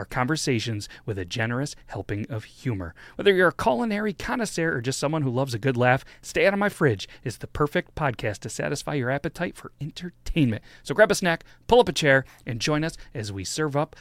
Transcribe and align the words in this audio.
conversations 0.05 0.89
with 1.05 1.17
a 1.17 1.25
generous 1.25 1.75
helping 1.87 2.25
of 2.29 2.43
humor. 2.43 2.93
Whether 3.15 3.33
you're 3.33 3.49
a 3.49 3.53
culinary 3.53 4.13
connoisseur 4.13 4.75
or 4.75 4.81
just 4.81 4.99
someone 4.99 5.21
who 5.21 5.29
loves 5.29 5.53
a 5.53 5.59
good 5.59 5.77
laugh, 5.77 6.05
Stay 6.21 6.45
Out 6.45 6.53
of 6.53 6.59
My 6.59 6.69
Fridge 6.69 7.07
is 7.23 7.37
the 7.37 7.47
perfect 7.47 7.95
podcast 7.95 8.39
to 8.39 8.49
satisfy 8.49 8.95
your 8.95 9.09
appetite 9.09 9.55
for 9.55 9.71
entertainment. 9.79 10.63
So 10.83 10.95
grab 10.95 11.11
a 11.11 11.15
snack, 11.15 11.43
pull 11.67 11.79
up 11.79 11.89
a 11.89 11.93
chair, 11.93 12.25
and 12.45 12.59
join 12.59 12.83
us 12.83 12.97
as 13.13 13.31
we 13.31 13.43
serve 13.43 13.75
up 13.75 13.95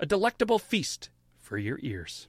a 0.00 0.06
delectable 0.06 0.58
feast 0.58 1.10
for 1.38 1.56
your 1.56 1.78
ears. 1.82 2.28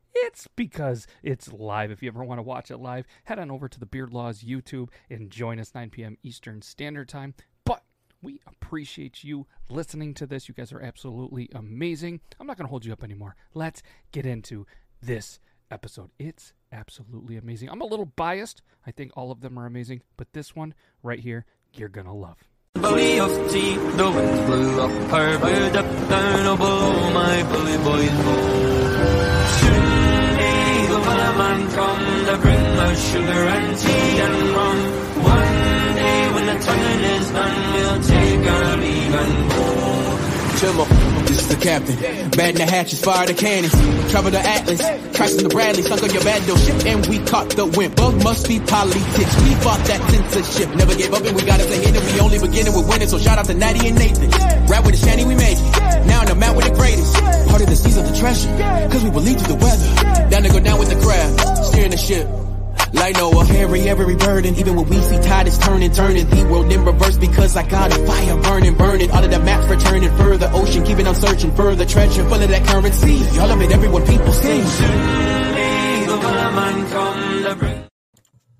it's 0.13 0.47
because 0.55 1.07
it's 1.23 1.51
live. 1.51 1.91
If 1.91 2.01
you 2.01 2.09
ever 2.09 2.23
want 2.23 2.39
to 2.39 2.43
watch 2.43 2.71
it 2.71 2.77
live, 2.77 3.05
head 3.23 3.39
on 3.39 3.51
over 3.51 3.67
to 3.67 3.79
the 3.79 3.85
Beard 3.85 4.13
Laws 4.13 4.43
YouTube 4.43 4.89
and 5.09 5.29
join 5.29 5.59
us 5.59 5.73
9 5.73 5.89
p.m. 5.89 6.17
Eastern 6.23 6.61
Standard 6.61 7.09
Time. 7.09 7.33
But 7.65 7.83
we 8.21 8.39
appreciate 8.47 9.23
you 9.23 9.47
listening 9.69 10.13
to 10.15 10.25
this. 10.25 10.47
You 10.47 10.55
guys 10.55 10.71
are 10.71 10.81
absolutely 10.81 11.49
amazing. 11.53 12.21
I'm 12.39 12.47
not 12.47 12.57
going 12.57 12.67
to 12.67 12.71
hold 12.71 12.85
you 12.85 12.93
up 12.93 13.03
anymore. 13.03 13.35
Let's 13.53 13.81
get 14.11 14.25
into 14.25 14.65
this 15.01 15.39
episode. 15.69 16.11
It's 16.19 16.53
absolutely 16.71 17.37
amazing. 17.37 17.69
I'm 17.69 17.81
a 17.81 17.85
little 17.85 18.05
biased. 18.05 18.61
I 18.85 18.91
think 18.91 19.11
all 19.15 19.31
of 19.31 19.41
them 19.41 19.57
are 19.57 19.65
amazing, 19.65 20.01
but 20.17 20.33
this 20.33 20.55
one 20.55 20.73
right 21.03 21.19
here, 21.19 21.45
you're 21.73 21.89
going 21.89 22.07
to 22.07 22.13
love. 22.13 22.37
Of 22.75 23.51
tea, 23.51 23.75
the 23.75 24.11
winds 24.11 24.45
blew 24.45 24.81
up 24.81 25.11
her 25.11 25.37
bird 25.39 25.75
up 25.75 25.85
below 25.85 26.57
oh, 26.59 27.11
my 27.13 27.43
bully 27.43 27.77
boys 27.77 28.09
go. 28.09 29.90
The 30.91 31.37
man 31.37 31.71
come 31.71 32.25
to 32.25 32.37
bring 32.41 32.59
us 32.59 33.11
sugar 33.11 33.41
and 33.55 33.77
tea 33.77 34.19
and 34.19 34.49
rum. 34.55 34.77
One 35.23 35.95
day 35.95 36.31
when 36.33 36.45
the 36.45 36.57
tonguing 36.63 37.03
is 37.15 37.31
done, 37.31 37.73
we'll 37.73 38.01
take 38.03 38.51
our 38.51 38.77
leave 38.77 39.15
and 39.15 39.51
go. 39.51 39.61
This 41.25 41.41
is 41.41 41.47
the 41.47 41.55
captain. 41.55 41.95
Bad 42.31 42.55
the 42.55 42.65
hatches, 42.65 43.01
fire 43.01 43.25
the 43.25 43.33
cannons. 43.33 43.73
Cover 44.11 44.29
the 44.29 44.39
Atlas, 44.39 44.81
crashing 45.15 45.41
the 45.41 45.49
Bradley, 45.49 45.81
sunk 45.81 46.03
on 46.03 46.11
your 46.11 46.23
bad 46.23 46.45
door 46.45 46.57
ship, 46.57 46.85
and 46.85 47.07
we 47.07 47.17
caught 47.19 47.49
the 47.51 47.65
wind. 47.65 47.95
Bug 47.95 48.21
must 48.23 48.47
be 48.47 48.59
politics. 48.59 49.33
We 49.41 49.55
fought 49.63 49.79
that 49.87 50.01
censorship, 50.11 50.75
never 50.75 50.93
gave 50.93 51.13
up, 51.13 51.23
and 51.23 51.35
we 51.35 51.43
got 51.45 51.61
it 51.61 51.67
to 51.67 51.77
hit 51.79 51.95
it. 51.95 52.03
We 52.13 52.19
only 52.19 52.37
beginning 52.37 52.75
with 52.75 52.87
winning, 52.89 53.07
so 53.07 53.17
shout 53.17 53.39
out 53.39 53.45
to 53.45 53.53
Natty 53.53 53.87
and 53.87 53.97
Nathan. 53.97 54.29
Rap 54.67 54.85
with 54.85 54.99
the 54.99 55.07
shanty, 55.07 55.23
we 55.23 55.35
make 55.35 55.57
it. 55.57 56.05
Now 56.05 56.21
in 56.21 56.27
the 56.27 56.35
mount 56.35 56.57
with 56.57 56.67
the 56.67 56.75
greatest. 56.75 57.15
Part 57.51 57.61
of 57.61 57.69
the 57.69 57.75
seas 57.75 57.97
of 57.97 58.07
the 58.07 58.15
treasure, 58.15 58.49
cause 58.89 59.03
we 59.03 59.11
believe 59.11 59.37
through 59.37 59.55
the 59.55 59.61
weather. 59.61 60.29
Down 60.31 60.43
to 60.43 60.49
go 60.49 60.59
down 60.59 60.79
with 60.79 60.89
the 60.89 60.99
crowd, 61.03 61.31
steering 61.65 61.91
the 61.91 61.97
ship. 61.97 62.27
Like 62.93 63.15
Noah, 63.15 63.45
carry 63.45 63.81
every 63.87 64.15
burden, 64.15 64.55
even 64.55 64.75
when 64.75 64.87
we 64.87 64.99
see 65.01 65.19
tide 65.21 65.47
is 65.47 65.57
turning, 65.57 65.91
turning 65.91 66.29
the 66.29 66.45
world 66.49 66.71
in 66.71 66.83
reverse 66.83 67.17
because 67.17 67.55
I 67.55 67.67
got 67.67 67.91
a 67.91 68.05
fire 68.05 68.37
burning, 68.37 68.75
burning. 68.75 69.11
All 69.11 69.23
of 69.23 69.29
the 69.29 69.39
maps 69.39 69.67
returning 69.67 70.15
further, 70.17 70.49
ocean 70.53 70.83
keeping 70.83 71.07
on 71.07 71.15
searching 71.15 71.53
further, 71.55 71.85
treasure, 71.85 72.23
full 72.23 72.41
of 72.41 72.49
that 72.49 72.65
currency. 72.67 73.13
Y'all 73.35 73.51
of 73.51 73.61
it, 73.61 73.71
everyone, 73.71 74.05
people 74.05 74.33
sing. 74.33 74.63
Soon 74.63 75.41
the 76.11 76.17
come 76.91 77.59
bring 77.59 77.70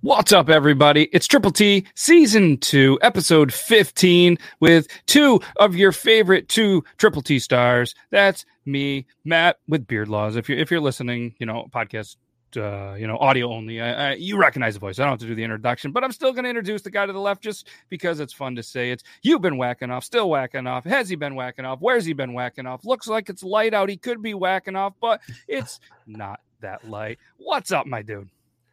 What's 0.03 0.33
up, 0.33 0.49
everybody? 0.49 1.09
It's 1.13 1.27
Triple 1.27 1.51
T, 1.51 1.85
Season 1.93 2.57
2, 2.57 2.97
Episode 3.03 3.53
15, 3.53 4.35
with 4.59 4.87
two 5.05 5.39
of 5.57 5.75
your 5.75 5.91
favorite 5.91 6.49
two 6.49 6.83
Triple 6.97 7.21
T 7.21 7.37
stars. 7.37 7.93
That's 8.09 8.43
me, 8.65 9.05
Matt, 9.25 9.57
with 9.67 9.85
Beard 9.85 10.07
Laws. 10.07 10.37
If 10.37 10.49
you're, 10.49 10.57
if 10.57 10.71
you're 10.71 10.79
listening, 10.79 11.35
you 11.37 11.45
know, 11.45 11.67
podcast, 11.69 12.15
uh, 12.57 12.95
you 12.95 13.05
know, 13.05 13.15
audio 13.19 13.53
only, 13.53 13.79
I, 13.79 14.09
I, 14.09 14.13
you 14.15 14.39
recognize 14.39 14.73
the 14.73 14.79
voice. 14.79 14.97
I 14.97 15.03
don't 15.03 15.11
have 15.11 15.19
to 15.19 15.27
do 15.27 15.35
the 15.35 15.43
introduction, 15.43 15.91
but 15.91 16.03
I'm 16.03 16.11
still 16.11 16.31
going 16.31 16.45
to 16.45 16.49
introduce 16.49 16.81
the 16.81 16.89
guy 16.89 17.05
to 17.05 17.13
the 17.13 17.19
left 17.19 17.43
just 17.43 17.69
because 17.89 18.19
it's 18.19 18.33
fun 18.33 18.55
to 18.55 18.63
say. 18.63 18.89
It's 18.89 19.03
you've 19.21 19.41
been 19.41 19.57
whacking 19.57 19.91
off, 19.91 20.03
still 20.03 20.31
whacking 20.31 20.65
off. 20.65 20.83
Has 20.83 21.09
he 21.09 21.15
been 21.15 21.35
whacking 21.35 21.65
off? 21.65 21.77
Where's 21.79 22.05
he 22.05 22.13
been 22.13 22.33
whacking 22.33 22.65
off? 22.65 22.83
Looks 22.85 23.05
like 23.05 23.29
it's 23.29 23.43
light 23.43 23.75
out. 23.75 23.87
He 23.87 23.97
could 23.97 24.23
be 24.23 24.33
whacking 24.33 24.75
off, 24.75 24.95
but 24.99 25.21
it's 25.47 25.79
not 26.07 26.39
that 26.61 26.89
light. 26.89 27.19
What's 27.37 27.71
up, 27.71 27.85
my 27.85 28.01
dude? 28.01 28.29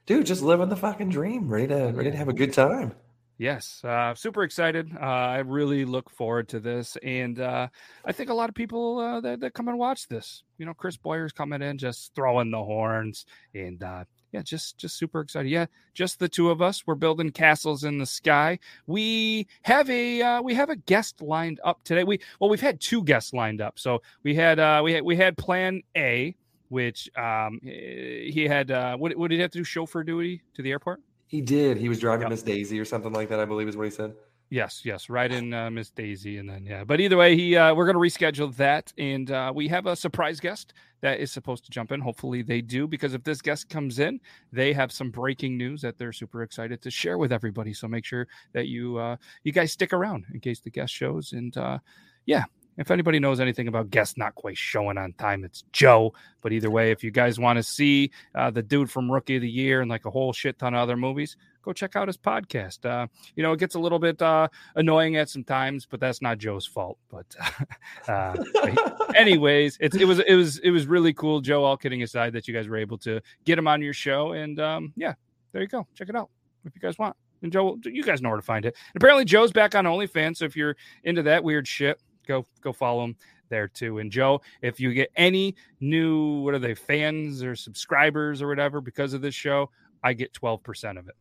Dude, 0.08 0.24
just 0.24 0.42
living 0.42 0.70
the 0.70 0.76
fucking 0.76 1.10
dream, 1.10 1.46
ready 1.48 1.68
to 1.68 1.92
ready 1.94 2.10
to 2.10 2.16
have 2.16 2.28
a 2.28 2.32
good 2.32 2.52
time. 2.52 2.92
Yes, 3.36 3.84
uh, 3.84 4.16
super 4.16 4.42
excited. 4.42 4.90
Uh, 4.96 5.04
I 5.04 5.38
really 5.38 5.84
look 5.84 6.10
forward 6.10 6.48
to 6.48 6.58
this, 6.58 6.96
and 7.04 7.38
uh, 7.38 7.68
I 8.04 8.10
think 8.10 8.30
a 8.30 8.34
lot 8.34 8.48
of 8.48 8.56
people 8.56 8.98
uh, 8.98 9.20
that, 9.20 9.40
that 9.40 9.54
come 9.54 9.68
and 9.68 9.78
watch 9.78 10.08
this. 10.08 10.42
You 10.56 10.66
know, 10.66 10.74
Chris 10.74 10.96
Boyer's 10.96 11.30
coming 11.30 11.62
in, 11.62 11.78
just 11.78 12.14
throwing 12.16 12.50
the 12.50 12.64
horns, 12.64 13.26
and 13.54 13.80
uh, 13.80 14.04
yeah, 14.32 14.40
just 14.42 14.78
just 14.78 14.96
super 14.96 15.20
excited. 15.20 15.50
Yeah, 15.50 15.66
just 15.92 16.18
the 16.18 16.28
two 16.28 16.50
of 16.50 16.62
us. 16.62 16.84
We're 16.86 16.94
building 16.94 17.30
castles 17.30 17.84
in 17.84 17.98
the 17.98 18.06
sky. 18.06 18.58
We 18.86 19.46
have 19.62 19.88
a 19.90 20.22
uh, 20.22 20.42
we 20.42 20.54
have 20.54 20.70
a 20.70 20.76
guest 20.76 21.20
lined 21.20 21.60
up 21.64 21.84
today. 21.84 22.02
We 22.02 22.18
well, 22.40 22.48
we've 22.48 22.62
had 22.62 22.80
two 22.80 23.04
guests 23.04 23.34
lined 23.34 23.60
up. 23.60 23.78
So 23.78 24.00
we 24.22 24.34
had 24.34 24.82
we 24.82 24.94
had 24.94 25.04
we 25.04 25.16
had 25.16 25.36
Plan 25.36 25.82
A, 25.96 26.34
which 26.68 27.08
um, 27.16 27.60
he 27.62 28.46
had. 28.48 28.70
Uh, 28.70 28.96
what, 28.96 29.16
what 29.16 29.28
did 29.28 29.36
he 29.36 29.42
have 29.42 29.50
to 29.52 29.58
do? 29.58 29.64
Chauffeur 29.64 30.02
duty 30.02 30.42
to 30.54 30.62
the 30.62 30.70
airport. 30.70 31.00
He 31.26 31.40
did. 31.40 31.76
He 31.76 31.88
was 31.88 32.00
driving 32.00 32.22
Yep. 32.22 32.30
Miss 32.30 32.42
Daisy 32.42 32.80
or 32.80 32.84
something 32.84 33.12
like 33.12 33.28
that. 33.28 33.38
I 33.38 33.44
believe 33.44 33.68
is 33.68 33.76
what 33.76 33.84
he 33.84 33.90
said. 33.90 34.14
Yes, 34.50 34.80
yes, 34.82 35.10
right 35.10 35.30
in 35.30 35.52
uh, 35.52 35.70
Miss 35.70 35.90
Daisy, 35.90 36.38
and 36.38 36.48
then 36.48 36.64
yeah. 36.64 36.82
But 36.82 37.00
either 37.00 37.18
way, 37.18 37.36
he 37.36 37.54
uh, 37.54 37.74
we're 37.74 37.84
going 37.84 37.96
to 37.96 38.00
reschedule 38.00 38.54
that, 38.56 38.90
and 38.96 39.30
uh, 39.30 39.52
we 39.54 39.68
have 39.68 39.84
a 39.84 39.94
surprise 39.94 40.40
guest 40.40 40.72
that 41.02 41.20
is 41.20 41.30
supposed 41.30 41.66
to 41.66 41.70
jump 41.70 41.92
in. 41.92 42.00
Hopefully, 42.00 42.40
they 42.40 42.62
do 42.62 42.88
because 42.88 43.12
if 43.12 43.22
this 43.24 43.42
guest 43.42 43.68
comes 43.68 43.98
in, 43.98 44.18
they 44.50 44.72
have 44.72 44.90
some 44.90 45.10
breaking 45.10 45.58
news 45.58 45.82
that 45.82 45.98
they're 45.98 46.14
super 46.14 46.42
excited 46.42 46.80
to 46.80 46.90
share 46.90 47.18
with 47.18 47.30
everybody. 47.30 47.74
So 47.74 47.88
make 47.88 48.06
sure 48.06 48.26
that 48.54 48.68
you 48.68 48.96
uh, 48.96 49.16
you 49.44 49.52
guys 49.52 49.70
stick 49.70 49.92
around 49.92 50.24
in 50.32 50.40
case 50.40 50.60
the 50.60 50.70
guest 50.70 50.94
shows, 50.94 51.34
and 51.34 51.54
uh, 51.58 51.78
yeah. 52.24 52.44
If 52.78 52.92
anybody 52.92 53.18
knows 53.18 53.40
anything 53.40 53.66
about 53.66 53.90
guests 53.90 54.16
not 54.16 54.36
quite 54.36 54.56
showing 54.56 54.96
on 54.98 55.12
time, 55.14 55.44
it's 55.44 55.64
Joe. 55.72 56.14
But 56.40 56.52
either 56.52 56.70
way, 56.70 56.92
if 56.92 57.02
you 57.02 57.10
guys 57.10 57.38
want 57.38 57.56
to 57.56 57.62
see 57.62 58.12
uh, 58.36 58.50
the 58.50 58.62
dude 58.62 58.90
from 58.90 59.10
Rookie 59.10 59.36
of 59.36 59.42
the 59.42 59.50
Year 59.50 59.80
and 59.80 59.90
like 59.90 60.06
a 60.06 60.10
whole 60.10 60.32
shit 60.32 60.58
ton 60.58 60.74
of 60.74 60.80
other 60.80 60.96
movies, 60.96 61.36
go 61.62 61.72
check 61.72 61.96
out 61.96 62.08
his 62.08 62.16
podcast. 62.16 62.84
Uh, 62.84 63.08
you 63.34 63.42
know, 63.42 63.52
it 63.52 63.58
gets 63.58 63.74
a 63.74 63.78
little 63.78 63.98
bit 63.98 64.22
uh, 64.22 64.48
annoying 64.76 65.16
at 65.16 65.28
some 65.28 65.42
times, 65.44 65.86
but 65.90 65.98
that's 65.98 66.22
not 66.22 66.38
Joe's 66.38 66.66
fault. 66.66 66.98
But 67.10 67.26
uh, 68.08 68.36
anyways, 69.16 69.76
it's, 69.80 69.96
it 69.96 70.06
was 70.06 70.20
it 70.20 70.34
was 70.34 70.58
it 70.58 70.70
was 70.70 70.86
really 70.86 71.12
cool, 71.12 71.40
Joe. 71.40 71.64
All 71.64 71.76
kidding 71.76 72.02
aside, 72.02 72.32
that 72.34 72.46
you 72.46 72.54
guys 72.54 72.68
were 72.68 72.76
able 72.76 72.98
to 72.98 73.20
get 73.44 73.58
him 73.58 73.66
on 73.66 73.82
your 73.82 73.92
show, 73.92 74.32
and 74.32 74.58
um, 74.60 74.92
yeah, 74.96 75.14
there 75.52 75.62
you 75.62 75.68
go. 75.68 75.86
Check 75.94 76.08
it 76.08 76.16
out 76.16 76.30
if 76.64 76.74
you 76.74 76.80
guys 76.80 76.98
want. 76.98 77.16
And 77.42 77.52
Joe, 77.52 77.78
you 77.84 78.02
guys 78.02 78.20
know 78.20 78.30
where 78.30 78.38
to 78.38 78.42
find 78.42 78.64
it. 78.64 78.76
And 78.94 79.02
apparently, 79.02 79.24
Joe's 79.24 79.52
back 79.52 79.74
on 79.74 79.84
OnlyFans, 79.84 80.38
so 80.38 80.44
if 80.44 80.56
you're 80.56 80.76
into 81.04 81.22
that 81.24 81.44
weird 81.44 81.68
shit, 81.68 82.00
go 82.28 82.46
go 82.60 82.72
follow 82.72 83.04
him 83.04 83.16
there 83.48 83.66
too. 83.66 83.98
And 83.98 84.12
Joe, 84.12 84.40
if 84.62 84.78
you 84.78 84.92
get 84.92 85.10
any 85.16 85.56
new 85.80 86.40
what 86.42 86.54
are 86.54 86.58
they 86.58 86.74
fans 86.74 87.42
or 87.42 87.56
subscribers 87.56 88.42
or 88.42 88.48
whatever 88.48 88.80
because 88.80 89.14
of 89.14 89.22
this 89.22 89.34
show, 89.34 89.70
I 90.04 90.12
get 90.12 90.32
twelve 90.32 90.62
percent 90.62 90.98
of 90.98 91.08
it. 91.08 91.16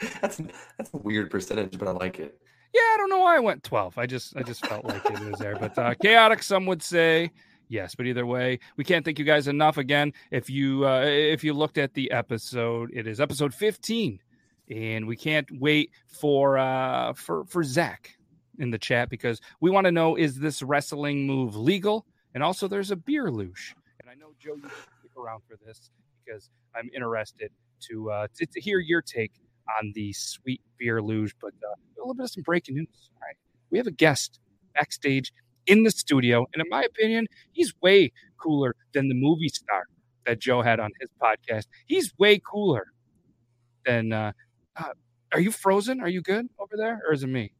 That's 0.20 0.40
that's 0.76 0.92
a 0.94 0.96
weird 0.96 1.30
percentage, 1.30 1.78
but 1.78 1.86
I 1.86 1.92
like 1.92 2.18
it. 2.18 2.36
Yeah, 2.74 2.80
I 2.80 2.96
don't 2.96 3.10
know 3.10 3.20
why 3.20 3.36
I 3.36 3.40
went 3.40 3.62
12. 3.62 3.98
I 3.98 4.06
just 4.06 4.36
I 4.36 4.42
just 4.42 4.66
felt 4.66 4.84
like 4.84 5.04
it 5.04 5.20
was 5.20 5.38
there. 5.38 5.56
But 5.56 5.78
uh, 5.78 5.94
chaotic, 5.94 6.42
some 6.42 6.66
would 6.66 6.82
say. 6.82 7.30
Yes, 7.68 7.94
but 7.94 8.06
either 8.06 8.26
way, 8.26 8.58
we 8.76 8.84
can't 8.84 9.04
thank 9.04 9.18
you 9.18 9.24
guys 9.24 9.48
enough. 9.48 9.78
Again, 9.78 10.12
if 10.30 10.50
you 10.50 10.86
uh, 10.86 11.04
if 11.04 11.44
you 11.44 11.54
looked 11.54 11.78
at 11.78 11.94
the 11.94 12.10
episode, 12.10 12.90
it 12.92 13.06
is 13.06 13.20
episode 13.20 13.54
15, 13.54 14.18
and 14.70 15.06
we 15.06 15.16
can't 15.16 15.48
wait 15.52 15.90
for 16.06 16.58
uh, 16.58 17.12
for 17.12 17.44
for 17.44 17.62
Zach 17.62 18.16
in 18.58 18.70
the 18.70 18.78
chat 18.78 19.08
because 19.08 19.40
we 19.60 19.70
want 19.70 19.86
to 19.86 19.92
know 19.92 20.16
is 20.16 20.38
this 20.38 20.62
wrestling 20.62 21.26
move 21.26 21.56
legal? 21.56 22.06
And 22.34 22.42
also, 22.42 22.66
there's 22.66 22.90
a 22.90 22.96
beer 22.96 23.30
luge, 23.30 23.74
and 24.00 24.08
I 24.08 24.14
know 24.14 24.32
Joe, 24.38 24.54
you 24.54 24.62
stick 24.62 25.10
around 25.18 25.42
for 25.46 25.58
this 25.66 25.90
because 26.24 26.50
I'm 26.74 26.88
interested 26.94 27.50
to 27.90 28.10
uh, 28.10 28.26
to, 28.36 28.46
to 28.46 28.60
hear 28.60 28.78
your 28.78 29.02
take 29.02 29.32
on 29.78 29.92
the 29.94 30.12
sweet 30.14 30.62
beer 30.78 31.02
luge. 31.02 31.34
But 31.40 31.52
uh, 31.62 31.74
a 31.74 31.98
little 31.98 32.14
bit 32.14 32.24
of 32.24 32.30
some 32.30 32.42
breaking 32.42 32.76
news. 32.76 33.10
All 33.16 33.26
right, 33.26 33.36
we 33.70 33.78
have 33.78 33.86
a 33.86 33.92
guest 33.92 34.40
backstage 34.74 35.32
in 35.66 35.82
the 35.82 35.90
studio, 35.90 36.46
and 36.54 36.62
in 36.62 36.68
my 36.70 36.82
opinion, 36.82 37.26
he's 37.52 37.74
way 37.82 38.12
cooler 38.38 38.74
than 38.94 39.08
the 39.08 39.14
movie 39.14 39.48
star 39.48 39.84
that 40.24 40.38
Joe 40.38 40.62
had 40.62 40.80
on 40.80 40.90
his 41.00 41.10
podcast. 41.20 41.66
He's 41.86 42.12
way 42.18 42.40
cooler 42.50 42.86
than. 43.84 44.12
Uh, 44.12 44.32
uh, 44.76 44.94
are 45.32 45.40
you 45.40 45.50
frozen? 45.50 46.00
Are 46.00 46.08
you 46.08 46.22
good 46.22 46.46
over 46.58 46.76
there, 46.76 47.00
or 47.06 47.12
is 47.12 47.22
it 47.22 47.28
me? 47.28 47.52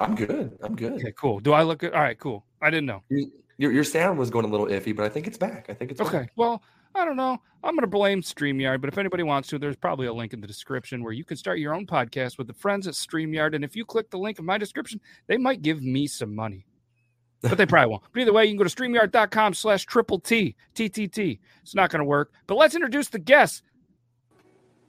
I'm 0.00 0.14
good. 0.14 0.56
I'm 0.62 0.76
good. 0.76 0.92
Okay, 0.94 1.12
cool. 1.16 1.40
Do 1.40 1.52
I 1.52 1.62
look 1.62 1.80
good? 1.80 1.92
All 1.92 2.00
right, 2.00 2.18
cool. 2.18 2.44
I 2.62 2.70
didn't 2.70 2.86
know. 2.86 3.02
You- 3.08 3.32
Your 3.60 3.72
your 3.72 3.82
sound 3.84 4.18
was 4.20 4.30
going 4.30 4.44
a 4.44 4.48
little 4.48 4.66
iffy, 4.66 4.94
but 4.94 5.04
I 5.04 5.08
think 5.08 5.26
it's 5.26 5.36
back. 5.38 5.66
I 5.68 5.74
think 5.74 5.90
it's 5.90 6.00
Okay. 6.00 6.18
back. 6.18 6.32
Well, 6.36 6.62
I 6.94 7.04
don't 7.04 7.16
know. 7.16 7.38
I'm 7.64 7.74
going 7.74 7.80
to 7.80 7.88
blame 7.88 8.22
StreamYard, 8.22 8.80
but 8.80 8.86
if 8.88 8.96
anybody 8.98 9.24
wants 9.24 9.48
to, 9.48 9.58
there's 9.58 9.74
probably 9.74 10.06
a 10.06 10.12
link 10.12 10.32
in 10.32 10.40
the 10.40 10.46
description 10.46 11.02
where 11.02 11.12
you 11.12 11.24
can 11.24 11.36
start 11.36 11.58
your 11.58 11.74
own 11.74 11.84
podcast 11.84 12.38
with 12.38 12.46
the 12.46 12.52
friends 12.54 12.86
at 12.86 12.94
StreamYard. 12.94 13.56
And 13.56 13.64
if 13.64 13.74
you 13.74 13.84
click 13.84 14.10
the 14.10 14.16
link 14.18 14.38
in 14.38 14.44
my 14.44 14.58
description, 14.58 15.00
they 15.26 15.36
might 15.36 15.60
give 15.62 15.82
me 15.82 16.06
some 16.06 16.34
money. 16.36 16.66
But 17.42 17.58
they 17.58 17.66
probably 17.66 17.90
won't. 17.90 18.04
But 18.12 18.20
either 18.22 18.32
way, 18.32 18.44
you 18.44 18.50
can 18.50 18.58
go 18.58 18.64
to 18.64 18.70
StreamYard.com 18.74 19.54
slash 19.54 19.84
triple 19.86 20.20
T, 20.20 20.54
TTT. 20.76 21.40
It's 21.62 21.74
not 21.74 21.90
going 21.90 22.00
to 22.00 22.04
work. 22.04 22.32
But 22.46 22.56
let's 22.58 22.76
introduce 22.76 23.08
the 23.08 23.18
guest. 23.18 23.64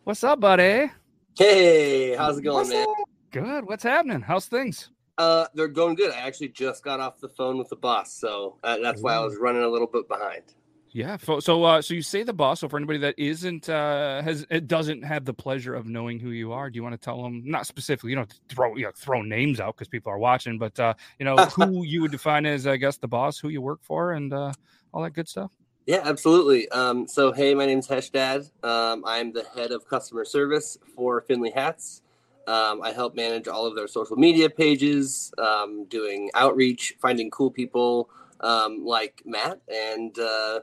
What's 0.04 0.24
up, 0.24 0.40
buddy? 0.40 0.92
Hey, 1.38 2.16
how's 2.16 2.38
it 2.38 2.44
going, 2.44 2.56
What's 2.58 2.70
man? 2.70 2.88
up? 2.88 2.96
Good. 3.32 3.66
What's 3.68 3.84
happening? 3.84 4.22
How's 4.22 4.46
things? 4.46 4.92
Uh, 5.20 5.46
they're 5.54 5.68
going 5.68 5.96
good. 5.96 6.12
I 6.12 6.20
actually 6.20 6.50
just 6.50 6.84
got 6.84 7.00
off 7.00 7.20
the 7.20 7.28
phone 7.30 7.58
with 7.58 7.70
the 7.70 7.76
boss, 7.76 8.14
so 8.14 8.58
uh, 8.64 8.78
that's 8.78 9.02
why 9.02 9.16
I 9.16 9.20
was 9.20 9.36
running 9.36 9.64
a 9.64 9.68
little 9.68 9.86
bit 9.86 10.08
behind. 10.08 10.44
Yeah. 10.92 11.18
So, 11.18 11.40
so, 11.40 11.64
uh, 11.64 11.82
so 11.82 11.94
you 11.94 12.02
say 12.02 12.24
the 12.24 12.34
boss. 12.34 12.62
So, 12.62 12.70
for 12.70 12.78
anybody 12.78 13.00
that 13.00 13.16
isn't, 13.18 13.70
uh, 13.70 14.22
has, 14.24 14.46
it 14.50 14.68
doesn't 14.68 15.04
have 15.04 15.26
the 15.26 15.34
pleasure 15.34 15.76
of 15.76 15.88
knowing 15.88 16.20
who 16.20 16.32
you 16.32 16.52
are, 16.52 16.70
do 16.70 16.78
you 16.78 16.84
want 16.84 16.94
to 16.94 17.04
tell 17.04 17.22
them, 17.22 17.44
not 17.46 17.68
specifically, 17.68 18.12
you 18.12 18.16
know, 18.16 18.26
throw, 18.48 18.76
you 18.76 18.86
know, 18.86 18.92
throw 18.96 19.22
names 19.22 19.60
out 19.60 19.76
because 19.76 19.88
people 19.88 20.12
are 20.12 20.18
watching, 20.18 20.58
but, 20.58 20.80
uh, 20.80 20.94
you 21.20 21.26
know, 21.26 21.36
who 21.36 21.84
you 21.86 22.02
would 22.02 22.12
define 22.12 22.46
as, 22.46 22.66
I 22.66 22.78
guess, 22.78 22.98
the 22.98 23.08
boss, 23.08 23.38
who 23.38 23.50
you 23.50 23.62
work 23.62 23.82
for, 23.84 24.14
and 24.14 24.34
uh, 24.34 24.52
all 24.94 25.04
that 25.04 25.12
good 25.12 25.30
stuff? 25.30 25.52
Yeah, 25.86 26.02
absolutely. 26.04 26.70
Um, 26.70 27.08
so, 27.08 27.32
hey, 27.32 27.54
my 27.54 27.66
name's 27.66 27.88
Heshdad. 27.88 28.50
Um, 28.64 29.04
I'm 29.06 29.32
the 29.32 29.44
head 29.56 29.72
of 29.72 29.88
customer 29.88 30.26
service 30.26 30.78
for 30.96 31.22
Finley 31.22 31.52
Hats. 31.52 32.02
Um, 32.50 32.82
I 32.82 32.92
help 32.92 33.16
manage 33.16 33.48
all 33.48 33.66
of 33.68 33.76
their 33.76 33.88
social 33.88 34.16
media 34.16 34.50
pages, 34.50 35.32
um, 35.38 35.86
doing 35.86 36.32
outreach, 36.34 36.96
finding 37.00 37.30
cool 37.30 37.52
people 37.52 38.10
um, 38.40 38.84
like 38.84 39.22
Matt, 39.26 39.62
and 39.68 40.18
uh, 40.18 40.62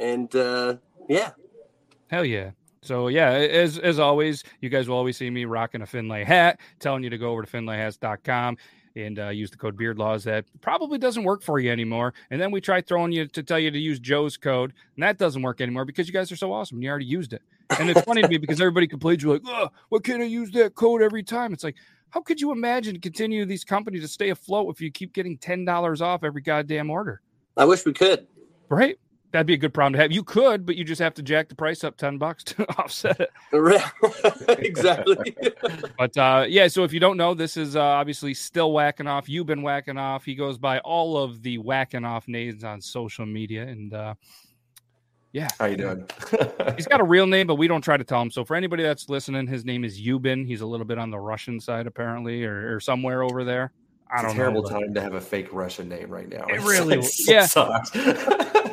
and 0.00 0.34
uh, 0.34 0.76
yeah, 1.08 1.30
Hell 2.08 2.24
yeah. 2.24 2.50
So 2.82 3.08
yeah, 3.08 3.30
as 3.30 3.78
as 3.78 3.98
always, 3.98 4.42
you 4.60 4.68
guys 4.68 4.88
will 4.88 4.96
always 4.96 5.16
see 5.16 5.30
me 5.30 5.44
rocking 5.44 5.82
a 5.82 5.86
Finlay 5.86 6.24
hat, 6.24 6.58
telling 6.80 7.04
you 7.04 7.10
to 7.10 7.18
go 7.18 7.30
over 7.30 7.42
to 7.42 7.50
finlayhats.com 7.50 8.56
and 8.96 9.18
uh, 9.18 9.28
use 9.28 9.50
the 9.50 9.56
code 9.56 9.76
beardlaws 9.76 10.24
that 10.24 10.44
probably 10.60 10.98
doesn't 10.98 11.24
work 11.24 11.42
for 11.42 11.60
you 11.60 11.70
anymore. 11.70 12.14
And 12.30 12.40
then 12.40 12.50
we 12.50 12.60
try 12.60 12.80
throwing 12.80 13.12
you 13.12 13.26
to 13.28 13.42
tell 13.42 13.58
you 13.58 13.70
to 13.70 13.78
use 13.78 14.00
Joe's 14.00 14.36
code, 14.36 14.72
and 14.96 15.02
that 15.02 15.18
doesn't 15.18 15.42
work 15.42 15.60
anymore 15.60 15.84
because 15.84 16.08
you 16.08 16.14
guys 16.14 16.32
are 16.32 16.36
so 16.36 16.52
awesome. 16.52 16.82
You 16.82 16.88
already 16.90 17.04
used 17.04 17.32
it. 17.32 17.42
And 17.78 17.90
it's 17.90 18.00
funny 18.02 18.22
to 18.22 18.28
me 18.28 18.38
because 18.38 18.60
everybody 18.60 18.86
complains, 18.86 19.22
you're 19.22 19.38
like, 19.38 19.70
why 19.88 19.98
can't 20.02 20.22
I 20.22 20.26
use 20.26 20.50
that 20.52 20.74
code 20.74 21.02
every 21.02 21.22
time? 21.22 21.52
It's 21.52 21.64
like, 21.64 21.76
how 22.10 22.20
could 22.20 22.40
you 22.40 22.52
imagine 22.52 23.00
continue 23.00 23.44
these 23.44 23.64
companies 23.64 24.02
to 24.02 24.08
stay 24.08 24.30
afloat 24.30 24.74
if 24.74 24.80
you 24.80 24.90
keep 24.90 25.12
getting 25.12 25.36
ten 25.36 25.64
dollars 25.64 26.00
off 26.00 26.24
every 26.24 26.42
goddamn 26.42 26.90
order? 26.90 27.20
I 27.56 27.64
wish 27.64 27.84
we 27.84 27.92
could. 27.92 28.26
Right? 28.68 28.98
That'd 29.30 29.46
be 29.46 29.54
a 29.54 29.58
good 29.58 29.74
problem 29.74 29.92
to 29.92 29.98
have. 29.98 30.10
You 30.10 30.24
could, 30.24 30.64
but 30.64 30.76
you 30.76 30.84
just 30.84 31.02
have 31.02 31.12
to 31.14 31.22
jack 31.22 31.50
the 31.50 31.54
price 31.54 31.84
up 31.84 31.98
ten 31.98 32.16
bucks 32.16 32.44
to 32.44 32.66
offset 32.78 33.20
it. 33.20 33.30
exactly. 34.58 35.36
But 35.98 36.16
uh, 36.16 36.46
yeah, 36.48 36.68
so 36.68 36.84
if 36.84 36.94
you 36.94 37.00
don't 37.00 37.18
know, 37.18 37.34
this 37.34 37.58
is 37.58 37.76
uh, 37.76 37.82
obviously 37.82 38.32
still 38.32 38.72
whacking 38.72 39.06
off. 39.06 39.28
You've 39.28 39.46
been 39.46 39.62
whacking 39.62 39.98
off. 39.98 40.24
He 40.24 40.34
goes 40.34 40.56
by 40.56 40.78
all 40.78 41.18
of 41.18 41.42
the 41.42 41.58
whacking 41.58 42.06
off 42.06 42.26
names 42.26 42.64
on 42.64 42.80
social 42.80 43.26
media, 43.26 43.64
and 43.64 43.92
uh, 43.92 44.14
yeah, 45.38 45.48
How 45.58 45.66
you 45.66 45.76
doing? 45.76 46.04
he's 46.76 46.86
got 46.86 47.00
a 47.00 47.04
real 47.16 47.26
name, 47.26 47.46
but 47.46 47.54
we 47.56 47.68
don't 47.68 47.82
try 47.82 47.96
to 47.96 48.04
tell 48.04 48.20
him. 48.20 48.30
So 48.30 48.44
for 48.44 48.56
anybody 48.56 48.82
that's 48.82 49.08
listening, 49.08 49.46
his 49.46 49.64
name 49.64 49.84
is 49.84 50.00
Yubin. 50.00 50.46
He's 50.46 50.60
a 50.60 50.66
little 50.66 50.86
bit 50.86 50.98
on 50.98 51.10
the 51.10 51.18
Russian 51.18 51.60
side, 51.60 51.86
apparently, 51.86 52.44
or, 52.44 52.74
or 52.74 52.80
somewhere 52.80 53.22
over 53.22 53.44
there. 53.44 53.72
I 54.10 54.14
It's 54.14 54.22
a 54.22 54.26
don't 54.28 54.36
terrible 54.36 54.62
know. 54.62 54.68
time 54.70 54.94
to 54.94 55.00
have 55.00 55.14
a 55.14 55.20
fake 55.20 55.52
Russian 55.52 55.88
name 55.88 56.10
right 56.10 56.28
now. 56.28 56.46
It 56.48 56.60
really 56.62 57.02
yeah. 57.26 57.46
sucks. 57.46 57.90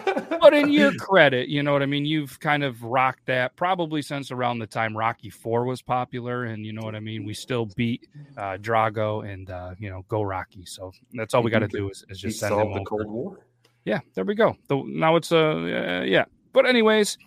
But 0.46 0.54
in 0.54 0.72
your 0.72 0.94
credit, 0.94 1.50
you 1.50 1.64
know 1.64 1.74
what 1.74 1.82
I 1.82 1.88
mean. 1.88 2.06
You've 2.06 2.40
kind 2.40 2.64
of 2.64 2.84
rocked 2.84 3.26
that 3.26 3.56
probably 3.56 4.04
since 4.04 4.30
around 4.30 4.60
the 4.60 4.68
time 4.68 4.96
Rocky 4.96 5.32
Four 5.32 5.66
was 5.66 5.82
popular, 5.82 6.44
and 6.44 6.64
you 6.64 6.72
know 6.72 6.84
what 6.84 6.94
I 6.94 7.00
mean. 7.00 7.26
We 7.26 7.34
still 7.34 7.66
beat 7.76 8.08
uh, 8.38 8.58
Drago 8.58 9.28
and 9.28 9.50
uh, 9.50 9.74
you 9.80 9.90
know 9.90 10.06
go 10.08 10.22
Rocky. 10.22 10.64
So 10.66 10.92
that's 11.14 11.34
all 11.34 11.42
we 11.42 11.50
got 11.50 11.60
to 11.60 11.68
do 11.68 11.90
is, 11.90 12.06
is 12.10 12.20
just 12.20 12.40
send 12.40 12.54
him 12.54 12.60
the 12.60 12.76
over. 12.76 12.84
Cold 12.84 13.08
War. 13.08 13.40
Yeah, 13.86 14.02
there 14.14 14.24
we 14.24 14.36
go. 14.36 14.56
The, 14.68 14.84
now 14.86 15.16
it's 15.16 15.32
a 15.32 15.40
uh, 15.40 16.04
yeah. 16.04 16.26
But 16.56 16.66
anyways, 16.66 17.18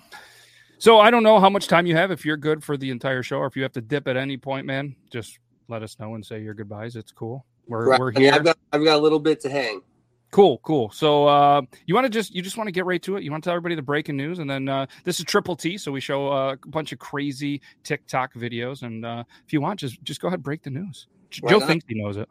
so 0.79 0.99
I 0.99 1.11
don't 1.11 1.23
know 1.23 1.39
how 1.39 1.51
much 1.51 1.69
time 1.69 1.85
you 1.85 1.95
have. 1.95 2.11
If 2.11 2.25
you're 2.25 2.39
good 2.39 2.65
for 2.65 2.79
the 2.79 2.91
entire 2.91 3.23
show, 3.23 3.37
or 3.37 3.47
if 3.47 3.57
you 3.57 3.63
have 3.63 3.73
to 3.73 3.83
dip 3.83 4.09
at 4.09 4.17
any 4.17 4.39
point, 4.39 4.67
man, 4.67 4.97
just 5.13 5.39
let 5.69 5.83
us 5.83 5.99
know 6.01 6.15
and 6.15 6.25
say 6.25 6.41
your 6.41 6.55
goodbyes. 6.55 6.97
It's 6.97 7.13
cool. 7.13 7.45
We're 7.67 7.91
Right. 7.91 8.01
we're 8.01 8.09
I 8.09 8.13
mean, 8.15 8.23
here. 8.23 8.33
I've 8.33 8.45
got 8.45 8.59
I've 8.73 8.83
got 8.83 8.97
a 8.97 9.03
little 9.03 9.21
bit 9.21 9.41
to 9.43 9.51
hang. 9.51 9.83
Cool, 10.31 10.59
cool. 10.63 10.91
So 10.91 11.27
uh, 11.27 11.61
you 11.85 11.95
want 11.95 12.07
to 12.07 12.11
just 12.11 12.35
you 12.35 12.41
just 12.41 12.57
want 12.57 12.69
to 12.69 12.73
get 12.73 12.87
right 12.87 13.03
to 13.03 13.17
it. 13.17 13.23
You 13.23 13.31
want 13.31 13.45
to 13.45 13.49
tell 13.49 13.55
everybody 13.55 13.75
the 13.75 13.83
breaking 13.83 14.17
news, 14.17 14.39
and 14.39 14.49
then 14.49 14.67
uh, 14.67 14.87
this 15.05 15.19
is 15.19 15.27
Triple 15.27 15.57
T, 15.57 15.77
so 15.77 15.93
we 15.93 16.01
show 16.01 16.29
uh, 16.33 16.57
a 16.63 16.69
bunch 16.69 16.93
of 16.93 16.99
crazy 16.99 17.61
TikTok 17.85 18.33
videos, 18.33 18.83
and 18.83 19.05
uh, 19.05 19.25
if 19.47 19.53
you 19.53 19.61
want, 19.61 19.79
just 19.79 20.03
just 20.05 20.23
go 20.23 20.29
ahead 20.29 20.39
and 20.39 20.43
break 20.43 20.63
the 20.63 20.71
news. 20.71 21.07
Why 21.41 21.51
Joe 21.51 21.59
not? 21.59 21.69
thinks 21.69 21.85
he 21.87 22.01
knows 22.01 22.17
it. 22.17 22.29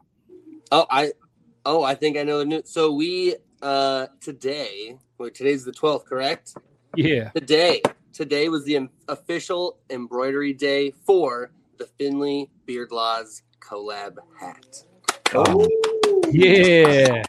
Oh, 0.71 0.87
I 0.89 1.11
oh 1.63 1.83
I 1.83 1.93
think 1.93 2.17
I 2.17 2.23
know 2.23 2.39
the 2.39 2.45
news. 2.45 2.71
So 2.71 2.91
we 2.91 3.35
uh 3.61 4.07
today, 4.19 4.97
well, 5.19 5.29
today's 5.29 5.63
the 5.63 5.71
twelfth, 5.71 6.05
correct? 6.05 6.55
Yeah, 6.97 7.29
Today, 7.29 7.83
today 8.11 8.49
was 8.49 8.65
the 8.65 8.89
official 9.07 9.77
embroidery 9.91 10.51
day 10.51 10.89
for 11.05 11.51
the 11.77 11.85
Finley 11.85 12.49
Beard 12.65 12.91
Laws 12.91 13.43
collab 13.59 14.17
hat. 14.39 14.83
Oh. 15.35 15.67
Yeah. 16.31 17.21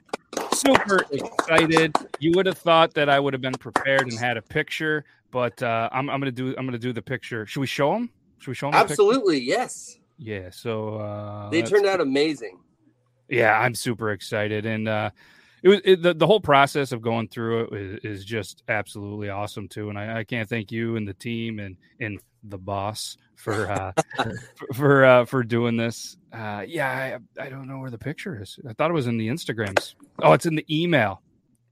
Super 0.55 1.05
excited. 1.11 1.95
You 2.19 2.33
would 2.35 2.47
have 2.47 2.57
thought 2.57 2.95
that 2.95 3.11
I 3.11 3.21
would 3.21 3.35
have 3.35 3.43
been 3.43 3.53
prepared 3.53 4.09
and 4.09 4.19
had 4.19 4.39
a 4.39 4.43
picture, 4.43 5.05
but 5.31 5.63
uh, 5.63 5.91
I'm, 5.93 6.09
I'm 6.09 6.19
gonna 6.19 6.33
do 6.33 6.55
I'm 6.57 6.65
gonna 6.65 6.79
do 6.79 6.95
the 6.95 7.03
picture. 7.03 7.45
Should 7.45 7.61
we 7.61 7.67
show 7.67 7.93
them? 7.93 8.09
Should 8.39 8.49
we 8.49 8.55
show 8.55 8.71
them? 8.71 8.81
Absolutely, 8.81 9.39
yes. 9.39 9.99
Yeah. 10.17 10.49
So 10.49 10.95
uh, 10.95 11.51
they 11.51 11.61
turned 11.61 11.85
out 11.85 12.01
amazing. 12.01 12.59
Yeah, 13.29 13.59
I'm 13.61 13.75
super 13.75 14.13
excited, 14.13 14.65
and 14.65 14.89
uh, 14.89 15.11
it 15.63 15.69
was 15.69 15.81
it, 15.85 16.03
the 16.03 16.15
the 16.15 16.27
whole 16.27 16.41
process 16.41 16.93
of 16.93 17.03
going 17.03 17.29
through 17.29 17.65
it 17.65 17.73
is, 17.73 18.19
is 18.19 18.25
just 18.25 18.63
absolutely 18.69 19.29
awesome 19.29 19.69
too. 19.69 19.89
And 19.91 19.99
I, 19.99 20.19
I, 20.19 20.25
can't 20.25 20.49
thank 20.49 20.71
you 20.71 20.97
and 20.97 21.07
the 21.07 21.15
team 21.15 21.59
and 21.59 21.77
and 22.01 22.21
the 22.45 22.59
boss 22.59 23.17
for 23.37 23.71
uh, 23.71 23.93
for 24.17 24.35
for, 24.75 25.05
uh, 25.05 25.25
for 25.25 25.43
doing 25.43 25.77
this. 25.77 26.17
Uh, 26.33 26.65
yeah, 26.67 27.19
I, 27.39 27.43
I 27.43 27.49
don't 27.49 27.69
know 27.69 27.79
where 27.79 27.91
the 27.91 27.99
picture 27.99 28.41
is. 28.41 28.59
I 28.69 28.73
thought 28.73 28.91
it 28.91 28.95
was 28.95 29.07
in 29.07 29.17
the 29.17 29.29
Instagrams. 29.29 29.95
Oh, 30.21 30.33
it's 30.33 30.47
in 30.47 30.55
the 30.55 30.67
email. 30.71 31.23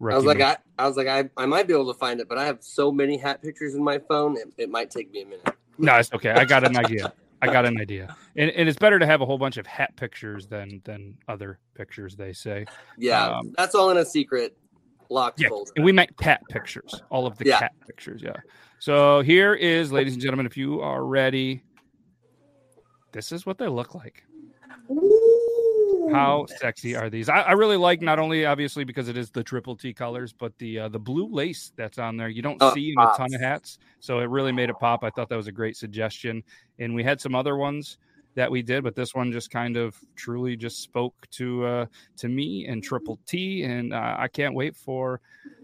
I 0.01 0.15
was 0.15 0.25
like, 0.25 0.41
I, 0.41 0.59
I 0.79 0.87
was 0.87 0.97
like, 0.97 1.07
I, 1.07 1.31
I 1.39 1.47
might 1.47 1.67
be 1.67 1.73
able 1.73 1.91
to 1.93 1.99
find 1.99 2.21
it, 2.21 2.29
but 2.29 2.37
I 2.37 2.45
have 2.45 2.59
so 2.61 2.93
many 2.93 3.17
hat 3.17 3.43
pictures 3.43 3.75
in 3.75 3.83
my 3.83 3.99
phone, 3.99 4.37
it, 4.37 4.53
it 4.59 4.71
might 4.71 4.91
take 4.91 5.11
me 5.11 5.23
a 5.23 5.25
minute. 5.25 5.55
No, 5.79 5.97
it's 5.97 6.13
okay. 6.13 6.31
I 6.31 6.45
got 6.45 6.65
an 6.65 6.77
idea. 6.77 7.13
I 7.43 7.47
got 7.47 7.67
an 7.67 7.81
idea, 7.81 8.17
and, 8.37 8.51
and 8.51 8.69
it's 8.69 8.79
better 8.79 8.99
to 8.99 9.07
have 9.07 9.21
a 9.21 9.27
whole 9.27 9.39
bunch 9.39 9.57
of 9.57 9.67
hat 9.67 9.95
pictures 9.97 10.47
than 10.47 10.81
than 10.85 11.17
other 11.29 11.59
pictures. 11.75 12.17
They 12.17 12.33
say, 12.33 12.67
yeah, 12.97 13.27
um, 13.27 13.53
that's 13.57 13.75
all 13.75 13.91
in 13.91 13.99
a 13.99 14.05
secret 14.05 14.57
locked 15.11 15.41
yeah, 15.41 15.49
folder. 15.49 15.73
And 15.77 15.85
we 15.85 15.93
make 15.93 16.17
cat 16.17 16.41
pictures, 16.49 17.03
all 17.11 17.27
of 17.27 17.37
the 17.39 17.47
yeah. 17.47 17.59
cat 17.59 17.73
pictures. 17.87 18.23
Yeah. 18.23 18.37
So 18.79 19.21
here 19.21 19.55
is, 19.55 19.93
ladies 19.93 20.15
and 20.15 20.23
gentlemen, 20.23 20.47
if 20.47 20.57
you 20.57 20.81
are 20.81 21.05
ready, 21.05 21.63
this 23.13 23.33
is 23.33 23.47
what 23.47 23.59
they 23.59 23.69
look 23.69 23.95
like. 23.95 24.25
How 26.13 26.47
sexy 26.47 26.97
are 26.97 27.11
these? 27.11 27.29
I, 27.29 27.41
I, 27.41 27.53
really 27.53 27.77
like 27.77 28.01
not 28.01 28.19
only 28.19 28.45
obviously 28.45 28.85
because 28.85 29.09
it 29.09 29.17
is 29.17 29.31
the 29.31 29.43
triple 29.43 29.77
T 29.77 29.93
colors, 29.93 30.33
but 30.33 30.57
the 30.59 30.81
uh, 30.81 30.89
the 30.89 30.99
blue 30.99 31.29
lace 31.29 31.73
that's 31.77 31.99
on 31.99 32.17
there. 32.17 32.29
You 32.29 32.43
don't 32.43 32.59
oh, 32.61 32.75
see 32.75 32.91
in 32.91 32.99
a 32.99 33.13
ton 33.17 33.33
of 33.35 33.41
hats, 33.41 33.79
so 34.01 34.21
it 34.21 34.25
really 34.25 34.53
made 34.53 34.71
it 34.71 34.77
pop. 34.79 35.05
I 35.05 35.11
thought 35.11 35.29
that 35.29 35.37
was 35.37 35.47
a 35.47 35.53
great 35.53 35.77
suggestion, 35.77 36.43
and 36.79 36.95
we 36.95 37.03
had 37.03 37.21
some 37.21 37.35
other 37.35 37.57
ones 37.57 37.99
that 38.35 38.51
we 38.51 38.63
did, 38.63 38.85
but 38.85 38.95
this 38.95 39.15
one 39.15 39.33
just 39.33 39.51
kind 39.51 39.77
of 39.77 39.97
truly 40.15 40.57
just 40.57 40.83
spoke 40.83 41.15
to 41.33 41.65
uh, 41.65 41.87
to 42.19 42.29
me 42.29 42.67
and 42.67 42.83
triple 42.83 43.19
T, 43.27 43.65
and 43.65 43.93
uh, 43.93 44.17
I 44.19 44.29
can't 44.29 44.55
wait 44.55 44.77
for 44.77 45.21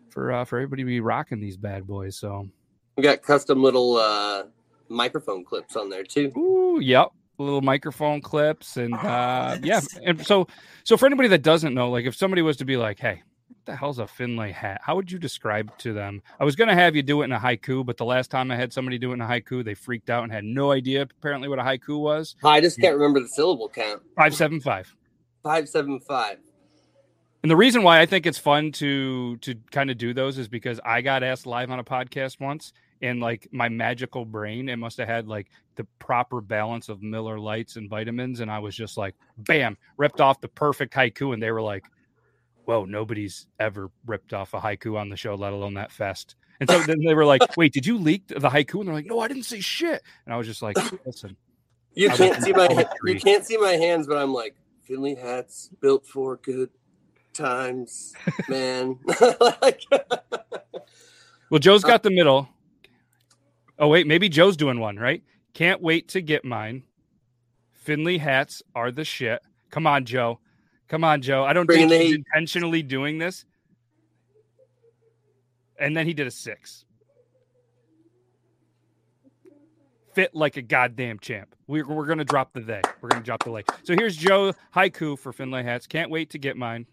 for 0.08 0.32
uh, 0.32 0.44
for 0.44 0.58
everybody 0.58 0.82
to 0.82 0.86
be 0.86 1.00
rocking 1.00 1.40
these 1.40 1.56
bad 1.56 1.86
boys. 1.86 2.16
So 2.16 2.48
we 2.96 3.02
got 3.02 3.22
custom 3.22 3.62
little 3.62 3.96
uh, 3.96 4.44
microphone 4.88 5.44
clips 5.44 5.76
on 5.76 5.90
there 5.90 6.04
too. 6.04 6.32
Ooh, 6.36 6.80
yep 6.80 7.12
little 7.42 7.62
microphone 7.62 8.20
clips 8.20 8.76
and 8.76 8.94
oh, 8.94 8.98
uh 8.98 9.58
yeah 9.62 9.80
and 10.04 10.24
so 10.26 10.46
so 10.84 10.96
for 10.96 11.06
anybody 11.06 11.28
that 11.28 11.42
doesn't 11.42 11.74
know 11.74 11.90
like 11.90 12.04
if 12.04 12.14
somebody 12.14 12.42
was 12.42 12.56
to 12.56 12.64
be 12.64 12.76
like 12.76 12.98
hey 12.98 13.22
what 13.48 13.66
the 13.66 13.76
hell's 13.76 13.98
a 13.98 14.06
finlay 14.06 14.50
hat? 14.50 14.80
How 14.82 14.96
would 14.96 15.12
you 15.12 15.18
describe 15.18 15.76
to 15.78 15.92
them? 15.92 16.22
I 16.40 16.44
was 16.44 16.56
going 16.56 16.68
to 16.68 16.74
have 16.74 16.96
you 16.96 17.02
do 17.02 17.20
it 17.20 17.26
in 17.26 17.32
a 17.32 17.38
haiku 17.38 17.84
but 17.84 17.98
the 17.98 18.04
last 18.04 18.30
time 18.30 18.50
i 18.50 18.56
had 18.56 18.72
somebody 18.72 18.98
do 18.98 19.10
it 19.10 19.14
in 19.14 19.20
a 19.20 19.26
haiku 19.26 19.62
they 19.62 19.74
freaked 19.74 20.08
out 20.08 20.24
and 20.24 20.32
had 20.32 20.44
no 20.44 20.72
idea 20.72 21.02
apparently 21.02 21.48
what 21.48 21.58
a 21.58 21.62
haiku 21.62 22.00
was. 22.00 22.34
I 22.42 22.60
just 22.60 22.80
can't 22.80 22.94
remember 22.96 23.20
the 23.20 23.28
syllable 23.28 23.68
count. 23.68 24.02
575 24.16 24.96
575 25.42 26.38
and 27.42 27.50
the 27.50 27.56
reason 27.56 27.82
why 27.82 28.00
I 28.00 28.06
think 28.06 28.26
it's 28.26 28.38
fun 28.38 28.70
to 28.72 29.36
to 29.38 29.56
kind 29.72 29.90
of 29.90 29.98
do 29.98 30.14
those 30.14 30.38
is 30.38 30.48
because 30.48 30.80
I 30.84 31.00
got 31.00 31.22
asked 31.22 31.46
live 31.46 31.70
on 31.70 31.80
a 31.80 31.84
podcast 31.84 32.40
once, 32.40 32.72
and 33.02 33.20
like 33.20 33.48
my 33.52 33.68
magical 33.68 34.24
brain 34.24 34.68
it 34.68 34.76
must 34.76 34.96
have 34.96 35.08
had 35.08 35.26
like 35.26 35.48
the 35.74 35.84
proper 35.98 36.40
balance 36.40 36.88
of 36.88 37.02
Miller 37.02 37.38
Lites 37.38 37.76
and 37.76 37.90
vitamins 37.90 38.40
and 38.40 38.50
i 38.50 38.58
was 38.58 38.74
just 38.74 38.96
like 38.96 39.14
bam 39.38 39.76
ripped 39.96 40.20
off 40.20 40.40
the 40.40 40.48
perfect 40.48 40.94
haiku 40.94 41.34
and 41.34 41.42
they 41.42 41.50
were 41.50 41.62
like 41.62 41.84
whoa 42.64 42.84
nobody's 42.84 43.46
ever 43.58 43.90
ripped 44.06 44.32
off 44.32 44.54
a 44.54 44.60
haiku 44.60 44.98
on 44.98 45.08
the 45.08 45.16
show 45.16 45.34
let 45.34 45.52
alone 45.52 45.74
that 45.74 45.90
fest 45.90 46.36
and 46.60 46.70
so 46.70 46.78
then 46.82 47.00
they 47.04 47.14
were 47.14 47.24
like 47.26 47.42
wait 47.56 47.72
did 47.72 47.84
you 47.84 47.98
leak 47.98 48.26
the 48.28 48.48
haiku? 48.48 48.78
And 48.78 48.88
they're 48.88 48.94
like 48.94 49.06
no 49.06 49.20
i 49.20 49.28
didn't 49.28 49.44
say 49.44 49.60
shit. 49.60 50.02
And 50.24 50.32
i 50.32 50.38
was 50.38 50.46
just 50.46 50.62
like 50.62 50.76
listen 51.06 51.36
you 51.94 52.08
can't 52.10 52.42
see 52.42 52.52
my 52.52 52.86
you 53.04 53.20
can't 53.20 53.44
see 53.44 53.58
my 53.58 53.72
hands 53.72 54.06
but 54.06 54.16
i'm 54.16 54.32
like 54.32 54.54
finley 54.82 55.14
hats 55.14 55.70
built 55.80 56.06
for 56.06 56.36
good 56.36 56.70
times 57.32 58.12
man. 58.48 58.98
Well 61.50 61.58
joe's 61.58 61.84
uh, 61.84 61.88
got 61.88 62.02
the 62.02 62.10
middle 62.10 62.48
Oh 63.78 63.88
wait, 63.88 64.06
maybe 64.06 64.28
Joe's 64.28 64.56
doing 64.56 64.80
one, 64.80 64.96
right? 64.96 65.22
Can't 65.54 65.80
wait 65.82 66.08
to 66.08 66.20
get 66.20 66.44
mine. 66.44 66.84
Finley 67.72 68.18
hats 68.18 68.62
are 68.74 68.90
the 68.90 69.04
shit. 69.04 69.42
Come 69.70 69.86
on, 69.86 70.04
Joe. 70.04 70.38
Come 70.88 71.04
on, 71.04 71.22
Joe. 71.22 71.44
I 71.44 71.52
don't 71.52 71.66
Bring 71.66 71.88
think 71.88 72.02
he's 72.02 72.14
intentionally 72.14 72.82
doing 72.82 73.18
this. 73.18 73.44
And 75.78 75.96
then 75.96 76.06
he 76.06 76.14
did 76.14 76.26
a 76.26 76.30
six. 76.30 76.84
Fit 80.14 80.34
like 80.34 80.58
a 80.58 80.62
goddamn 80.62 81.18
champ. 81.18 81.54
We're, 81.66 81.86
we're 81.88 82.04
going 82.04 82.18
to 82.18 82.24
drop 82.24 82.52
the 82.52 82.60
they. 82.60 82.82
We're 83.00 83.08
going 83.08 83.22
to 83.22 83.26
drop 83.26 83.42
the 83.42 83.50
lay. 83.50 83.64
So 83.82 83.94
here's 83.94 84.14
Joe 84.14 84.52
Haiku 84.76 85.18
for 85.18 85.32
Finlay 85.32 85.62
hats. 85.62 85.86
Can't 85.86 86.10
wait 86.10 86.30
to 86.30 86.38
get 86.38 86.56
mine. 86.56 86.86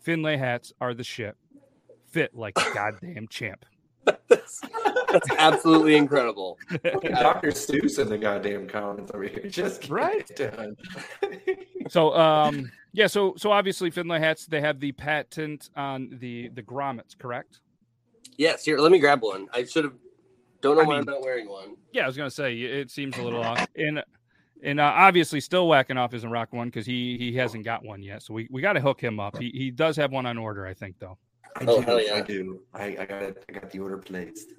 Finlay 0.00 0.38
hats 0.38 0.72
are 0.80 0.94
the 0.94 1.04
shit. 1.04 1.36
Fit 2.10 2.34
like 2.34 2.54
a 2.58 2.74
goddamn 2.74 3.28
champ. 3.28 3.66
That's, 4.04 4.60
that's 5.12 5.30
absolutely 5.38 5.96
incredible. 5.96 6.58
Dr. 6.82 7.48
Seuss 7.48 7.98
in 7.98 8.08
the 8.08 8.18
goddamn 8.18 8.68
comments 8.68 9.10
over 9.14 9.24
here. 9.24 9.46
Just 9.48 9.88
right. 9.88 10.28
so 11.88 12.16
um 12.16 12.70
yeah, 12.92 13.06
so 13.06 13.34
so 13.36 13.52
obviously 13.52 13.90
Finlay 13.90 14.18
hats 14.18 14.46
they 14.46 14.60
have 14.60 14.80
the 14.80 14.92
patent 14.92 15.70
on 15.76 16.16
the 16.20 16.48
the 16.48 16.62
grommets, 16.62 17.16
correct? 17.16 17.60
Yes, 18.36 18.64
here, 18.64 18.78
let 18.78 18.92
me 18.92 18.98
grab 18.98 19.22
one. 19.22 19.48
I 19.52 19.64
should 19.64 19.84
have 19.84 19.94
don't 20.60 20.76
know 20.76 20.82
I 20.82 20.84
why 20.84 20.92
mean, 20.94 21.08
I'm 21.08 21.14
not 21.14 21.22
wearing 21.22 21.48
one. 21.48 21.76
Yeah, 21.92 22.04
I 22.04 22.06
was 22.06 22.16
gonna 22.16 22.30
say 22.30 22.56
it 22.58 22.90
seems 22.90 23.16
a 23.18 23.22
little 23.22 23.42
off. 23.42 23.66
And 23.76 24.02
and 24.62 24.80
uh, 24.80 24.92
obviously 24.94 25.40
still 25.40 25.68
whacking 25.68 25.96
off 25.96 26.12
isn't 26.14 26.30
rock 26.30 26.52
one 26.52 26.68
because 26.68 26.86
he 26.86 27.16
he 27.18 27.34
hasn't 27.34 27.64
got 27.64 27.84
one 27.84 28.02
yet. 28.02 28.22
So 28.22 28.34
we, 28.34 28.46
we 28.50 28.60
got 28.60 28.74
to 28.74 28.80
hook 28.80 29.00
him 29.00 29.18
up. 29.20 29.38
He 29.38 29.50
he 29.50 29.70
does 29.70 29.96
have 29.96 30.12
one 30.12 30.26
on 30.26 30.38
order, 30.38 30.66
I 30.66 30.74
think 30.74 30.96
though. 30.98 31.18
I 31.56 31.64
oh, 31.66 31.80
do. 31.80 31.82
Hell 31.82 32.02
yeah. 32.02 32.14
I 32.14 32.20
do. 32.20 32.60
I, 32.74 32.84
I 33.00 33.04
got 33.04 33.22
it. 33.22 33.44
I 33.48 33.52
got 33.52 33.70
the 33.70 33.78
order 33.80 33.98
placed. 33.98 34.52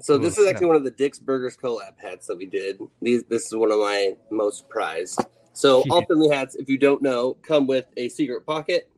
So 0.00 0.18
this 0.18 0.36
is 0.36 0.46
actually 0.46 0.66
one 0.66 0.76
of 0.76 0.84
the 0.84 0.90
Dick's 0.90 1.18
Burgers 1.18 1.56
collab 1.56 1.94
hats 1.96 2.26
that 2.26 2.36
we 2.36 2.46
did. 2.46 2.78
These 3.00 3.24
this 3.24 3.46
is 3.46 3.54
one 3.54 3.72
of 3.72 3.78
my 3.78 4.14
most 4.30 4.68
prized. 4.68 5.24
So 5.54 5.82
all 5.90 6.04
Finley 6.04 6.28
hats, 6.28 6.54
if 6.54 6.68
you 6.68 6.76
don't 6.76 7.00
know, 7.00 7.34
come 7.42 7.66
with 7.66 7.86
a 7.96 8.08
secret 8.08 8.44
pocket. 8.44 8.90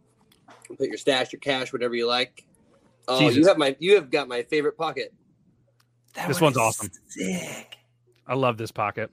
Put 0.77 0.89
your 0.89 0.99
stash, 0.99 1.33
your 1.33 1.41
cash, 1.41 1.73
whatever 1.73 1.95
you 1.95 2.07
like. 2.07 2.45
Oh, 3.07 3.21
Jesus. 3.21 3.37
you 3.37 3.47
have 3.47 3.59
my 3.59 3.77
you 3.79 3.95
have 3.95 4.11
got 4.11 4.29
my 4.29 4.43
favorite 4.43 4.77
pocket. 4.77 5.15
That 6.15 6.29
this 6.29 6.41
one 6.41 6.49
one's 6.49 6.59
awesome. 6.59 6.91
Sick. 7.07 7.79
I 8.27 8.35
love 8.35 8.59
this 8.59 8.73
pocket. 8.73 9.11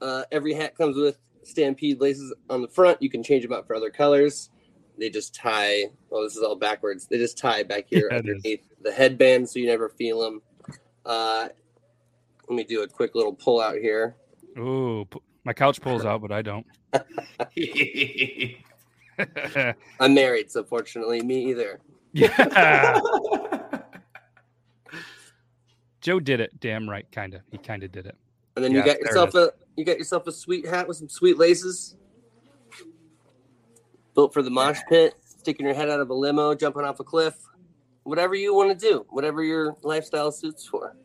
Uh, 0.00 0.24
every 0.32 0.54
hat 0.54 0.76
comes 0.76 0.96
with 0.96 1.18
stampede 1.44 2.00
laces 2.00 2.34
on 2.50 2.62
the 2.62 2.68
front. 2.68 3.00
You 3.00 3.10
can 3.10 3.22
change 3.22 3.44
them 3.44 3.52
out 3.52 3.66
for 3.66 3.76
other 3.76 3.90
colors 3.90 4.50
they 4.98 5.10
just 5.10 5.34
tie. 5.34 5.84
Oh, 6.10 6.24
this 6.24 6.36
is 6.36 6.42
all 6.42 6.56
backwards. 6.56 7.06
They 7.06 7.18
just 7.18 7.38
tie 7.38 7.62
back 7.62 7.86
here 7.88 8.08
yeah, 8.10 8.18
underneath 8.18 8.66
the 8.82 8.92
headband, 8.92 9.48
so 9.48 9.58
you 9.58 9.66
never 9.66 9.88
feel 9.88 10.20
them. 10.20 10.42
Uh, 11.04 11.48
let 12.48 12.56
me 12.56 12.64
do 12.64 12.82
a 12.82 12.88
quick 12.88 13.14
little 13.14 13.32
pull 13.32 13.60
out 13.60 13.76
here. 13.76 14.16
Ooh, 14.58 15.06
my 15.44 15.52
couch 15.52 15.80
pulls 15.80 16.04
out, 16.04 16.22
but 16.22 16.32
I 16.32 16.42
don't. 16.42 16.66
I'm 20.00 20.14
married, 20.14 20.50
so 20.50 20.64
fortunately, 20.64 21.22
me 21.22 21.50
either. 21.50 21.80
Yeah. 22.12 23.00
Joe 26.00 26.20
did 26.20 26.40
it. 26.40 26.58
Damn 26.60 26.88
right, 26.88 27.06
kind 27.10 27.34
of. 27.34 27.40
He 27.50 27.58
kind 27.58 27.82
of 27.82 27.90
did 27.92 28.06
it. 28.06 28.16
And 28.54 28.64
then 28.64 28.72
yeah, 28.72 28.78
you 28.78 28.84
got 28.84 29.00
yourself 29.00 29.34
a 29.34 29.52
you 29.76 29.84
got 29.84 29.98
yourself 29.98 30.26
a 30.26 30.32
sweet 30.32 30.66
hat 30.66 30.88
with 30.88 30.96
some 30.96 31.08
sweet 31.08 31.36
laces 31.36 31.96
built 34.16 34.34
for 34.34 34.42
the 34.42 34.50
mosh 34.50 34.80
pit, 34.88 35.14
sticking 35.24 35.64
your 35.64 35.74
head 35.74 35.88
out 35.88 36.00
of 36.00 36.10
a 36.10 36.14
limo, 36.14 36.54
jumping 36.54 36.82
off 36.82 36.98
a 36.98 37.04
cliff, 37.04 37.36
whatever 38.02 38.34
you 38.34 38.54
want 38.54 38.76
to 38.76 38.88
do, 38.88 39.06
whatever 39.10 39.44
your 39.44 39.76
lifestyle 39.82 40.32
suits 40.32 40.66
for. 40.66 40.96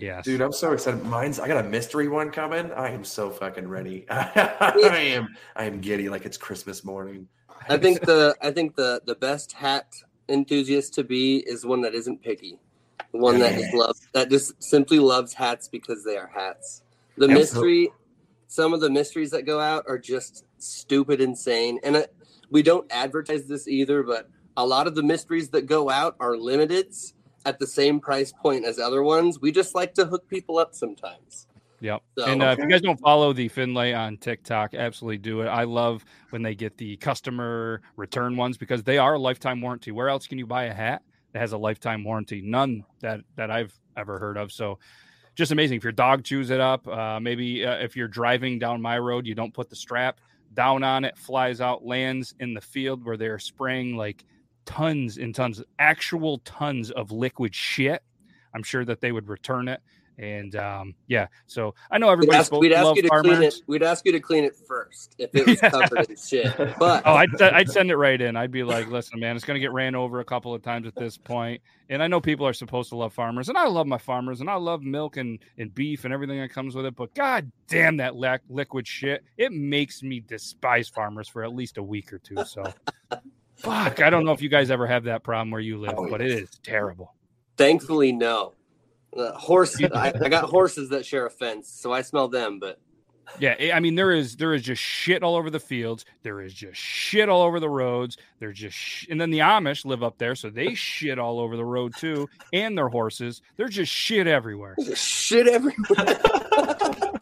Yeah, 0.00 0.22
dude, 0.22 0.40
I'm 0.40 0.52
so 0.52 0.72
excited. 0.72 1.04
Mine's 1.04 1.38
I 1.38 1.46
got 1.46 1.64
a 1.64 1.68
mystery 1.68 2.08
one 2.08 2.30
coming. 2.30 2.72
I 2.72 2.90
am 2.90 3.04
so 3.04 3.30
fucking 3.30 3.68
ready. 3.68 4.06
I 4.10 4.74
am 4.80 5.28
I 5.54 5.64
am 5.64 5.80
giddy 5.80 6.08
like 6.08 6.24
it's 6.24 6.36
Christmas 6.36 6.84
morning. 6.84 7.28
I 7.68 7.76
think 7.76 8.00
the 8.00 8.34
I 8.42 8.50
think 8.50 8.74
the 8.74 9.02
the 9.04 9.14
best 9.14 9.52
hat 9.52 9.86
enthusiast 10.28 10.94
to 10.94 11.04
be 11.04 11.38
is 11.46 11.64
one 11.64 11.82
that 11.82 11.94
isn't 11.94 12.22
picky. 12.22 12.58
One 13.12 13.38
that 13.38 13.54
just 13.54 13.74
loves 13.74 14.08
that 14.12 14.28
just 14.28 14.60
simply 14.62 14.98
loves 14.98 15.32
hats 15.32 15.68
because 15.68 16.04
they 16.04 16.16
are 16.16 16.30
hats. 16.34 16.82
The 17.16 17.28
mystery, 17.28 17.90
some 18.48 18.74
of 18.74 18.80
the 18.80 18.90
mysteries 18.90 19.30
that 19.30 19.42
go 19.42 19.60
out 19.60 19.84
are 19.88 19.98
just 19.98 20.44
stupid, 20.58 21.20
insane, 21.20 21.78
and 21.84 21.96
it, 21.96 22.14
we 22.50 22.62
don't 22.62 22.90
advertise 22.90 23.46
this 23.46 23.68
either, 23.68 24.02
but 24.02 24.28
a 24.56 24.66
lot 24.66 24.86
of 24.86 24.94
the 24.94 25.02
mysteries 25.02 25.50
that 25.50 25.66
go 25.66 25.90
out 25.90 26.16
are 26.20 26.32
limiteds 26.32 27.12
at 27.44 27.58
the 27.58 27.66
same 27.66 28.00
price 28.00 28.32
point 28.32 28.64
as 28.64 28.78
other 28.78 29.02
ones. 29.02 29.40
We 29.40 29.52
just 29.52 29.74
like 29.74 29.94
to 29.94 30.06
hook 30.06 30.28
people 30.28 30.58
up 30.58 30.74
sometimes. 30.74 31.46
Yep. 31.80 32.02
So- 32.18 32.24
and 32.24 32.42
uh, 32.42 32.56
if 32.56 32.58
you 32.58 32.68
guys 32.68 32.80
don't 32.80 32.98
follow 33.00 33.32
the 33.32 33.48
Finlay 33.48 33.92
on 33.92 34.16
TikTok, 34.16 34.74
absolutely 34.74 35.18
do 35.18 35.42
it. 35.42 35.46
I 35.46 35.64
love 35.64 36.04
when 36.30 36.42
they 36.42 36.54
get 36.54 36.76
the 36.78 36.96
customer 36.96 37.82
return 37.96 38.36
ones 38.36 38.56
because 38.56 38.82
they 38.82 38.98
are 38.98 39.14
a 39.14 39.18
lifetime 39.18 39.60
warranty. 39.60 39.92
Where 39.92 40.08
else 40.08 40.26
can 40.26 40.38
you 40.38 40.46
buy 40.46 40.64
a 40.64 40.74
hat 40.74 41.02
that 41.32 41.38
has 41.40 41.52
a 41.52 41.58
lifetime 41.58 42.02
warranty? 42.02 42.40
None 42.42 42.84
that 43.00 43.20
that 43.36 43.50
I've 43.50 43.78
ever 43.96 44.18
heard 44.18 44.36
of. 44.38 44.52
So 44.52 44.78
just 45.34 45.52
amazing. 45.52 45.76
If 45.76 45.84
your 45.84 45.92
dog 45.92 46.24
chews 46.24 46.48
it 46.50 46.60
up, 46.60 46.88
uh, 46.88 47.20
maybe 47.20 47.64
uh, 47.64 47.76
if 47.76 47.94
you're 47.94 48.08
driving 48.08 48.58
down 48.58 48.80
my 48.80 48.98
road, 48.98 49.26
you 49.26 49.34
don't 49.34 49.52
put 49.52 49.68
the 49.68 49.76
strap 49.76 50.18
down 50.56 50.82
on 50.82 51.04
it, 51.04 51.16
flies 51.16 51.60
out, 51.60 51.86
lands 51.86 52.34
in 52.40 52.54
the 52.54 52.60
field 52.60 53.04
where 53.04 53.16
they're 53.16 53.38
spraying 53.38 53.96
like 53.96 54.24
tons 54.64 55.18
and 55.18 55.34
tons, 55.34 55.62
actual 55.78 56.38
tons 56.38 56.90
of 56.90 57.12
liquid 57.12 57.54
shit. 57.54 58.02
I'm 58.54 58.64
sure 58.64 58.84
that 58.84 59.00
they 59.00 59.12
would 59.12 59.28
return 59.28 59.68
it. 59.68 59.80
And 60.18 60.56
um, 60.56 60.94
yeah, 61.08 61.26
so 61.46 61.74
I 61.90 61.98
know 61.98 62.14
We'd 62.16 62.32
ask, 62.32 62.50
we'd 62.52 62.72
ask 62.72 62.96
you 62.96 63.02
to 63.02 63.08
clean 63.10 63.42
it. 63.42 63.54
We'd 63.66 63.82
ask 63.82 64.04
you 64.06 64.12
to 64.12 64.20
clean 64.20 64.44
it 64.44 64.54
first 64.66 65.14
if 65.18 65.34
it 65.34 65.46
was 65.46 65.60
covered 65.72 66.08
in 66.08 66.16
shit. 66.16 66.56
But 66.78 67.02
Oh, 67.04 67.12
I'd, 67.14 67.40
I'd 67.42 67.68
send 67.70 67.90
it 67.90 67.96
right 67.96 68.18
in. 68.18 68.34
I'd 68.34 68.50
be 68.50 68.62
like, 68.62 68.88
listen, 68.88 69.20
man, 69.20 69.36
it's 69.36 69.44
going 69.44 69.56
to 69.56 69.60
get 69.60 69.72
ran 69.72 69.94
over 69.94 70.20
a 70.20 70.24
couple 70.24 70.54
of 70.54 70.62
times 70.62 70.86
at 70.86 70.94
this 70.96 71.18
point. 71.18 71.60
And 71.90 72.02
I 72.02 72.06
know 72.08 72.20
people 72.20 72.46
are 72.46 72.52
supposed 72.54 72.88
to 72.88 72.96
love 72.96 73.12
farmers, 73.12 73.48
and 73.48 73.56
I 73.58 73.66
love 73.68 73.86
my 73.86 73.98
farmers, 73.98 74.40
and 74.40 74.48
I 74.50 74.54
love 74.54 74.82
milk 74.82 75.18
and, 75.18 75.38
and 75.58 75.72
beef 75.74 76.04
and 76.04 76.12
everything 76.14 76.40
that 76.40 76.50
comes 76.50 76.74
with 76.74 76.86
it. 76.86 76.96
But 76.96 77.14
god 77.14 77.52
damn 77.68 77.98
that 77.98 78.16
lac- 78.16 78.42
liquid 78.48 78.88
shit. 78.88 79.22
It 79.36 79.52
makes 79.52 80.02
me 80.02 80.20
despise 80.20 80.88
farmers 80.88 81.28
for 81.28 81.44
at 81.44 81.54
least 81.54 81.76
a 81.78 81.82
week 81.82 82.12
or 82.12 82.18
two. 82.18 82.36
So, 82.46 82.64
fuck. 83.56 84.00
I 84.00 84.10
don't 84.10 84.24
know 84.24 84.32
if 84.32 84.42
you 84.42 84.48
guys 84.48 84.70
ever 84.70 84.86
have 84.86 85.04
that 85.04 85.22
problem 85.22 85.50
where 85.50 85.60
you 85.60 85.78
live, 85.78 85.94
Oh, 85.96 86.08
but 86.10 86.20
it 86.20 86.30
is 86.30 86.50
terrible. 86.64 87.14
thankfully, 87.56 88.10
no. 88.12 88.54
Horse. 89.36 89.80
I, 89.82 90.12
I 90.20 90.28
got 90.28 90.44
horses 90.44 90.90
that 90.90 91.04
share 91.06 91.26
a 91.26 91.30
fence, 91.30 91.68
so 91.68 91.92
I 91.92 92.02
smell 92.02 92.28
them. 92.28 92.58
But 92.58 92.78
Yeah, 93.38 93.54
I- 93.74 93.80
mean 93.80 93.94
there 93.94 94.12
is 94.12 94.36
there 94.36 94.54
is 94.54 94.62
just 94.62 94.80
shit 94.82 95.22
all 95.22 95.34
over 95.36 95.50
the 95.50 95.60
fields. 95.60 96.04
There 96.22 96.40
is 96.40 96.52
just 96.54 96.78
shit 96.80 97.28
all 97.28 97.42
over 97.42 97.58
the 97.60 97.68
roads. 97.68 98.16
There's 98.38 98.58
just 98.58 98.76
sh- 98.76 99.06
and 99.10 99.20
then 99.20 99.30
the 99.30 99.40
Amish 99.40 99.84
live 99.84 100.02
up 100.02 100.18
there, 100.18 100.34
so 100.34 100.48
they 100.50 100.74
shit 100.74 101.18
all 101.18 101.40
over 101.40 101.56
the 101.56 101.64
road 101.64 101.94
too, 101.96 102.28
and 102.52 102.76
their 102.76 102.88
horses. 102.88 103.42
They're 103.56 103.68
just 103.68 103.90
shit 103.92 104.26
everywhere. 104.26 104.74
there's 104.78 104.98
shit 104.98 105.48
everywhere. 105.48 106.18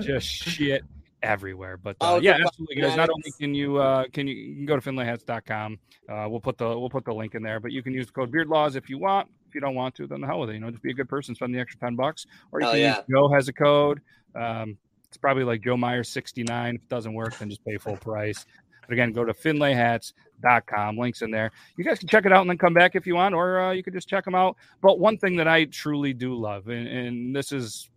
Just 0.00 0.26
shit 0.26 0.82
everywhere. 1.22 1.76
But 1.76 1.96
Oh, 2.00 2.16
uh, 2.16 2.20
yeah, 2.20 2.38
absolutely, 2.44 2.76
guys. 2.76 2.96
Not 2.96 3.08
only 3.10 3.30
can 3.38 3.54
you 3.54 3.76
uh, 3.76 4.04
can 4.12 4.26
you, 4.26 4.34
you 4.34 4.54
can 4.56 4.66
go 4.66 4.78
to 4.78 4.82
finlayhats.com. 4.90 5.78
Uh, 6.08 6.26
we'll 6.28 6.40
put 6.40 6.58
the 6.58 6.66
we'll 6.66 6.90
put 6.90 7.04
the 7.04 7.14
link 7.14 7.34
in 7.36 7.42
there, 7.42 7.60
but 7.60 7.70
you 7.70 7.82
can 7.82 7.92
use 7.92 8.06
the 8.06 8.12
code 8.12 8.32
beardlaws 8.32 8.74
if 8.74 8.90
you 8.90 8.98
want. 8.98 9.28
If 9.52 9.56
you 9.56 9.60
don't 9.60 9.74
want 9.74 9.94
to, 9.96 10.06
then 10.06 10.22
the 10.22 10.26
hell 10.26 10.40
with 10.40 10.48
it. 10.48 10.54
You 10.54 10.60
know, 10.60 10.70
just 10.70 10.82
be 10.82 10.92
a 10.92 10.94
good 10.94 11.10
person, 11.10 11.34
spend 11.34 11.54
the 11.54 11.60
extra 11.60 11.78
ten 11.78 11.94
bucks, 11.94 12.24
or 12.52 12.60
you 12.60 12.64
Hell 12.64 12.72
can 12.72 12.80
yeah. 12.80 12.96
use 12.96 13.04
Joe 13.10 13.28
has 13.28 13.48
a 13.48 13.52
code. 13.52 14.00
Um, 14.34 14.78
it's 15.08 15.18
probably 15.18 15.44
like 15.44 15.60
Joe 15.60 15.76
Myers 15.76 16.08
69. 16.08 16.76
If 16.76 16.80
it 16.80 16.88
doesn't 16.88 17.12
work, 17.12 17.36
then 17.36 17.50
just 17.50 17.62
pay 17.66 17.76
full 17.76 17.98
price. 17.98 18.46
But 18.80 18.94
again, 18.94 19.12
go 19.12 19.26
to 19.26 19.34
finlayhats.com. 19.34 20.96
Links 20.96 21.20
in 21.20 21.30
there. 21.30 21.50
You 21.76 21.84
guys 21.84 21.98
can 21.98 22.08
check 22.08 22.24
it 22.24 22.32
out 22.32 22.40
and 22.40 22.48
then 22.48 22.56
come 22.56 22.72
back 22.72 22.96
if 22.96 23.06
you 23.06 23.14
want, 23.16 23.34
or 23.34 23.60
uh, 23.60 23.72
you 23.72 23.82
could 23.82 23.92
just 23.92 24.08
check 24.08 24.24
them 24.24 24.34
out. 24.34 24.56
But 24.80 24.98
one 24.98 25.18
thing 25.18 25.36
that 25.36 25.46
I 25.46 25.66
truly 25.66 26.14
do 26.14 26.34
love, 26.34 26.68
and, 26.68 26.88
and 26.88 27.36
this 27.36 27.52
is 27.52 27.90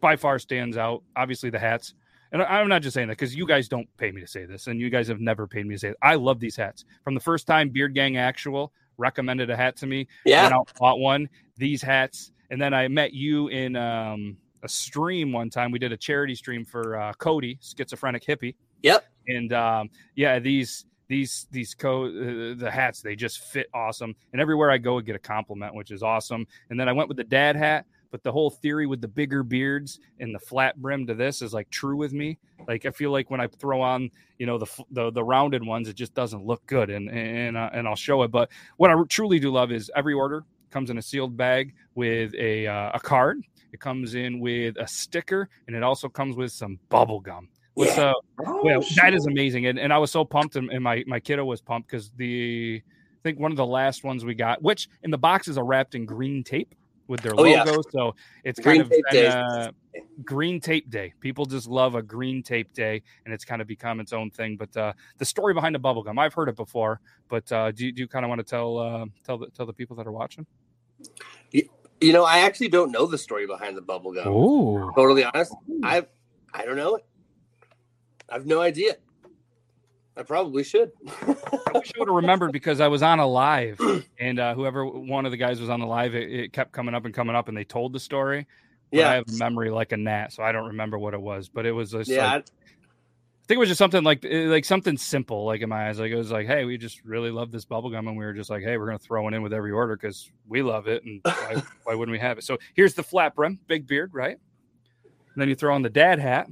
by 0.00 0.16
far 0.16 0.38
stands 0.38 0.78
out, 0.78 1.02
obviously 1.16 1.50
the 1.50 1.58
hats. 1.58 1.92
And 2.32 2.42
I'm 2.42 2.68
not 2.68 2.80
just 2.80 2.94
saying 2.94 3.08
that 3.08 3.18
because 3.18 3.34
you 3.34 3.46
guys 3.46 3.68
don't 3.68 3.88
pay 3.98 4.10
me 4.10 4.22
to 4.22 4.26
say 4.26 4.46
this, 4.46 4.68
and 4.68 4.80
you 4.80 4.88
guys 4.88 5.06
have 5.08 5.20
never 5.20 5.46
paid 5.46 5.66
me 5.66 5.74
to 5.74 5.78
say 5.78 5.88
it. 5.88 5.96
I 6.00 6.14
love 6.14 6.40
these 6.40 6.56
hats. 6.56 6.86
From 7.04 7.12
the 7.12 7.20
first 7.20 7.46
time 7.46 7.68
Beard 7.68 7.94
Gang 7.94 8.16
Actual 8.16 8.72
recommended 8.98 9.50
a 9.50 9.56
hat 9.56 9.76
to 9.76 9.86
me, 9.86 10.06
yeah, 10.24 10.42
went 10.42 10.54
out, 10.54 10.72
bought 10.78 10.98
one, 10.98 11.28
these 11.56 11.80
hats, 11.80 12.32
and 12.50 12.60
then 12.60 12.74
I 12.74 12.88
met 12.88 13.12
you 13.12 13.48
in 13.48 13.76
um, 13.76 14.36
a 14.62 14.68
stream 14.68 15.32
one 15.32 15.50
time. 15.50 15.70
We 15.70 15.78
did 15.78 15.92
a 15.92 15.96
charity 15.96 16.34
stream 16.34 16.64
for 16.64 16.98
uh, 16.98 17.12
Cody, 17.14 17.58
schizophrenic 17.60 18.24
hippie, 18.24 18.54
yep. 18.82 19.04
and 19.26 19.52
um, 19.52 19.90
yeah, 20.14 20.38
these 20.38 20.84
these 21.08 21.46
these 21.50 21.74
co 21.74 22.06
uh, 22.06 22.54
the 22.56 22.70
hats 22.70 23.00
they 23.00 23.16
just 23.16 23.40
fit 23.44 23.68
awesome, 23.74 24.14
and 24.32 24.40
everywhere 24.40 24.70
I 24.70 24.78
go, 24.78 24.98
I 24.98 25.02
get 25.02 25.16
a 25.16 25.20
compliment, 25.20 25.74
which 25.74 25.90
is 25.90 26.02
awesome. 26.02 26.46
And 26.70 26.78
then 26.78 26.88
I 26.88 26.92
went 26.92 27.08
with 27.08 27.16
the 27.16 27.24
dad 27.24 27.56
hat. 27.56 27.86
But 28.10 28.22
the 28.22 28.32
whole 28.32 28.50
theory 28.50 28.86
with 28.86 29.00
the 29.00 29.08
bigger 29.08 29.42
beards 29.42 30.00
and 30.18 30.34
the 30.34 30.38
flat 30.38 30.80
brim 30.80 31.06
to 31.06 31.14
this 31.14 31.42
is 31.42 31.52
like 31.52 31.68
true 31.70 31.96
with 31.96 32.12
me. 32.12 32.38
Like 32.66 32.86
I 32.86 32.90
feel 32.90 33.10
like 33.10 33.30
when 33.30 33.40
I 33.40 33.46
throw 33.46 33.80
on, 33.80 34.10
you 34.38 34.46
know, 34.46 34.58
the 34.58 34.66
the, 34.90 35.10
the 35.10 35.24
rounded 35.24 35.64
ones, 35.64 35.88
it 35.88 35.94
just 35.94 36.14
doesn't 36.14 36.44
look 36.44 36.64
good, 36.66 36.90
and 36.90 37.10
and 37.10 37.56
uh, 37.56 37.70
and 37.72 37.86
I'll 37.86 37.96
show 37.96 38.22
it. 38.22 38.30
But 38.30 38.50
what 38.76 38.90
I 38.90 38.94
truly 39.08 39.38
do 39.38 39.50
love 39.50 39.72
is 39.72 39.90
every 39.94 40.14
order 40.14 40.44
comes 40.70 40.90
in 40.90 40.98
a 40.98 41.02
sealed 41.02 41.36
bag 41.36 41.74
with 41.94 42.34
a 42.34 42.66
uh, 42.66 42.92
a 42.94 43.00
card. 43.00 43.42
It 43.72 43.80
comes 43.80 44.14
in 44.14 44.40
with 44.40 44.76
a 44.78 44.86
sticker, 44.86 45.48
and 45.66 45.76
it 45.76 45.82
also 45.82 46.08
comes 46.08 46.36
with 46.36 46.52
some 46.52 46.78
bubble 46.88 47.20
gum. 47.20 47.48
What's 47.74 47.98
uh, 47.98 48.14
Oh, 48.44 48.62
well, 48.64 48.84
that 48.96 49.14
is 49.14 49.26
amazing, 49.26 49.66
and, 49.66 49.78
and 49.78 49.92
I 49.92 49.98
was 49.98 50.10
so 50.10 50.24
pumped, 50.24 50.56
and, 50.56 50.70
and 50.70 50.82
my 50.82 51.04
my 51.06 51.20
kiddo 51.20 51.44
was 51.44 51.60
pumped 51.60 51.90
because 51.90 52.10
the 52.16 52.82
I 52.84 53.20
think 53.22 53.38
one 53.38 53.50
of 53.50 53.56
the 53.56 53.66
last 53.66 54.04
ones 54.04 54.24
we 54.24 54.34
got, 54.34 54.62
which 54.62 54.88
in 55.02 55.10
the 55.10 55.18
boxes 55.18 55.58
are 55.58 55.64
wrapped 55.64 55.94
in 55.94 56.06
green 56.06 56.42
tape 56.42 56.74
with 57.08 57.22
their 57.22 57.34
Oh, 57.36 57.44
yeah. 57.44 57.64
logo, 57.64 57.82
so 57.90 58.14
it's 58.44 58.60
Green 58.60 58.82
kind 58.82 58.92
of 58.92 59.02
been, 59.10 59.26
uh, 59.26 59.70
green 60.24 60.60
tape 60.60 60.88
day. 60.90 61.12
People 61.20 61.46
just 61.46 61.66
love 61.66 61.94
a 61.94 62.02
green 62.02 62.42
tape 62.42 62.72
day, 62.74 63.02
and 63.24 63.34
it's 63.34 63.44
kind 63.44 63.60
of 63.60 63.66
become 63.68 63.98
its 64.00 64.12
own 64.12 64.30
thing. 64.30 64.56
But 64.56 64.76
uh, 64.76 64.92
the 65.18 65.24
story 65.24 65.54
behind 65.54 65.74
the 65.74 65.78
bubble 65.78 66.02
gum, 66.02 66.18
I've 66.18 66.34
heard 66.34 66.48
it 66.48 66.56
before, 66.56 67.00
but 67.28 67.50
uh, 67.50 67.72
do 67.72 67.86
you, 67.86 67.92
do 67.92 68.02
you 68.02 68.08
kind 68.08 68.24
of 68.24 68.28
want 68.28 68.40
to 68.40 68.44
tell 68.44 68.78
uh, 68.78 69.06
tell 69.24 69.38
the 69.38 69.48
tell 69.50 69.66
the 69.66 69.72
people 69.72 69.96
that 69.96 70.06
are 70.06 70.12
watching? 70.12 70.46
You 72.00 72.12
know, 72.12 72.24
I 72.24 72.40
actually 72.40 72.68
don't 72.68 72.92
know 72.92 73.06
the 73.06 73.18
story 73.18 73.46
behind 73.46 73.76
the 73.76 73.82
bubble 73.82 74.12
gum. 74.12 74.28
Oh, 74.28 74.92
Totally 74.94 75.24
honest, 75.24 75.52
I 75.82 76.06
I 76.54 76.64
don't 76.64 76.76
know 76.76 76.96
it. 76.96 77.04
I 78.28 78.34
have 78.34 78.46
no 78.46 78.60
idea. 78.60 78.96
I 80.18 80.24
probably 80.24 80.64
should. 80.64 80.90
I 81.06 81.36
wish 81.74 81.92
I 81.94 81.98
would 82.00 82.08
have 82.08 82.16
remembered 82.16 82.50
because 82.50 82.80
I 82.80 82.88
was 82.88 83.02
on 83.04 83.20
a 83.20 83.26
live, 83.26 83.80
and 84.18 84.40
uh, 84.40 84.52
whoever 84.54 84.84
one 84.84 85.24
of 85.24 85.30
the 85.30 85.36
guys 85.36 85.60
was 85.60 85.70
on 85.70 85.78
the 85.78 85.86
live, 85.86 86.16
it, 86.16 86.32
it 86.32 86.52
kept 86.52 86.72
coming 86.72 86.92
up 86.92 87.04
and 87.04 87.14
coming 87.14 87.36
up, 87.36 87.46
and 87.46 87.56
they 87.56 87.62
told 87.62 87.92
the 87.92 88.00
story. 88.00 88.48
But 88.90 89.00
I 89.04 89.14
have 89.14 89.28
a 89.28 89.32
memory 89.32 89.70
like 89.70 89.92
a 89.92 89.96
gnat, 89.96 90.32
so 90.32 90.42
I 90.42 90.50
don't 90.50 90.68
remember 90.68 90.98
what 90.98 91.14
it 91.14 91.20
was. 91.20 91.48
But 91.48 91.66
it 91.66 91.72
was 91.72 91.92
just 91.92 92.10
yeah. 92.10 92.32
like, 92.32 92.46
I 92.46 93.46
think 93.46 93.56
it 93.56 93.58
was 93.58 93.68
just 93.68 93.78
something 93.78 94.02
like 94.02 94.24
eh, 94.24 94.46
like 94.48 94.64
something 94.64 94.96
simple, 94.96 95.44
like 95.44 95.60
in 95.60 95.68
my 95.68 95.88
eyes. 95.88 96.00
Like 96.00 96.10
it 96.10 96.16
was 96.16 96.32
like, 96.32 96.48
hey, 96.48 96.64
we 96.64 96.78
just 96.78 97.04
really 97.04 97.30
love 97.30 97.52
this 97.52 97.64
bubble 97.64 97.90
gum, 97.90 98.08
and 98.08 98.16
we 98.16 98.24
were 98.24 98.32
just 98.32 98.50
like, 98.50 98.64
hey, 98.64 98.76
we're 98.76 98.86
gonna 98.86 98.98
throw 98.98 99.28
it 99.28 99.34
in 99.34 99.42
with 99.42 99.52
every 99.52 99.70
order 99.70 99.94
because 99.94 100.28
we 100.48 100.62
love 100.62 100.88
it, 100.88 101.04
and 101.04 101.20
why, 101.22 101.62
why 101.84 101.94
wouldn't 101.94 102.12
we 102.12 102.18
have 102.18 102.38
it? 102.38 102.44
So 102.44 102.58
here's 102.74 102.94
the 102.94 103.04
flat 103.04 103.36
brim, 103.36 103.60
big 103.68 103.86
beard, 103.86 104.14
right? 104.14 104.38
And 105.34 105.40
then 105.40 105.48
you 105.48 105.54
throw 105.54 105.74
on 105.74 105.82
the 105.82 105.90
dad 105.90 106.18
hat, 106.18 106.48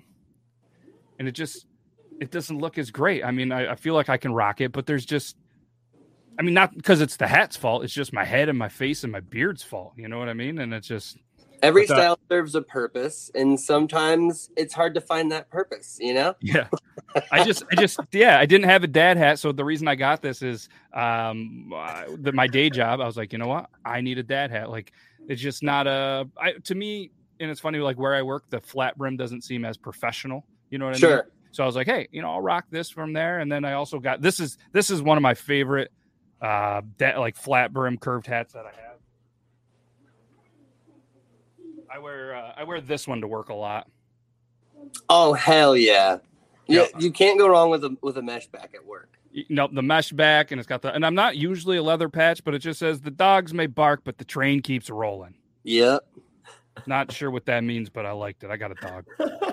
and 1.19 1.27
it 1.27 1.33
just 1.33 1.67
it 2.21 2.31
doesn't 2.31 2.59
look 2.59 2.79
as 2.79 2.91
great. 2.91 3.25
I 3.25 3.31
mean, 3.31 3.53
I, 3.53 3.73
I 3.73 3.75
feel 3.75 3.95
like 3.95 4.09
I 4.09 4.17
can 4.17 4.33
rock 4.33 4.61
it, 4.61 4.73
but 4.73 4.87
there's 4.87 5.05
just 5.05 5.37
I 6.39 6.43
mean, 6.43 6.55
not 6.55 6.77
because 6.77 7.01
it's 7.01 7.17
the 7.17 7.27
hat's 7.27 7.57
fault. 7.57 7.83
It's 7.83 7.95
just 7.95 8.13
my 8.13 8.25
head 8.25 8.49
and 8.49 8.59
my 8.59 8.69
face 8.69 9.05
and 9.05 9.13
my 9.13 9.21
beard's 9.21 9.63
fault. 9.63 9.95
You 9.97 10.09
know 10.09 10.19
what 10.19 10.29
I 10.29 10.35
mean? 10.35 10.59
And 10.59 10.75
it's 10.75 10.87
just 10.87 11.17
Every 11.63 11.87
But, 11.87 11.95
style 11.95 12.19
serves 12.29 12.55
a 12.55 12.63
purpose, 12.63 13.31
and 13.35 13.59
sometimes 13.59 14.51
it's 14.57 14.75
hard 14.75 14.95
to 14.95 15.01
find 15.01 15.33
that 15.33 15.51
purpose. 15.51 15.99
You 16.01 16.15
know. 16.15 16.35
Yeah. 16.43 16.69
I 17.33 17.45
just, 17.45 17.65
I 17.73 17.77
just, 17.77 17.99
yeah, 18.13 18.39
I 18.39 18.45
didn't 18.45 18.69
have 18.69 18.85
a 18.85 18.87
dad 18.87 19.17
hat. 19.17 19.39
So 19.39 19.51
the 19.51 19.65
reason 19.65 19.89
I 19.89 19.95
got 19.95 20.21
this 20.21 20.43
is 20.43 20.69
um, 20.93 21.73
uh, 21.75 22.05
the, 22.15 22.31
my 22.33 22.47
day 22.47 22.69
job. 22.69 23.01
I 23.01 23.07
was 23.07 23.17
like, 23.17 23.33
you 23.33 23.39
know 23.39 23.47
what? 23.47 23.71
I 23.87 24.03
need 24.03 24.19
a 24.19 24.23
dad 24.23 24.51
hat. 24.51 24.71
Like, 24.71 24.93
it's 25.27 25.41
just 25.41 25.63
not 25.63 25.87
a, 25.87 26.29
I, 26.37 26.53
to 26.53 26.75
me, 26.75 27.11
and 27.41 27.51
it's 27.51 27.61
funny, 27.61 27.79
like 27.79 27.99
where 27.99 28.15
I 28.15 28.21
work, 28.21 28.51
the 28.51 28.61
flat 28.61 28.99
brim 28.99 29.17
doesn't 29.17 29.45
seem 29.45 29.65
as 29.65 29.79
professional. 29.79 30.45
You 30.69 30.79
know 30.79 30.87
what 30.87 31.03
I 31.03 31.07
mean? 31.09 31.23
So 31.57 31.63
I 31.63 31.67
was 31.67 31.75
like, 31.75 31.87
hey, 31.87 32.07
you 32.13 32.21
know, 32.21 32.31
I'll 32.33 32.43
rock 32.43 32.67
this 32.71 32.91
from 32.91 33.15
there. 33.15 33.39
And 33.39 33.51
then 33.51 33.65
I 33.65 33.73
also 33.73 33.99
got, 33.99 34.21
this 34.21 34.41
is, 34.41 34.59
this 34.73 34.91
is 34.91 35.01
one 35.01 35.17
of 35.17 35.23
my 35.23 35.33
favorite, 35.33 35.91
uh, 36.43 36.83
that 36.99 37.19
like 37.19 37.35
flat 37.35 37.73
brim 37.73 37.97
curved 37.97 38.27
hats 38.27 38.53
that 38.53 38.67
I 38.67 38.73
have. 38.83 38.99
I 41.91 41.99
wear, 41.99 42.37
uh, 42.37 42.53
I 42.59 42.65
wear 42.65 42.83
this 42.83 43.09
one 43.09 43.23
to 43.23 43.27
work 43.27 43.49
a 43.49 43.55
lot. 43.55 43.89
Oh 45.09 45.33
hell 45.33 45.75
yeah! 45.75 46.19
Yeah, 46.67 46.83
Yeah. 46.93 46.99
you 46.99 47.11
can't 47.11 47.39
go 47.39 47.49
wrong 47.49 47.71
with 47.71 47.83
a 47.85 47.97
with 48.03 48.19
a 48.19 48.23
mesh 48.23 48.47
back 48.49 48.73
at 48.75 48.85
work. 48.85 49.19
no, 49.49 49.67
the 49.73 49.83
mesh 49.83 50.13
back, 50.13 50.51
and 50.53 50.59
it's 50.61 50.69
got 50.69 50.83
the. 50.83 50.93
And 50.93 51.07
I'm 51.07 51.15
not 51.15 51.37
usually 51.37 51.79
a 51.79 51.83
leather 51.83 52.11
patch, 52.11 52.45
but 52.45 52.55
it 52.55 52.59
just 52.59 52.79
says 52.79 53.01
the 53.01 53.11
dogs 53.11 53.55
may 53.55 53.67
bark, 53.67 54.03
but 54.05 54.19
the 54.19 54.25
train 54.27 54.61
keeps 54.61 54.91
rolling. 54.91 55.35
Yep. 55.65 56.05
Not 56.87 57.11
sure 57.13 57.31
what 57.31 57.47
that 57.47 57.65
means, 57.65 57.89
but 57.89 58.05
I 58.05 58.13
liked 58.13 58.45
it. 58.45 58.51
I 58.51 58.59
got 58.59 58.73
a 58.73 58.75
dog. 58.75 59.07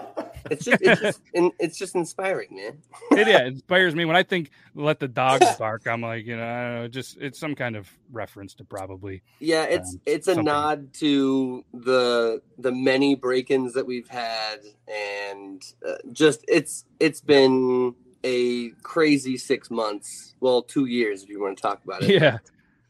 It's 0.50 0.66
just 0.66 0.82
it's 0.82 1.02
just 1.02 1.22
it's 1.34 1.78
just 1.78 1.96
inspiring, 1.96 2.50
man. 2.52 2.78
It, 3.12 3.28
yeah, 3.28 3.40
it 3.40 3.48
inspires 3.48 3.96
me 3.96 4.06
when 4.06 4.16
I 4.16 4.24
think 4.24 4.52
let 4.76 5.00
the 5.00 5.08
dogs 5.08 5.46
bark. 5.60 5.88
I'm 5.88 6.02
like, 6.02 6.26
you 6.26 6.36
know, 6.36 6.44
I 6.44 6.62
don't 6.64 6.76
know, 6.76 6.88
just 6.88 7.18
it's 7.20 7.40
some 7.40 7.56
kind 7.56 7.76
of 7.76 7.90
reference 8.12 8.54
to 8.56 8.64
probably. 8.64 9.22
Yeah, 9.40 9.64
it's 9.64 9.94
Um, 9.94 10.02
it's 10.06 10.28
a 10.28 10.42
nod 10.42 10.94
to 10.96 11.64
the 11.74 12.42
the 12.58 12.72
many 12.72 13.16
break-ins 13.16 13.74
that 13.74 13.86
we've 13.86 14.10
had, 14.10 14.60
and 14.88 15.64
uh, 15.88 15.96
just 16.12 16.44
it's 16.48 16.86
it's 17.00 17.22
been 17.22 17.96
a 18.24 18.70
crazy 18.82 19.38
six 19.38 19.70
months. 19.70 20.36
Well, 20.40 20.62
two 20.62 20.86
years 20.86 21.24
if 21.24 21.30
you 21.30 21.42
want 21.42 21.58
to 21.58 21.62
talk 21.62 21.84
about 21.84 22.04
it. 22.04 22.22
Yeah, 22.22 22.38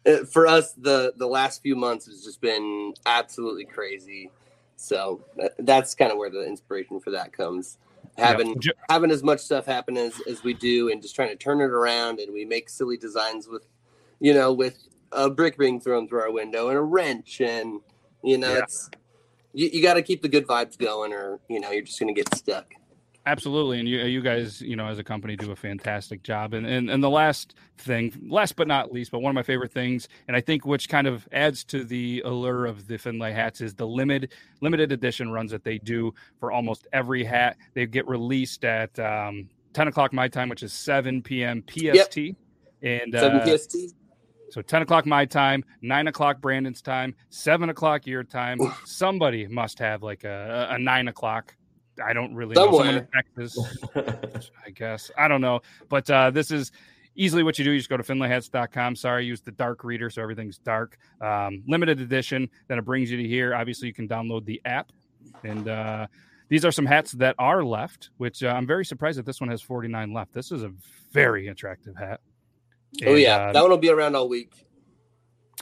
uh, 0.05 0.25
for 0.25 0.47
us, 0.47 0.73
the 0.73 1.13
the 1.15 1.27
last 1.27 1.61
few 1.61 1.75
months 1.75 2.05
has 2.07 2.23
just 2.23 2.41
been 2.41 2.93
absolutely 3.05 3.65
crazy. 3.65 4.31
So 4.75 5.21
that's 5.59 5.95
kind 5.95 6.11
of 6.11 6.17
where 6.17 6.29
the 6.29 6.45
inspiration 6.45 6.99
for 6.99 7.11
that 7.11 7.33
comes. 7.33 7.77
Having 8.17 8.61
having 8.89 9.09
as 9.11 9.23
much 9.23 9.39
stuff 9.39 9.65
happen 9.65 9.97
as 9.97 10.13
as 10.29 10.43
we 10.43 10.53
do, 10.53 10.91
and 10.91 11.01
just 11.01 11.15
trying 11.15 11.29
to 11.29 11.35
turn 11.35 11.61
it 11.61 11.71
around, 11.71 12.19
and 12.19 12.31
we 12.31 12.45
make 12.45 12.69
silly 12.69 12.95
designs 12.97 13.47
with, 13.47 13.65
you 14.19 14.33
know, 14.33 14.53
with 14.53 14.77
a 15.11 15.29
brick 15.29 15.57
being 15.57 15.79
thrown 15.79 16.07
through 16.07 16.21
our 16.21 16.31
window 16.31 16.67
and 16.69 16.77
a 16.77 16.81
wrench, 16.81 17.41
and 17.41 17.81
you 18.23 18.37
know, 18.37 18.53
Yeah. 18.53 18.59
it's 18.59 18.89
you, 19.53 19.69
you 19.73 19.81
got 19.81 19.95
to 19.95 20.01
keep 20.03 20.21
the 20.21 20.27
good 20.29 20.45
vibes 20.45 20.77
going, 20.77 21.11
or 21.13 21.39
you 21.47 21.59
know, 21.59 21.71
you're 21.71 21.83
just 21.83 21.99
gonna 21.99 22.13
get 22.13 22.33
stuck. 22.35 22.73
Absolutely, 23.25 23.79
and 23.79 23.87
you 23.87 23.99
you 23.99 24.21
guys, 24.21 24.61
you 24.61 24.75
know, 24.75 24.87
as 24.87 24.99
a 24.99 25.03
company, 25.03 25.37
do 25.37 25.51
a 25.51 25.55
fantastic 25.55 26.23
job. 26.23 26.53
And 26.53 26.65
and 26.65 26.89
and 26.89 27.01
the 27.01 27.09
last 27.09 27.55
thing, 27.77 28.13
last 28.27 28.57
but 28.57 28.67
not 28.67 28.91
least, 28.91 29.11
but 29.11 29.19
one 29.19 29.29
of 29.29 29.35
my 29.35 29.43
favorite 29.43 29.71
things, 29.71 30.09
and 30.27 30.35
I 30.35 30.41
think 30.41 30.65
which 30.65 30.89
kind 30.89 31.07
of 31.07 31.25
adds 31.31 31.63
to 31.65 31.85
the 31.85 32.21
allure 32.25 32.65
of 32.65 32.85
the 32.87 32.97
Finlay 32.97 33.31
hats 33.31 33.61
is 33.61 33.75
the 33.75 33.87
limited 33.87 34.33
limited 34.59 34.91
edition 34.91 35.31
runs 35.31 35.51
that 35.51 35.63
they 35.63 35.77
do 35.77 36.13
for 36.37 36.51
almost 36.51 36.85
every 36.91 37.23
hat. 37.23 37.55
They 37.73 37.85
get 37.85 38.05
released 38.09 38.65
at 38.65 38.99
um, 38.99 39.47
ten 39.71 39.87
o'clock 39.87 40.11
my 40.11 40.27
time, 40.27 40.49
which 40.49 40.61
is 40.61 40.73
seven 40.73 41.21
p.m. 41.21 41.63
PST, 41.65 42.17
yep. 42.17 42.35
and 42.81 43.13
Seven 43.13 43.39
uh, 43.39 43.57
PST. 43.57 43.77
so 44.49 44.61
10 44.61 44.81
o'clock 44.81 45.05
my 45.05 45.23
time, 45.23 45.63
9 45.81 46.07
o'clock 46.07 46.41
Brandon's 46.41 46.81
time, 46.81 47.15
7 47.29 47.69
o'clock 47.69 48.05
your 48.05 48.25
time. 48.25 48.59
Somebody 48.85 49.47
must 49.47 49.79
have 49.79 50.03
like 50.03 50.25
a, 50.25 50.67
a 50.71 50.77
9 50.77 51.07
o'clock. 51.07 51.55
I 52.03 52.13
don't 52.13 52.33
really 52.33 52.55
know. 52.55 52.65
Someone 52.65 52.87
in 52.89 53.07
Texas, 53.13 53.57
I 54.65 54.69
guess. 54.73 55.11
I 55.17 55.27
don't 55.27 55.41
know. 55.41 55.61
But 55.89 56.09
uh, 56.09 56.31
this 56.31 56.51
is 56.51 56.71
easily 57.15 57.43
what 57.43 57.59
you 57.59 57.65
do. 57.65 57.71
You 57.71 57.79
just 57.79 57.89
go 57.89 57.97
to 57.97 58.03
finlayhats.com. 58.03 58.95
Sorry, 58.95 59.25
use 59.25 59.41
the 59.41 59.51
dark 59.51 59.83
reader 59.83 60.09
so 60.09 60.21
everything's 60.21 60.57
dark. 60.57 60.97
Um, 61.21 61.63
limited 61.67 61.99
edition. 61.99 62.49
Then 62.67 62.79
it 62.79 62.85
brings 62.85 63.11
you 63.11 63.17
to 63.17 63.27
here. 63.27 63.55
Obviously, 63.55 63.87
you 63.87 63.93
can 63.93 64.07
download 64.07 64.45
the 64.45 64.61
app. 64.65 64.91
And 65.43 65.67
uh, 65.67 66.07
these 66.49 66.65
are 66.65 66.71
some 66.71 66.85
hats 66.85 67.11
that 67.13 67.35
are 67.39 67.63
left, 67.63 68.09
which 68.17 68.43
uh, 68.43 68.47
I'm 68.47 68.67
very 68.67 68.85
surprised 68.85 69.17
that 69.19 69.25
this 69.25 69.39
one 69.39 69.49
has 69.49 69.61
49 69.61 70.13
left. 70.13 70.33
This 70.33 70.51
is 70.51 70.63
a 70.63 70.71
very 71.11 71.47
attractive 71.47 71.95
hat. 71.95 72.21
oh 73.05 73.15
yeah, 73.15 73.35
uh, 73.35 73.53
that 73.53 73.61
one 73.61 73.71
will 73.71 73.77
be 73.77 73.89
around 73.89 74.15
all 74.15 74.29
week. 74.29 74.65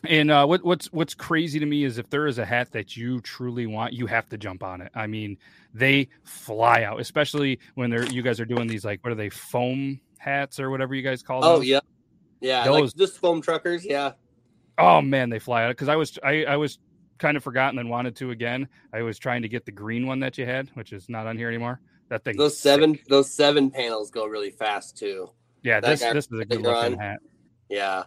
And 0.08 0.32
uh, 0.32 0.46
what, 0.46 0.64
what's 0.64 0.92
what's 0.92 1.14
crazy 1.14 1.60
to 1.60 1.66
me 1.66 1.84
is 1.84 1.98
if 1.98 2.10
there 2.10 2.28
is 2.28 2.38
a 2.38 2.46
hat 2.46 2.72
that 2.72 2.98
you 2.98 3.22
truly 3.22 3.66
want, 3.66 3.94
you 3.94 4.08
have 4.08 4.28
to 4.30 4.38
jump 4.38 4.64
on 4.64 4.82
it. 4.82 4.92
I 4.96 5.08
mean, 5.08 5.38
they 5.74 6.10
fly 6.24 6.84
out, 6.84 7.00
especially 7.00 7.60
when 7.76 7.90
they're 7.90 8.06
you 8.06 8.22
guys 8.22 8.40
are 8.40 8.46
doing 8.46 8.68
these 8.68 8.86
like 8.86 9.04
what 9.04 9.12
are 9.12 9.16
they 9.16 9.30
foam 9.30 10.00
hats 10.18 10.60
or 10.60 10.70
whatever 10.70 10.96
you 10.96 11.02
guys 11.02 11.22
call 11.22 11.42
them. 11.42 11.50
Oh 11.50 11.62
yeah, 11.62 11.80
yeah, 12.40 12.66
Those- 12.66 12.82
like 12.82 12.96
just 12.96 13.18
foam 13.20 13.42
truckers. 13.42 13.86
Yeah, 13.86 14.14
Oh 14.78 15.02
man, 15.02 15.30
they 15.30 15.40
fly 15.40 15.66
out 15.66 15.70
because 15.70 15.90
I 15.90 15.96
was 15.96 16.18
I, 16.24 16.46
I 16.46 16.56
was 16.58 16.80
kind 17.18 17.38
of 17.38 17.44
forgotten 17.44 17.78
and 17.80 17.90
wanted 17.90 18.16
to 18.18 18.32
again. 18.32 18.68
I 18.92 19.04
was 19.04 19.20
trying 19.20 19.44
to 19.44 19.48
get 19.48 19.66
the 19.66 19.72
green 19.72 20.08
one 20.08 20.20
that 20.22 20.38
you 20.38 20.46
had, 20.46 20.70
which 20.74 20.92
is 20.92 21.08
not 21.08 21.28
on 21.28 21.38
here 21.38 21.48
anymore. 21.48 21.80
That 22.10 22.24
thing. 22.24 22.36
those 22.36 22.58
seven 22.58 23.00
those 23.08 23.32
seven 23.32 23.70
panels 23.70 24.12
go 24.12 24.26
really 24.26 24.52
fast 24.52 24.98
too. 24.98 25.30
Yeah, 25.62 25.80
that 25.80 25.88
this 25.88 26.02
guy 26.02 26.14
this 26.14 26.28
is 26.32 26.40
a 26.40 26.46
good 26.46 26.62
looking 26.62 26.98
hat. 26.98 27.20
Yeah, 27.70 28.04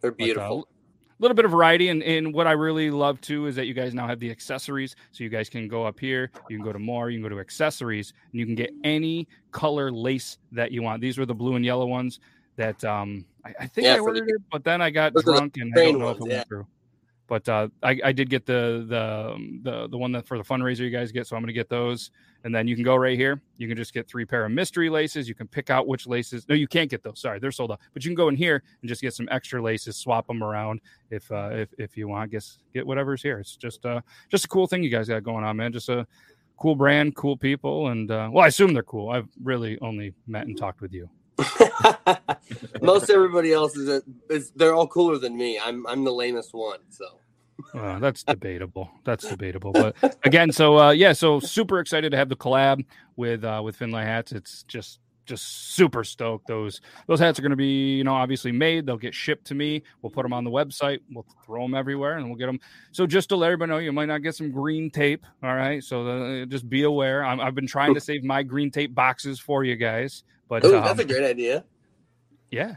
they're 0.00 0.12
uh, 0.12 0.14
beautiful. 0.14 0.68
a 0.68 0.79
little 1.20 1.34
bit 1.34 1.44
of 1.44 1.50
variety 1.50 1.88
and, 1.90 2.02
and 2.02 2.32
what 2.34 2.46
i 2.46 2.52
really 2.52 2.90
love 2.90 3.20
too 3.20 3.46
is 3.46 3.54
that 3.54 3.66
you 3.66 3.74
guys 3.74 3.94
now 3.94 4.06
have 4.08 4.18
the 4.18 4.30
accessories 4.30 4.96
so 5.12 5.22
you 5.22 5.30
guys 5.30 5.48
can 5.48 5.68
go 5.68 5.84
up 5.84 6.00
here 6.00 6.30
you 6.48 6.56
can 6.56 6.64
go 6.64 6.72
to 6.72 6.78
more 6.78 7.10
you 7.10 7.18
can 7.18 7.22
go 7.22 7.28
to 7.28 7.38
accessories 7.40 8.12
and 8.32 8.40
you 8.40 8.46
can 8.46 8.54
get 8.54 8.70
any 8.84 9.28
color 9.52 9.92
lace 9.92 10.38
that 10.52 10.72
you 10.72 10.82
want. 10.82 11.00
These 11.00 11.18
were 11.18 11.26
the 11.26 11.34
blue 11.34 11.56
and 11.56 11.64
yellow 11.64 11.86
ones 11.86 12.20
that 12.56 12.82
um 12.84 13.24
i, 13.44 13.54
I 13.60 13.66
think 13.66 13.84
Yeah, 13.86 13.94
i 13.94 13.96
for 13.98 14.12
the- 14.14 14.20
ordered 14.20 14.28
it 14.30 14.42
but 14.50 14.64
then 14.64 14.80
i 14.82 14.90
got 14.90 15.12
those 15.14 15.22
are 15.24 15.26
the 15.26 15.32
drunk 15.32 15.56
and 15.58 15.72
i 15.78 15.84
don't 15.84 15.98
know 15.98 16.08
if 16.10 16.16
it 16.16 16.20
ones, 16.20 16.32
went 16.32 16.48
through. 16.48 16.66
But 17.28 17.48
uh, 17.48 17.68
I, 17.80 18.00
I 18.06 18.10
did 18.12 18.28
get 18.28 18.44
the 18.44 18.84
the 18.88 19.32
um, 19.34 19.60
the 19.62 19.86
the 19.88 19.96
one 19.96 20.10
that 20.12 20.26
for 20.26 20.36
the 20.36 20.42
fundraiser 20.42 20.80
you 20.80 20.90
guys 20.90 21.12
get, 21.12 21.28
so 21.28 21.36
I'm 21.36 21.42
gonna 21.42 21.52
get 21.52 21.68
those. 21.68 22.10
And 22.44 22.54
then 22.54 22.66
you 22.66 22.74
can 22.74 22.84
go 22.84 22.96
right 22.96 23.18
here. 23.18 23.42
You 23.58 23.68
can 23.68 23.76
just 23.76 23.92
get 23.92 24.08
three 24.08 24.24
pair 24.24 24.44
of 24.44 24.52
mystery 24.52 24.88
laces. 24.88 25.28
You 25.28 25.34
can 25.34 25.46
pick 25.46 25.68
out 25.68 25.86
which 25.86 26.06
laces. 26.06 26.48
No, 26.48 26.54
you 26.54 26.66
can't 26.66 26.90
get 26.90 27.02
those. 27.02 27.20
Sorry, 27.20 27.38
they're 27.38 27.52
sold 27.52 27.72
out. 27.72 27.80
But 27.92 28.04
you 28.04 28.08
can 28.10 28.14
go 28.14 28.28
in 28.28 28.36
here 28.36 28.62
and 28.80 28.88
just 28.88 29.02
get 29.02 29.12
some 29.12 29.28
extra 29.30 29.62
laces, 29.62 29.96
swap 29.96 30.26
them 30.26 30.42
around 30.42 30.80
if 31.10 31.30
uh, 31.30 31.50
if 31.52 31.68
if 31.78 31.96
you 31.96 32.08
want. 32.08 32.30
Guess 32.30 32.58
get 32.72 32.86
whatever's 32.86 33.22
here. 33.22 33.38
It's 33.38 33.56
just 33.56 33.84
uh 33.84 34.00
just 34.30 34.46
a 34.46 34.48
cool 34.48 34.66
thing 34.66 34.82
you 34.82 34.90
guys 34.90 35.08
got 35.08 35.22
going 35.22 35.44
on, 35.44 35.56
man. 35.56 35.72
Just 35.72 35.88
a 35.88 36.06
cool 36.56 36.76
brand, 36.76 37.16
cool 37.16 37.36
people, 37.36 37.88
and 37.88 38.10
uh, 38.10 38.28
well, 38.32 38.44
I 38.44 38.48
assume 38.48 38.72
they're 38.74 38.82
cool. 38.82 39.10
I've 39.10 39.28
really 39.42 39.78
only 39.80 40.14
met 40.26 40.46
and 40.46 40.56
talked 40.56 40.80
with 40.80 40.92
you. 40.92 41.08
Most 42.82 43.10
everybody 43.10 43.52
else 43.52 43.76
is, 43.76 43.88
a, 43.88 44.02
is 44.28 44.52
they're 44.54 44.74
all 44.74 44.86
cooler 44.86 45.18
than 45.18 45.36
me. 45.36 45.58
I'm 45.58 45.86
I'm 45.86 46.04
the 46.04 46.12
lamest 46.12 46.52
one. 46.52 46.80
So 46.90 47.06
Uh, 47.74 47.98
that's 47.98 48.22
debatable. 48.22 48.90
That's 49.04 49.28
debatable. 49.28 49.72
But 49.72 49.96
again, 50.24 50.52
so 50.52 50.78
uh, 50.78 50.90
yeah, 50.90 51.12
so 51.12 51.40
super 51.40 51.80
excited 51.80 52.10
to 52.10 52.16
have 52.16 52.28
the 52.28 52.36
collab 52.36 52.84
with 53.16 53.44
uh, 53.44 53.60
with 53.64 53.76
Finlay 53.76 54.04
hats. 54.04 54.32
It's 54.32 54.62
just 54.64 55.00
just 55.26 55.74
super 55.74 56.02
stoked. 56.02 56.48
Those 56.48 56.80
those 57.06 57.20
hats 57.20 57.38
are 57.38 57.42
going 57.42 57.50
to 57.50 57.56
be 57.56 57.96
you 57.96 58.04
know 58.04 58.14
obviously 58.14 58.52
made. 58.52 58.86
They'll 58.86 58.96
get 58.96 59.14
shipped 59.14 59.46
to 59.46 59.54
me. 59.54 59.82
We'll 60.02 60.10
put 60.10 60.22
them 60.24 60.32
on 60.32 60.44
the 60.44 60.50
website. 60.50 61.00
We'll 61.10 61.26
throw 61.44 61.62
them 61.62 61.74
everywhere, 61.74 62.18
and 62.18 62.26
we'll 62.26 62.38
get 62.38 62.46
them. 62.46 62.60
So 62.92 63.06
just 63.06 63.28
to 63.30 63.36
let 63.36 63.46
everybody 63.46 63.70
know, 63.70 63.78
you 63.78 63.92
might 63.92 64.06
not 64.06 64.18
get 64.18 64.34
some 64.34 64.50
green 64.50 64.90
tape. 64.90 65.24
All 65.42 65.54
right, 65.54 65.82
so 65.82 66.06
uh, 66.06 66.44
just 66.46 66.68
be 66.68 66.82
aware. 66.82 67.24
I'm, 67.24 67.40
I've 67.40 67.54
been 67.54 67.66
trying 67.66 67.94
to 67.94 68.00
save 68.00 68.24
my 68.24 68.42
green 68.42 68.70
tape 68.70 68.94
boxes 68.94 69.38
for 69.38 69.64
you 69.64 69.76
guys, 69.76 70.24
but 70.48 70.64
Ooh, 70.64 70.76
um, 70.76 70.84
that's 70.84 71.00
a 71.00 71.04
great 71.04 71.24
idea. 71.24 71.64
yeah. 72.50 72.76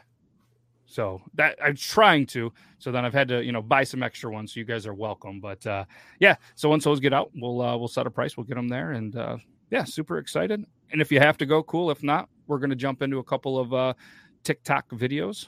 So 0.93 1.23
that 1.33 1.57
I'm 1.63 1.75
trying 1.75 2.27
to. 2.27 2.53
So 2.77 2.91
then 2.91 3.03
I've 3.03 3.15
had 3.15 3.27
to, 3.29 3.43
you 3.43 3.51
know, 3.51 3.63
buy 3.63 3.83
some 3.83 4.03
extra 4.03 4.31
ones. 4.31 4.53
So 4.53 4.59
you 4.59 4.65
guys 4.65 4.85
are 4.85 4.93
welcome. 4.93 5.39
But 5.39 5.65
uh, 5.65 5.85
yeah. 6.19 6.35
So 6.53 6.69
once 6.69 6.83
those 6.83 6.99
get 6.99 7.13
out, 7.13 7.31
we'll 7.33 7.61
uh, 7.61 7.75
we'll 7.75 7.87
set 7.87 8.05
a 8.05 8.11
price. 8.11 8.37
We'll 8.37 8.45
get 8.45 8.55
them 8.55 8.67
there, 8.67 8.91
and 8.91 9.15
uh, 9.15 9.37
yeah, 9.71 9.85
super 9.85 10.19
excited. 10.19 10.63
And 10.91 11.01
if 11.01 11.11
you 11.11 11.19
have 11.19 11.35
to 11.39 11.47
go, 11.47 11.63
cool. 11.63 11.89
If 11.89 12.03
not, 12.03 12.29
we're 12.45 12.59
gonna 12.59 12.75
jump 12.75 13.01
into 13.01 13.17
a 13.17 13.23
couple 13.23 13.57
of 13.57 13.73
uh, 13.73 13.93
TikTok 14.43 14.87
videos. 14.91 15.47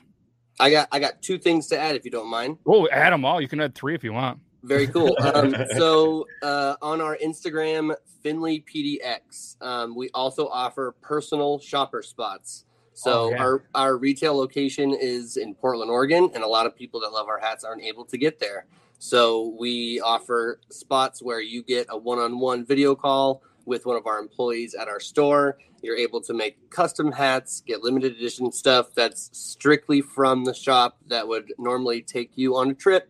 I 0.59 0.71
got 0.71 0.87
I 0.91 0.97
got 0.97 1.21
two 1.21 1.37
things 1.37 1.67
to 1.67 1.79
add 1.79 1.95
if 1.95 2.05
you 2.05 2.11
don't 2.11 2.29
mind. 2.29 2.57
Oh, 2.65 2.87
add 2.89 3.13
them 3.13 3.23
all. 3.23 3.39
You 3.39 3.47
can 3.47 3.61
add 3.61 3.75
three 3.75 3.93
if 3.93 4.03
you 4.03 4.13
want. 4.13 4.39
Very 4.63 4.87
cool. 4.87 5.15
Um, 5.35 5.55
so 5.77 6.25
uh, 6.41 6.75
on 6.81 7.01
our 7.01 7.17
Instagram, 7.23 7.95
Finley 8.23 8.65
PDX, 8.67 9.61
um, 9.61 9.95
we 9.95 10.09
also 10.15 10.47
offer 10.47 10.95
personal 11.01 11.59
shopper 11.59 12.01
spots. 12.01 12.64
So 12.95 13.25
Oh, 13.25 13.29
yeah. 13.29 13.43
our 13.43 13.63
our 13.75 13.97
retail 13.97 14.35
location 14.35 14.93
is 14.93 15.37
in 15.37 15.53
Portland, 15.53 15.91
Oregon, 15.91 16.31
and 16.33 16.43
a 16.43 16.47
lot 16.47 16.65
of 16.65 16.75
people 16.75 16.99
that 17.01 17.11
love 17.11 17.27
our 17.27 17.39
hats 17.39 17.63
aren't 17.63 17.83
able 17.83 18.05
to 18.05 18.17
get 18.17 18.39
there. 18.39 18.65
So 18.99 19.53
we 19.59 19.99
offer 19.99 20.59
spots 20.69 21.21
where 21.21 21.41
you 21.41 21.61
get 21.61 21.85
a 21.89 21.97
one-on-one 21.97 22.65
video 22.65 22.95
call 22.95 23.43
with 23.65 23.85
one 23.85 23.97
of 23.97 24.07
our 24.07 24.17
employees 24.19 24.73
at 24.73 24.87
our 24.87 24.99
store. 25.01 25.57
You're 25.81 25.97
able 25.97 26.21
to 26.21 26.33
make 26.33 26.69
custom 26.69 27.11
hats, 27.11 27.61
get 27.61 27.83
limited 27.83 28.13
edition 28.13 28.51
stuff 28.51 28.93
that's 28.95 29.29
strictly 29.33 30.01
from 30.01 30.45
the 30.45 30.53
shop 30.53 30.97
that 31.07 31.27
would 31.27 31.53
normally 31.59 32.01
take 32.01 32.31
you 32.35 32.55
on 32.55 32.71
a 32.71 32.73
trip 32.73 33.09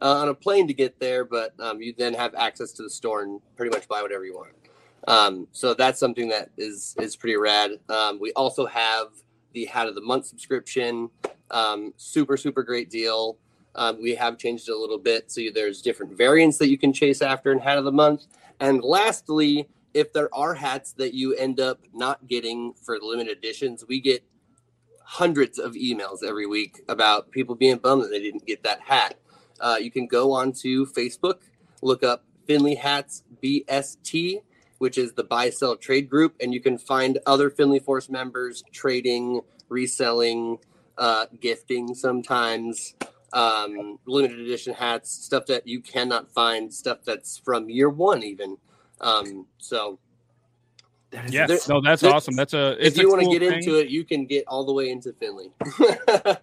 uh, 0.00 0.16
on 0.22 0.28
a 0.28 0.34
plane 0.34 0.66
to 0.66 0.74
get 0.74 0.98
there, 0.98 1.24
but 1.24 1.54
um, 1.60 1.80
you 1.80 1.94
then 1.96 2.14
have 2.14 2.34
access 2.34 2.72
to 2.72 2.82
the 2.82 2.90
store 2.90 3.22
and 3.22 3.40
pretty 3.56 3.70
much 3.70 3.86
buy 3.86 4.02
whatever 4.02 4.24
you 4.24 4.34
want. 4.34 4.52
Um, 5.08 5.46
so 5.52 5.74
that's 5.74 6.00
something 6.00 6.28
that 6.30 6.50
is 6.56 6.96
is 6.98 7.14
pretty 7.14 7.36
rad. 7.36 7.72
Um, 7.88 8.18
we 8.18 8.32
also 8.32 8.66
have 8.66 9.08
the 9.52 9.66
Hat 9.66 9.86
of 9.86 9.94
the 9.94 10.00
Month 10.00 10.26
subscription. 10.26 11.10
Um, 11.50 11.92
super 11.96 12.36
super 12.36 12.62
great 12.62 12.90
deal. 12.90 13.38
Um, 13.74 14.00
we 14.00 14.14
have 14.14 14.38
changed 14.38 14.68
it 14.68 14.72
a 14.72 14.78
little 14.78 14.98
bit, 14.98 15.30
so 15.30 15.42
there's 15.54 15.82
different 15.82 16.16
variants 16.16 16.56
that 16.58 16.68
you 16.68 16.78
can 16.78 16.92
chase 16.92 17.20
after 17.20 17.52
in 17.52 17.58
Hat 17.58 17.76
of 17.76 17.84
the 17.84 17.92
Month. 17.92 18.26
And 18.58 18.82
lastly, 18.82 19.68
if 19.92 20.12
there 20.12 20.34
are 20.34 20.54
hats 20.54 20.92
that 20.94 21.12
you 21.12 21.34
end 21.34 21.60
up 21.60 21.80
not 21.92 22.26
getting 22.26 22.72
for 22.82 22.98
limited 23.00 23.36
editions, 23.36 23.84
we 23.86 24.00
get 24.00 24.24
hundreds 25.02 25.58
of 25.58 25.72
emails 25.72 26.24
every 26.26 26.46
week 26.46 26.82
about 26.88 27.30
people 27.30 27.54
being 27.54 27.76
bummed 27.76 28.02
that 28.02 28.10
they 28.10 28.20
didn't 28.20 28.46
get 28.46 28.62
that 28.64 28.80
hat. 28.80 29.18
Uh, 29.60 29.76
you 29.80 29.90
can 29.90 30.06
go 30.06 30.32
onto 30.32 30.86
Facebook, 30.86 31.40
look 31.80 32.02
up 32.02 32.24
Finley 32.46 32.74
Hats 32.74 33.22
BST, 33.42 34.42
which 34.78 34.98
is 34.98 35.12
the 35.12 35.24
buy 35.24 35.50
sell 35.50 35.76
trade 35.76 36.08
group, 36.08 36.34
and 36.40 36.52
you 36.54 36.60
can 36.60 36.78
find 36.78 37.18
other 37.26 37.50
Finley 37.50 37.78
Force 37.78 38.08
members 38.08 38.62
trading, 38.72 39.40
reselling, 39.68 40.58
uh, 40.98 41.26
gifting 41.40 41.94
sometimes, 41.94 42.94
um, 43.32 43.98
limited 44.06 44.38
edition 44.40 44.72
hats, 44.74 45.10
stuff 45.10 45.46
that 45.46 45.66
you 45.66 45.80
cannot 45.80 46.30
find, 46.32 46.72
stuff 46.72 46.98
that's 47.04 47.38
from 47.38 47.68
year 47.68 47.88
one 47.90 48.22
even. 48.22 48.56
Um, 49.00 49.46
so 49.58 49.98
That 51.10 51.26
is 51.26 51.32
Yeah. 51.34 51.46
there- 51.46 51.58
No, 51.68 51.80
that's 51.80 52.02
there- 52.02 52.12
awesome. 52.12 52.34
That's 52.34 52.52
a. 52.52 52.72
It's 52.84 52.96
if 52.96 53.02
you 53.02 53.08
want 53.08 53.22
want 53.22 53.32
to 53.34 53.38
get 53.38 53.52
into 53.56 53.76
it, 53.78 53.88
you 53.88 54.04
can 54.04 54.26
get 54.26 54.44
all 54.48 54.64
the 54.64 54.72
way 54.72 54.90
into 54.90 55.12
Finley. 55.12 55.52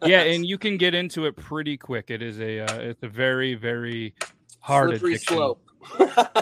yeah, 0.05 0.21
and 0.21 0.45
you 0.47 0.57
can 0.57 0.77
get 0.77 0.93
into 0.95 1.25
it 1.25 1.35
pretty 1.35 1.75
quick. 1.75 2.09
It 2.09 2.21
is 2.21 2.39
a. 2.39 2.61
Uh, 2.61 2.79
it's 2.79 3.03
a 3.03 3.09
very 3.09 3.55
very 3.55 4.15
hard 4.61 4.91
slippery 4.91 5.15
addiction. 5.15 5.35
slope. 5.35 5.61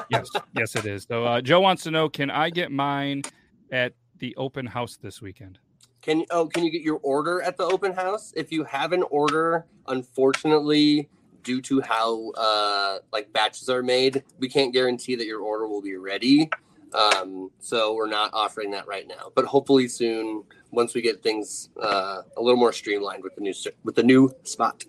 Yes, 0.10 0.30
yes, 0.58 0.76
it 0.76 0.86
is. 0.86 1.06
So 1.10 1.26
uh, 1.26 1.42
Joe 1.42 1.60
wants 1.60 1.84
to 1.84 1.92
know: 1.92 2.10
Can 2.10 2.30
I 2.30 2.50
get 2.50 2.72
mine 2.72 3.24
at 3.72 3.94
the 4.18 4.36
open 4.36 4.66
house 4.66 4.98
this 4.98 5.22
weekend? 5.22 5.60
Can 6.02 6.26
oh 6.32 6.48
can 6.48 6.64
you 6.64 6.72
get 6.72 6.82
your 6.82 7.00
order 7.04 7.42
at 7.42 7.58
the 7.58 7.64
open 7.64 7.94
house? 7.94 8.34
If 8.36 8.52
you 8.52 8.64
have 8.64 8.92
an 8.92 9.04
order, 9.04 9.66
unfortunately, 9.88 11.10
due 11.44 11.62
to 11.62 11.82
how 11.82 12.32
uh, 12.32 13.00
like 13.12 13.32
batches 13.34 13.70
are 13.70 13.84
made, 13.84 14.24
we 14.40 14.50
can't 14.50 14.74
guarantee 14.74 15.16
that 15.16 15.26
your 15.26 15.42
order 15.42 15.68
will 15.68 15.82
be 15.82 15.96
ready. 15.96 16.50
Um, 16.94 17.52
so 17.60 17.94
we're 17.94 18.10
not 18.10 18.32
offering 18.34 18.72
that 18.72 18.88
right 18.88 19.08
now, 19.08 19.32
but 19.34 19.46
hopefully 19.46 19.88
soon, 19.88 20.44
once 20.72 20.94
we 20.94 21.02
get 21.02 21.24
things 21.24 21.70
uh, 21.82 22.22
a 22.36 22.42
little 22.42 22.60
more 22.60 22.74
streamlined 22.74 23.24
with 23.24 23.36
the 23.36 23.42
new 23.42 23.54
with 23.84 23.96
the 23.96 24.04
new 24.04 24.34
spot. 24.44 24.84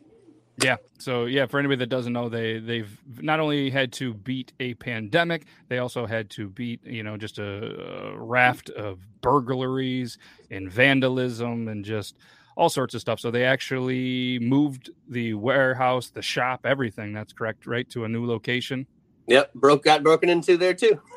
Yeah. 0.58 0.76
So 0.98 1.24
yeah, 1.24 1.46
for 1.46 1.58
anybody 1.58 1.78
that 1.78 1.88
doesn't 1.88 2.12
know, 2.12 2.28
they 2.28 2.58
they've 2.58 2.98
not 3.20 3.40
only 3.40 3.70
had 3.70 3.92
to 3.94 4.14
beat 4.14 4.52
a 4.60 4.74
pandemic, 4.74 5.46
they 5.68 5.78
also 5.78 6.06
had 6.06 6.30
to 6.30 6.48
beat 6.48 6.84
you 6.84 7.02
know 7.02 7.16
just 7.16 7.38
a, 7.38 8.12
a 8.12 8.18
raft 8.18 8.70
of 8.70 8.98
burglaries 9.20 10.18
and 10.50 10.70
vandalism 10.70 11.68
and 11.68 11.84
just 11.84 12.16
all 12.56 12.68
sorts 12.68 12.94
of 12.94 13.00
stuff. 13.00 13.18
So 13.18 13.30
they 13.30 13.44
actually 13.44 14.38
moved 14.40 14.90
the 15.08 15.34
warehouse, 15.34 16.10
the 16.10 16.22
shop, 16.22 16.66
everything. 16.66 17.12
That's 17.12 17.32
correct, 17.32 17.66
right, 17.66 17.88
to 17.90 18.04
a 18.04 18.08
new 18.08 18.26
location. 18.26 18.86
Yep, 19.28 19.54
broke 19.54 19.84
got 19.84 20.02
broken 20.02 20.28
into 20.28 20.56
there 20.56 20.74
too. 20.74 21.00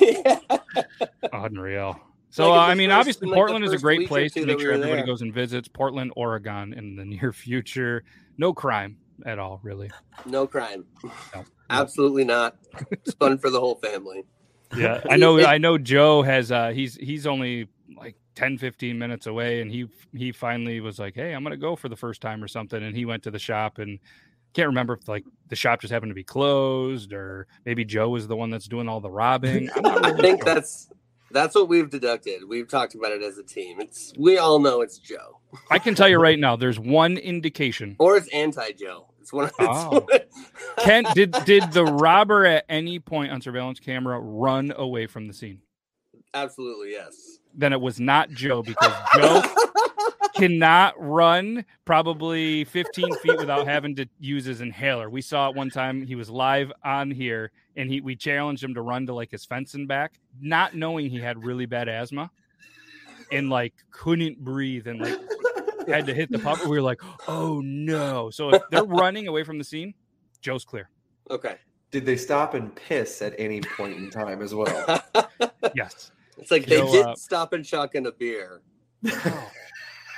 yeah. 0.00 0.38
Unreal. 1.32 2.00
So 2.32 2.48
Like, 2.50 2.58
uh, 2.58 2.62
I 2.70 2.74
mean, 2.74 2.88
first- 2.88 2.98
obviously, 2.98 3.28
like, 3.28 3.36
Portland 3.36 3.64
is 3.64 3.72
a 3.74 3.78
great 3.78 4.08
place 4.08 4.32
to 4.32 4.46
make 4.46 4.58
sure 4.58 4.68
were 4.70 4.74
everybody 4.74 4.96
there. 4.96 5.06
goes 5.06 5.20
and 5.22 5.32
visits. 5.34 5.68
Portland, 5.68 6.12
Oregon, 6.16 6.72
in 6.72 6.96
the 6.96 7.04
near 7.14 7.32
future. 7.32 8.04
No 8.38 8.54
crime 8.54 8.96
at 9.26 9.38
all, 9.38 9.60
really. 9.62 9.90
No 10.26 10.46
crime. 10.46 10.86
No. 11.04 11.44
Absolutely 11.70 12.24
not. 12.24 12.56
It's 12.90 13.12
fun 13.14 13.36
for 13.38 13.50
the 13.50 13.60
whole 13.60 13.74
family. 13.76 14.24
Yeah, 14.76 15.02
I 15.10 15.16
know. 15.16 15.38
I 15.44 15.58
know. 15.58 15.76
Joe 15.78 16.22
has. 16.22 16.50
uh 16.50 16.70
He's 16.70 16.96
he's 16.96 17.26
only 17.26 17.68
like 17.96 18.16
10, 18.34 18.56
15 18.56 18.98
minutes 18.98 19.26
away, 19.26 19.60
and 19.60 19.70
he 19.70 19.86
he 20.16 20.32
finally 20.32 20.80
was 20.80 20.98
like, 20.98 21.14
"Hey, 21.14 21.32
I'm 21.34 21.42
gonna 21.42 21.56
go 21.58 21.76
for 21.76 21.90
the 21.90 21.96
first 21.96 22.22
time 22.22 22.42
or 22.42 22.48
something." 22.48 22.82
And 22.82 22.96
he 22.96 23.04
went 23.04 23.22
to 23.24 23.30
the 23.30 23.38
shop 23.38 23.78
and 23.78 23.98
can't 24.54 24.68
remember 24.68 24.94
if 24.94 25.06
like 25.08 25.24
the 25.48 25.56
shop 25.56 25.80
just 25.82 25.92
happened 25.92 26.10
to 26.10 26.14
be 26.14 26.24
closed 26.24 27.12
or 27.12 27.46
maybe 27.66 27.84
Joe 27.84 28.08
was 28.08 28.26
the 28.28 28.36
one 28.36 28.48
that's 28.50 28.66
doing 28.68 28.88
all 28.88 29.00
the 29.00 29.10
robbing. 29.10 29.68
I'm 29.76 29.82
not 29.82 30.04
I 30.06 30.12
think 30.16 30.42
sure. 30.42 30.54
that's 30.54 30.88
that's 31.32 31.54
what 31.54 31.68
we've 31.68 31.90
deducted. 31.90 32.48
We've 32.48 32.68
talked 32.68 32.94
about 32.94 33.12
it 33.12 33.22
as 33.22 33.38
a 33.38 33.42
team. 33.42 33.80
It's 33.80 34.12
we 34.18 34.38
all 34.38 34.58
know 34.58 34.80
it's 34.80 34.98
Joe 34.98 35.40
I 35.70 35.78
can 35.78 35.94
tell 35.94 36.08
you 36.08 36.18
right 36.18 36.38
now. 36.38 36.56
There's 36.56 36.78
one 36.78 37.16
indication. 37.16 37.96
or 37.98 38.16
it's 38.16 38.28
anti 38.28 38.72
Joe. 38.72 39.08
It's 39.20 39.32
one. 39.32 39.46
It's 39.46 39.54
Oh. 39.60 40.06
Ken, 40.78 41.04
did 41.14 41.32
did 41.44 41.72
the 41.72 41.84
robber 41.84 42.46
at 42.46 42.64
any 42.68 42.98
point 42.98 43.32
on 43.32 43.40
surveillance 43.40 43.80
camera 43.80 44.18
run 44.18 44.72
away 44.76 45.06
from 45.06 45.26
the 45.26 45.34
scene? 45.34 45.60
Absolutely 46.34 46.92
yes. 46.92 47.38
Then 47.54 47.72
it 47.72 47.80
was 47.80 48.00
not 48.00 48.30
Joe 48.30 48.62
because 48.62 48.92
Joe 49.14 49.42
cannot 50.34 50.94
run 50.98 51.64
probably 51.84 52.64
15 52.64 53.14
feet 53.16 53.36
without 53.36 53.66
having 53.66 53.94
to 53.96 54.06
use 54.18 54.46
his 54.46 54.62
inhaler. 54.62 55.10
We 55.10 55.20
saw 55.20 55.50
it 55.50 55.54
one 55.54 55.68
time. 55.68 56.06
He 56.06 56.14
was 56.14 56.30
live 56.30 56.72
on 56.82 57.10
here 57.10 57.52
and 57.76 57.90
he 57.90 58.00
we 58.00 58.16
challenged 58.16 58.62
him 58.62 58.74
to 58.74 58.82
run 58.82 59.06
to 59.06 59.14
like 59.14 59.30
his 59.30 59.44
fence 59.44 59.74
and 59.74 59.88
back, 59.88 60.14
not 60.40 60.74
knowing 60.74 61.10
he 61.10 61.18
had 61.18 61.42
really 61.44 61.66
bad 61.66 61.88
asthma 61.88 62.30
and 63.32 63.50
like 63.50 63.72
couldn't 63.90 64.38
breathe 64.38 64.86
and 64.86 65.00
like 65.00 65.18
had 65.88 66.06
to 66.06 66.14
hit 66.14 66.30
the 66.30 66.38
pump. 66.38 66.64
We 66.64 66.70
were 66.70 66.82
like, 66.82 67.00
oh 67.26 67.60
no. 67.64 68.30
So 68.30 68.50
if 68.50 68.62
they're 68.70 68.84
running 68.84 69.26
away 69.26 69.42
from 69.42 69.58
the 69.58 69.64
scene, 69.64 69.94
Joe's 70.40 70.64
clear. 70.64 70.88
Okay. 71.30 71.56
Did 71.90 72.06
they 72.06 72.16
stop 72.16 72.54
and 72.54 72.74
piss 72.74 73.20
at 73.22 73.34
any 73.38 73.60
point 73.60 73.96
in 73.96 74.10
time 74.10 74.42
as 74.42 74.54
well? 74.54 75.02
Yes. 75.76 76.10
It's 76.38 76.50
like 76.50 76.66
they 76.66 76.78
Joe, 76.78 76.92
did 76.92 77.06
uh, 77.06 77.14
stop 77.14 77.52
and 77.52 77.64
chuck 77.64 77.94
in 77.94 78.06
a 78.06 78.12
beer. 78.12 78.62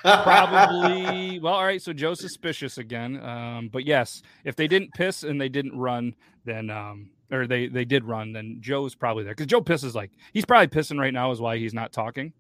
Probably. 0.03 1.39
Well, 1.43 1.55
all 1.55 1.65
right. 1.65 1.83
So 1.83 1.93
Joe's 1.93 2.19
suspicious 2.19 2.79
again. 2.79 3.23
Um, 3.23 3.69
but 3.69 3.85
yes, 3.85 4.23
if 4.45 4.57
they 4.57 4.67
didn't 4.67 4.95
piss 4.95 5.23
and 5.23 5.39
they 5.39 5.51
didn't 5.51 5.79
run, 5.79 6.15
then 6.45 6.71
um, 6.71 7.11
or 7.35 7.47
they 7.47 7.67
they 7.67 7.85
did 7.85 8.05
run, 8.05 8.33
then 8.33 8.59
Joe's 8.61 8.95
probably 8.95 9.25
there 9.25 9.33
because 9.33 9.47
Joe 9.47 9.61
pisses 9.61 9.95
like 9.95 10.11
he's 10.33 10.45
probably 10.45 10.69
pissing 10.69 10.99
right 10.99 11.13
now. 11.13 11.31
Is 11.31 11.41
why 11.41 11.59
he's 11.59 11.75
not 11.75 11.93
talking. 11.93 12.33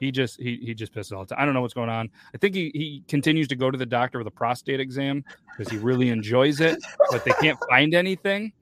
He 0.00 0.10
just 0.10 0.40
he 0.40 0.58
he 0.62 0.74
just 0.74 0.92
pisses 0.92 1.16
all 1.16 1.24
the 1.24 1.34
time. 1.34 1.42
I 1.42 1.44
don't 1.44 1.54
know 1.54 1.62
what's 1.62 1.74
going 1.74 1.88
on. 1.88 2.10
I 2.34 2.38
think 2.38 2.54
he 2.54 2.70
he 2.74 3.02
continues 3.08 3.48
to 3.48 3.56
go 3.56 3.70
to 3.70 3.78
the 3.78 3.86
doctor 3.86 4.18
with 4.18 4.26
a 4.26 4.32
prostate 4.32 4.80
exam 4.80 5.24
because 5.56 5.72
he 5.72 5.78
really 5.78 6.10
enjoys 6.10 6.60
it, 6.60 6.82
but 7.10 7.24
they 7.24 7.32
can't 7.40 7.58
find 7.68 7.94
anything. 7.94 8.52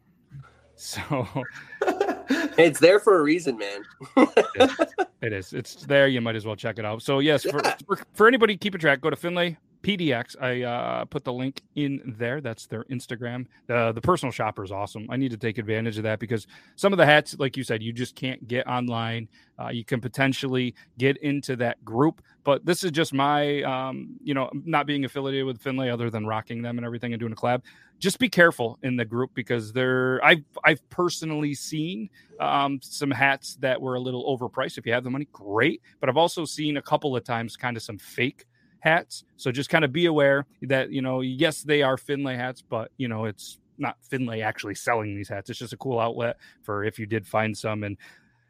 So 0.77 1.27
It's 2.59 2.81
there 2.81 3.01
for 3.01 3.19
a 3.19 3.23
reason, 3.23 3.59
man. 3.59 3.83
It 5.23 5.33
is. 5.33 5.53
It's 5.53 5.75
there. 5.87 6.09
You 6.09 6.21
might 6.21 6.37
as 6.37 6.45
well 6.45 6.57
check 6.57 6.79
it 6.79 6.85
out. 6.85 7.03
So 7.03 7.21
yes, 7.21 7.45
for, 7.45 7.63
for, 7.87 7.99
for 8.13 8.29
anybody 8.29 8.57
keeping 8.57 8.81
track, 8.81 9.01
go 9.01 9.11
to 9.11 9.17
Finlay 9.17 9.57
PDX. 9.83 10.37
I 10.41 10.63
uh, 10.63 11.05
put 11.05 11.25
the 11.25 11.33
link 11.33 11.63
in 11.75 12.15
there. 12.19 12.41
That's 12.41 12.67
their 12.67 12.85
Instagram. 12.85 13.47
The 13.67 13.93
the 13.93 14.01
personal 14.01 14.33
shopper 14.33 14.65
is 14.65 14.73
awesome. 14.73 15.07
I 15.11 15.17
need 15.17 15.31
to 15.33 15.37
take 15.37 15.59
advantage 15.59 15.97
of 15.97 16.05
that 16.05 16.19
because 16.19 16.47
some 16.77 16.93
of 16.93 16.97
the 16.97 17.07
hats, 17.07 17.37
like 17.39 17.57
you 17.57 17.65
said, 17.65 17.83
you 17.83 17.93
just 17.93 18.15
can't 18.15 18.47
get 18.47 18.67
online. 18.67 19.29
Uh, 19.59 19.69
you 19.69 19.85
can 19.85 20.01
potentially 20.01 20.75
get 20.99 21.17
into 21.19 21.57
that 21.57 21.85
group, 21.85 22.23
but 22.43 22.65
this 22.65 22.83
is 22.83 22.91
just 22.91 23.13
my, 23.13 23.63
um, 23.63 24.17
you 24.23 24.35
know, 24.35 24.51
not 24.65 24.87
being 24.87 25.05
affiliated 25.05 25.47
with 25.47 25.61
Finlay 25.61 25.91
other 25.91 26.11
than 26.11 26.27
rocking 26.27 26.63
them 26.63 26.79
and 26.79 26.87
everything 26.87 27.13
and 27.13 27.21
doing 27.21 27.33
a 27.33 27.37
collab. 27.37 27.63
Just 27.99 28.19
be 28.19 28.29
careful 28.29 28.79
in 28.83 28.97
the 28.97 29.05
group 29.05 29.31
because 29.35 29.73
they're. 29.73 30.25
I've 30.25 30.45
I've 30.65 30.89
personally 30.91 31.55
seen 31.55 32.11
um, 32.41 32.81
some 32.83 33.11
hats 33.11 33.57
that 33.61 33.81
were 33.81 33.95
a 33.95 34.01
little 34.01 34.37
overpriced. 34.37 34.79
If 34.79 34.87
you 34.87 34.93
have 34.93 35.05
the 35.05 35.11
money, 35.11 35.29
great. 35.33 35.83
But 36.01 36.09
I've 36.09 36.17
also 36.17 36.45
seen 36.45 36.79
a 36.79 36.83
couple 36.83 37.15
of 37.15 37.23
times 37.23 37.57
kind 37.57 37.77
of 37.77 37.83
some 37.83 37.99
fake 37.99 38.47
hats. 38.83 39.25
So 39.37 39.53
just 39.53 39.71
kind 39.71 39.85
of 39.85 39.93
be 39.93 40.07
aware 40.07 40.45
that, 40.63 40.91
you 40.91 41.03
know, 41.03 41.21
yes, 41.21 41.63
they 41.63 41.83
are 41.83 41.97
Finlay 41.97 42.37
hats, 42.37 42.63
but, 42.69 42.91
you 42.99 43.07
know, 43.09 43.27
it's 43.27 43.59
not 43.79 43.97
Finlay 44.03 44.41
actually 44.43 44.75
selling 44.75 45.15
these 45.15 45.29
hats. 45.29 45.49
It's 45.51 45.59
just 45.61 45.73
a 45.73 45.77
cool 45.77 46.01
outlet 46.01 46.37
for 46.63 46.83
if 46.85 46.99
you 46.99 47.07
did 47.07 47.27
find 47.27 47.57
some. 47.57 47.85
And 47.85 47.97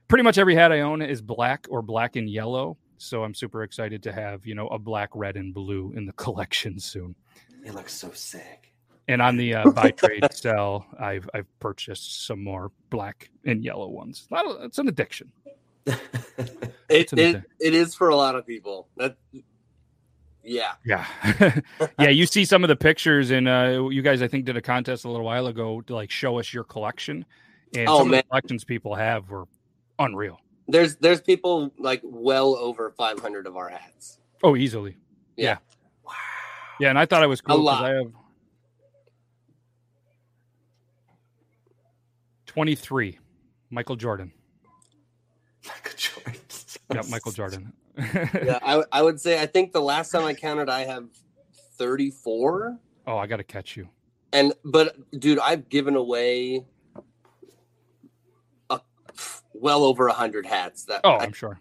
pretty 0.08 0.24
much 0.24 0.38
every 0.38 0.54
hat 0.54 0.72
I 0.72 0.80
own 0.80 1.02
is 1.02 1.20
black 1.20 1.66
or 1.68 1.82
black 1.82 2.16
and 2.16 2.28
yellow. 2.30 2.78
So 2.96 3.24
I'm 3.24 3.34
super 3.34 3.62
excited 3.62 4.02
to 4.04 4.12
have, 4.12 4.46
you 4.46 4.54
know, 4.54 4.68
a 4.68 4.78
black, 4.78 5.10
red, 5.14 5.36
and 5.36 5.52
blue 5.52 5.92
in 5.94 6.06
the 6.06 6.12
collection 6.24 6.78
soon. 6.78 7.14
It 7.64 7.74
looks 7.74 7.92
so 7.92 8.10
sick. 8.12 8.72
And 9.08 9.20
on 9.20 9.36
the 9.36 9.54
uh, 9.56 9.70
buy 9.70 9.90
trade 9.90 10.24
sell, 10.32 10.86
I've 10.98 11.28
I've 11.34 11.46
purchased 11.58 12.24
some 12.26 12.42
more 12.42 12.70
black 12.88 13.30
and 13.44 13.62
yellow 13.64 13.88
ones. 13.88 14.26
A 14.30 14.34
lot 14.34 14.46
of- 14.46 14.62
It's 14.64 14.78
an 14.78 14.88
addiction. 14.88 15.30
It, 15.84 15.98
It's 16.88 17.12
an 17.12 17.18
it, 17.18 17.22
addiction. 17.30 17.44
it 17.60 17.74
is 17.74 17.94
for 17.94 18.10
a 18.10 18.16
lot 18.16 18.36
of 18.36 18.46
people. 18.46 18.88
That 18.96 19.16
yeah. 20.44 20.72
Yeah, 20.84 21.06
yeah. 21.98 22.08
You 22.08 22.26
see 22.26 22.44
some 22.44 22.64
of 22.64 22.68
the 22.68 22.76
pictures, 22.76 23.30
and 23.30 23.48
uh, 23.48 23.88
you 23.90 24.02
guys, 24.02 24.22
I 24.22 24.28
think, 24.28 24.44
did 24.44 24.56
a 24.56 24.62
contest 24.62 25.04
a 25.04 25.08
little 25.08 25.24
while 25.26 25.46
ago 25.46 25.80
to 25.82 25.94
like 25.94 26.10
show 26.10 26.38
us 26.38 26.52
your 26.52 26.64
collection, 26.64 27.24
and 27.76 27.88
Oh, 27.88 27.98
some 27.98 28.08
of 28.08 28.10
man. 28.12 28.18
the 28.18 28.28
collections 28.30 28.64
people 28.64 28.94
have 28.94 29.28
were 29.30 29.44
unreal. 29.98 30.38
There's 30.68 30.96
there's 30.96 31.20
people 31.20 31.72
like 31.78 32.00
well 32.04 32.54
over 32.56 32.90
500 32.96 33.46
of 33.46 33.56
our 33.56 33.68
hats. 33.68 34.18
Oh, 34.42 34.56
easily. 34.56 34.96
Yeah. 35.36 35.58
Yeah, 36.80 36.88
and 36.90 36.98
I 36.98 37.06
thought 37.06 37.22
I 37.22 37.26
was 37.26 37.40
cool 37.40 37.58
because. 37.58 37.80
I 37.82 37.88
have 37.90 38.12
twenty 42.46 42.74
three. 42.74 43.18
Michael 43.70 43.96
Jordan. 43.96 44.32
Michael 45.66 45.92
Jordan. 45.96 46.40
Yep, 46.92 47.08
Michael 47.08 47.32
Jordan. 47.32 47.72
Yeah, 47.96 48.58
I, 48.62 48.82
I 48.92 49.02
would 49.02 49.20
say 49.20 49.40
I 49.40 49.46
think 49.46 49.72
the 49.72 49.80
last 49.82 50.10
time 50.10 50.24
I 50.24 50.34
counted 50.34 50.68
I 50.68 50.84
have 50.84 51.04
34 51.76 52.78
oh, 53.06 53.16
I 53.18 53.26
got 53.26 53.36
to 53.38 53.44
catch 53.44 53.76
you. 53.76 53.88
and 54.32 54.52
but 54.64 54.96
dude 55.18 55.38
I've 55.38 55.68
given 55.68 55.96
away 55.96 56.64
a, 58.70 58.80
well 59.54 59.84
over 59.84 60.06
100 60.06 60.46
hats 60.46 60.84
that 60.84 61.00
Oh, 61.04 61.12
I- 61.12 61.24
I'm 61.24 61.32
sure. 61.32 61.58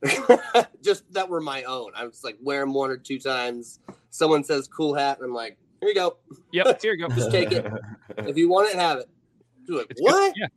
just 0.82 1.12
that 1.12 1.28
were 1.28 1.40
my 1.40 1.64
own. 1.64 1.90
I 1.96 2.04
was 2.04 2.22
like 2.22 2.36
wear 2.40 2.60
them 2.60 2.72
one 2.72 2.90
or 2.90 2.96
two 2.96 3.18
times. 3.18 3.80
Someone 4.10 4.44
says 4.44 4.68
cool 4.68 4.94
hat 4.94 5.18
and 5.18 5.26
I'm 5.26 5.34
like, 5.34 5.58
"Here 5.80 5.88
you 5.88 5.94
go. 5.94 6.18
Yep, 6.52 6.80
here 6.82 6.94
you 6.94 7.08
go. 7.08 7.12
Just 7.14 7.32
take 7.32 7.50
it. 7.50 7.66
If 8.18 8.36
you 8.36 8.48
want 8.48 8.68
it, 8.70 8.76
have 8.76 8.98
it." 8.98 9.08
You're 9.66 9.78
like, 9.78 9.88
It's 9.90 10.00
"What?" 10.00 10.34
Good. 10.36 10.50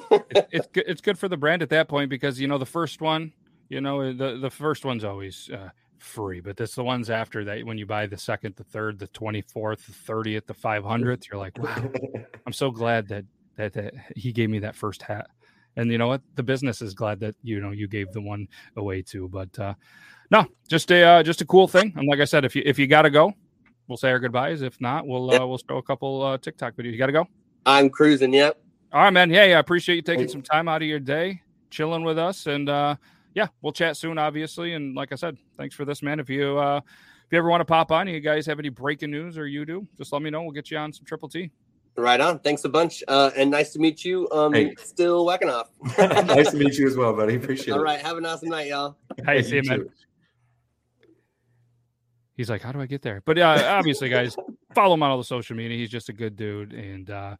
Yeah, 0.00 0.18
it, 0.30 0.48
it's 0.50 0.66
good. 0.68 0.84
It's 0.86 1.00
good 1.02 1.18
for 1.18 1.28
the 1.28 1.36
brand 1.36 1.60
at 1.60 1.68
that 1.70 1.88
point 1.88 2.08
because 2.08 2.40
you 2.40 2.48
know 2.48 2.56
the 2.56 2.64
first 2.64 3.02
one, 3.02 3.32
you 3.68 3.80
know 3.80 4.12
the 4.12 4.38
the 4.38 4.50
first 4.50 4.84
one's 4.84 5.04
always 5.04 5.50
uh, 5.52 5.70
free, 5.98 6.40
but 6.40 6.60
it's 6.60 6.74
the 6.74 6.84
ones 6.84 7.10
after 7.10 7.44
that 7.44 7.64
when 7.64 7.78
you 7.78 7.86
buy 7.86 8.06
the 8.06 8.18
second, 8.18 8.54
the 8.56 8.64
third, 8.64 8.98
the 8.98 9.08
twenty 9.08 9.42
fourth, 9.42 9.86
the 9.86 9.92
thirtieth, 9.92 10.46
the 10.46 10.54
five 10.54 10.84
hundredth, 10.84 11.26
you're 11.30 11.40
like, 11.40 11.58
wow, 11.58 11.90
I'm 12.46 12.52
so 12.52 12.70
glad 12.70 13.08
that, 13.08 13.24
that 13.56 13.72
that 13.74 13.94
he 14.16 14.32
gave 14.32 14.50
me 14.50 14.60
that 14.60 14.76
first 14.76 15.02
hat. 15.02 15.26
And 15.76 15.90
you 15.90 15.98
know 15.98 16.06
what? 16.06 16.22
The 16.36 16.42
business 16.42 16.80
is 16.82 16.94
glad 16.94 17.20
that 17.20 17.34
you 17.42 17.60
know 17.60 17.70
you 17.70 17.88
gave 17.88 18.12
the 18.12 18.20
one 18.20 18.46
away 18.76 19.02
too. 19.02 19.28
But 19.28 19.58
uh, 19.58 19.74
no, 20.30 20.46
just 20.68 20.90
a 20.92 21.02
uh, 21.02 21.22
just 21.22 21.40
a 21.40 21.46
cool 21.46 21.66
thing. 21.66 21.92
And 21.96 22.06
like 22.08 22.20
I 22.20 22.24
said, 22.24 22.44
if 22.44 22.54
you 22.54 22.62
if 22.64 22.78
you 22.78 22.86
gotta 22.86 23.10
go, 23.10 23.32
we'll 23.88 23.96
say 23.96 24.10
our 24.10 24.20
goodbyes. 24.20 24.62
If 24.62 24.80
not, 24.80 25.06
we'll 25.06 25.30
uh, 25.32 25.46
we'll 25.46 25.58
show 25.58 25.78
a 25.78 25.82
couple 25.82 26.22
uh, 26.22 26.38
TikTok 26.38 26.74
videos. 26.74 26.92
You 26.92 26.98
gotta 26.98 27.12
go. 27.12 27.26
I'm 27.66 27.90
cruising. 27.90 28.32
Yep. 28.34 28.60
All 28.92 29.02
right, 29.02 29.12
man. 29.12 29.30
Hey, 29.30 29.54
I 29.54 29.58
appreciate 29.58 29.96
you 29.96 30.02
taking 30.02 30.28
some 30.28 30.42
time 30.42 30.68
out 30.68 30.82
of 30.82 30.86
your 30.86 31.00
day, 31.00 31.42
chilling 31.70 32.04
with 32.04 32.18
us, 32.18 32.46
and 32.46 32.68
uh, 32.68 32.94
yeah, 33.34 33.48
we'll 33.62 33.72
chat 33.72 33.96
soon, 33.96 34.16
obviously. 34.18 34.74
And 34.74 34.94
like 34.94 35.12
I 35.12 35.16
said, 35.16 35.36
thanks 35.56 35.74
for 35.74 35.84
this, 35.84 36.02
man. 36.02 36.20
If 36.20 36.30
you 36.30 36.56
uh, 36.58 36.78
if 36.78 37.32
you 37.32 37.38
ever 37.38 37.48
want 37.48 37.60
to 37.60 37.64
pop 37.64 37.90
on, 37.90 38.06
you 38.08 38.20
guys 38.20 38.46
have 38.46 38.58
any 38.58 38.68
breaking 38.68 39.10
news 39.10 39.36
or 39.36 39.46
you 39.46 39.64
do, 39.64 39.86
just 39.98 40.12
let 40.12 40.22
me 40.22 40.30
know. 40.30 40.42
We'll 40.42 40.52
get 40.52 40.70
you 40.70 40.78
on 40.78 40.92
some 40.92 41.04
Triple 41.04 41.28
T. 41.28 41.50
Right 41.96 42.20
on. 42.20 42.40
Thanks 42.40 42.64
a 42.64 42.68
bunch. 42.68 43.04
Uh, 43.06 43.30
and 43.36 43.50
nice 43.50 43.72
to 43.72 43.78
meet 43.78 44.04
you. 44.04 44.28
Um, 44.30 44.52
Hey. 44.52 44.74
still 44.78 45.24
whacking 45.24 45.48
off. 45.48 45.70
nice 45.98 46.50
to 46.50 46.56
meet 46.56 46.74
you 46.76 46.88
as 46.88 46.96
well, 46.96 47.12
buddy. 47.12 47.36
Appreciate 47.36 47.72
All 47.72 47.76
it. 47.76 47.78
All 47.78 47.84
right. 47.84 48.00
Have 48.00 48.16
an 48.16 48.26
awesome 48.26 48.48
night, 48.48 48.66
y'all. 48.68 48.96
Hey, 49.24 49.42
see 49.42 49.56
you, 49.56 49.62
man. 49.62 49.78
too. 49.80 49.90
He's 52.36 52.50
like, 52.50 52.62
how 52.62 52.72
do 52.72 52.80
I 52.80 52.86
get 52.86 53.02
there? 53.02 53.22
But 53.24 53.38
uh, 53.38 53.62
obviously, 53.68 54.08
guys, 54.08 54.36
follow 54.74 54.94
him 54.94 55.04
on 55.04 55.10
all 55.12 55.18
the 55.18 55.24
social 55.24 55.54
media. 55.56 55.78
He's 55.78 55.90
just 55.90 56.08
a 56.08 56.12
good 56.12 56.34
dude 56.34 56.72
and 56.72 57.08
uh, 57.08 57.36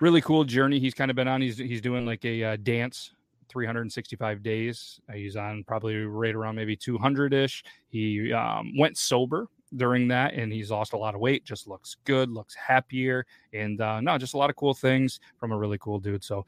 really 0.00 0.20
cool 0.20 0.44
journey 0.44 0.78
he's 0.78 0.92
kind 0.92 1.10
of 1.10 1.16
been 1.16 1.28
on. 1.28 1.40
He's 1.40 1.56
he's 1.56 1.80
doing 1.80 2.04
like 2.04 2.22
a 2.26 2.44
uh, 2.44 2.56
dance 2.56 3.12
365 3.48 4.42
days. 4.42 5.00
Uh, 5.08 5.14
he's 5.14 5.36
on 5.36 5.64
probably 5.64 5.96
right 5.96 6.34
around 6.34 6.56
maybe 6.56 6.76
200 6.76 7.32
ish. 7.32 7.64
He 7.88 8.32
um, 8.32 8.72
went 8.78 8.96
sober 8.96 9.48
during 9.76 10.08
that 10.08 10.34
and 10.34 10.52
he's 10.52 10.70
lost 10.70 10.92
a 10.92 10.98
lot 10.98 11.14
of 11.14 11.20
weight. 11.20 11.44
Just 11.44 11.66
looks 11.66 11.96
good, 12.04 12.30
looks 12.30 12.54
happier, 12.54 13.26
and 13.52 13.80
uh, 13.80 14.00
no, 14.00 14.18
just 14.18 14.34
a 14.34 14.38
lot 14.38 14.50
of 14.50 14.56
cool 14.56 14.74
things 14.74 15.20
from 15.38 15.52
a 15.52 15.58
really 15.58 15.78
cool 15.78 15.98
dude. 15.98 16.24
So. 16.24 16.44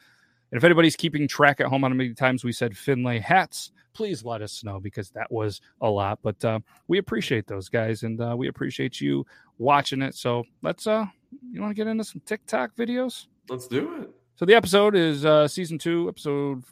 And 0.50 0.56
if 0.56 0.64
anybody's 0.64 0.96
keeping 0.96 1.28
track 1.28 1.60
at 1.60 1.66
home 1.66 1.84
on 1.84 1.90
how 1.90 1.96
many 1.98 2.14
times 2.14 2.42
we 2.42 2.52
said 2.52 2.74
Finlay 2.74 3.18
hats, 3.18 3.70
please 3.92 4.24
let 4.24 4.40
us 4.40 4.64
know 4.64 4.80
because 4.80 5.10
that 5.10 5.30
was 5.30 5.60
a 5.82 5.90
lot. 5.90 6.20
But 6.22 6.42
uh, 6.42 6.60
we 6.86 6.96
appreciate 6.96 7.46
those 7.46 7.68
guys 7.68 8.02
and 8.02 8.18
uh, 8.18 8.34
we 8.34 8.48
appreciate 8.48 8.98
you 8.98 9.26
watching 9.58 10.02
it. 10.02 10.14
So 10.14 10.44
let's 10.62 10.86
uh 10.86 11.06
you 11.50 11.60
want 11.60 11.70
to 11.70 11.74
get 11.74 11.86
into 11.86 12.04
some 12.04 12.22
TikTok 12.24 12.74
videos? 12.76 13.26
Let's 13.48 13.66
do 13.66 14.02
it. 14.02 14.10
So 14.36 14.44
the 14.44 14.54
episode 14.54 14.94
is 14.94 15.24
uh 15.24 15.48
season 15.48 15.78
two, 15.78 16.08
episode 16.08 16.62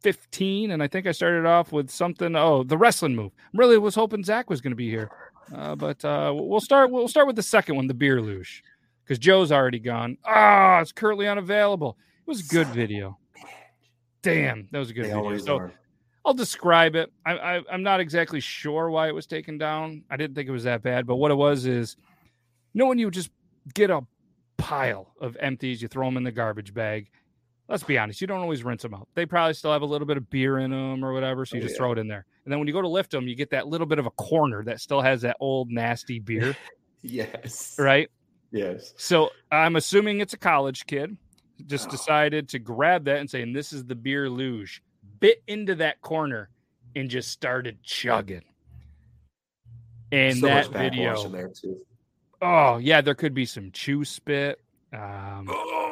15, 0.00 0.70
and 0.70 0.82
I 0.82 0.88
think 0.88 1.06
I 1.06 1.12
started 1.12 1.46
off 1.46 1.72
with 1.72 1.90
something. 1.90 2.34
Oh, 2.36 2.62
the 2.62 2.78
wrestling 2.78 3.14
move. 3.14 3.32
Really 3.54 3.78
was 3.78 3.94
hoping 3.94 4.24
Zach 4.24 4.50
was 4.50 4.60
gonna 4.60 4.74
be 4.74 4.90
here. 4.90 5.10
Uh, 5.54 5.74
but 5.74 6.04
uh 6.04 6.32
we'll 6.34 6.60
start 6.60 6.90
we'll 6.90 7.08
start 7.08 7.26
with 7.26 7.36
the 7.36 7.42
second 7.42 7.76
one, 7.76 7.86
the 7.86 7.94
beer 7.94 8.20
luge. 8.20 8.62
Because 9.04 9.18
Joe's 9.18 9.50
already 9.50 9.80
gone. 9.80 10.16
Ah, 10.24 10.80
it's 10.80 10.92
currently 10.92 11.26
unavailable. 11.26 11.98
It 12.20 12.30
was 12.30 12.46
a 12.46 12.48
good 12.48 12.68
video. 12.68 13.18
Damn, 14.22 14.68
that 14.70 14.78
was 14.78 14.90
a 14.90 14.94
good 14.94 15.06
They 15.06 15.12
video. 15.12 15.38
So 15.38 15.58
are. 15.58 15.72
I'll 16.24 16.34
describe 16.34 16.94
it. 16.94 17.10
I, 17.24 17.32
I, 17.32 17.60
I'm 17.72 17.82
not 17.82 18.00
exactly 18.00 18.40
sure 18.40 18.90
why 18.90 19.08
it 19.08 19.14
was 19.14 19.26
taken 19.26 19.58
down. 19.58 20.04
I 20.10 20.16
didn't 20.16 20.34
think 20.36 20.48
it 20.48 20.52
was 20.52 20.64
that 20.64 20.82
bad, 20.82 21.06
but 21.06 21.16
what 21.16 21.30
it 21.30 21.36
was 21.36 21.66
is, 21.66 21.96
you 22.72 22.78
know, 22.78 22.86
when 22.86 22.98
you 22.98 23.10
just 23.10 23.30
get 23.74 23.90
a 23.90 24.02
pile 24.58 25.14
of 25.20 25.36
empties, 25.40 25.80
you 25.80 25.88
throw 25.88 26.06
them 26.06 26.18
in 26.18 26.22
the 26.22 26.30
garbage 26.30 26.74
bag. 26.74 27.10
Let's 27.70 27.84
be 27.84 27.96
honest, 27.96 28.20
you 28.20 28.26
don't 28.26 28.40
always 28.40 28.64
rinse 28.64 28.82
them 28.82 28.92
out. 28.94 29.06
They 29.14 29.24
probably 29.24 29.54
still 29.54 29.72
have 29.72 29.82
a 29.82 29.86
little 29.86 30.06
bit 30.06 30.16
of 30.16 30.28
beer 30.28 30.58
in 30.58 30.72
them 30.72 31.04
or 31.04 31.12
whatever, 31.12 31.46
so 31.46 31.56
you 31.56 31.62
Oh, 31.62 31.64
just 31.66 31.74
yeah. 31.74 31.78
throw 31.78 31.92
it 31.92 31.98
in 31.98 32.08
there. 32.08 32.26
And 32.44 32.50
then 32.52 32.58
when 32.58 32.66
you 32.66 32.74
go 32.74 32.82
to 32.82 32.88
lift 32.88 33.12
them, 33.12 33.28
you 33.28 33.36
get 33.36 33.50
that 33.50 33.68
little 33.68 33.86
bit 33.86 33.98
of 34.00 34.06
a 34.06 34.10
corner 34.10 34.64
that 34.64 34.80
still 34.80 35.00
has 35.00 35.22
that 35.22 35.36
old 35.40 35.70
nasty 35.70 36.18
beer, 36.18 36.56
Yes. 37.02 37.76
right? 37.78 38.10
Yes. 38.50 38.92
So 38.96 39.30
I'm 39.52 39.76
assuming 39.76 40.20
it's 40.20 40.34
a 40.34 40.38
college 40.38 40.84
kid. 40.86 41.16
Just 41.66 41.88
decided 41.90 42.48
to 42.48 42.58
grab 42.58 43.04
that 43.04 43.18
and 43.18 43.30
saying, 43.30 43.52
This 43.52 43.72
is 43.72 43.84
the 43.84 43.94
beer 43.94 44.28
luge. 44.28 44.82
Bit 45.20 45.42
into 45.46 45.76
that 45.76 46.00
corner 46.00 46.48
and 46.96 47.08
just 47.08 47.30
started 47.30 47.82
chugging. 47.84 48.42
And 50.10 50.38
so 50.38 50.46
that 50.46 50.70
video, 50.70 51.22
in 51.24 51.32
there 51.32 51.48
too. 51.48 51.78
oh, 52.42 52.78
yeah, 52.78 53.00
there 53.00 53.14
could 53.14 53.34
be 53.34 53.46
some 53.46 53.70
chew 53.70 54.04
spit. 54.04 54.58
Um, 54.92 55.46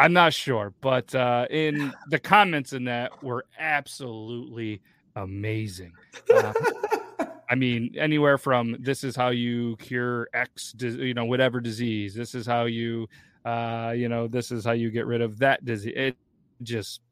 I'm 0.00 0.14
not 0.14 0.32
sure, 0.32 0.72
but 0.80 1.14
uh, 1.14 1.46
in 1.50 1.92
the 2.08 2.18
comments 2.18 2.72
in 2.72 2.84
that 2.84 3.22
were 3.22 3.44
absolutely 3.58 4.80
amazing. 5.14 5.92
Uh, 6.34 6.54
I 7.50 7.54
mean, 7.54 7.94
anywhere 7.98 8.38
from 8.38 8.76
this 8.80 9.04
is 9.04 9.14
how 9.14 9.28
you 9.28 9.76
cure 9.76 10.28
X, 10.32 10.74
you 10.78 11.12
know, 11.12 11.26
whatever 11.26 11.60
disease. 11.60 12.14
This 12.14 12.34
is 12.34 12.46
how 12.46 12.64
you, 12.64 13.08
uh, 13.44 13.92
you 13.94 14.08
know, 14.08 14.26
this 14.26 14.50
is 14.50 14.64
how 14.64 14.72
you 14.72 14.90
get 14.90 15.04
rid 15.04 15.20
of 15.20 15.38
that 15.40 15.66
disease. 15.66 15.92
It 15.94 16.16
just, 16.62 17.02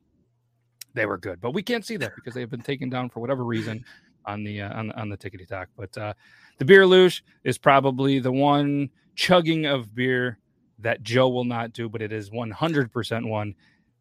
they 0.94 1.05
were 1.05 1.18
good, 1.18 1.42
but 1.42 1.51
we 1.51 1.62
can't 1.62 1.85
see 1.85 1.98
that 1.98 2.14
because 2.14 2.33
they've 2.33 2.48
been 2.48 2.62
taken 2.62 2.88
down 2.88 3.11
for 3.11 3.20
whatever 3.20 3.44
reason 3.44 3.85
on 4.24 4.44
the 4.44 4.62
uh, 4.62 4.79
on 4.79 4.92
on 4.92 5.11
the 5.11 5.16
tickety 5.16 5.46
talk. 5.46 5.68
But 5.77 5.96
uh, 5.98 6.14
the 6.57 6.64
beer 6.64 6.87
luge 6.87 7.22
is 7.44 7.59
probably 7.59 8.18
the 8.18 8.33
one 8.33 8.88
chugging 9.14 9.66
of 9.66 9.94
beer 9.94 10.38
that 10.80 11.02
Joe 11.02 11.28
will 11.28 11.44
not 11.44 11.72
do, 11.72 11.88
but 11.88 12.02
it 12.02 12.12
is 12.12 12.30
100% 12.30 13.28
one 13.28 13.54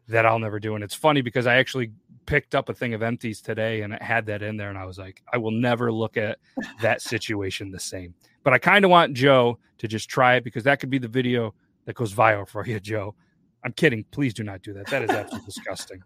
that 0.08 0.24
I'll 0.24 0.38
never 0.38 0.58
do. 0.58 0.74
And 0.74 0.82
it's 0.82 0.94
funny 0.94 1.20
because 1.20 1.46
I 1.46 1.56
actually 1.56 1.92
picked 2.26 2.54
up 2.54 2.68
a 2.68 2.74
thing 2.74 2.94
of 2.94 3.02
empties 3.02 3.40
today 3.40 3.82
and 3.82 3.92
it 3.92 4.02
had 4.02 4.26
that 4.26 4.42
in 4.42 4.56
there. 4.56 4.70
And 4.70 4.78
I 4.78 4.84
was 4.84 4.98
like, 4.98 5.22
I 5.32 5.38
will 5.38 5.50
never 5.50 5.92
look 5.92 6.16
at 6.16 6.38
that 6.82 7.02
situation 7.02 7.70
the 7.70 7.80
same. 7.80 8.14
But 8.42 8.52
I 8.52 8.58
kind 8.58 8.84
of 8.84 8.90
want 8.90 9.14
Joe 9.14 9.58
to 9.78 9.88
just 9.88 10.08
try 10.08 10.36
it 10.36 10.44
because 10.44 10.64
that 10.64 10.80
could 10.80 10.90
be 10.90 10.98
the 10.98 11.08
video 11.08 11.54
that 11.84 11.94
goes 11.94 12.14
viral 12.14 12.48
for 12.48 12.66
you, 12.66 12.80
Joe. 12.80 13.14
I'm 13.64 13.72
kidding. 13.72 14.04
Please 14.10 14.34
do 14.34 14.44
not 14.44 14.62
do 14.62 14.72
that. 14.74 14.86
That 14.86 15.02
is 15.02 15.10
absolutely 15.10 15.46
disgusting. 15.46 16.02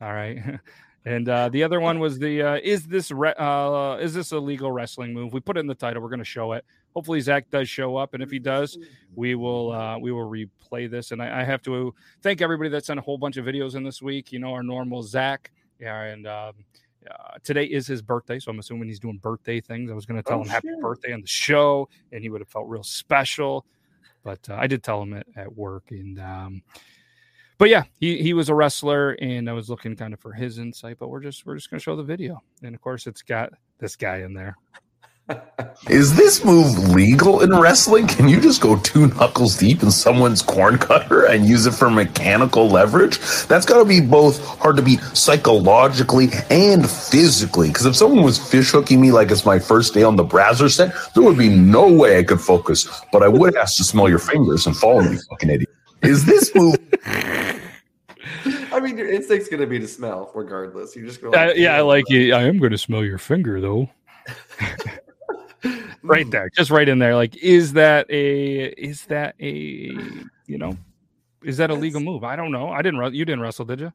All 0.00 0.12
right. 0.12 0.60
And 1.04 1.28
uh, 1.30 1.48
the 1.48 1.62
other 1.62 1.80
one 1.80 1.98
was 1.98 2.18
the 2.18 2.42
uh, 2.42 2.58
is 2.62 2.86
this 2.86 3.10
re- 3.10 3.32
uh, 3.38 3.96
is 4.00 4.12
this 4.12 4.32
a 4.32 4.38
legal 4.38 4.70
wrestling 4.70 5.14
move? 5.14 5.32
We 5.32 5.40
put 5.40 5.56
it 5.56 5.60
in 5.60 5.66
the 5.66 5.74
title. 5.74 6.02
We're 6.02 6.10
going 6.10 6.18
to 6.18 6.26
show 6.26 6.52
it. 6.52 6.64
Hopefully 6.94 7.20
Zach 7.20 7.48
does 7.50 7.68
show 7.68 7.96
up, 7.96 8.14
and 8.14 8.22
if 8.22 8.30
he 8.30 8.38
does, 8.38 8.76
we 9.14 9.34
will 9.34 9.70
uh, 9.72 9.98
we 9.98 10.10
will 10.12 10.28
replay 10.28 10.90
this. 10.90 11.12
And 11.12 11.22
I, 11.22 11.40
I 11.40 11.44
have 11.44 11.62
to 11.62 11.94
thank 12.22 12.42
everybody 12.42 12.68
that 12.70 12.84
sent 12.84 12.98
a 12.98 13.02
whole 13.02 13.18
bunch 13.18 13.36
of 13.36 13.44
videos 13.44 13.74
in 13.76 13.84
this 13.84 14.02
week. 14.02 14.32
You 14.32 14.38
know, 14.40 14.52
our 14.52 14.62
normal 14.62 15.02
Zach, 15.02 15.52
yeah, 15.78 16.02
and 16.02 16.26
um, 16.26 16.52
uh, 17.10 17.38
today 17.44 17.64
is 17.64 17.86
his 17.86 18.02
birthday, 18.02 18.38
so 18.38 18.50
I'm 18.50 18.58
assuming 18.58 18.88
he's 18.88 18.98
doing 19.00 19.18
birthday 19.18 19.60
things. 19.60 19.90
I 19.90 19.94
was 19.94 20.04
going 20.04 20.20
to 20.20 20.28
tell 20.28 20.38
Oh, 20.38 20.42
him 20.42 20.48
happy 20.48 20.68
shit. 20.68 20.80
birthday 20.80 21.12
on 21.12 21.20
the 21.20 21.26
show, 21.28 21.88
and 22.12 22.22
he 22.22 22.28
would 22.28 22.40
have 22.40 22.48
felt 22.48 22.68
real 22.68 22.82
special. 22.82 23.64
But 24.22 24.40
uh, 24.50 24.56
I 24.58 24.66
did 24.66 24.82
tell 24.82 25.00
him 25.02 25.14
at, 25.14 25.26
at 25.36 25.56
work, 25.56 25.84
and 25.92 26.18
um, 26.20 26.62
but 27.56 27.68
yeah, 27.70 27.84
he 28.00 28.20
he 28.22 28.34
was 28.34 28.48
a 28.48 28.54
wrestler, 28.54 29.12
and 29.12 29.48
I 29.48 29.52
was 29.52 29.70
looking 29.70 29.94
kind 29.96 30.12
of 30.12 30.20
for 30.20 30.32
his 30.32 30.58
insight. 30.58 30.98
But 30.98 31.08
we're 31.08 31.20
just 31.20 31.46
we're 31.46 31.54
just 31.56 31.70
going 31.70 31.78
to 31.78 31.82
show 31.84 31.94
the 31.96 32.02
video, 32.02 32.42
and 32.62 32.74
of 32.74 32.80
course, 32.80 33.06
it's 33.06 33.22
got 33.22 33.52
this 33.78 33.96
guy 33.96 34.18
in 34.18 34.34
there. 34.34 34.56
Is 35.88 36.14
this 36.14 36.44
move 36.44 36.90
legal 36.90 37.40
in 37.40 37.50
wrestling? 37.50 38.06
Can 38.06 38.28
you 38.28 38.40
just 38.40 38.60
go 38.60 38.78
two 38.80 39.08
knuckles 39.08 39.56
deep 39.56 39.82
in 39.82 39.90
someone's 39.90 40.42
corn 40.42 40.78
cutter 40.78 41.24
and 41.24 41.46
use 41.46 41.66
it 41.66 41.72
for 41.72 41.90
mechanical 41.90 42.68
leverage? 42.68 43.18
That's 43.46 43.66
got 43.66 43.78
to 43.78 43.84
be 43.84 44.00
both 44.00 44.44
hard 44.58 44.76
to 44.76 44.82
beat 44.82 45.00
psychologically 45.14 46.28
and 46.50 46.88
physically. 46.88 47.68
Because 47.68 47.86
if 47.86 47.96
someone 47.96 48.22
was 48.22 48.38
fish 48.38 48.70
hooking 48.70 49.00
me 49.00 49.10
like 49.10 49.30
it's 49.30 49.46
my 49.46 49.58
first 49.58 49.94
day 49.94 50.02
on 50.02 50.16
the 50.16 50.24
Brazzer 50.24 50.70
set, 50.70 50.94
there 51.14 51.22
would 51.22 51.38
be 51.38 51.48
no 51.48 51.90
way 51.90 52.18
I 52.18 52.24
could 52.24 52.40
focus. 52.40 52.88
But 53.12 53.22
I 53.22 53.28
would 53.28 53.56
ask 53.56 53.76
to 53.78 53.84
smell 53.84 54.08
your 54.08 54.18
fingers 54.18 54.66
and 54.66 54.76
follow 54.76 55.02
me, 55.02 55.18
fucking 55.30 55.50
idiot. 55.50 55.70
Is 56.02 56.24
this 56.24 56.54
move 56.54 56.76
I 58.72 58.80
mean, 58.80 58.96
your 58.96 59.10
instinct's 59.10 59.48
gonna 59.48 59.66
be 59.66 59.78
to 59.78 59.88
smell, 59.88 60.30
regardless. 60.34 60.94
You're 60.94 61.06
just 61.06 61.20
gonna. 61.20 61.36
Uh, 61.36 61.52
yeah, 61.54 61.76
I 61.76 61.80
like 61.80 62.10
it. 62.10 62.32
I 62.32 62.42
am 62.42 62.58
going 62.58 62.72
to 62.72 62.78
smell 62.78 63.04
your 63.04 63.18
finger 63.18 63.60
though. 63.60 63.90
right 66.02 66.30
there, 66.30 66.50
just 66.50 66.70
right 66.70 66.88
in 66.88 66.98
there. 66.98 67.14
Like, 67.16 67.36
is 67.36 67.74
that 67.74 68.10
a 68.10 68.66
is 68.66 69.06
that 69.06 69.34
a 69.40 69.52
you 70.46 70.58
know 70.58 70.76
is 71.42 71.56
that 71.58 71.70
a 71.70 71.74
legal 71.74 72.00
move? 72.00 72.24
I 72.24 72.36
don't 72.36 72.52
know. 72.52 72.68
I 72.68 72.82
didn't. 72.82 73.14
You 73.14 73.24
didn't 73.24 73.40
wrestle, 73.40 73.64
did 73.64 73.80
you? 73.80 73.92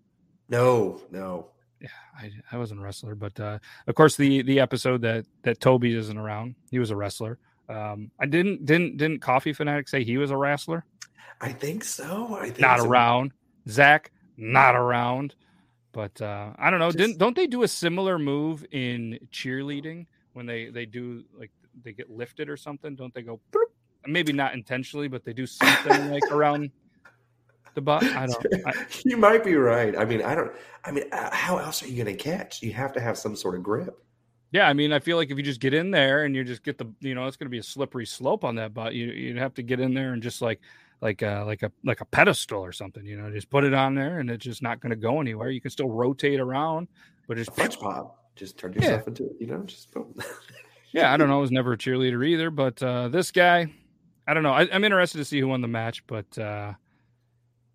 No, 0.50 1.02
no. 1.12 1.48
Yeah, 1.82 1.90
I, 2.18 2.32
I 2.52 2.58
wasn't 2.58 2.80
a 2.80 2.84
wrestler, 2.84 3.16
but 3.16 3.40
uh, 3.40 3.60
of 3.88 3.96
course 3.96 4.16
the 4.16 4.42
the 4.44 4.60
episode 4.60 5.02
that 5.02 5.26
that 5.44 5.60
Toby 5.60 5.94
isn't 5.96 6.18
around, 6.18 6.56
he 6.72 6.80
was 6.80 6.90
a 6.92 6.96
wrestler. 6.96 7.38
Um, 7.68 8.12
I 8.20 8.26
didn't 8.28 8.66
didn't 8.66 8.98
didn't 8.98 9.22
Coffee 9.22 9.54
Fanatic 9.54 9.88
say 9.88 10.04
he 10.04 10.18
was 10.18 10.32
a 10.32 10.38
wrestler? 10.38 10.86
I 11.42 11.52
think 11.52 11.84
so. 11.84 12.36
I 12.40 12.46
think 12.46 12.60
Not 12.60 12.80
so. 12.80 12.86
around. 12.88 13.32
Zach 13.68 14.12
not 14.38 14.76
around. 14.76 15.36
But 15.92 16.22
uh, 16.22 16.52
I 16.58 16.70
don't 16.70 16.80
know. 16.80 16.88
Just- 16.90 16.98
Didn't 16.98 17.18
don't 17.18 17.36
they 17.36 17.48
do 17.48 17.64
a 17.64 17.68
similar 17.68 18.20
move 18.20 18.66
in 18.72 19.18
cheerleading 19.32 20.08
when 20.34 20.46
they 20.46 20.70
they 20.70 20.86
do 20.86 21.24
like 21.38 21.52
they 21.84 21.94
get 21.94 22.10
lifted 22.10 22.50
or 22.50 22.58
something? 22.58 22.96
Don't 22.96 23.14
they 23.14 23.22
go? 23.22 23.40
bloop? 23.52 23.62
Maybe 24.08 24.34
not 24.34 24.54
intentionally, 24.54 25.08
but 25.08 25.26
they 25.26 25.34
do 25.34 25.46
something 25.48 26.12
like 26.12 26.24
around 26.32 26.70
the 27.74 27.82
butt. 27.82 28.04
I 28.04 28.28
don't. 28.28 28.46
I, 28.68 28.74
you 29.04 29.18
might 29.18 29.44
be 29.44 29.56
right. 29.56 29.98
I 29.98 30.06
mean, 30.06 30.22
I 30.22 30.36
don't. 30.36 30.52
I 30.84 30.92
mean, 30.92 31.06
uh, 31.12 31.30
how 31.34 31.58
else 31.58 31.82
are 31.84 31.88
you 31.88 32.04
going 32.04 32.16
to 32.16 32.24
catch? 32.24 32.62
You 32.62 32.72
have 32.74 32.94
to 32.94 33.00
have 33.02 33.18
some 33.18 33.36
sort 33.36 33.56
of 33.56 33.64
grip. 33.64 33.98
Yeah, 34.52 34.70
I 34.70 34.74
mean, 34.74 34.94
I 34.94 35.00
feel 35.00 35.18
like 35.18 35.32
if 35.32 35.38
you 35.38 35.44
just 35.44 35.60
get 35.60 35.74
in 35.74 35.92
there 35.92 36.24
and 36.24 36.34
you 36.36 36.44
just 36.44 36.64
get 36.64 36.78
the, 36.78 36.86
you 37.02 37.14
know, 37.16 37.26
it's 37.26 37.36
going 37.36 37.48
to 37.48 37.52
be 37.52 37.58
a 37.58 37.64
slippery 37.64 38.06
slope 38.06 38.46
on 38.46 38.56
that 38.56 38.74
butt. 38.74 38.94
You 38.94 39.08
you'd 39.08 39.38
have 39.38 39.54
to 39.56 39.64
get 39.64 39.80
in 39.82 39.94
there 39.94 40.14
and 40.14 40.22
just 40.24 40.42
like, 40.42 40.62
like, 41.02 41.22
uh, 41.24 41.44
like 41.46 41.64
a 41.64 41.72
like 41.84 42.00
a 42.00 42.06
pedestal 42.06 42.64
or 42.64 42.72
something. 42.72 43.06
You 43.06 43.18
know, 43.18 43.30
just 43.32 43.50
put 43.50 43.64
it 43.66 43.74
on 43.74 43.96
there 43.96 44.20
and 44.20 44.30
it's 44.30 44.46
just 44.46 44.62
not 44.62 44.80
going 44.80 44.92
to 44.92 44.96
go 44.96 45.20
anywhere. 45.20 45.50
You 45.50 45.60
can 45.60 45.72
still 45.72 45.90
rotate 45.90 46.40
around, 46.40 46.88
but 47.28 47.38
A 47.38 47.44
just 47.44 47.56
French 47.56 47.80
pop. 47.80 48.20
Just 48.36 48.58
turn 48.58 48.74
Yeah. 48.74 48.82
yourself 48.82 49.08
into 49.08 49.26
it. 49.26 49.36
You 49.40 49.48
know, 49.48 49.64
just 49.64 49.92
boom. 49.92 50.14
yeah. 50.96 51.14
I 51.14 51.18
don't 51.18 51.28
know. 51.30 51.38
I 51.38 51.42
was 51.42 51.52
never 51.52 51.74
a 51.74 51.78
cheerleader 51.78 52.26
either, 52.28 52.50
but 52.50 52.82
uh, 52.82 53.10
this 53.10 53.32
guy, 53.32 53.68
I 54.28 54.34
don't 54.34 54.44
know. 54.44 54.54
I, 54.54 54.68
I'm 54.72 54.84
interested 54.84 55.20
to 55.20 55.26
see 55.26 55.40
who 55.40 55.48
won 55.48 55.62
the 55.62 55.68
match, 55.68 56.06
but 56.08 56.38
uh, 56.38 56.74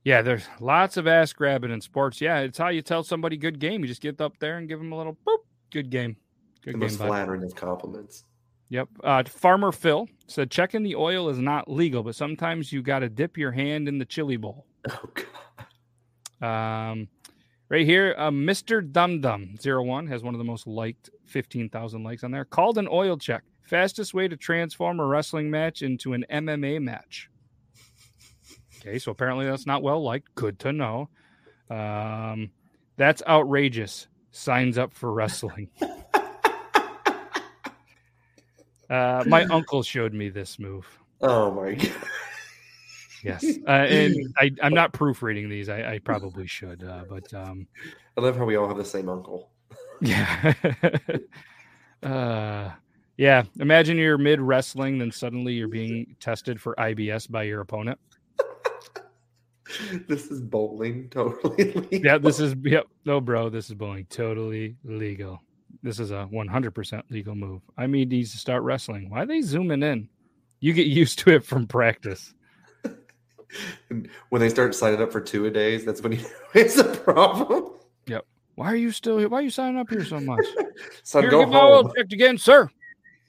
Yeah, 0.05 0.23
there's 0.23 0.47
lots 0.61 0.97
of 0.97 1.07
ass 1.07 1.33
grabbing 1.33 1.71
in 1.71 1.81
sports. 1.81 2.21
Yeah, 2.21 2.39
it's 2.41 2.59
how 2.59 2.69
you 2.69 2.83
tell 2.83 3.03
somebody 3.03 3.37
good 3.37 3.59
game. 3.61 3.83
You 3.83 3.87
just 3.87 4.01
get 4.01 4.21
up 4.21 4.39
there 4.39 4.57
and 4.57 4.67
give 4.69 4.79
them 4.79 4.93
a 4.93 4.97
little 4.97 5.17
boop. 5.27 5.39
Good 5.71 5.91
game. 5.91 6.17
Good 6.65 6.75
the 6.75 6.79
game. 6.79 6.81
most 6.81 6.97
flattering 6.97 7.45
of 7.45 7.55
compliments. 7.55 8.25
Yep. 8.71 8.89
Uh, 9.05 9.25
Farmer 9.25 9.73
Phil 9.73 10.09
said 10.27 10.51
checking 10.51 10.83
the 10.83 10.95
oil 10.95 11.29
is 11.29 11.39
not 11.39 11.71
legal, 11.71 12.03
but 12.03 12.15
sometimes 12.15 12.73
you 12.73 12.83
got 12.83 13.01
to 13.01 13.09
dip 13.09 13.37
your 13.37 13.51
hand 13.53 13.89
in 13.89 13.99
the 13.99 14.05
chili 14.05 14.37
bowl. 14.37 14.67
Oh 14.89 15.11
god. 16.41 16.91
Um, 16.93 17.09
right 17.71 17.87
here, 17.87 18.15
uh, 18.19 18.31
Mr. 18.31 18.93
Dum 18.93 19.21
Dum 19.21 19.57
01 19.65 20.07
has 20.09 20.23
one 20.23 20.35
of 20.35 20.39
the 20.39 20.45
most 20.45 20.67
liked 20.67 21.09
15,000 21.27 22.03
likes 22.03 22.25
on 22.25 22.31
there. 22.31 22.45
Called 22.45 22.77
an 22.77 22.89
oil 22.91 23.17
check. 23.17 23.43
Fastest 23.63 24.13
way 24.13 24.29
to 24.29 24.37
transform 24.37 25.01
a 25.01 25.07
wrestling 25.07 25.51
match 25.51 25.81
into 25.83 26.13
an 26.13 26.27
MMA 26.31 26.83
match. 26.83 27.31
Okay, 28.81 28.99
so 28.99 29.13
apparently 29.13 29.47
that's 29.47 29.67
not 29.67 29.83
well 29.83 30.03
liked. 30.03 30.35
Good 30.35 30.59
to 30.61 30.73
know. 30.73 31.09
Um, 31.71 32.51
that's 32.97 33.23
outrageous. 33.27 34.09
Signs 34.33 34.77
up 34.77 34.93
for 34.93 35.13
wrestling. 35.13 35.69
uh, 38.91 39.25
my 39.27 39.45
uncle 39.45 39.83
showed 39.83 40.15
me 40.15 40.31
this 40.31 40.59
move. 40.59 40.87
Oh 41.21 41.51
my 41.51 41.75
god. 41.75 41.93
Yes, 43.23 43.45
uh, 43.67 43.71
and 43.71 44.35
I, 44.39 44.51
I'm 44.63 44.75
not 44.75 44.93
proofreading 44.93 45.49
these. 45.49 45.69
I, 45.69 45.95
I 45.95 45.99
probably 45.99 46.47
should, 46.47 46.85
uh, 46.85 47.05
but 47.09 47.33
um, 47.35 47.67
I 48.17 48.21
love 48.21 48.37
how 48.37 48.45
we 48.45 48.57
all 48.57 48.69
have 48.69 48.77
the 48.77 48.85
same 48.85 49.09
uncle. 49.09 49.51
yeah, 50.01 50.55
uh, 52.03 52.71
yeah. 53.17 53.43
Imagine 53.59 53.97
you're 53.97 54.19
mid 54.19 54.41
wrestling, 54.41 54.99
then 54.99 55.11
suddenly 55.11 55.55
you're 55.55 55.69
being 55.69 56.17
tested 56.21 56.61
for 56.61 56.75
IBS 56.77 57.31
by 57.31 57.45
your 57.45 57.61
opponent. 57.61 57.99
This 60.09 60.33
is 60.33 60.41
bowling, 60.41 61.09
totally. 61.11 61.73
Legal. 61.73 61.85
Yeah, 61.93 62.19
this 62.19 62.41
is 62.41 62.57
yep. 62.63 62.87
No, 63.05 63.21
bro, 63.21 63.49
this 63.49 63.69
is 63.69 63.75
bowling. 63.77 64.05
Totally 64.11 64.75
legal. 64.83 65.41
This 65.83 66.01
is 66.01 66.11
a 66.11 66.29
100% 66.33 67.03
legal 67.11 67.35
move. 67.35 67.63
I 67.79 67.87
mean, 67.87 68.09
needs 68.09 68.33
to 68.33 68.39
start 68.39 68.65
wrestling. 68.65 69.09
Why 69.09 69.23
are 69.23 69.27
they 69.27 69.43
zooming 69.43 69.83
in? 69.83 70.09
You 70.61 70.73
get 70.73 70.87
used 70.87 71.21
to 71.21 71.31
it 71.31 71.45
from 71.45 71.67
practice. 71.67 72.35
And 73.91 74.09
when 74.29 74.41
they 74.41 74.49
start 74.49 74.75
signing 74.75 75.03
up 75.03 75.11
for 75.11 75.21
two 75.21 75.47
a 75.47 75.51
days, 75.51 75.85
that's 75.85 76.01
when 76.03 76.13
you 76.13 76.19
know 76.19 76.29
it's 76.55 76.77
a 76.79 76.85
problem. 76.85 77.73
Yep. 78.07 78.25
Why 78.55 78.67
are 78.67 78.77
you 78.77 78.93
still 78.93 79.19
here? 79.19 79.29
Why 79.29 79.39
are 79.39 79.43
you 79.43 79.51
signing 79.51 79.79
up 79.79 79.91
here 79.91 80.05
so 80.05 80.21
much? 80.21 80.45
Son, 81.03 81.23
Here, 81.23 81.31
go 81.31 81.47
my 81.47 81.59
oil 81.59 81.83
home. 81.83 81.93
checked 81.97 82.13
again, 82.13 82.39
sir. 82.39 82.69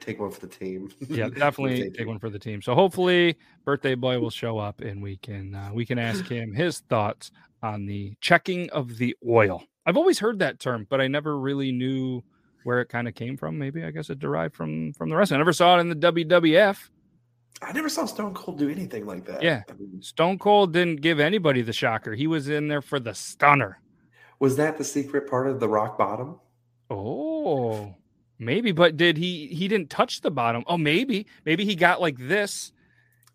Take 0.00 0.20
one 0.20 0.30
for 0.30 0.40
the 0.40 0.46
team. 0.46 0.90
yeah, 1.08 1.30
definitely 1.30 1.90
take 1.90 2.06
one 2.06 2.18
for 2.18 2.28
the 2.28 2.38
team. 2.38 2.60
So 2.60 2.74
hopefully, 2.74 3.36
birthday 3.64 3.94
boy 3.94 4.18
will 4.18 4.28
show 4.30 4.58
up 4.58 4.82
and 4.82 5.02
we 5.02 5.16
can 5.16 5.54
uh, 5.54 5.70
we 5.72 5.86
can 5.86 5.98
ask 5.98 6.26
him 6.28 6.52
his 6.52 6.80
thoughts 6.90 7.30
on 7.62 7.86
the 7.86 8.12
checking 8.20 8.68
of 8.70 8.98
the 8.98 9.16
oil. 9.26 9.62
I've 9.86 9.96
always 9.96 10.18
heard 10.18 10.38
that 10.40 10.60
term, 10.60 10.86
but 10.90 11.00
I 11.00 11.08
never 11.08 11.38
really 11.38 11.72
knew 11.72 12.22
where 12.64 12.82
it 12.82 12.90
kind 12.90 13.08
of 13.08 13.14
came 13.14 13.36
from. 13.38 13.58
Maybe 13.58 13.82
I 13.82 13.90
guess 13.90 14.10
it 14.10 14.18
derived 14.18 14.54
from 14.54 14.92
from 14.92 15.08
the 15.08 15.16
rest. 15.16 15.32
I 15.32 15.38
never 15.38 15.54
saw 15.54 15.78
it 15.78 15.80
in 15.80 15.88
the 15.88 15.94
WWF. 16.12 16.90
I 17.60 17.72
never 17.72 17.88
saw 17.88 18.06
Stone 18.06 18.34
Cold 18.34 18.58
do 18.58 18.68
anything 18.68 19.06
like 19.06 19.24
that. 19.26 19.42
Yeah. 19.42 19.62
I 19.68 19.72
mean, 19.74 20.00
Stone 20.02 20.38
Cold 20.38 20.72
didn't 20.72 21.00
give 21.00 21.20
anybody 21.20 21.62
the 21.62 21.72
shocker. 21.72 22.14
He 22.14 22.26
was 22.26 22.48
in 22.48 22.68
there 22.68 22.82
for 22.82 22.98
the 22.98 23.14
stunner. 23.14 23.80
was 24.40 24.56
that 24.56 24.78
the 24.78 24.84
secret 24.84 25.28
part 25.28 25.46
of 25.48 25.60
the 25.60 25.68
rock 25.68 25.96
bottom? 25.98 26.40
Oh, 26.90 27.94
maybe, 28.38 28.72
but 28.72 28.96
did 28.96 29.16
he? 29.16 29.46
He 29.48 29.68
didn't 29.68 29.90
touch 29.90 30.20
the 30.20 30.30
bottom. 30.30 30.64
Oh, 30.66 30.76
maybe, 30.78 31.26
maybe 31.44 31.64
he 31.64 31.74
got 31.74 32.00
like 32.00 32.16
this, 32.18 32.72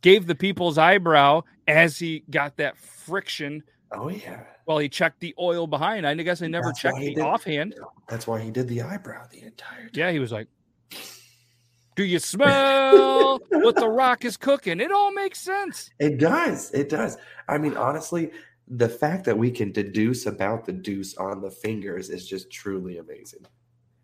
gave 0.01 0.27
the 0.27 0.35
people's 0.35 0.77
eyebrow 0.77 1.41
as 1.67 1.97
he 1.97 2.23
got 2.29 2.57
that 2.57 2.77
friction 2.77 3.63
Oh 3.91 4.09
yeah. 4.09 4.41
while 4.65 4.77
he 4.77 4.89
checked 4.89 5.21
the 5.21 5.33
oil 5.39 5.65
behind. 5.67 6.05
I 6.05 6.13
guess 6.15 6.41
I 6.41 6.47
never 6.47 6.67
That's 6.67 6.79
checked 6.81 6.97
the 6.99 7.15
did- 7.15 7.23
offhand. 7.23 7.75
That's 8.09 8.27
why 8.27 8.41
he 8.41 8.51
did 8.51 8.67
the 8.67 8.81
eyebrow 8.81 9.25
the 9.31 9.41
entire 9.43 9.83
time. 9.83 9.89
Yeah, 9.93 10.11
he 10.11 10.19
was 10.19 10.31
like, 10.31 10.47
"Do 11.97 12.05
you 12.05 12.19
smell 12.19 13.39
what 13.49 13.75
the 13.75 13.89
Rock 13.89 14.23
is 14.23 14.37
cooking?" 14.37 14.79
It 14.79 14.91
all 14.91 15.11
makes 15.11 15.41
sense. 15.41 15.89
It 15.99 16.17
does. 16.17 16.71
It 16.71 16.87
does. 16.87 17.17
I 17.49 17.57
mean, 17.57 17.75
honestly, 17.75 18.31
the 18.67 18.87
fact 18.87 19.25
that 19.25 19.37
we 19.37 19.51
can 19.51 19.71
deduce 19.71 20.25
about 20.25 20.65
the 20.65 20.73
deuce 20.73 21.17
on 21.17 21.41
the 21.41 21.51
fingers 21.51 22.09
is 22.09 22.27
just 22.27 22.49
truly 22.49 22.97
amazing. 22.97 23.45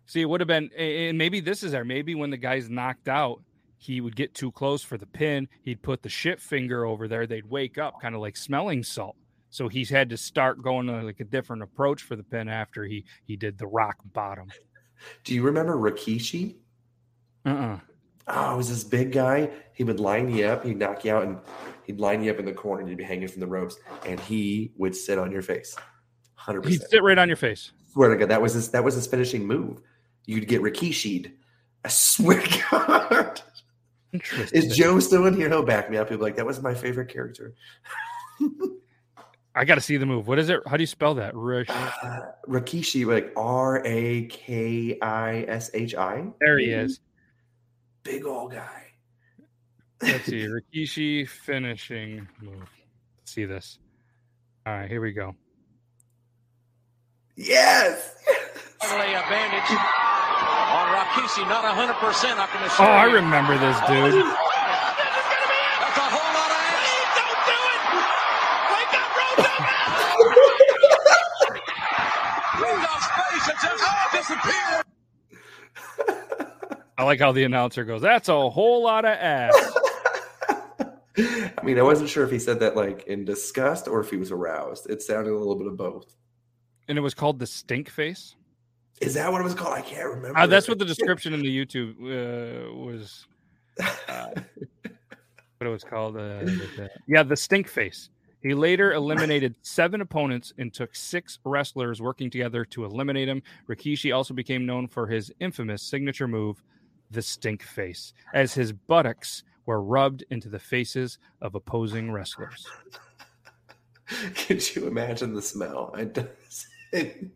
See, 0.06 0.20
it 0.20 0.26
would 0.26 0.40
have 0.40 0.48
been, 0.48 0.70
and 0.76 1.16
maybe 1.16 1.40
this 1.40 1.62
is 1.62 1.72
there. 1.72 1.84
Maybe 1.84 2.14
when 2.14 2.30
the 2.30 2.36
guy's 2.36 2.68
knocked 2.68 3.08
out, 3.08 3.42
he 3.78 4.00
would 4.00 4.16
get 4.16 4.34
too 4.34 4.52
close 4.52 4.82
for 4.82 4.98
the 4.98 5.06
pin. 5.06 5.48
He'd 5.62 5.82
put 5.82 6.02
the 6.02 6.08
shit 6.08 6.40
finger 6.40 6.84
over 6.84 7.08
there. 7.08 7.26
They'd 7.26 7.46
wake 7.46 7.78
up, 7.78 8.00
kind 8.00 8.14
of 8.14 8.20
like 8.20 8.36
smelling 8.36 8.82
salt. 8.82 9.16
So 9.50 9.68
he's 9.68 9.88
had 9.88 10.10
to 10.10 10.16
start 10.16 10.62
going 10.62 10.86
to 10.88 11.02
like 11.02 11.20
a 11.20 11.24
different 11.24 11.62
approach 11.62 12.02
for 12.02 12.16
the 12.16 12.24
pin 12.24 12.48
after 12.48 12.84
he 12.84 13.04
he 13.24 13.36
did 13.36 13.56
the 13.56 13.66
rock 13.66 13.96
bottom. 14.12 14.50
Do 15.22 15.34
you 15.34 15.42
remember 15.42 15.76
Rikishi? 15.76 16.56
Uh-uh. 17.44 17.78
Oh, 18.26 18.54
it 18.54 18.56
was 18.56 18.68
this 18.68 18.84
big 18.84 19.12
guy. 19.12 19.50
He 19.74 19.84
would 19.84 20.00
line 20.00 20.30
you 20.34 20.46
up, 20.46 20.64
he'd 20.64 20.78
knock 20.78 21.04
you 21.04 21.14
out, 21.14 21.24
and 21.24 21.38
he'd 21.84 22.00
line 22.00 22.22
you 22.22 22.30
up 22.30 22.38
in 22.38 22.44
the 22.46 22.52
corner, 22.52 22.80
and 22.80 22.88
you'd 22.88 22.96
be 22.98 23.04
hanging 23.04 23.28
from 23.28 23.40
the 23.40 23.46
ropes, 23.46 23.76
and 24.06 24.18
he 24.20 24.72
would 24.76 24.96
sit 24.96 25.18
on 25.18 25.30
your 25.30 25.42
face. 25.42 25.76
Hundred 26.34 26.64
He'd 26.66 26.76
percent. 26.76 26.90
sit 26.90 27.02
right 27.02 27.18
on 27.18 27.28
your 27.28 27.36
face. 27.36 27.72
Swear 27.92 28.10
to 28.10 28.16
God, 28.16 28.28
that 28.30 28.40
was 28.42 28.54
his 28.54 28.70
that 28.70 28.82
was 28.82 28.94
his 28.94 29.06
finishing 29.06 29.46
move. 29.46 29.80
You'd 30.26 30.48
get 30.48 30.62
Rikishi'd. 30.62 31.32
I 31.84 31.88
swear 31.88 32.40
to 32.40 32.62
God. 32.70 33.40
Is 34.52 34.76
Joe 34.76 35.00
still 35.00 35.26
in 35.26 35.34
here? 35.34 35.48
He'll 35.48 35.62
back 35.64 35.90
me 35.90 35.96
up. 35.96 36.08
He'll 36.08 36.18
be 36.18 36.24
like, 36.24 36.36
that 36.36 36.46
was 36.46 36.62
my 36.62 36.72
favorite 36.72 37.08
character. 37.08 37.54
I 39.54 39.64
got 39.64 39.74
to 39.76 39.80
see 39.80 39.96
the 39.96 40.06
move. 40.06 40.26
What 40.26 40.38
is 40.38 40.48
it? 40.48 40.60
How 40.66 40.76
do 40.76 40.82
you 40.82 40.86
spell 40.88 41.14
that? 41.14 41.34
Rish. 41.34 41.68
Uh, 41.70 42.20
Rikishi, 42.48 43.06
like 43.06 43.32
R 43.36 43.82
A 43.84 44.26
K 44.26 44.98
I 45.00 45.44
S 45.48 45.70
H 45.74 45.94
I. 45.94 46.24
There 46.40 46.58
he 46.58 46.66
is. 46.66 47.00
Big 48.04 48.24
old 48.26 48.52
guy. 48.52 48.82
Let's 50.02 50.24
see. 50.26 50.46
Rikishi 50.74 51.26
finishing 51.28 52.28
move. 52.40 52.68
Let's 53.18 53.32
see 53.32 53.44
this. 53.46 53.78
All 54.66 54.74
right, 54.74 54.88
here 54.90 55.00
we 55.00 55.12
go. 55.12 55.34
Yes. 57.36 58.14
Lay 58.82 59.14
a 59.14 59.22
bandage 59.28 59.70
on 59.70 60.86
Rikishi, 60.94 61.48
not 61.48 61.64
100%, 61.64 61.74
I 62.38 62.46
can 62.46 62.62
Oh, 62.62 62.66
assure 62.66 62.86
I 62.86 63.04
remember 63.06 63.56
this 63.58 63.76
dude. 63.88 64.14
That's 64.14 65.98
a 65.98 66.08
whole 66.14 66.32
lot 66.36 66.50
of 66.52 66.60
ass. 66.68 67.16
Don't 67.18 67.40
do 67.48 67.58
it! 67.72 67.80
Wake 68.70 68.94
up, 69.00 69.10
Road 69.18 69.38
Dogg! 69.40 69.64
Road 72.60 72.80
Dogg's 72.84 73.08
face 73.16 73.46
has 73.50 73.58
just 73.64 73.82
disappeared. 74.14 74.84
I 76.96 77.04
like 77.04 77.18
how 77.18 77.32
the 77.32 77.44
announcer 77.44 77.84
goes, 77.84 78.02
That's 78.02 78.28
a 78.28 78.50
whole 78.50 78.82
lot 78.82 79.04
of 79.04 79.12
ass. 79.12 79.72
I 81.16 81.62
mean, 81.62 81.78
I 81.78 81.82
wasn't 81.82 82.08
sure 82.08 82.24
if 82.24 82.30
he 82.30 82.38
said 82.38 82.60
that 82.60 82.76
like 82.76 83.06
in 83.06 83.24
disgust 83.24 83.88
or 83.88 84.00
if 84.00 84.10
he 84.10 84.16
was 84.16 84.30
aroused. 84.30 84.90
It 84.90 85.02
sounded 85.02 85.32
a 85.32 85.38
little 85.38 85.56
bit 85.56 85.66
of 85.66 85.76
both. 85.76 86.14
And 86.88 86.98
it 86.98 87.00
was 87.00 87.14
called 87.14 87.38
the 87.38 87.46
stink 87.46 87.88
face. 87.88 88.36
Is 89.00 89.14
that 89.14 89.30
what 89.30 89.40
it 89.40 89.44
was 89.44 89.54
called? 89.54 89.74
I 89.74 89.82
can't 89.82 90.08
remember. 90.08 90.38
Uh, 90.38 90.46
that's 90.46 90.68
what 90.68 90.78
the 90.78 90.84
description 90.94 91.34
in 91.34 91.40
the 91.40 91.66
YouTube 91.66 91.94
uh, 92.00 92.72
was. 92.74 93.26
Uh, 94.08 94.28
what 95.58 95.66
it 95.66 95.68
was 95.68 95.84
called. 95.84 96.16
Uh, 96.16 96.44
yeah, 97.06 97.22
the 97.22 97.36
stink 97.36 97.68
face. 97.68 98.10
He 98.42 98.52
later 98.52 98.92
eliminated 98.92 99.56
seven 99.62 100.02
opponents 100.02 100.52
and 100.58 100.72
took 100.72 100.94
six 100.94 101.38
wrestlers 101.44 102.02
working 102.02 102.28
together 102.28 102.64
to 102.66 102.84
eliminate 102.84 103.26
him. 103.26 103.42
Rikishi 103.68 104.14
also 104.14 104.34
became 104.34 104.66
known 104.66 104.86
for 104.86 105.06
his 105.06 105.32
infamous 105.40 105.82
signature 105.82 106.28
move, 106.28 106.62
the 107.10 107.22
stink 107.22 107.62
face, 107.62 108.12
as 108.32 108.54
his 108.54 108.72
buttocks 108.72 109.42
were 109.66 109.82
rubbed 109.82 110.24
into 110.30 110.48
the 110.48 110.58
faces 110.58 111.18
of 111.40 111.54
opposing 111.54 112.10
wrestlers. 112.12 112.66
Could 114.46 114.74
you 114.76 114.86
imagine 114.86 115.34
the 115.34 115.42
smell? 115.42 115.92
I 115.96 116.04
don't- 116.04 116.28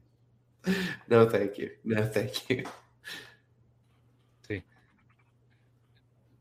no, 1.09 1.29
thank 1.29 1.59
you. 1.59 1.71
No, 1.85 2.05
thank 2.07 2.49
you. 2.51 2.65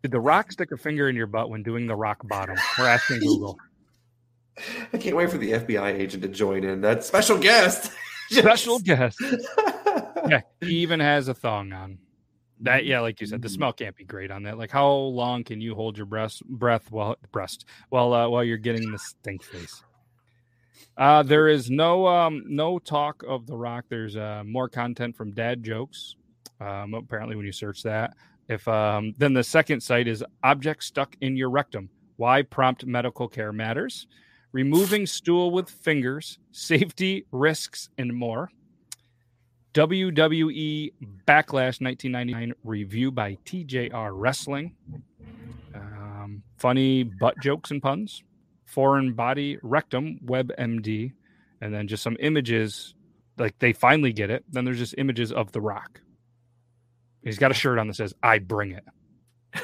Did 0.04 0.12
The 0.12 0.20
Rock 0.20 0.52
stick 0.52 0.72
a 0.72 0.78
finger 0.78 1.10
in 1.10 1.16
your 1.16 1.26
butt 1.28 1.50
when 1.50 1.64
doing 1.64 1.88
the 1.88 1.96
rock 1.96 2.20
bottom? 2.28 2.56
We're 2.78 2.86
asking 2.86 3.20
Google. 3.20 3.58
I 4.94 4.98
can't 4.98 5.16
wait 5.16 5.30
for 5.32 5.38
the 5.40 5.54
FBI 5.54 6.00
agent 6.00 6.22
to 6.24 6.30
join 6.30 6.64
in. 6.64 6.82
That 6.82 7.04
special 7.04 7.38
guest. 7.38 7.92
Special 8.30 8.80
guest. 8.80 9.20
Yeah, 10.30 10.42
he 10.62 10.78
even 10.78 11.00
has 11.00 11.28
a 11.28 11.34
thong 11.34 11.74
on. 11.74 11.98
That 12.62 12.86
yeah, 12.86 13.02
like 13.02 13.22
you 13.22 13.28
said, 13.28 13.42
the 13.42 13.50
smell 13.50 13.74
can't 13.74 13.96
be 13.96 14.04
great 14.04 14.32
on 14.32 14.44
that. 14.44 14.58
Like, 14.58 14.72
how 14.72 14.90
long 14.90 15.44
can 15.44 15.62
you 15.62 15.76
hold 15.76 15.98
your 15.98 16.08
breath 16.08 16.42
breath 16.46 16.92
while 16.92 17.16
breast 17.32 17.66
while 17.90 18.14
uh, 18.14 18.28
while 18.28 18.44
you're 18.44 18.58
getting 18.58 18.92
the 18.92 18.98
stink 18.98 19.44
face? 19.44 19.84
Uh, 20.98 21.22
there 21.22 21.48
is 21.48 21.70
no 21.70 22.08
um 22.08 22.44
no 22.48 22.80
talk 22.80 23.24
of 23.28 23.46
the 23.46 23.56
Rock. 23.56 23.86
There's 23.90 24.16
uh, 24.16 24.44
more 24.46 24.68
content 24.68 25.16
from 25.16 25.32
Dad 25.32 25.64
jokes. 25.64 26.16
Um, 26.60 26.96
apparently, 26.96 27.36
when 27.36 27.46
you 27.46 27.52
search 27.52 27.84
that, 27.84 28.16
if 28.50 28.68
um 28.68 29.14
then 29.18 29.34
the 29.34 29.44
second 29.44 29.82
site 29.82 30.08
is 30.08 30.24
object 30.44 30.84
stuck 30.84 31.16
in 31.22 31.38
your 31.38 31.52
rectum. 31.52 31.90
Why 32.16 32.42
prompt 32.42 32.88
medical 32.88 33.28
care 33.28 33.54
matters, 33.54 34.08
removing 34.52 35.06
stool 35.06 35.52
with 35.52 35.70
fingers, 35.70 36.40
safety, 36.52 37.26
risks, 37.32 37.90
and 38.00 38.12
more. 38.12 38.50
WWE 39.78 40.92
Backlash 41.28 41.80
1999 41.82 42.54
review 42.64 43.12
by 43.12 43.38
TJR 43.46 44.10
Wrestling. 44.12 44.76
Um, 45.76 46.42
funny 46.58 47.04
butt 47.04 47.36
jokes 47.44 47.70
and 47.70 47.80
puns. 47.80 48.24
Foreign 48.66 49.14
body 49.14 49.60
rectum 49.62 50.20
WebMD, 50.26 51.14
and 51.62 51.72
then 51.72 51.88
just 51.88 52.02
some 52.02 52.18
images. 52.20 52.96
Like 53.38 53.60
they 53.60 53.72
finally 53.72 54.12
get 54.12 54.32
it. 54.32 54.44
Then 54.50 54.66
there's 54.66 54.80
just 54.80 54.96
images 54.98 55.32
of 55.32 55.52
The 55.52 55.62
Rock. 55.62 56.02
He's 57.24 57.38
got 57.38 57.52
a 57.52 57.54
shirt 57.54 57.78
on 57.78 57.86
that 57.86 57.94
says 57.94 58.16
"I 58.24 58.40
bring 58.40 58.72
it." 58.72 58.84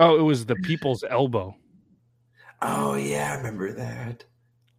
oh, 0.00 0.18
it 0.18 0.22
was 0.22 0.44
the 0.44 0.56
People's 0.56 1.04
Elbow. 1.08 1.54
Oh 2.62 2.96
yeah, 2.96 3.30
I 3.30 3.36
remember 3.36 3.72
that. 3.74 4.24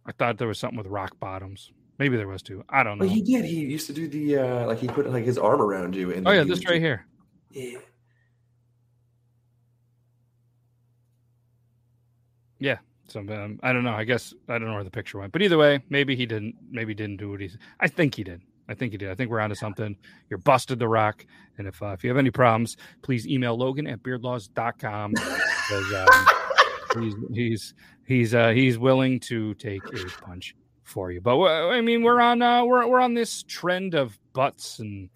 I 0.04 0.12
thought 0.12 0.36
there 0.36 0.48
was 0.48 0.58
something 0.58 0.76
with 0.76 0.88
rock 0.88 1.18
bottoms. 1.18 1.72
Maybe 2.00 2.16
there 2.16 2.26
was 2.26 2.40
too. 2.42 2.64
I 2.70 2.82
don't 2.82 2.96
know. 2.96 3.04
But 3.04 3.12
he 3.12 3.20
did. 3.20 3.44
He 3.44 3.56
used 3.60 3.86
to 3.88 3.92
do 3.92 4.08
the 4.08 4.38
uh 4.38 4.66
like 4.66 4.78
he 4.78 4.88
put 4.88 5.08
like 5.10 5.22
his 5.22 5.36
arm 5.36 5.60
around 5.60 5.94
you 5.94 6.10
and 6.10 6.26
oh 6.26 6.30
yeah, 6.30 6.44
he 6.44 6.48
this 6.48 6.64
right 6.64 6.80
here. 6.80 7.04
Yeah. 7.50 7.78
Yeah. 12.58 12.78
So 13.08 13.20
um, 13.20 13.60
I 13.62 13.74
don't 13.74 13.84
know. 13.84 13.92
I 13.92 14.04
guess 14.04 14.32
I 14.48 14.58
don't 14.58 14.68
know 14.68 14.74
where 14.74 14.84
the 14.84 14.90
picture 14.90 15.18
went, 15.18 15.32
but 15.32 15.42
either 15.42 15.58
way, 15.58 15.80
maybe 15.90 16.16
he 16.16 16.24
didn't. 16.24 16.54
Maybe 16.70 16.92
he 16.92 16.94
didn't 16.94 17.18
do 17.18 17.32
what 17.32 17.40
he's. 17.40 17.58
I 17.80 17.88
think 17.88 18.14
he 18.14 18.24
did. 18.24 18.40
I 18.66 18.72
think 18.72 18.92
he 18.92 18.98
did. 18.98 19.10
I 19.10 19.14
think 19.14 19.30
we're 19.30 19.40
onto 19.40 19.54
something. 19.54 19.94
You're 20.30 20.38
busted 20.38 20.78
the 20.78 20.88
rock. 20.88 21.26
And 21.58 21.68
if 21.68 21.82
uh, 21.82 21.88
if 21.88 22.02
you 22.02 22.08
have 22.08 22.16
any 22.16 22.30
problems, 22.30 22.78
please 23.02 23.28
email 23.28 23.58
Logan 23.58 23.86
at 23.86 24.02
beardlaws.com. 24.02 25.10
because 25.10 25.92
um, 25.92 27.02
he's 27.02 27.14
he's 27.34 27.74
he's 28.06 28.34
uh, 28.34 28.50
he's 28.50 28.78
willing 28.78 29.20
to 29.20 29.52
take 29.54 29.84
a 29.84 30.06
punch 30.22 30.54
for 30.90 31.10
you. 31.10 31.20
But 31.20 31.38
uh, 31.38 31.68
I 31.68 31.80
mean, 31.80 32.02
we're 32.02 32.20
on 32.20 32.42
uh, 32.42 32.64
we're 32.64 32.86
we're 32.86 33.00
on 33.00 33.14
this 33.14 33.42
trend 33.44 33.94
of 33.94 34.18
butts 34.32 34.78
and 34.80 35.08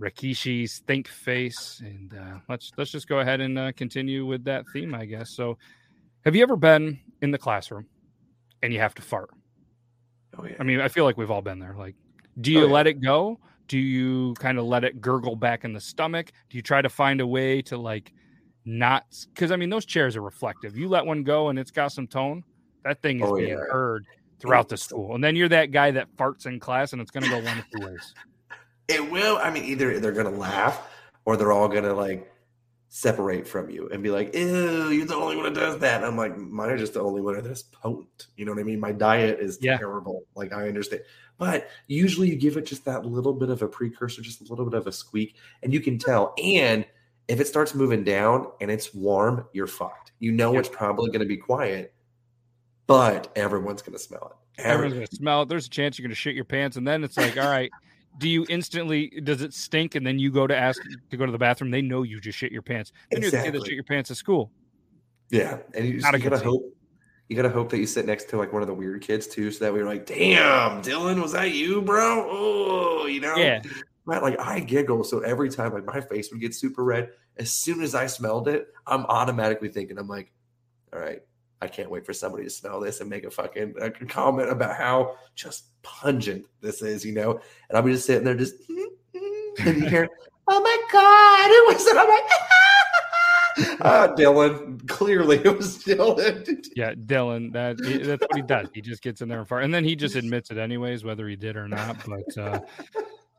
Rikishi's 0.00 0.78
think 0.86 1.08
face, 1.08 1.80
and 1.84 2.14
uh, 2.14 2.38
let's 2.48 2.70
let's 2.76 2.90
just 2.92 3.08
go 3.08 3.18
ahead 3.18 3.40
and 3.40 3.58
uh, 3.58 3.72
continue 3.72 4.24
with 4.26 4.44
that 4.44 4.64
theme, 4.72 4.94
I 4.94 5.06
guess. 5.06 5.30
So, 5.30 5.58
have 6.24 6.36
you 6.36 6.42
ever 6.42 6.56
been 6.56 7.00
in 7.20 7.32
the 7.32 7.38
classroom 7.38 7.86
and 8.62 8.72
you 8.72 8.78
have 8.78 8.94
to 8.94 9.02
fart? 9.02 9.30
Oh 10.38 10.44
yeah. 10.44 10.54
I 10.60 10.62
mean, 10.62 10.80
I 10.80 10.86
feel 10.88 11.04
like 11.04 11.16
we've 11.16 11.30
all 11.32 11.42
been 11.42 11.58
there. 11.58 11.74
Like, 11.76 11.96
do 12.40 12.52
you 12.52 12.60
Oh, 12.62 12.66
yeah. 12.66 12.72
let 12.72 12.86
it 12.86 13.00
go? 13.00 13.40
Do 13.66 13.78
you 13.78 14.34
kind 14.34 14.58
of 14.58 14.66
let 14.66 14.84
it 14.84 15.00
gurgle 15.00 15.34
back 15.34 15.64
in 15.64 15.72
the 15.72 15.80
stomach? 15.80 16.30
Do 16.48 16.56
you 16.56 16.62
try 16.62 16.80
to 16.80 16.88
find 16.88 17.20
a 17.20 17.26
way 17.26 17.60
to 17.62 17.76
like 17.76 18.12
not? 18.64 19.04
Because 19.34 19.50
I 19.50 19.56
mean, 19.56 19.68
those 19.68 19.84
chairs 19.84 20.14
are 20.16 20.22
reflective. 20.22 20.76
You 20.76 20.88
let 20.88 21.04
one 21.04 21.24
go 21.24 21.48
and 21.48 21.58
it's 21.58 21.72
got 21.72 21.88
some 21.88 22.06
tone. 22.06 22.44
That 22.84 23.02
thing 23.02 23.16
is 23.20 23.28
Oh, 23.28 23.36
being 23.36 23.48
yeah. 23.48 23.56
heard 23.70 24.06
throughout 24.40 24.68
the 24.68 24.76
school, 24.76 25.14
and 25.14 25.22
then 25.22 25.34
you're 25.36 25.48
that 25.48 25.72
guy 25.72 25.90
that 25.90 26.08
farts 26.16 26.46
in 26.46 26.60
class, 26.60 26.92
and 26.92 27.02
it's 27.02 27.10
going 27.10 27.24
to 27.24 27.30
go 27.30 27.38
one 27.40 27.58
of 27.58 27.64
two 27.70 27.86
ways. 27.86 28.14
It 28.88 29.10
will. 29.10 29.36
I 29.36 29.50
mean, 29.50 29.64
either 29.64 30.00
they're 30.00 30.12
gonna 30.12 30.30
laugh 30.30 30.80
or 31.26 31.36
they're 31.36 31.52
all 31.52 31.68
gonna 31.68 31.92
like 31.92 32.26
separate 32.88 33.46
from 33.46 33.68
you 33.68 33.86
and 33.90 34.02
be 34.02 34.08
like, 34.10 34.34
"Ew, 34.34 34.88
you're 34.88 35.04
the 35.04 35.14
only 35.14 35.36
one 35.36 35.44
that 35.52 35.60
does 35.60 35.78
that." 35.80 35.96
And 35.98 36.06
I'm 36.06 36.16
like, 36.16 36.38
mine 36.38 36.70
are 36.70 36.78
just 36.78 36.94
the 36.94 37.02
only 37.02 37.20
one 37.20 37.42
that's 37.42 37.64
potent. 37.64 38.28
You 38.38 38.46
know 38.46 38.52
what 38.52 38.60
I 38.60 38.64
mean? 38.64 38.80
My 38.80 38.92
diet 38.92 39.40
is 39.40 39.58
Yeah. 39.60 39.76
terrible. 39.76 40.22
Like 40.34 40.54
I 40.54 40.68
understand, 40.68 41.02
but 41.36 41.68
usually 41.86 42.30
you 42.30 42.36
give 42.36 42.56
it 42.56 42.64
just 42.64 42.86
that 42.86 43.04
little 43.04 43.34
bit 43.34 43.50
of 43.50 43.60
a 43.60 43.68
precursor, 43.68 44.22
just 44.22 44.40
a 44.40 44.44
little 44.44 44.64
bit 44.64 44.78
of 44.78 44.86
a 44.86 44.92
squeak, 44.92 45.36
and 45.62 45.70
you 45.70 45.80
can 45.80 45.98
tell. 45.98 46.32
And 46.42 46.86
if 47.28 47.40
it 47.40 47.46
starts 47.46 47.74
moving 47.74 48.04
down 48.04 48.50
and 48.62 48.70
it's 48.70 48.94
warm, 48.94 49.44
you're 49.52 49.66
fucked. 49.66 50.12
You 50.18 50.32
know 50.32 50.54
Yeah. 50.54 50.60
it's 50.60 50.70
probably 50.70 51.10
gonna 51.10 51.26
be 51.26 51.36
quiet, 51.36 51.92
but 52.88 53.30
everyone's 53.36 53.82
gonna 53.82 53.98
smell 53.98 54.32
it. 54.32 54.38
Everyone's 54.58 54.94
going 54.94 55.06
to 55.06 55.16
smell 55.16 55.42
it. 55.42 55.48
There's 55.48 55.66
a 55.66 55.70
chance 55.70 55.98
you're 55.98 56.04
going 56.04 56.10
to 56.10 56.16
shit 56.16 56.34
your 56.34 56.44
pants, 56.44 56.76
and 56.76 56.86
then 56.86 57.04
it's 57.04 57.16
like, 57.16 57.36
all 57.38 57.48
right. 57.48 57.70
Do 58.16 58.28
you 58.28 58.44
instantly 58.48 59.10
does 59.22 59.42
it 59.42 59.54
stink 59.54 59.94
and 59.94 60.04
then 60.04 60.18
you 60.18 60.32
go 60.32 60.48
to 60.48 60.56
ask 60.56 60.82
to 61.10 61.16
go 61.16 61.24
to 61.24 61.30
the 61.30 61.38
bathroom? 61.38 61.70
They 61.70 61.82
know 61.82 62.02
you 62.02 62.20
just 62.20 62.36
shit 62.36 62.50
your 62.50 62.62
pants. 62.62 62.90
Then 63.12 63.22
you're 63.22 63.30
the 63.30 63.42
kid 63.42 63.54
that 63.54 63.64
shit 63.64 63.74
your 63.74 63.84
pants 63.84 64.10
at 64.10 64.16
school. 64.16 64.50
Yeah, 65.30 65.58
and 65.72 65.86
you, 65.86 66.00
just, 66.00 66.12
you 66.12 66.18
gotta 66.18 66.38
hope 66.38 66.74
you 67.28 67.36
gotta 67.36 67.50
hope 67.50 67.68
that 67.68 67.78
you 67.78 67.86
sit 67.86 68.06
next 68.06 68.28
to 68.30 68.36
like 68.36 68.52
one 68.52 68.60
of 68.60 68.66
the 68.66 68.74
weird 68.74 69.02
kids 69.02 69.28
too, 69.28 69.52
so 69.52 69.64
that 69.64 69.72
we're 69.72 69.84
like, 69.86 70.06
"Damn, 70.06 70.82
Dylan, 70.82 71.22
was 71.22 71.30
that 71.32 71.52
you, 71.52 71.80
bro?" 71.80 72.26
Oh, 72.28 73.06
you 73.06 73.20
know, 73.20 73.36
Yeah. 73.36 73.62
Right, 74.04 74.22
like 74.22 74.40
I 74.40 74.58
giggle, 74.60 75.04
so 75.04 75.20
every 75.20 75.50
time 75.50 75.72
like 75.72 75.84
my 75.84 76.00
face 76.00 76.32
would 76.32 76.40
get 76.40 76.56
super 76.56 76.82
red. 76.82 77.10
As 77.36 77.52
soon 77.52 77.82
as 77.82 77.94
I 77.94 78.06
smelled 78.06 78.48
it, 78.48 78.66
I'm 78.84 79.04
automatically 79.04 79.68
thinking, 79.68 79.96
I'm 79.96 80.08
like, 80.08 80.32
"All 80.92 80.98
right, 80.98 81.22
I 81.60 81.66
can't 81.68 81.90
wait 81.90 82.06
for 82.06 82.12
somebody 82.12 82.44
to 82.44 82.50
smell 82.50 82.80
this 82.80 83.00
and 83.00 83.10
make 83.10 83.24
a 83.24 83.30
fucking 83.30 83.74
a 83.80 83.90
comment 83.90 84.50
about 84.50 84.76
how 84.76 85.16
just 85.34 85.80
pungent 85.82 86.46
this 86.60 86.82
is," 86.82 87.04
you 87.04 87.12
know. 87.12 87.32
And 87.68 87.76
I'll 87.76 87.82
be 87.82 87.92
just 87.92 88.06
sitting 88.06 88.24
there, 88.24 88.34
just 88.34 88.54
and 89.58 89.82
you 89.82 89.88
hear, 89.88 90.08
"Oh 90.46 90.60
my 90.60 90.78
god, 90.92 91.50
it 91.50 91.74
was 91.74 91.86
it?" 91.86 91.96
I'm 91.96 92.08
like. 92.08 92.22
Ah, 93.80 94.14
Dylan. 94.16 94.86
Clearly, 94.86 95.38
it 95.38 95.56
was 95.56 95.82
Dylan. 95.82 96.64
Yeah, 96.76 96.94
Dylan. 96.94 97.52
That 97.52 97.76
that's 98.06 98.22
what 98.22 98.36
he 98.36 98.42
does. 98.42 98.68
He 98.72 98.80
just 98.80 99.02
gets 99.02 99.20
in 99.20 99.28
there 99.28 99.40
and 99.40 99.48
fart, 99.48 99.64
and 99.64 99.74
then 99.74 99.84
he 99.84 99.96
just 99.96 100.14
admits 100.14 100.52
it 100.52 100.58
anyways, 100.58 101.02
whether 101.02 101.26
he 101.28 101.34
did 101.34 101.56
or 101.56 101.66
not. 101.66 101.96
But 102.06 102.38
uh, 102.38 102.60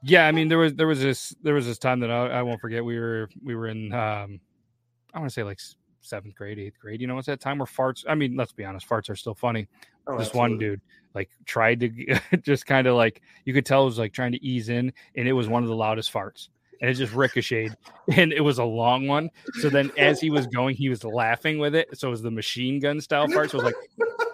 yeah, 0.04 0.28
I 0.28 0.32
mean, 0.32 0.50
there 0.50 0.58
was 0.58 0.74
there 0.74 0.88
was 0.88 1.02
this 1.02 1.34
there 1.42 1.54
was 1.54 1.66
this 1.66 1.78
time 1.78 2.02
that 2.02 2.12
I, 2.12 2.28
I 2.28 2.42
won't 2.42 2.60
forget. 2.60 2.84
We 2.84 3.00
were 3.00 3.30
we 3.42 3.56
were 3.56 3.68
in 3.68 3.94
um, 3.94 4.42
I 5.14 5.20
want 5.20 5.30
to 5.30 5.34
say 5.34 5.44
like 5.44 5.60
seventh 6.10 6.36
grade, 6.36 6.60
eighth 6.60 6.80
grade. 6.80 7.02
You 7.02 7.08
know, 7.08 7.18
it's 7.18 7.28
that 7.28 7.40
time 7.40 7.60
where 7.60 7.66
farts. 7.66 8.04
I 8.08 8.16
mean, 8.16 8.36
let's 8.36 8.52
be 8.52 8.66
honest, 8.66 8.88
farts 8.88 9.10
are 9.10 9.16
still 9.16 9.36
funny. 9.36 9.68
Oh, 10.08 10.18
this 10.18 10.34
one 10.34 10.58
dude 10.58 10.82
like 11.16 11.30
tried 11.46 11.80
to 11.80 12.20
just 12.42 12.66
kind 12.66 12.88
of 12.88 12.96
like 12.96 13.22
you 13.46 13.54
could 13.54 13.66
tell 13.66 13.84
it 13.84 13.86
was 13.86 14.00
like 14.00 14.14
trying 14.14 14.32
to 14.34 14.44
ease 14.46 14.70
in, 14.70 14.92
and 15.16 15.28
it 15.28 15.34
was 15.34 15.48
one 15.48 15.64
of 15.64 15.70
the 15.70 15.76
loudest 15.76 16.12
farts. 16.12 16.50
And 16.82 16.90
it 16.90 16.94
just 16.94 17.14
ricocheted, 17.14 17.76
and 18.16 18.32
it 18.32 18.40
was 18.42 18.58
a 18.60 18.64
long 18.64 19.08
one. 19.08 19.30
So 19.62 19.70
then, 19.70 19.92
as 19.98 20.22
he 20.22 20.30
was 20.30 20.48
going, 20.48 20.76
he 20.76 20.90
was 20.90 21.04
laughing 21.04 21.60
with 21.60 21.76
it. 21.76 21.90
So 21.98 22.08
it 22.08 22.12
was 22.12 22.22
the 22.22 22.32
machine 22.32 22.80
gun 22.80 23.02
style 23.02 23.28
farts. 23.28 23.52
So 23.52 23.60
it 23.60 23.64
was 23.66 23.74
like, 23.74 23.76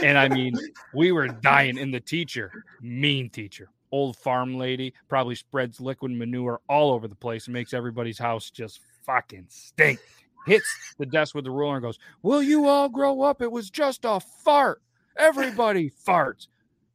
and 0.04 0.18
I 0.18 0.30
mean, 0.30 0.54
we 0.94 1.12
were 1.12 1.28
dying. 1.28 1.78
And 1.78 1.94
the 1.94 2.00
teacher, 2.00 2.52
mean 2.82 3.30
teacher, 3.30 3.70
old 3.92 4.16
farm 4.16 4.58
lady, 4.58 4.94
probably 5.10 5.36
spreads 5.36 5.82
liquid 5.82 6.12
manure 6.12 6.62
all 6.70 6.92
over 6.92 7.10
the 7.10 7.16
place 7.16 7.48
and 7.48 7.54
makes 7.54 7.74
everybody's 7.74 8.18
house 8.18 8.50
just 8.50 8.80
fucking 9.08 9.46
stink. 9.50 10.00
Hits 10.46 10.96
the 11.00 11.06
desk 11.06 11.34
with 11.34 11.44
the 11.46 11.52
ruler 11.52 11.76
and 11.76 11.82
goes, 11.82 11.98
Will 12.22 12.44
you 12.44 12.68
all 12.68 12.88
grow 12.88 13.22
up? 13.22 13.42
It 13.42 13.52
was 13.52 13.70
just 13.70 14.06
a 14.06 14.20
fart. 14.20 14.82
Everybody 15.18 15.92
farts. 16.08 16.48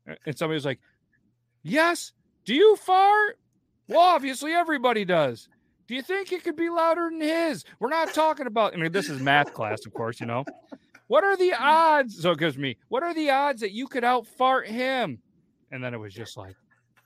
And 0.07 0.39
somebody 0.39 0.55
was 0.55 0.65
like, 0.65 0.79
Yes. 1.65 2.13
Do 2.45 2.55
you 2.55 2.77
fart? 2.77 3.39
Well, 3.89 4.01
obviously 4.01 4.53
everybody 4.53 5.05
does. 5.05 5.49
Do 5.87 5.95
you 5.95 6.03
think 6.03 6.33
it 6.33 6.45
could 6.45 6.57
be 6.57 6.71
louder 6.71 7.11
than 7.11 7.21
his? 7.21 7.65
We're 7.79 7.91
not 7.91 8.15
talking 8.15 8.47
about, 8.47 8.73
I 8.73 8.79
mean, 8.79 8.93
this 8.93 9.11
is 9.11 9.21
math 9.21 9.53
class, 9.53 9.85
of 9.85 9.93
course, 9.93 10.21
you 10.21 10.27
know. 10.27 10.45
What 11.09 11.25
are 11.25 11.37
the 11.37 11.53
odds? 11.53 12.23
So 12.23 12.31
it 12.31 12.39
gives 12.39 12.57
me, 12.57 12.79
what 12.89 13.03
are 13.03 13.13
the 13.13 13.31
odds 13.31 13.61
that 13.61 13.73
you 13.73 13.87
could 13.87 14.03
out 14.03 14.27
fart 14.27 14.67
him? 14.67 15.19
And 15.71 15.85
then 15.85 15.93
it 15.93 15.99
was 15.99 16.15
just 16.15 16.37
like, 16.37 16.55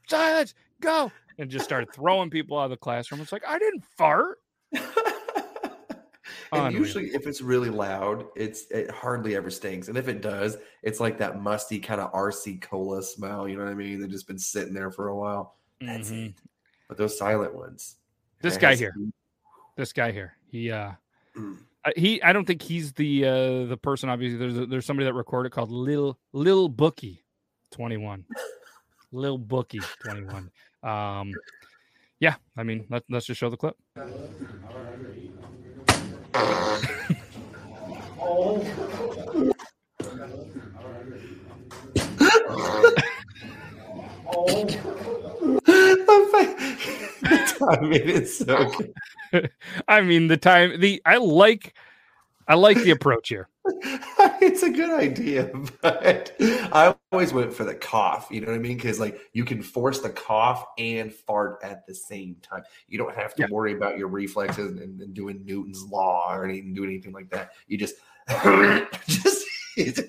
silence, 0.06 0.54
go. 0.80 1.10
And 1.38 1.50
just 1.50 1.64
started 1.64 1.92
throwing 1.92 2.30
people 2.30 2.58
out 2.58 2.64
of 2.64 2.70
the 2.70 2.76
classroom. 2.76 3.20
It's 3.20 3.32
like, 3.32 3.42
I 3.46 3.58
didn't 3.58 3.84
fart. 3.96 4.38
and 6.52 6.74
usually, 6.74 7.06
if 7.08 7.26
it's 7.26 7.40
really 7.40 7.70
loud, 7.70 8.26
it's 8.36 8.66
it 8.70 8.90
hardly 8.90 9.36
ever 9.36 9.50
stinks. 9.50 9.88
And 9.88 9.96
if 9.96 10.08
it 10.08 10.22
does, 10.22 10.56
it's 10.82 11.00
like 11.00 11.18
that 11.18 11.40
musty 11.40 11.78
kind 11.78 12.00
of 12.00 12.12
RC 12.12 12.60
cola 12.62 13.02
smell. 13.02 13.48
You 13.48 13.56
know 13.56 13.64
what 13.64 13.70
I 13.70 13.74
mean? 13.74 14.00
They've 14.00 14.10
just 14.10 14.26
been 14.26 14.38
sitting 14.38 14.74
there 14.74 14.90
for 14.90 15.08
a 15.08 15.16
while. 15.16 15.56
That's 15.80 16.10
Mhm. 16.10 16.30
it. 16.30 16.34
But 16.88 16.98
those 16.98 17.18
silent 17.18 17.54
ones. 17.54 17.96
This 18.42 18.56
guy 18.56 18.76
here. 18.76 18.94
This 19.76 19.92
guy 19.92 20.12
here. 20.12 20.36
He, 20.48 20.70
uh, 20.70 20.92
Mm. 21.36 21.58
uh, 21.84 21.90
he, 21.96 22.22
I 22.22 22.32
don't 22.32 22.46
think 22.46 22.62
he's 22.62 22.92
the 22.94 23.24
uh 23.26 23.64
the 23.66 23.76
person. 23.76 24.08
Obviously, 24.08 24.38
there's 24.38 24.56
a, 24.56 24.66
there's 24.66 24.86
somebody 24.86 25.04
that 25.04 25.14
recorded 25.14 25.52
called 25.52 25.70
Lil 25.70 26.18
Lil 26.32 26.68
Bookie, 26.68 27.24
twenty 27.70 27.96
one, 27.98 28.24
Lil 29.12 29.36
Bookie, 29.36 29.80
twenty 30.02 30.24
one. 30.24 30.50
Um, 30.82 31.32
yeah, 32.20 32.36
I 32.56 32.62
mean, 32.62 32.86
let, 32.90 33.02
let's 33.10 33.26
just 33.26 33.40
show 33.40 33.50
the 33.50 33.56
clip. 33.56 33.76
I 47.68 47.80
mean, 47.80 48.02
it's 48.08 48.38
so. 48.38 48.70
I 49.88 50.00
mean, 50.02 50.28
the 50.28 50.36
time 50.36 50.80
the 50.80 51.02
I 51.04 51.16
like 51.16 51.74
I 52.48 52.54
like 52.54 52.78
the 52.78 52.90
approach 52.90 53.28
here. 53.28 53.48
It's 54.42 54.62
a 54.62 54.70
good 54.70 54.90
idea, 54.90 55.50
but 55.82 56.34
I 56.40 56.94
always 57.12 57.32
went 57.32 57.52
for 57.52 57.64
the 57.64 57.74
cough. 57.74 58.28
You 58.30 58.40
know 58.40 58.48
what 58.48 58.56
I 58.56 58.58
mean? 58.58 58.76
Because 58.76 59.00
like 59.00 59.18
you 59.32 59.44
can 59.44 59.62
force 59.62 60.00
the 60.00 60.10
cough 60.10 60.64
and 60.78 61.12
fart 61.12 61.58
at 61.62 61.86
the 61.86 61.94
same 61.94 62.36
time. 62.42 62.62
You 62.88 62.98
don't 62.98 63.14
have 63.14 63.34
to 63.36 63.42
Yeah. 63.42 63.48
worry 63.50 63.72
about 63.74 63.98
your 63.98 64.08
reflexes 64.08 64.72
and, 64.80 65.00
and 65.00 65.14
doing 65.14 65.44
Newton's 65.44 65.84
law 65.84 66.32
or 66.34 66.44
anything, 66.44 66.74
do 66.74 66.84
anything 66.84 67.12
like 67.12 67.30
that. 67.30 67.52
You 67.66 67.78
just 67.78 67.96
just 69.06 69.46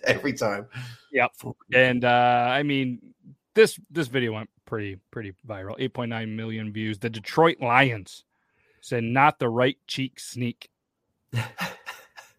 every 0.05 0.33
time. 0.33 0.67
Yep. 1.11 1.31
And 1.73 2.03
uh, 2.05 2.47
I 2.49 2.63
mean, 2.63 2.99
this 3.53 3.79
this 3.89 4.07
video 4.07 4.33
went 4.33 4.49
pretty 4.65 4.99
pretty 5.11 5.33
viral. 5.47 5.79
8.9 5.79 6.35
million 6.35 6.71
views. 6.71 6.99
The 6.99 7.09
Detroit 7.09 7.57
Lions 7.61 8.23
said 8.81 9.03
not 9.03 9.39
the 9.39 9.49
right 9.49 9.77
cheek 9.87 10.19
sneak. 10.19 10.69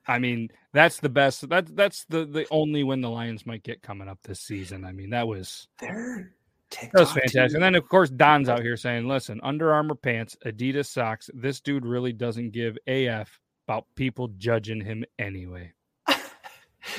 I 0.06 0.18
mean, 0.18 0.50
that's 0.72 1.00
the 1.00 1.08
best. 1.08 1.48
That 1.48 1.74
that's 1.74 2.04
the 2.04 2.24
the 2.24 2.46
only 2.50 2.84
win 2.84 3.00
the 3.00 3.10
Lions 3.10 3.46
might 3.46 3.62
get 3.62 3.82
coming 3.82 4.08
up 4.08 4.18
this 4.22 4.40
season. 4.40 4.84
I 4.84 4.92
mean, 4.92 5.10
that 5.10 5.26
was 5.26 5.68
that 5.80 5.90
was 6.92 7.12
fantastic. 7.12 7.32
too. 7.32 7.54
And 7.54 7.62
then 7.62 7.74
of 7.74 7.88
course 7.88 8.10
Don's 8.10 8.48
out 8.48 8.60
here 8.60 8.76
saying, 8.76 9.08
"Listen, 9.08 9.40
Under 9.42 9.72
Armour 9.72 9.94
pants, 9.94 10.36
Adidas 10.44 10.86
socks. 10.86 11.30
This 11.34 11.60
dude 11.60 11.86
really 11.86 12.12
doesn't 12.12 12.50
give 12.50 12.76
AF 12.86 13.40
about 13.66 13.86
people 13.94 14.28
judging 14.36 14.80
him 14.80 15.04
anyway." 15.18 15.72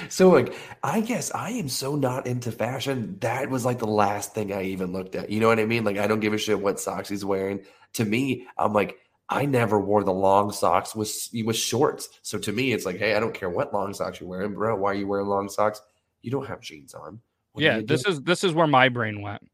So 0.08 0.30
like 0.30 0.54
I 0.84 1.02
guess 1.02 1.32
I 1.34 1.52
am 1.52 1.68
so 1.68 1.96
not 1.96 2.28
into 2.28 2.52
fashion. 2.52 3.18
That 3.22 3.50
was 3.50 3.66
like 3.66 3.80
the 3.80 3.88
last 3.88 4.36
thing 4.36 4.54
I 4.54 4.64
even 4.64 4.92
looked 4.92 5.16
at. 5.16 5.32
You 5.32 5.40
know 5.40 5.48
what 5.48 5.60
I 5.60 5.66
mean? 5.66 5.84
Like 5.84 5.98
I 5.98 6.06
don't 6.06 6.20
give 6.20 6.34
a 6.34 6.38
shit 6.38 6.60
what 6.60 6.80
socks 6.80 7.10
he's 7.10 7.26
wearing. 7.26 7.62
To 7.94 8.06
me, 8.06 8.46
I'm 8.58 8.72
like 8.72 9.00
I 9.32 9.46
never 9.46 9.80
wore 9.80 10.04
the 10.04 10.12
long 10.14 10.52
socks 10.52 10.96
with 10.96 11.30
with 11.46 11.56
shorts. 11.56 12.10
So 12.24 12.40
to 12.40 12.52
me, 12.52 12.74
it's 12.74 12.86
like, 12.86 12.98
hey, 12.98 13.16
I 13.16 13.20
don't 13.20 13.34
care 13.34 13.50
what 13.50 13.74
long 13.74 13.94
socks 13.94 14.20
you're 14.20 14.30
wearing, 14.30 14.54
bro. 14.54 14.76
Why 14.76 14.92
are 14.92 14.96
you 14.96 15.08
wearing 15.08 15.28
long 15.28 15.50
socks? 15.50 15.82
You 16.22 16.32
don't 16.32 16.48
have 16.48 16.62
jeans 16.62 16.94
on. 16.94 17.22
What 17.54 17.64
yeah, 17.64 17.80
this 17.84 18.04
doing? 18.04 18.16
is 18.18 18.22
this 18.24 18.44
is 18.44 18.54
where 18.54 18.68
my 18.68 18.90
brain 18.90 19.22
went. 19.22 19.48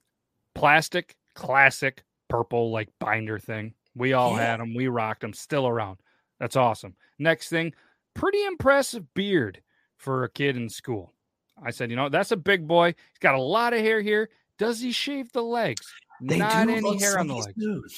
Plastic, 0.53 1.15
classic, 1.33 2.03
purple 2.29 2.71
like 2.71 2.89
binder 2.99 3.37
thing. 3.39 3.73
We 3.95 4.13
all 4.13 4.31
Yeah. 4.31 4.45
had 4.45 4.59
them. 4.59 4.73
We 4.73 4.87
rocked 4.87 5.21
them. 5.21 5.33
Still 5.33 5.67
around. 5.67 5.97
That's 6.39 6.55
awesome. 6.55 6.95
Next 7.19 7.49
thing, 7.49 7.73
pretty 8.13 8.43
impressive 8.45 9.13
beard 9.13 9.61
for 9.97 10.23
a 10.23 10.29
kid 10.29 10.55
in 10.57 10.69
school. 10.69 11.13
I 11.61 11.71
said, 11.71 11.89
you 11.89 11.95
know, 11.95 12.09
that's 12.09 12.31
a 12.31 12.37
big 12.37 12.67
boy. 12.67 12.87
He's 12.87 13.19
got 13.19 13.35
a 13.35 13.41
lot 13.41 13.73
of 13.73 13.79
hair 13.79 14.01
here. 14.01 14.29
Does 14.57 14.79
he 14.81 14.91
shave 14.91 15.31
the 15.31 15.43
legs? 15.43 15.85
They 16.21 16.37
Not 16.37 16.69
any 16.69 16.97
hair 16.99 17.19
on 17.19 17.27
the 17.27 17.35
legs. 17.35 17.53
smooth. 17.55 17.93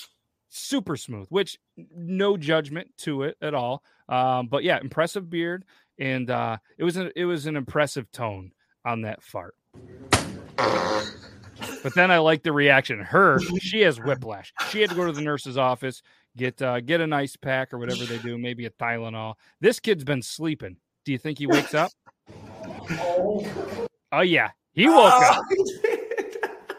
Super 0.49 0.95
smooth, 0.95 1.27
which 1.29 1.57
no 1.95 2.37
judgment 2.37 2.89
to 2.99 3.23
it 3.23 3.37
at 3.41 3.53
all. 3.53 3.83
Um, 4.09 4.47
but 4.47 4.63
yeah, 4.63 4.79
impressive 4.79 5.29
beard, 5.29 5.65
and 5.99 6.29
uh, 6.29 6.57
it 6.77 6.83
was 6.83 6.97
a, 6.97 7.11
it 7.19 7.25
was 7.25 7.45
an 7.45 7.55
impressive 7.55 8.11
tone 8.11 8.51
on 8.85 9.01
that 9.01 9.21
fart. 9.21 9.55
But 11.83 11.95
then 11.95 12.11
I 12.11 12.19
like 12.19 12.43
the 12.43 12.51
reaction. 12.51 12.99
Her, 12.99 13.39
she 13.59 13.81
has 13.81 13.99
whiplash. 13.99 14.53
She 14.69 14.81
had 14.81 14.89
to 14.89 14.95
go 14.95 15.05
to 15.05 15.11
the 15.11 15.21
nurse's 15.21 15.57
office, 15.57 16.01
get 16.35 16.61
uh, 16.61 16.79
get 16.81 17.01
an 17.01 17.13
ice 17.13 17.35
pack 17.35 17.73
or 17.73 17.77
whatever 17.77 18.05
they 18.05 18.17
do, 18.19 18.37
maybe 18.37 18.65
a 18.65 18.69
Tylenol. 18.69 19.35
This 19.59 19.79
kid's 19.79 20.03
been 20.03 20.21
sleeping. 20.21 20.77
Do 21.05 21.11
you 21.11 21.17
think 21.17 21.39
he 21.39 21.47
wakes 21.47 21.73
up? 21.73 21.91
Oh 24.09 24.21
yeah, 24.21 24.51
he 24.71 24.87
woke 24.87 25.21
up. 25.21 25.43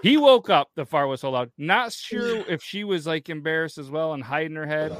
He 0.08 0.16
woke 0.16 0.48
up. 0.48 0.70
The 0.74 0.86
fart 0.86 1.08
was 1.08 1.20
so 1.20 1.30
loud. 1.30 1.50
Not 1.58 1.92
sure 1.92 2.36
if 2.48 2.62
she 2.62 2.82
was 2.82 3.06
like 3.06 3.28
embarrassed 3.28 3.76
as 3.76 3.90
well 3.90 4.14
and 4.14 4.22
hiding 4.22 4.56
her 4.56 4.66
head. 4.66 4.96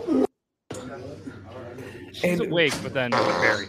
She's 2.13 2.25
And- 2.25 2.41
awake, 2.53 2.75
but 2.83 2.93
then 2.93 3.13
very. 3.13 3.69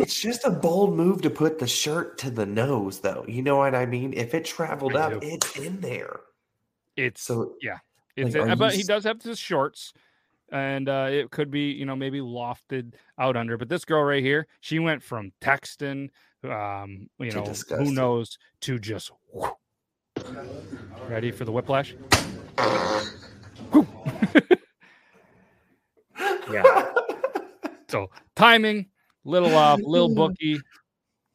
It's 0.00 0.20
just 0.20 0.44
a 0.44 0.50
bold 0.50 0.96
move 0.96 1.22
to 1.22 1.30
put 1.30 1.60
the 1.60 1.66
shirt 1.68 2.18
to 2.18 2.30
the 2.30 2.44
nose, 2.46 2.98
though. 3.00 3.24
You 3.28 3.42
know 3.42 3.58
what 3.58 3.74
I 3.76 3.86
mean? 3.86 4.14
If 4.14 4.34
it 4.34 4.44
traveled 4.44 4.96
I 4.96 5.02
up, 5.02 5.20
do. 5.20 5.28
it's 5.28 5.56
in 5.56 5.80
there. 5.80 6.20
It's 6.96 7.22
So 7.22 7.54
yeah. 7.62 7.78
It's 8.16 8.34
Like, 8.34 8.50
in- 8.50 8.58
but 8.58 8.72
you 8.72 8.78
he 8.78 8.82
does 8.84 9.04
have 9.04 9.22
his 9.22 9.38
shorts, 9.38 9.92
and 10.50 10.88
uh, 10.88 11.08
it 11.10 11.30
could 11.30 11.50
be 11.52 11.70
you 11.70 11.86
know 11.86 11.94
maybe 11.94 12.18
lofted 12.20 12.94
out 13.18 13.36
under. 13.36 13.56
But 13.56 13.68
this 13.68 13.84
girl 13.84 14.02
right 14.02 14.22
here, 14.24 14.48
she 14.60 14.78
went 14.80 15.02
from 15.04 15.32
texting, 15.40 16.08
um, 16.44 17.08
you 17.18 17.30
To 17.30 17.36
know, 17.38 17.44
disgusting. 17.44 17.86
who 17.86 17.92
knows, 17.94 18.38
to 18.62 18.78
just 18.78 19.10
whoo. 19.32 19.50
ready 21.08 21.30
for 21.30 21.44
the 21.44 21.52
whiplash. 21.52 21.94
Yeah. 26.50 26.92
So 27.88 28.10
timing, 28.36 28.86
little 29.24 29.54
off, 29.54 29.80
little 29.82 30.14
bookie. 30.14 30.60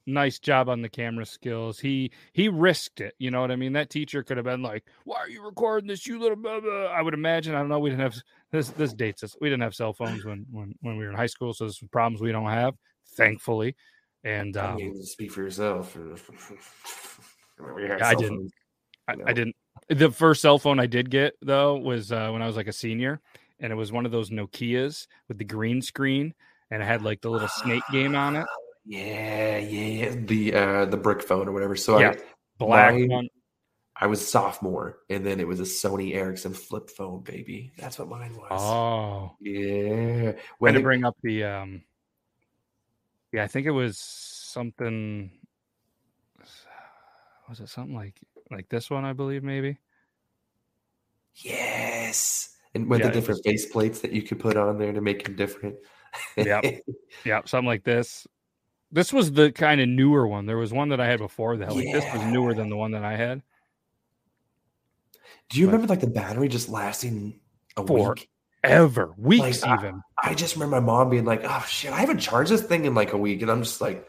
Nice 0.06 0.40
job 0.40 0.70
on 0.70 0.82
the 0.82 0.90
camera 0.90 1.26
skills. 1.26 1.80
He 1.80 2.12
he 2.34 2.48
risked 2.50 3.02
it. 3.02 3.14
You 3.20 3.30
know 3.32 3.42
what 3.42 3.52
I 3.52 3.56
mean? 3.58 3.74
That 3.74 3.90
teacher 3.90 4.24
could 4.24 4.38
have 4.38 4.46
been 4.46 4.62
like, 4.62 4.86
"Why 5.04 5.18
are 5.18 5.30
you 5.30 5.44
recording 5.44 5.88
this? 5.88 6.06
You 6.08 6.20
little 6.20 6.38
blah, 6.38 6.60
blah." 6.62 6.86
I 6.86 7.02
would 7.02 7.14
imagine. 7.14 7.56
I 7.56 7.60
don't 7.60 7.68
know. 7.70 7.80
We 7.80 7.90
didn't 7.90 8.04
have 8.04 8.16
this. 8.52 8.70
This 8.70 8.94
dates 8.94 9.24
us. 9.24 9.36
We 9.42 9.50
didn't 9.50 9.64
have 9.64 9.76
cell 9.76 9.94
phones 9.94 10.24
when 10.24 10.46
when 10.52 10.76
when 10.82 10.98
we 10.98 11.04
were 11.04 11.10
in 11.10 11.18
high 11.18 11.26
school, 11.26 11.54
so 11.54 11.66
this 11.66 11.82
is 11.82 11.90
problems 11.90 12.22
we 12.22 12.32
don't 12.32 12.46
have, 12.50 12.76
thankfully. 13.18 13.76
And 14.24 14.58
um, 14.58 14.76
mean, 14.76 15.04
speak 15.04 15.32
for 15.32 15.42
yourself. 15.42 15.96
I 17.60 18.16
didn't. 18.16 18.52
I. 19.08 19.16
I 19.26 19.34
didn't. 19.34 19.56
The 19.90 20.12
first 20.12 20.42
cell 20.42 20.60
phone 20.60 20.80
I 20.80 20.86
did 20.86 21.10
get 21.10 21.36
though 21.42 21.78
was 21.78 22.12
uh, 22.12 22.30
when 22.32 22.42
I 22.42 22.48
was 22.48 22.56
like 22.56 22.68
a 22.68 22.74
senior, 22.74 23.22
and 23.60 23.72
it 23.72 23.76
was 23.76 23.92
one 23.92 24.06
of 24.06 24.12
those 24.12 24.30
Nokia's 24.30 25.08
with 25.28 25.38
the 25.38 25.46
green 25.46 25.82
screen, 25.82 26.34
and 26.72 26.82
it 26.82 26.86
had 26.86 27.04
like 27.04 27.22
the 27.22 27.30
little 27.30 27.48
snake 27.48 27.84
game 27.92 28.16
on 28.16 28.36
it. 28.36 28.46
Yeah, 28.90 29.58
yeah, 29.58 30.16
the 30.16 30.54
uh 30.54 30.86
the 30.86 30.96
brick 30.96 31.22
phone 31.22 31.50
or 31.50 31.52
whatever. 31.52 31.76
So 31.76 32.00
Yeah, 32.00 32.12
I 32.12 32.18
Black 32.58 32.94
mine- 32.94 33.10
one. 33.10 33.30
I 34.00 34.08
was 34.08 34.26
sophomore, 34.26 35.00
and 35.10 35.26
then 35.26 35.40
it 35.42 35.48
was 35.48 35.60
a 35.60 35.64
Sony 35.64 36.16
Ericsson 36.16 36.54
flip 36.54 36.90
phone, 36.90 37.22
baby. 37.22 37.74
That's 37.78 38.00
what 38.00 38.08
mine 38.08 38.34
was. 38.38 38.48
Oh, 38.52 39.36
yeah. 39.42 40.34
When 40.60 40.76
to 40.76 40.80
bring 40.82 41.04
up 41.04 41.18
the 41.22 41.44
um. 41.44 41.82
Yeah, 43.32 43.44
I 43.44 43.48
think 43.48 43.68
it 43.68 43.72
was 43.72 43.98
something. 43.98 45.32
Was 47.50 47.60
it 47.60 47.70
something 47.70 47.96
like 47.96 48.20
like 48.52 48.70
this 48.70 48.90
one? 48.90 49.06
I 49.06 49.14
believe 49.14 49.44
maybe. 49.44 49.78
yes, 51.36 52.56
and 52.74 52.90
with 52.90 53.00
Yeah, 53.00 53.08
the 53.08 53.14
different 53.14 53.44
face 53.44 53.66
plates 53.66 54.02
that 54.02 54.12
you 54.12 54.22
could 54.22 54.40
put 54.40 54.58
on 54.58 54.78
there 54.78 54.92
to 54.94 55.02
make 55.02 55.24
them 55.24 55.36
different. 55.36 55.76
Yep. 56.36 56.66
Yeah, 57.26 57.42
something 57.46 57.66
like 57.68 57.84
this. 57.84 58.28
This 58.92 59.12
was 59.12 59.32
the 59.32 59.52
kind 59.52 59.82
of 59.82 59.90
newer 59.90 60.28
one. 60.28 60.46
There 60.46 60.58
was 60.58 60.72
one 60.72 60.90
that 60.90 61.02
I 61.02 61.08
had 61.08 61.20
before 61.20 61.58
that. 61.58 61.76
Like 61.76 61.92
this 61.92 62.06
was 62.14 62.24
newer 62.26 62.54
than 62.54 62.70
the 62.70 62.78
one 62.78 62.92
that 62.92 63.04
I 63.04 63.16
had. 63.16 63.42
Do 65.50 65.60
you 65.60 65.66
remember 65.66 65.88
like 65.88 66.00
the 66.00 66.08
battery 66.08 66.48
just 66.48 66.70
lasting 66.70 67.40
a 67.76 67.86
For 67.86 68.14
week? 68.14 68.30
Ever 68.64 69.14
weeks 69.18 69.62
Like, 69.62 69.72
I- 69.72 69.76
even. 69.86 70.02
I 70.22 70.34
just 70.34 70.56
remember 70.56 70.82
my 70.82 70.86
mom 70.86 71.10
being 71.10 71.26
like, 71.26 71.42
"Oh 71.44 71.64
shit, 71.68 71.92
I 71.92 72.00
haven't 72.00 72.20
charged 72.20 72.52
this 72.52 72.64
thing 72.64 72.86
in 72.86 72.96
like 72.96 73.14
a 73.14 73.18
week," 73.18 73.42
and 73.42 73.52
I'm 73.52 73.62
just 73.64 73.80
like, 73.82 74.08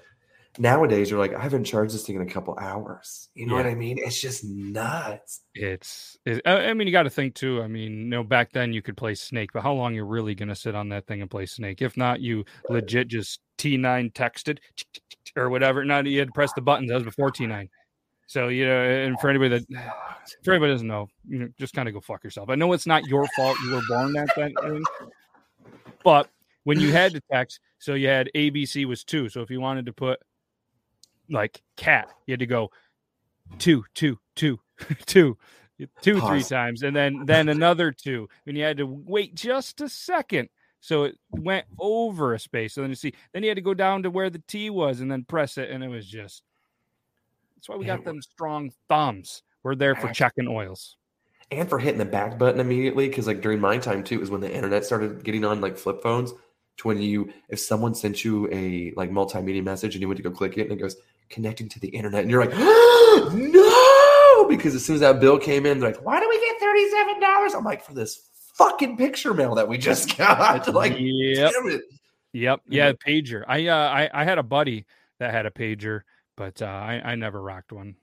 nowadays 0.58 1.10
you're 1.10 1.18
like, 1.18 1.34
"I 1.34 1.42
haven't 1.42 1.64
charged 1.64 1.94
this 1.94 2.06
thing 2.06 2.16
in 2.16 2.22
a 2.22 2.26
couple 2.30 2.56
hours." 2.58 3.28
You 3.34 3.46
know 3.46 3.54
what 3.54 3.66
I 3.66 3.74
mean? 3.74 3.98
It's 3.98 4.20
just 4.20 4.44
nuts. 4.44 5.42
It's, 5.54 6.16
it, 6.24 6.40
I 6.46 6.68
I 6.70 6.74
mean, 6.74 6.88
you 6.88 6.92
got 6.92 7.02
to 7.04 7.10
think 7.10 7.34
too. 7.34 7.62
I 7.62 7.68
mean, 7.68 7.92
you 7.92 8.04
know, 8.06 8.24
back 8.24 8.52
then 8.52 8.72
you 8.72 8.80
could 8.82 8.96
play 8.96 9.14
Snake, 9.14 9.50
but 9.52 9.62
how 9.62 9.72
long 9.74 9.94
you're 9.94 10.06
really 10.06 10.34
going 10.34 10.48
to 10.48 10.56
sit 10.56 10.74
on 10.74 10.88
that 10.88 11.06
thing 11.06 11.20
and 11.20 11.30
play 11.30 11.46
Snake? 11.46 11.82
If 11.82 11.96
not, 11.96 12.20
you 12.20 12.44
legit 12.70 13.08
just 13.08 13.40
T9 13.58 14.12
texted 14.14 14.58
or 15.36 15.50
whatever. 15.50 15.84
Not 15.84 16.06
you 16.06 16.18
had 16.20 16.28
to 16.28 16.32
press 16.32 16.52
the 16.54 16.62
buttons. 16.62 16.88
That 16.88 16.94
was 16.96 17.04
before 17.04 17.30
T9. 17.30 17.68
So 18.28 18.48
you 18.48 18.66
know, 18.66 18.82
and 18.82 19.18
for 19.18 19.30
anybody 19.30 19.58
that 19.58 19.66
for 20.44 20.52
anybody 20.52 20.72
doesn't 20.72 20.86
know, 20.86 21.08
you 21.26 21.38
know, 21.38 21.48
just 21.58 21.74
kind 21.74 21.88
of 21.88 21.94
go 21.94 22.00
fuck 22.00 22.22
yourself. 22.22 22.50
I 22.50 22.54
know 22.54 22.72
it's 22.74 22.86
not 22.86 23.06
your 23.06 23.26
fault. 23.34 23.56
You 23.64 23.72
were 23.72 23.82
born 23.88 24.12
that 24.12 24.28
that 24.36 24.52
thing, 24.62 24.84
but 26.04 26.28
when 26.64 26.78
you 26.78 26.92
had 26.92 27.12
to 27.12 27.22
text, 27.32 27.60
so 27.78 27.94
you 27.94 28.06
had 28.08 28.30
ABC 28.34 28.84
was 28.84 29.02
two. 29.02 29.30
So 29.30 29.40
if 29.40 29.50
you 29.50 29.60
wanted 29.62 29.86
to 29.86 29.94
put 29.94 30.20
like 31.30 31.62
cat, 31.78 32.10
you 32.26 32.32
had 32.32 32.40
to 32.40 32.46
go 32.46 32.70
two, 33.58 33.82
two, 33.94 34.18
two, 34.36 34.60
two, 35.06 35.38
two, 36.02 36.20
three 36.20 36.42
times, 36.42 36.82
and 36.82 36.94
then 36.94 37.24
then 37.24 37.48
another 37.48 37.92
two, 37.92 38.28
and 38.46 38.58
you 38.58 38.62
had 38.62 38.76
to 38.76 38.86
wait 38.86 39.34
just 39.34 39.80
a 39.80 39.88
second. 39.88 40.50
So 40.80 41.04
it 41.04 41.16
went 41.30 41.64
over 41.78 42.34
a 42.34 42.38
space. 42.38 42.74
So 42.74 42.82
then 42.82 42.90
you 42.90 42.96
see, 42.96 43.14
then 43.32 43.42
you 43.42 43.48
had 43.48 43.56
to 43.56 43.62
go 43.62 43.74
down 43.74 44.02
to 44.02 44.10
where 44.10 44.28
the 44.28 44.42
T 44.46 44.68
was 44.68 45.00
and 45.00 45.10
then 45.10 45.24
press 45.24 45.56
it, 45.56 45.70
and 45.70 45.82
it 45.82 45.88
was 45.88 46.06
just. 46.06 46.42
That's 47.58 47.68
why 47.68 47.74
we 47.76 47.86
got 47.86 48.04
them 48.04 48.22
strong 48.22 48.70
thumbs. 48.88 49.42
We're 49.64 49.74
there 49.74 49.96
for 49.96 50.12
checking 50.12 50.46
oils. 50.46 50.96
and 51.50 51.68
for 51.68 51.80
hitting 51.80 51.98
the 51.98 52.04
back 52.04 52.38
button 52.38 52.60
immediately 52.60 53.08
because 53.08 53.26
like 53.26 53.40
during 53.40 53.58
my 53.58 53.78
time 53.78 54.04
too 54.04 54.22
is 54.22 54.30
when 54.30 54.40
the 54.40 54.54
internet 54.54 54.84
started 54.84 55.24
getting 55.24 55.44
on 55.44 55.60
like 55.60 55.76
flip 55.76 56.00
phones 56.02 56.32
to 56.76 56.86
when 56.86 57.00
you 57.02 57.32
if 57.48 57.58
someone 57.58 57.94
sent 57.96 58.24
you 58.24 58.48
a 58.52 58.92
like 58.96 59.10
multimedia 59.10 59.64
message 59.64 59.96
and 59.96 60.00
you 60.02 60.06
went 60.06 60.18
to 60.18 60.22
go 60.22 60.30
click 60.30 60.56
it 60.56 60.62
and 60.62 60.72
it 60.72 60.76
goes 60.76 60.94
connecting 61.30 61.68
to 61.68 61.80
the 61.80 61.88
internet 61.88 62.20
and 62.22 62.30
you're 62.30 62.44
like 62.44 62.54
no 63.34 64.46
because 64.48 64.74
as 64.74 64.84
soon 64.84 64.94
as 64.94 65.00
that 65.00 65.20
bill 65.20 65.38
came 65.38 65.66
in 65.66 65.80
they're 65.80 65.90
like 65.90 66.04
why 66.04 66.20
do 66.20 66.28
we 66.28 66.38
get 66.38 66.60
$37 66.60 67.54
i'm 67.56 67.64
like 67.64 67.82
for 67.82 67.94
this 67.94 68.28
fucking 68.54 68.96
picture 68.96 69.34
mail 69.34 69.54
that 69.54 69.66
we 69.68 69.76
just 69.78 70.16
got 70.18 70.68
like 70.74 70.94
Yep. 70.98 71.52
damn 71.52 71.70
it 71.72 71.82
Yep. 72.34 72.60
Yeah, 72.68 72.92
pager. 72.92 73.42
I 73.48 73.66
uh 73.68 73.74
I, 73.88 74.10
I 74.12 74.24
had 74.24 74.36
a 74.38 74.42
buddy 74.42 74.84
that 75.18 75.32
had 75.32 75.46
a 75.46 75.50
pager, 75.50 76.02
but 76.38 76.62
uh 76.62 76.66
I, 76.66 77.02
I 77.04 77.14
never 77.16 77.42
rocked 77.42 77.72
one. 77.72 77.96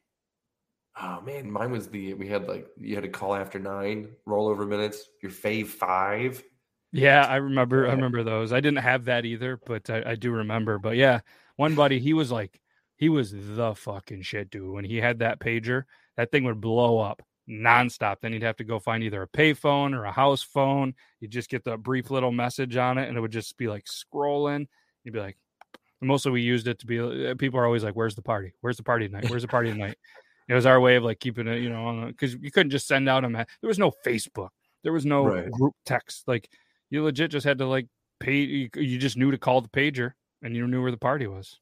Oh 1.02 1.22
man, 1.22 1.50
mine 1.50 1.72
was 1.72 1.88
the 1.88 2.14
we 2.14 2.28
had 2.28 2.48
like 2.48 2.68
you 2.78 2.94
had 2.96 3.06
to 3.06 3.10
call 3.10 3.34
after 3.34 3.58
nine 3.58 4.10
rollover 4.28 4.68
minutes. 4.68 5.08
Your 5.24 5.32
fave 5.32 5.68
five. 5.68 6.44
Yeah, 6.92 7.26
I 7.26 7.38
remember 7.38 7.88
I 7.88 7.94
remember 7.94 8.24
those. 8.24 8.54
I 8.54 8.60
didn't 8.60 8.84
have 8.84 9.06
that 9.06 9.26
either, 9.26 9.60
but 9.66 9.90
I, 9.90 10.12
I 10.12 10.16
do 10.16 10.32
remember. 10.32 10.78
But 10.78 10.98
yeah, 10.98 11.22
one 11.56 11.76
buddy, 11.76 12.00
he 12.00 12.14
was 12.14 12.32
like 12.32 12.62
he 12.98 13.10
was 13.10 13.32
the 13.32 13.74
fucking 13.74 14.22
shit, 14.22 14.50
dude. 14.50 14.72
When 14.72 14.86
he 14.86 14.98
had 14.98 15.20
that 15.20 15.40
pager, 15.40 15.84
that 16.18 16.32
thing 16.32 16.44
would 16.44 16.62
blow 16.62 17.00
up 17.00 17.22
nonstop. 17.50 18.18
Then 18.22 18.34
he'd 18.34 18.44
have 18.44 18.58
to 18.58 18.64
go 18.64 18.80
find 18.80 19.04
either 19.04 19.22
a 19.22 19.28
payphone 19.28 19.94
or 19.94 20.06
a 20.06 20.12
house 20.12 20.44
phone. 20.44 20.94
You'd 21.20 21.32
just 21.32 21.50
get 21.50 21.64
the 21.64 21.78
brief 21.78 22.12
little 22.12 22.32
message 22.32 22.76
on 22.76 22.98
it, 22.98 23.08
and 23.08 23.18
it 23.18 23.22
would 23.22 23.32
just 23.32 23.58
be 23.58 23.68
like 23.68 23.86
scrolling. 23.86 24.68
You'd 25.04 25.14
be 25.14 25.20
like, 25.20 25.38
mostly 26.08 26.32
we 26.32 26.42
used 26.42 26.68
it 26.68 26.80
to 26.80 26.86
be. 26.86 27.00
uh, 27.00 27.36
People 27.36 27.60
are 27.60 27.66
always 27.66 27.84
like, 27.84 27.96
"Where's 27.96 28.16
the 28.16 28.22
party? 28.22 28.54
Where's 28.62 28.78
the 28.78 28.84
party 28.84 29.08
tonight? 29.08 29.30
Where's 29.30 29.42
the 29.44 29.48
party 29.48 29.70
tonight?" 29.74 29.98
It 30.48 30.54
was 30.54 30.66
our 30.66 30.80
way 30.80 30.96
of 30.96 31.04
like 31.04 31.20
keeping 31.20 31.48
it, 31.48 31.62
you 31.62 31.70
know, 31.70 32.06
because 32.08 32.36
you 32.36 32.52
couldn't 32.52 32.70
just 32.70 32.88
send 32.88 33.10
out 33.10 33.24
a. 33.24 33.30
me- 33.30 33.44
There 33.62 33.68
was 33.68 33.80
no 33.80 33.92
Facebook. 34.06 34.50
There 34.84 34.94
was 34.94 35.06
no 35.06 35.26
Right. 35.26 35.50
group 35.52 35.74
text. 35.86 36.28
Like 36.28 36.48
you 36.92 37.04
legit 37.04 37.32
just 37.32 37.46
had 37.46 37.58
to 37.58 37.66
like 37.66 37.88
pay. 38.20 38.36
You, 38.38 38.70
you 38.76 38.98
just 39.00 39.18
knew 39.18 39.32
to 39.32 39.38
call 39.38 39.62
the 39.62 39.70
pager, 39.70 40.12
and 40.44 40.56
you 40.56 40.68
knew 40.68 40.82
where 40.82 40.92
the 40.92 40.98
party 40.98 41.26
was. 41.28 41.60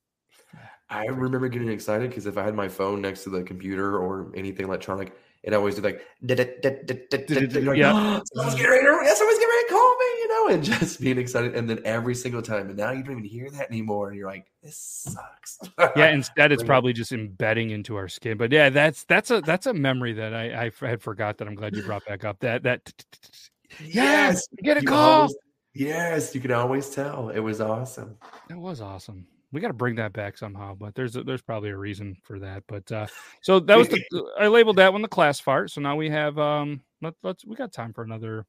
I 0.89 1.05
remember 1.05 1.47
getting 1.47 1.69
excited 1.69 2.09
because 2.09 2.25
if 2.27 2.37
I 2.37 2.43
had 2.43 2.53
my 2.55 2.67
phone 2.67 3.01
next 3.01 3.23
to 3.23 3.29
the 3.31 3.41
computer 3.41 3.97
or 3.97 4.31
anything 4.35 4.65
electronic, 4.67 5.15
it 5.41 5.53
always 5.53 5.75
did 5.75 5.83
like 5.85 6.05
like, 6.21 7.77
Yeah. 7.77 8.19
someone's 8.33 8.55
getting 8.55 8.69
ready 8.69 9.09
to 9.09 9.15
someone's 9.15 9.39
to 9.67 9.73
call 9.73 9.95
me, 9.97 10.05
you 10.19 10.27
know, 10.27 10.53
and 10.53 10.63
just 10.81 11.01
being 11.01 11.17
excited. 11.17 11.55
And 11.55 11.69
then 11.69 11.79
every 11.85 12.15
single 12.15 12.41
time, 12.41 12.69
and 12.69 12.77
now 12.77 12.91
you 12.91 13.03
don't 13.03 13.13
even 13.13 13.23
hear 13.23 13.49
that 13.51 13.69
anymore, 13.69 14.09
and 14.09 14.17
you're 14.17 14.27
like, 14.27 14.47
this 14.61 14.77
sucks. 14.77 15.59
Yeah, 15.95 16.11
instead 16.11 16.51
it's 16.51 16.63
probably 16.63 16.93
just 16.93 17.11
embedding 17.11 17.71
into 17.71 17.95
our 17.95 18.07
skin. 18.07 18.37
But 18.37 18.51
yeah, 18.51 18.69
that's 18.69 19.03
that's 19.03 19.31
a 19.31 19.41
that's 19.41 19.65
a 19.65 19.73
memory 19.73 20.13
that 20.13 20.33
I 20.33 20.71
I 20.81 20.87
had 20.87 21.01
forgot 21.01 21.37
that 21.37 21.47
I'm 21.47 21.55
glad 21.55 21.75
you 21.75 21.83
brought 21.85 22.05
back 22.05 22.23
up. 22.23 22.39
That 22.39 22.63
that 22.63 22.93
yes, 23.83 24.47
get 24.63 24.77
a 24.77 24.81
call. 24.81 25.29
yes, 25.73 26.33
you 26.33 26.41
can 26.41 26.51
always 26.51 26.89
tell. 26.89 27.29
It 27.29 27.39
was 27.39 27.61
awesome. 27.61 28.17
It 28.49 28.57
was 28.57 28.81
awesome. 28.81 29.27
We 29.51 29.61
got 29.61 29.67
to 29.67 29.73
bring 29.73 29.95
that 29.95 30.13
back 30.13 30.35
somehow, 30.35 30.73
but 30.73 30.95
there's 30.95 31.15
a, 31.15 31.23
there's 31.23 31.43
probably 31.43 31.69
a 31.69 31.77
reason 31.77 32.17
for 32.23 32.39
that. 32.39 32.63
But 32.67 32.91
uh 32.91 33.07
so 33.41 33.59
that 33.59 33.77
was 33.77 33.87
the 33.87 34.01
I 34.39 34.47
labeled 34.47 34.77
that 34.77 34.91
one 34.91 35.01
the 35.01 35.07
class 35.07 35.39
fart. 35.39 35.69
So 35.69 35.81
now 35.81 35.95
we 35.95 36.09
have 36.09 36.39
um 36.39 36.81
let, 37.01 37.13
let's 37.21 37.45
we 37.45 37.55
got 37.55 37.71
time 37.71 37.93
for 37.93 38.03
another. 38.03 38.45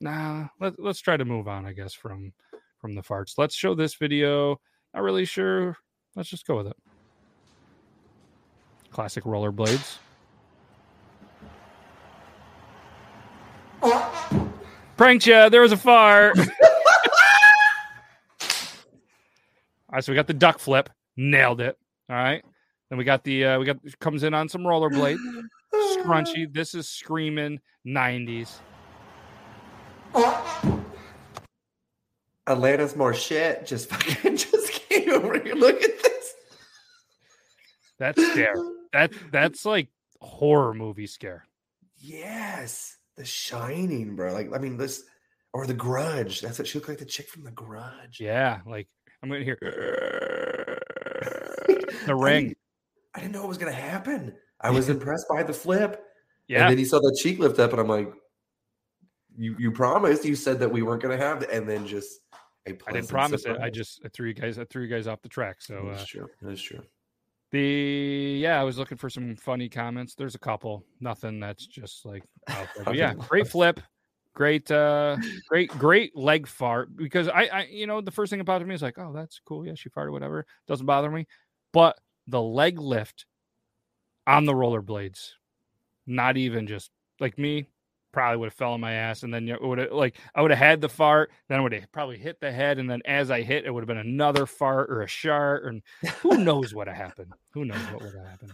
Nah, 0.00 0.48
let 0.60 0.80
let's 0.80 1.00
try 1.00 1.16
to 1.16 1.24
move 1.24 1.46
on. 1.46 1.66
I 1.66 1.72
guess 1.72 1.92
from 1.92 2.32
from 2.80 2.94
the 2.94 3.02
farts. 3.02 3.34
Let's 3.36 3.54
show 3.54 3.74
this 3.74 3.94
video. 3.94 4.60
Not 4.94 5.02
really 5.02 5.26
sure. 5.26 5.76
Let's 6.16 6.30
just 6.30 6.46
go 6.46 6.56
with 6.56 6.68
it. 6.68 6.76
Classic 8.90 9.22
rollerblades. 9.24 9.98
Pranked 14.96 15.26
ya. 15.26 15.48
There 15.48 15.60
was 15.60 15.72
a 15.72 15.76
fart. 15.76 16.38
All 19.90 19.96
right, 19.96 20.04
so 20.04 20.12
we 20.12 20.16
got 20.16 20.28
the 20.28 20.34
duck 20.34 20.60
flip, 20.60 20.88
nailed 21.16 21.60
it. 21.60 21.76
All 22.08 22.16
right, 22.16 22.44
then 22.88 22.98
we 22.98 23.04
got 23.04 23.24
the 23.24 23.44
uh, 23.44 23.58
we 23.58 23.64
got 23.64 23.78
comes 23.98 24.22
in 24.22 24.34
on 24.34 24.48
some 24.48 24.62
rollerblade, 24.62 25.18
scrunchy. 25.74 26.52
This 26.52 26.74
is 26.74 26.88
screaming 26.88 27.60
'90s. 27.86 28.60
Atlanta's 32.46 32.96
more 32.96 33.14
shit. 33.14 33.66
Just 33.66 33.88
fucking 33.90 34.36
just 34.36 34.72
came 34.72 35.10
over 35.10 35.38
here. 35.38 35.54
Look 35.54 35.82
at 35.82 36.02
this. 36.02 36.34
That's 37.98 38.24
scare. 38.32 38.54
That 38.92 39.12
that's 39.30 39.64
like 39.64 39.88
horror 40.20 40.74
movie 40.74 41.06
scare. 41.06 41.44
Yes, 41.98 42.96
The 43.16 43.24
Shining, 43.24 44.16
bro. 44.16 44.32
Like, 44.32 44.48
I 44.54 44.58
mean, 44.58 44.76
this 44.78 45.04
or 45.52 45.66
The 45.66 45.74
Grudge. 45.74 46.40
That's 46.40 46.58
what 46.58 46.66
she 46.66 46.78
looked 46.78 46.88
like. 46.88 46.98
The 46.98 47.04
chick 47.04 47.28
from 47.28 47.44
The 47.44 47.50
Grudge. 47.50 48.18
Yeah, 48.20 48.60
like 48.66 48.88
I'm 49.22 49.28
gonna 49.28 49.44
hear 49.44 49.58
the 49.60 50.80
I 52.08 52.12
ring. 52.12 52.44
didn't, 52.48 52.58
I 53.14 53.20
didn't 53.20 53.32
know 53.32 53.44
it 53.44 53.48
was 53.48 53.58
gonna 53.58 53.72
happen. 53.72 54.34
I 54.60 54.70
was 54.70 54.88
impressed 54.88 55.26
by 55.28 55.42
the 55.42 55.52
flip. 55.54 56.02
Yeah, 56.48 56.62
And 56.62 56.70
then 56.72 56.78
he 56.78 56.84
saw 56.84 56.98
the 56.98 57.16
cheek 57.22 57.38
lift 57.38 57.58
up, 57.60 57.70
and 57.72 57.80
I'm 57.80 57.86
like, 57.88 58.12
you 59.40 59.56
you 59.58 59.72
promised. 59.72 60.24
You 60.24 60.36
said 60.36 60.60
that 60.60 60.70
we 60.70 60.82
weren't 60.82 61.02
gonna 61.02 61.16
have 61.16 61.42
it, 61.42 61.50
and 61.50 61.68
then 61.68 61.86
just 61.86 62.20
a 62.66 62.76
I 62.86 62.92
didn't 62.92 63.08
promise 63.08 63.46
it. 63.46 63.56
I 63.58 63.70
just 63.70 64.00
I 64.04 64.08
threw 64.08 64.28
you 64.28 64.34
guys 64.34 64.58
I 64.58 64.64
threw 64.64 64.82
you 64.82 64.88
guys 64.88 65.06
off 65.06 65.22
the 65.22 65.30
track. 65.30 65.62
So 65.62 65.88
uh, 65.88 65.96
That's 65.96 66.06
true. 66.06 66.28
That's 66.42 66.60
true. 66.60 66.82
the 67.50 68.38
yeah, 68.38 68.60
I 68.60 68.64
was 68.64 68.76
looking 68.76 68.98
for 68.98 69.08
some 69.08 69.34
funny 69.36 69.70
comments. 69.70 70.14
There's 70.14 70.34
a 70.34 70.38
couple. 70.38 70.84
Nothing 71.00 71.40
that's 71.40 71.66
just 71.66 72.04
like 72.04 72.22
out 72.48 72.68
there. 72.76 72.84
But 72.84 72.96
yeah, 72.96 73.14
great 73.14 73.48
flip. 73.48 73.80
Great 74.34 74.70
uh 74.70 75.16
great 75.48 75.70
great 75.70 76.14
leg 76.14 76.46
fart 76.46 76.94
because 76.94 77.28
I 77.28 77.44
I 77.46 77.62
you 77.70 77.86
know 77.86 78.02
the 78.02 78.12
first 78.12 78.30
thing 78.30 78.40
about 78.40 78.64
me 78.64 78.74
is 78.74 78.82
like, 78.82 78.98
"Oh, 78.98 79.12
that's 79.12 79.40
cool. 79.44 79.66
Yeah, 79.66 79.74
she 79.74 79.88
farted 79.88 80.12
whatever. 80.12 80.46
Doesn't 80.68 80.86
bother 80.86 81.10
me." 81.10 81.26
But 81.72 81.98
the 82.26 82.40
leg 82.40 82.78
lift 82.78 83.24
on 84.26 84.44
the 84.44 84.52
rollerblades, 84.52 85.30
not 86.06 86.36
even 86.36 86.66
just 86.66 86.90
like 87.18 87.38
me, 87.38 87.66
probably 88.12 88.38
would 88.38 88.46
have 88.46 88.54
fell 88.54 88.72
on 88.72 88.80
my 88.80 88.92
ass 88.92 89.22
and 89.22 89.32
then 89.32 89.46
you 89.46 89.56
would 89.60 89.78
have 89.78 89.92
like 89.92 90.18
I 90.34 90.42
would 90.42 90.50
have 90.50 90.58
had 90.58 90.80
the 90.80 90.88
fart, 90.88 91.30
then 91.48 91.58
I 91.58 91.62
would 91.62 91.72
have 91.72 91.90
probably 91.92 92.18
hit 92.18 92.40
the 92.40 92.52
head, 92.52 92.78
and 92.78 92.90
then 92.90 93.00
as 93.04 93.30
I 93.30 93.42
hit, 93.42 93.64
it 93.64 93.70
would 93.72 93.82
have 93.82 93.88
been 93.88 93.98
another 93.98 94.46
fart 94.46 94.90
or 94.90 95.02
a 95.02 95.08
shart, 95.08 95.64
and 95.64 95.82
who 96.20 96.38
knows 96.44 96.74
what 96.74 96.88
happened? 96.88 97.32
Who 97.52 97.64
knows 97.64 97.80
what 97.92 98.02
would 98.02 98.14
have 98.14 98.26
happened? 98.26 98.52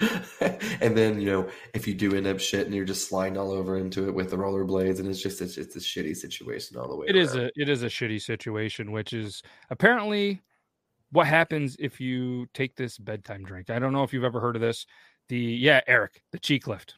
and 0.80 0.96
then 0.96 1.20
you 1.20 1.26
know 1.26 1.48
if 1.74 1.88
you 1.88 1.94
do 1.94 2.14
end 2.14 2.26
up 2.26 2.36
shitting, 2.36 2.72
you're 2.72 2.84
just 2.84 3.08
sliding 3.08 3.36
all 3.36 3.50
over 3.50 3.76
into 3.76 4.08
it 4.08 4.14
with 4.14 4.30
the 4.30 4.36
rollerblades, 4.36 5.00
and 5.00 5.08
it's 5.08 5.20
just 5.20 5.40
it's, 5.40 5.58
it's 5.58 5.74
a 5.74 5.80
shitty 5.80 6.16
situation 6.16 6.76
all 6.76 6.88
the 6.88 6.96
way. 6.96 7.06
It 7.08 7.16
is 7.16 7.34
around. 7.34 7.46
a 7.56 7.62
it 7.62 7.68
is 7.68 7.82
a 7.82 7.88
shitty 7.88 8.22
situation, 8.22 8.92
which 8.92 9.12
is 9.12 9.42
apparently 9.70 10.40
what 11.10 11.26
happens 11.26 11.76
if 11.80 12.00
you 12.00 12.46
take 12.54 12.76
this 12.76 12.96
bedtime 12.96 13.42
drink. 13.42 13.70
I 13.70 13.78
don't 13.78 13.92
know 13.92 14.04
if 14.04 14.12
you've 14.12 14.24
ever 14.24 14.40
heard 14.40 14.56
of 14.56 14.62
this. 14.62 14.86
The 15.28 15.38
yeah, 15.38 15.80
Eric, 15.86 16.22
the 16.30 16.38
cheek 16.38 16.68
lift. 16.68 16.94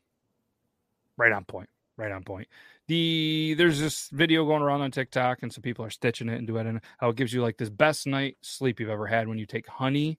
Right 1.17 1.33
on 1.33 1.45
point. 1.45 1.69
Right 2.01 2.12
on 2.12 2.24
point. 2.24 2.48
The 2.88 3.55
there's 3.59 3.78
this 3.78 4.09
video 4.09 4.46
going 4.46 4.62
around 4.62 4.80
on 4.80 4.90
TikTok, 4.90 5.42
and 5.42 5.53
some 5.53 5.61
people 5.61 5.84
are 5.84 5.90
stitching 5.90 6.30
it 6.30 6.38
and 6.38 6.46
doing 6.46 6.66
it. 6.66 6.82
How 6.96 7.11
it 7.11 7.16
gives 7.16 7.30
you 7.30 7.42
like 7.42 7.59
this 7.59 7.68
best 7.68 8.07
night 8.07 8.38
sleep 8.40 8.80
you've 8.80 8.88
ever 8.88 9.07
had 9.07 9.28
when 9.28 9.36
you 9.36 9.44
take 9.44 9.68
honey 9.68 10.18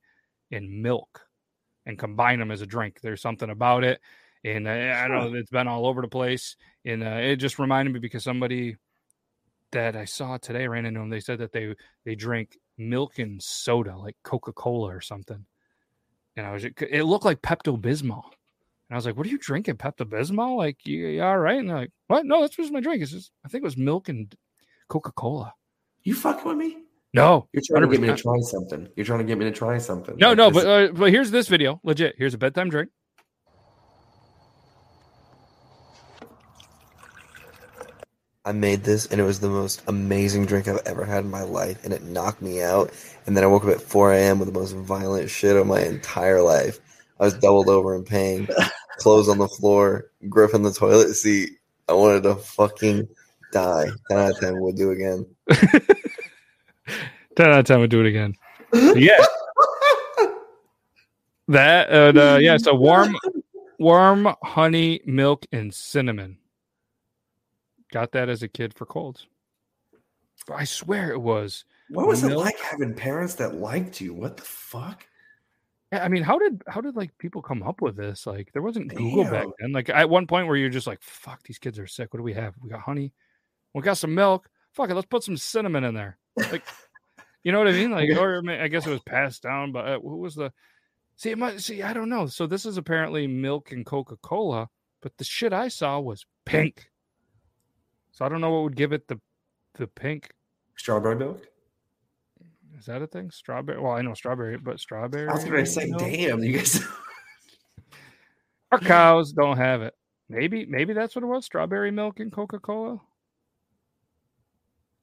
and 0.52 0.84
milk 0.84 1.26
and 1.88 1.98
combine 1.98 2.38
them 2.38 2.52
as 2.52 2.62
a 2.62 2.68
drink. 2.68 3.00
There's 3.02 3.20
something 3.20 3.50
about 3.50 3.84
it, 3.84 4.00
and 4.44 4.68
uh, 4.68 4.72
I 4.72 5.08
don't 5.08 5.32
know 5.32 5.40
it's 5.40 5.50
been 5.50 5.68
all 5.68 5.88
over 5.88 6.04
the 6.04 6.08
place. 6.08 6.56
And 6.86 7.04
uh, 7.04 7.18
it 7.20 7.38
just 7.38 7.58
reminded 7.58 7.96
me 7.96 8.00
because 8.00 8.24
somebody 8.24 8.76
that 9.72 9.96
I 9.96 10.06
saw 10.06 10.38
today 10.38 10.68
ran 10.68 10.86
into 10.86 11.00
them. 11.00 11.10
They 11.10 11.20
said 11.20 11.40
that 11.40 11.54
they 11.54 11.74
they 12.06 12.14
drink 12.14 12.60
milk 12.78 13.18
and 13.18 13.42
soda, 13.42 13.98
like 13.98 14.18
Coca 14.24 14.54
Cola 14.54 14.96
or 14.96 15.02
something. 15.02 15.46
And 16.38 16.46
I 16.46 16.54
was, 16.54 16.64
it 16.64 17.04
looked 17.06 17.26
like 17.26 17.42
Pepto 17.42 17.76
Bismol. 17.82 18.24
And 18.92 18.96
I 18.96 18.98
was 18.98 19.06
like, 19.06 19.16
"What 19.16 19.26
are 19.26 19.30
you 19.30 19.38
drinking, 19.38 19.78
Pepto 19.78 20.04
Bismol? 20.04 20.58
Like, 20.58 20.86
you, 20.86 21.08
you 21.08 21.24
all 21.24 21.38
right?" 21.38 21.58
And 21.58 21.70
they're 21.70 21.78
like, 21.78 21.92
"What? 22.08 22.26
No, 22.26 22.42
that's 22.42 22.58
just 22.58 22.74
my 22.74 22.82
drink. 22.82 23.02
It's 23.02 23.12
just, 23.14 23.32
I 23.46 23.48
think 23.48 23.62
it 23.62 23.64
was 23.64 23.78
milk 23.78 24.10
and 24.10 24.36
Coca 24.90 25.14
Cola." 25.14 25.54
You 26.04 26.14
fucking 26.14 26.46
with 26.46 26.58
me? 26.58 26.78
No, 27.14 27.48
You're 27.54 27.64
trying 27.66 27.84
to 27.84 27.88
get 27.88 28.02
me 28.02 28.08
to 28.10 28.18
try 28.18 28.38
something. 28.42 28.90
You're 28.98 29.06
trying 29.06 29.20
to 29.20 29.26
get 29.26 29.38
me 29.38 29.46
to 29.46 29.52
try 29.52 29.78
something. 29.78 30.18
no, 30.18 30.30
Like, 30.30 30.38
no. 30.38 30.50
this- 30.50 30.64
But 30.66 30.68
uh, 30.68 30.92
but 30.92 31.10
here's 31.12 31.32
this 31.32 31.48
video. 31.48 31.80
Legit. 31.86 32.16
Here's 32.18 32.34
a 32.34 32.38
bedtime 32.38 32.70
drink. 32.70 32.90
I 38.44 38.52
made 38.54 38.84
this 38.84 39.06
and 39.06 39.22
it 39.22 39.24
was 39.24 39.40
the 39.40 39.50
most 39.50 39.84
amazing 39.88 40.48
drink 40.48 40.68
I've 40.68 40.82
ever 40.86 41.06
had 41.06 41.24
in 41.24 41.30
my 41.30 41.44
life 41.44 41.84
and 41.84 41.94
it 41.94 42.04
knocked 42.04 42.42
me 42.42 42.62
out. 42.62 42.92
And 43.26 43.38
then 43.38 43.44
I 43.44 43.48
woke 43.48 43.64
up 43.64 43.70
at 43.70 43.82
4 43.82 44.14
a.m. 44.14 44.40
with 44.40 44.52
the 44.52 44.60
most 44.60 44.74
violent 44.74 45.30
shit 45.30 45.56
of 45.56 45.68
my 45.68 45.82
entire 45.82 46.42
life. 46.42 46.80
I 47.20 47.26
was 47.26 47.36
doubled 47.36 47.70
over 47.70 47.94
in 47.96 48.04
pain, 48.04 48.48
clothes 49.02 49.30
on 49.30 49.38
the 49.38 49.48
floor, 49.48 50.12
grip 50.30 50.54
in 50.54 50.62
the 50.62 50.72
toilet 50.72 51.14
seat. 51.14 51.52
I 51.90 51.94
wanted 51.94 52.24
to 52.24 52.36
fucking 52.36 53.08
die. 53.52 53.88
10 54.10 54.18
out 54.18 54.32
of 54.32 54.40
10 54.40 54.62
would 54.62 54.76
do 54.76 54.92
again. 54.92 55.26
Ten 57.36 57.50
out 57.50 57.60
of 57.60 57.66
ten 57.66 57.80
would 57.80 57.90
do 57.90 58.02
it 58.02 58.08
again. 58.08 58.36
Yeah. 58.96 59.20
That 61.50 61.90
and 61.90 62.18
uh, 62.18 62.38
yeah, 62.40 62.56
so 62.56 62.74
warm, 62.74 63.14
warm 63.78 64.34
honey, 64.42 65.02
milk, 65.06 65.46
and 65.52 65.74
cinnamon. 65.74 66.38
Got 67.92 68.14
that 68.14 68.30
as 68.30 68.42
a 68.42 68.48
kid 68.48 68.74
for 68.74 68.86
colds. 68.86 69.28
I 70.50 70.64
swear 70.64 71.12
it 71.12 71.20
was. 71.20 71.66
what 71.90 72.08
was 72.08 72.24
it 72.24 72.38
like 72.38 72.58
having 72.60 72.94
parents 72.94 73.36
that 73.36 73.56
liked 73.56 74.00
you? 74.00 74.14
What 74.14 74.38
the 74.38 74.44
fuck? 74.44 75.06
I 75.92 76.08
mean, 76.08 76.24
how 76.24 76.40
did 76.40 76.62
how 76.68 76.80
did 76.82 76.96
like 76.96 77.18
people 77.18 77.42
come 77.42 77.64
up 77.64 77.82
with 77.82 77.98
this? 77.98 78.26
Like, 78.26 78.52
there 78.54 78.62
wasn't 78.62 78.96
Google 78.96 79.26
back 79.26 79.48
then. 79.60 79.74
Like, 79.74 79.90
at 79.90 80.10
one 80.10 80.26
point 80.26 80.48
where 80.48 80.56
you're 80.56 80.70
just 80.70 80.88
like, 80.88 81.02
"Fuck, 81.02 81.44
these 81.44 81.60
kids 81.60 81.78
are 81.80 81.88
sick." 81.88 82.14
What 82.14 82.20
do 82.20 82.24
we 82.24 82.34
have? 82.34 82.54
We 82.62 82.70
got 82.70 82.80
honey. 82.82 83.14
We 83.74 83.82
got 83.82 83.98
some 83.98 84.16
milk. 84.16 84.50
Fuck 84.72 84.90
it, 84.90 84.96
let's 84.96 85.08
put 85.08 85.24
some 85.24 85.36
cinnamon 85.36 85.84
in 85.84 85.94
there. 85.94 86.18
Like, 86.38 86.64
You 87.44 87.52
know 87.52 87.58
what 87.58 87.68
I 87.68 87.72
mean? 87.72 87.92
Like, 87.92 88.10
or 88.12 88.44
I 88.48 88.64
I 88.64 88.68
guess 88.68 88.86
it 88.86 88.92
was 88.92 89.02
passed 89.02 89.42
down, 89.42 89.72
but 89.72 89.88
uh, 89.88 90.00
who 90.00 90.18
was 90.18 90.36
the? 90.36 90.54
See, 91.16 91.32
it 91.32 91.38
might, 91.38 91.60
see, 91.60 91.82
I 91.82 91.94
don't 91.94 92.10
know. 92.10 92.28
So 92.28 92.48
this 92.48 92.66
is 92.66 92.78
apparently 92.78 93.28
milk 93.28 93.72
and 93.72 93.86
Coca 93.86 94.16
Cola, 94.18 94.70
but 95.02 95.18
the 95.18 95.24
shit 95.24 95.54
I 95.54 95.68
saw 95.68 96.00
was 96.00 96.26
pink. 96.46 96.90
So 98.12 98.26
I 98.26 98.30
don't 98.30 98.42
know 98.42 98.52
what 98.52 98.64
would 98.64 98.76
give 98.76 98.94
it 98.94 99.08
the 99.08 99.20
the 99.76 99.88
pink. 99.88 100.32
Strawberry 100.76 101.16
milk. 101.16 101.48
Is 102.82 102.88
that 102.88 103.04
a 103.04 103.06
thing? 103.06 103.30
Strawberry? 103.30 103.80
Well, 103.80 103.92
I 103.92 104.02
know 104.02 104.16
strawberry, 104.16 104.58
but 104.58 104.80
strawberry. 104.80 105.30
I 105.30 105.34
was 105.34 105.44
gonna 105.44 105.68
say, 105.68 105.92
damn, 106.00 106.44
you 106.44 106.54
guys. 106.58 106.84
Our 108.72 108.80
cows 108.80 109.34
don't 109.34 109.58
have 109.58 109.84
it. 109.84 109.94
Maybe, 110.30 110.66
maybe 110.66 110.94
that's 110.94 111.14
what 111.16 111.24
it 111.24 111.28
was. 111.28 111.46
Strawberry 111.46 111.92
milk 111.92 112.20
and 112.20 112.32
Coca 112.32 112.58
Cola. 112.58 113.00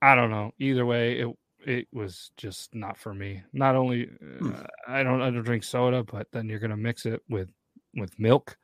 I 0.03 0.17
don't 0.17 0.31
know. 0.31 0.51
Either 0.59 0.85
way, 0.85 1.21
it 1.21 1.29
it 1.65 1.87
was 1.93 2.33
just 2.37 2.75
not 2.75 2.99
for 2.99 3.15
me. 3.15 3.45
Not 3.53 3.77
only 3.77 4.11
uh, 4.45 4.65
I 4.89 5.05
don't 5.05 5.23
I 5.23 5.31
don't 5.31 5.45
drink 5.45 5.63
soda, 5.63 6.03
but 6.03 6.27
then 6.33 6.49
you're 6.49 6.59
gonna 6.59 6.77
mix 6.77 7.07
it 7.07 7.23
with 7.29 7.49
with 7.95 8.19
milk. 8.19 8.57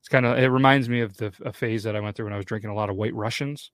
It's 0.00 0.08
kind 0.08 0.24
of 0.24 0.38
it 0.38 0.46
reminds 0.46 0.88
me 0.88 1.02
of 1.02 1.14
the 1.18 1.34
a 1.44 1.52
phase 1.52 1.82
that 1.82 1.94
I 1.94 2.00
went 2.00 2.16
through 2.16 2.24
when 2.24 2.32
I 2.32 2.38
was 2.38 2.46
drinking 2.46 2.70
a 2.70 2.74
lot 2.74 2.88
of 2.88 2.96
White 2.96 3.14
Russians. 3.14 3.72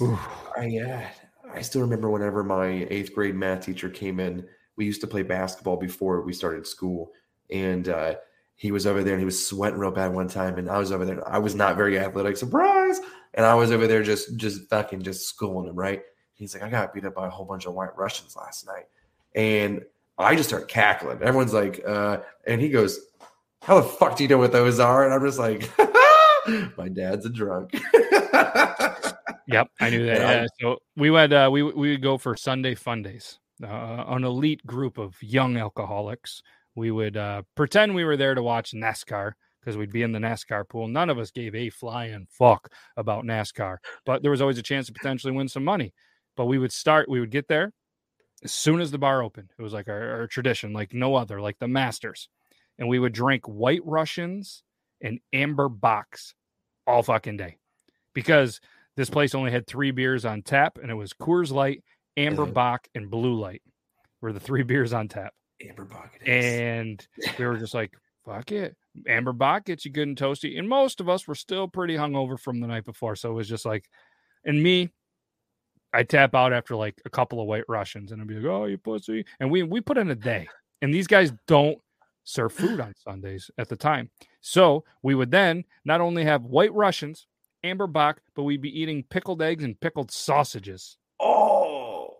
Oh, 0.00 0.52
uh, 0.56 1.08
I 1.54 1.62
still 1.62 1.82
remember 1.82 2.10
whenever 2.10 2.42
my 2.42 2.86
eighth 2.90 3.14
grade 3.14 3.34
math 3.34 3.64
teacher 3.66 3.88
came 3.88 4.20
in. 4.20 4.46
We 4.76 4.84
used 4.84 5.00
to 5.02 5.06
play 5.06 5.22
basketball 5.22 5.76
before 5.76 6.22
we 6.22 6.32
started 6.32 6.66
school, 6.66 7.12
and 7.50 7.88
uh, 7.88 8.14
he 8.56 8.72
was 8.72 8.86
over 8.86 9.02
there 9.02 9.14
and 9.14 9.20
he 9.20 9.26
was 9.26 9.46
sweating 9.46 9.78
real 9.78 9.90
bad 9.90 10.12
one 10.12 10.28
time, 10.28 10.58
and 10.58 10.68
I 10.68 10.78
was 10.78 10.92
over 10.92 11.04
there. 11.04 11.26
I 11.28 11.38
was 11.38 11.54
not 11.54 11.76
very 11.76 11.98
athletic, 11.98 12.36
surprise, 12.36 13.00
and 13.34 13.46
I 13.46 13.54
was 13.54 13.70
over 13.70 13.86
there 13.86 14.02
just 14.02 14.36
just 14.36 14.68
fucking 14.68 15.02
just 15.02 15.28
schooling 15.28 15.68
him. 15.68 15.76
Right? 15.76 16.02
He's 16.34 16.54
like, 16.54 16.64
I 16.64 16.68
got 16.68 16.92
beat 16.92 17.04
up 17.04 17.14
by 17.14 17.26
a 17.26 17.30
whole 17.30 17.46
bunch 17.46 17.66
of 17.66 17.74
White 17.74 17.96
Russians 17.96 18.36
last 18.36 18.66
night, 18.66 18.86
and 19.34 19.82
I 20.18 20.34
just 20.36 20.48
start 20.48 20.68
cackling. 20.68 21.22
Everyone's 21.22 21.54
like, 21.54 21.82
uh, 21.86 22.18
and 22.46 22.60
he 22.60 22.68
goes, 22.68 22.98
"How 23.62 23.80
the 23.80 23.88
fuck 23.88 24.16
do 24.16 24.24
you 24.24 24.28
know 24.28 24.38
what 24.38 24.52
those 24.52 24.80
are?" 24.80 25.04
And 25.04 25.14
I'm 25.14 25.24
just 25.24 25.38
like, 25.38 25.70
"My 26.76 26.88
dad's 26.88 27.26
a 27.26 27.30
drunk." 27.30 27.72
Yep, 29.48 29.68
I 29.80 29.90
knew 29.90 30.06
that. 30.06 30.20
Yeah. 30.20 30.46
So 30.60 30.78
we 30.96 31.10
went. 31.10 31.32
Uh, 31.32 31.48
we 31.52 31.62
we 31.62 31.90
would 31.90 32.02
go 32.02 32.18
for 32.18 32.36
Sunday 32.36 32.74
fun 32.74 33.02
days. 33.02 33.38
Uh, 33.62 34.04
an 34.08 34.24
elite 34.24 34.64
group 34.66 34.98
of 34.98 35.16
young 35.22 35.56
alcoholics. 35.56 36.42
We 36.74 36.90
would 36.90 37.16
uh, 37.16 37.42
pretend 37.54 37.94
we 37.94 38.04
were 38.04 38.16
there 38.16 38.34
to 38.34 38.42
watch 38.42 38.72
NASCAR 38.72 39.32
because 39.60 39.76
we'd 39.76 39.92
be 39.92 40.02
in 40.02 40.12
the 40.12 40.18
NASCAR 40.18 40.68
pool. 40.68 40.88
None 40.88 41.08
of 41.08 41.18
us 41.18 41.30
gave 41.30 41.54
a 41.54 41.70
flying 41.70 42.26
fuck 42.28 42.68
about 42.96 43.24
NASCAR, 43.24 43.76
but 44.04 44.22
there 44.22 44.30
was 44.30 44.40
always 44.40 44.58
a 44.58 44.62
chance 44.62 44.86
to 44.86 44.92
potentially 44.92 45.32
win 45.32 45.48
some 45.48 45.64
money. 45.64 45.94
But 46.36 46.46
we 46.46 46.58
would 46.58 46.72
start. 46.72 47.08
We 47.08 47.20
would 47.20 47.30
get 47.30 47.48
there 47.48 47.72
as 48.42 48.52
soon 48.52 48.80
as 48.80 48.90
the 48.90 48.98
bar 48.98 49.22
opened. 49.22 49.52
It 49.56 49.62
was 49.62 49.72
like 49.72 49.88
our, 49.88 50.20
our 50.20 50.26
tradition, 50.26 50.72
like 50.72 50.92
no 50.92 51.14
other, 51.14 51.40
like 51.40 51.58
the 51.58 51.68
Masters, 51.68 52.28
and 52.78 52.88
we 52.88 52.98
would 52.98 53.12
drink 53.12 53.46
White 53.46 53.82
Russians 53.84 54.62
and 55.00 55.20
Amber 55.32 55.68
Bocks 55.68 56.34
all 56.86 57.02
fucking 57.02 57.36
day 57.36 57.56
because 58.14 58.60
this 58.96 59.10
place 59.10 59.34
only 59.34 59.50
had 59.50 59.66
three 59.66 59.90
beers 59.90 60.24
on 60.24 60.42
tap, 60.42 60.78
and 60.80 60.90
it 60.90 60.94
was 60.94 61.12
Coors 61.12 61.50
Light, 61.50 61.82
Amber 62.16 62.44
Yeah. 62.46 62.52
Bock, 62.52 62.88
and 62.94 63.10
Blue 63.10 63.34
Light 63.34 63.62
were 64.20 64.32
the 64.32 64.40
three 64.40 64.62
beers 64.64 64.92
on 64.92 65.08
tap. 65.08 65.32
Amber 65.66 65.84
Bock. 65.84 66.12
And 66.26 67.06
we 67.38 67.46
were 67.46 67.56
just 67.56 67.74
like, 67.74 67.92
fuck 68.24 68.52
it. 68.52 68.76
Amber 69.08 69.32
Bock 69.32 69.64
gets 69.66 69.84
you 69.84 69.90
good 69.90 70.08
and 70.08 70.16
toasty. 70.16 70.58
And 70.58 70.68
most 70.68 71.00
of 71.00 71.08
us 71.08 71.26
were 71.26 71.34
still 71.34 71.68
pretty 71.68 71.94
hungover 71.94 72.38
from 72.38 72.60
the 72.60 72.66
night 72.66 72.84
before. 72.84 73.16
So 73.16 73.30
it 73.30 73.34
was 73.34 73.48
just 73.48 73.64
like, 73.66 73.84
and 74.44 74.62
me, 74.62 74.90
I 75.92 76.02
tap 76.02 76.34
out 76.34 76.52
after 76.52 76.74
like 76.76 77.00
a 77.04 77.10
couple 77.10 77.40
of 77.40 77.46
white 77.46 77.64
Russians 77.68 78.12
and 78.12 78.20
I'd 78.20 78.28
be 78.28 78.34
like, 78.34 78.44
oh, 78.44 78.64
you 78.66 78.78
pussy. 78.78 79.24
And 79.40 79.50
we 79.50 79.62
we 79.62 79.80
put 79.80 79.98
in 79.98 80.10
a 80.10 80.14
day. 80.14 80.48
And 80.82 80.92
these 80.92 81.06
guys 81.06 81.32
don't 81.46 81.78
serve 82.24 82.52
food 82.52 82.80
on 82.80 82.94
Sundays 82.96 83.50
at 83.58 83.68
the 83.68 83.76
time. 83.76 84.10
So 84.40 84.84
we 85.02 85.14
would 85.14 85.30
then 85.30 85.64
not 85.84 86.00
only 86.00 86.24
have 86.24 86.42
white 86.42 86.72
Russians, 86.74 87.26
Amber 87.64 87.86
Bock, 87.86 88.20
but 88.34 88.44
we'd 88.44 88.60
be 88.60 88.80
eating 88.80 89.02
pickled 89.02 89.42
eggs 89.42 89.64
and 89.64 89.78
pickled 89.80 90.12
sausages. 90.12 90.98
oh, 91.20 92.18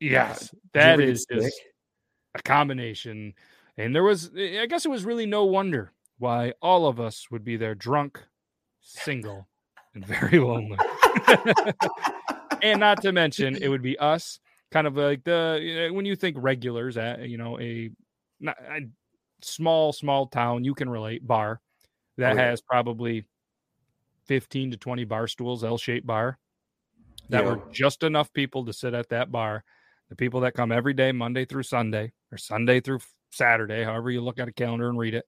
Yes, 0.00 0.52
that 0.72 0.98
is 0.98 1.24
just 1.30 1.60
a 2.34 2.42
combination. 2.42 3.34
And 3.78 3.94
there 3.94 4.02
was, 4.02 4.30
I 4.36 4.66
guess 4.66 4.84
it 4.84 4.90
was 4.90 5.04
really 5.04 5.26
no 5.26 5.44
wonder 5.44 5.92
why 6.18 6.54
all 6.60 6.86
of 6.88 6.98
us 6.98 7.30
would 7.30 7.44
be 7.44 7.56
there 7.56 7.74
drunk, 7.76 8.20
single, 8.80 9.46
and 9.94 10.04
very 10.04 10.40
lonely. 10.40 10.78
and 12.62 12.80
not 12.80 13.00
to 13.02 13.12
mention, 13.12 13.56
it 13.56 13.68
would 13.68 13.82
be 13.82 13.96
us, 13.98 14.40
kind 14.72 14.86
of 14.86 14.96
like 14.96 15.22
the, 15.22 15.90
when 15.92 16.04
you 16.04 16.16
think 16.16 16.36
regulars 16.40 16.96
at, 16.96 17.28
you 17.28 17.38
know, 17.38 17.60
a, 17.60 17.90
a 18.44 18.80
small, 19.42 19.92
small 19.92 20.26
town, 20.26 20.64
you 20.64 20.74
can 20.74 20.90
relate 20.90 21.24
bar 21.26 21.60
that 22.18 22.32
Oh, 22.32 22.36
yeah. 22.36 22.50
has 22.50 22.60
probably 22.60 23.24
15 24.26 24.72
to 24.72 24.76
20 24.76 25.04
bar 25.04 25.26
stools, 25.26 25.64
L 25.64 25.78
shaped 25.78 26.06
bar 26.06 26.38
that 27.28 27.44
were 27.44 27.62
just 27.72 28.02
enough 28.02 28.32
people 28.32 28.64
to 28.64 28.72
sit 28.72 28.94
at 28.94 29.08
that 29.08 29.32
bar. 29.32 29.64
The 30.10 30.16
people 30.16 30.40
that 30.40 30.54
come 30.54 30.70
every 30.70 30.92
day, 30.92 31.12
Monday 31.12 31.44
through 31.44 31.62
Sunday, 31.62 32.12
or 32.30 32.36
Sunday 32.36 32.80
through 32.80 33.00
Saturday, 33.30 33.84
however 33.84 34.10
you 34.10 34.20
look 34.20 34.38
at 34.38 34.48
a 34.48 34.52
calendar 34.52 34.88
and 34.88 34.98
read 34.98 35.14
it, 35.14 35.24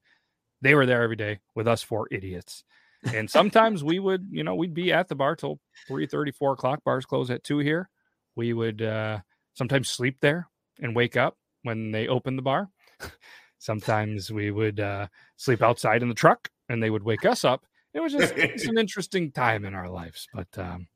they 0.61 0.75
were 0.75 0.87
there 0.87 1.03
every 1.03 1.17
day 1.17 1.41
with 1.55 1.67
us 1.67 1.83
four 1.83 2.07
idiots. 2.11 2.65
And 3.13 3.29
sometimes 3.31 3.85
we 3.85 3.99
would, 3.99 4.29
you 4.31 4.45
know, 4.45 4.55
we'd 4.55 4.75
be 4.75 4.93
at 4.93 5.09
the 5.09 5.15
bar 5.15 5.37
till 5.37 5.61
3 5.89 6.07
4 6.07 6.53
o'clock. 6.53 6.85
Bars 6.85 7.07
close 7.07 7.31
at 7.31 7.45
two 7.45 7.59
here. 7.59 7.89
We 8.37 8.53
would 8.53 8.83
uh, 8.83 9.21
sometimes 9.55 9.89
sleep 9.89 10.19
there 10.21 10.49
and 10.81 10.97
wake 10.97 11.17
up 11.17 11.37
when 11.63 11.91
they 11.93 12.09
opened 12.09 12.39
the 12.39 12.43
bar. 12.43 12.69
sometimes 13.59 14.31
we 14.31 14.51
would 14.51 14.81
uh, 14.81 15.07
sleep 15.37 15.63
outside 15.63 16.03
in 16.03 16.09
the 16.09 16.15
truck 16.15 16.49
and 16.69 16.83
they 16.83 16.91
would 16.91 17.03
wake 17.03 17.25
us 17.25 17.45
up. 17.45 17.65
It 17.95 18.01
was 18.01 18.13
just 18.13 18.35
it's 18.37 18.67
an 18.67 18.79
interesting 18.85 19.31
time 19.31 19.65
in 19.65 19.75
our 19.75 19.89
lives. 19.89 20.27
But 20.35 20.59
um, 20.59 20.89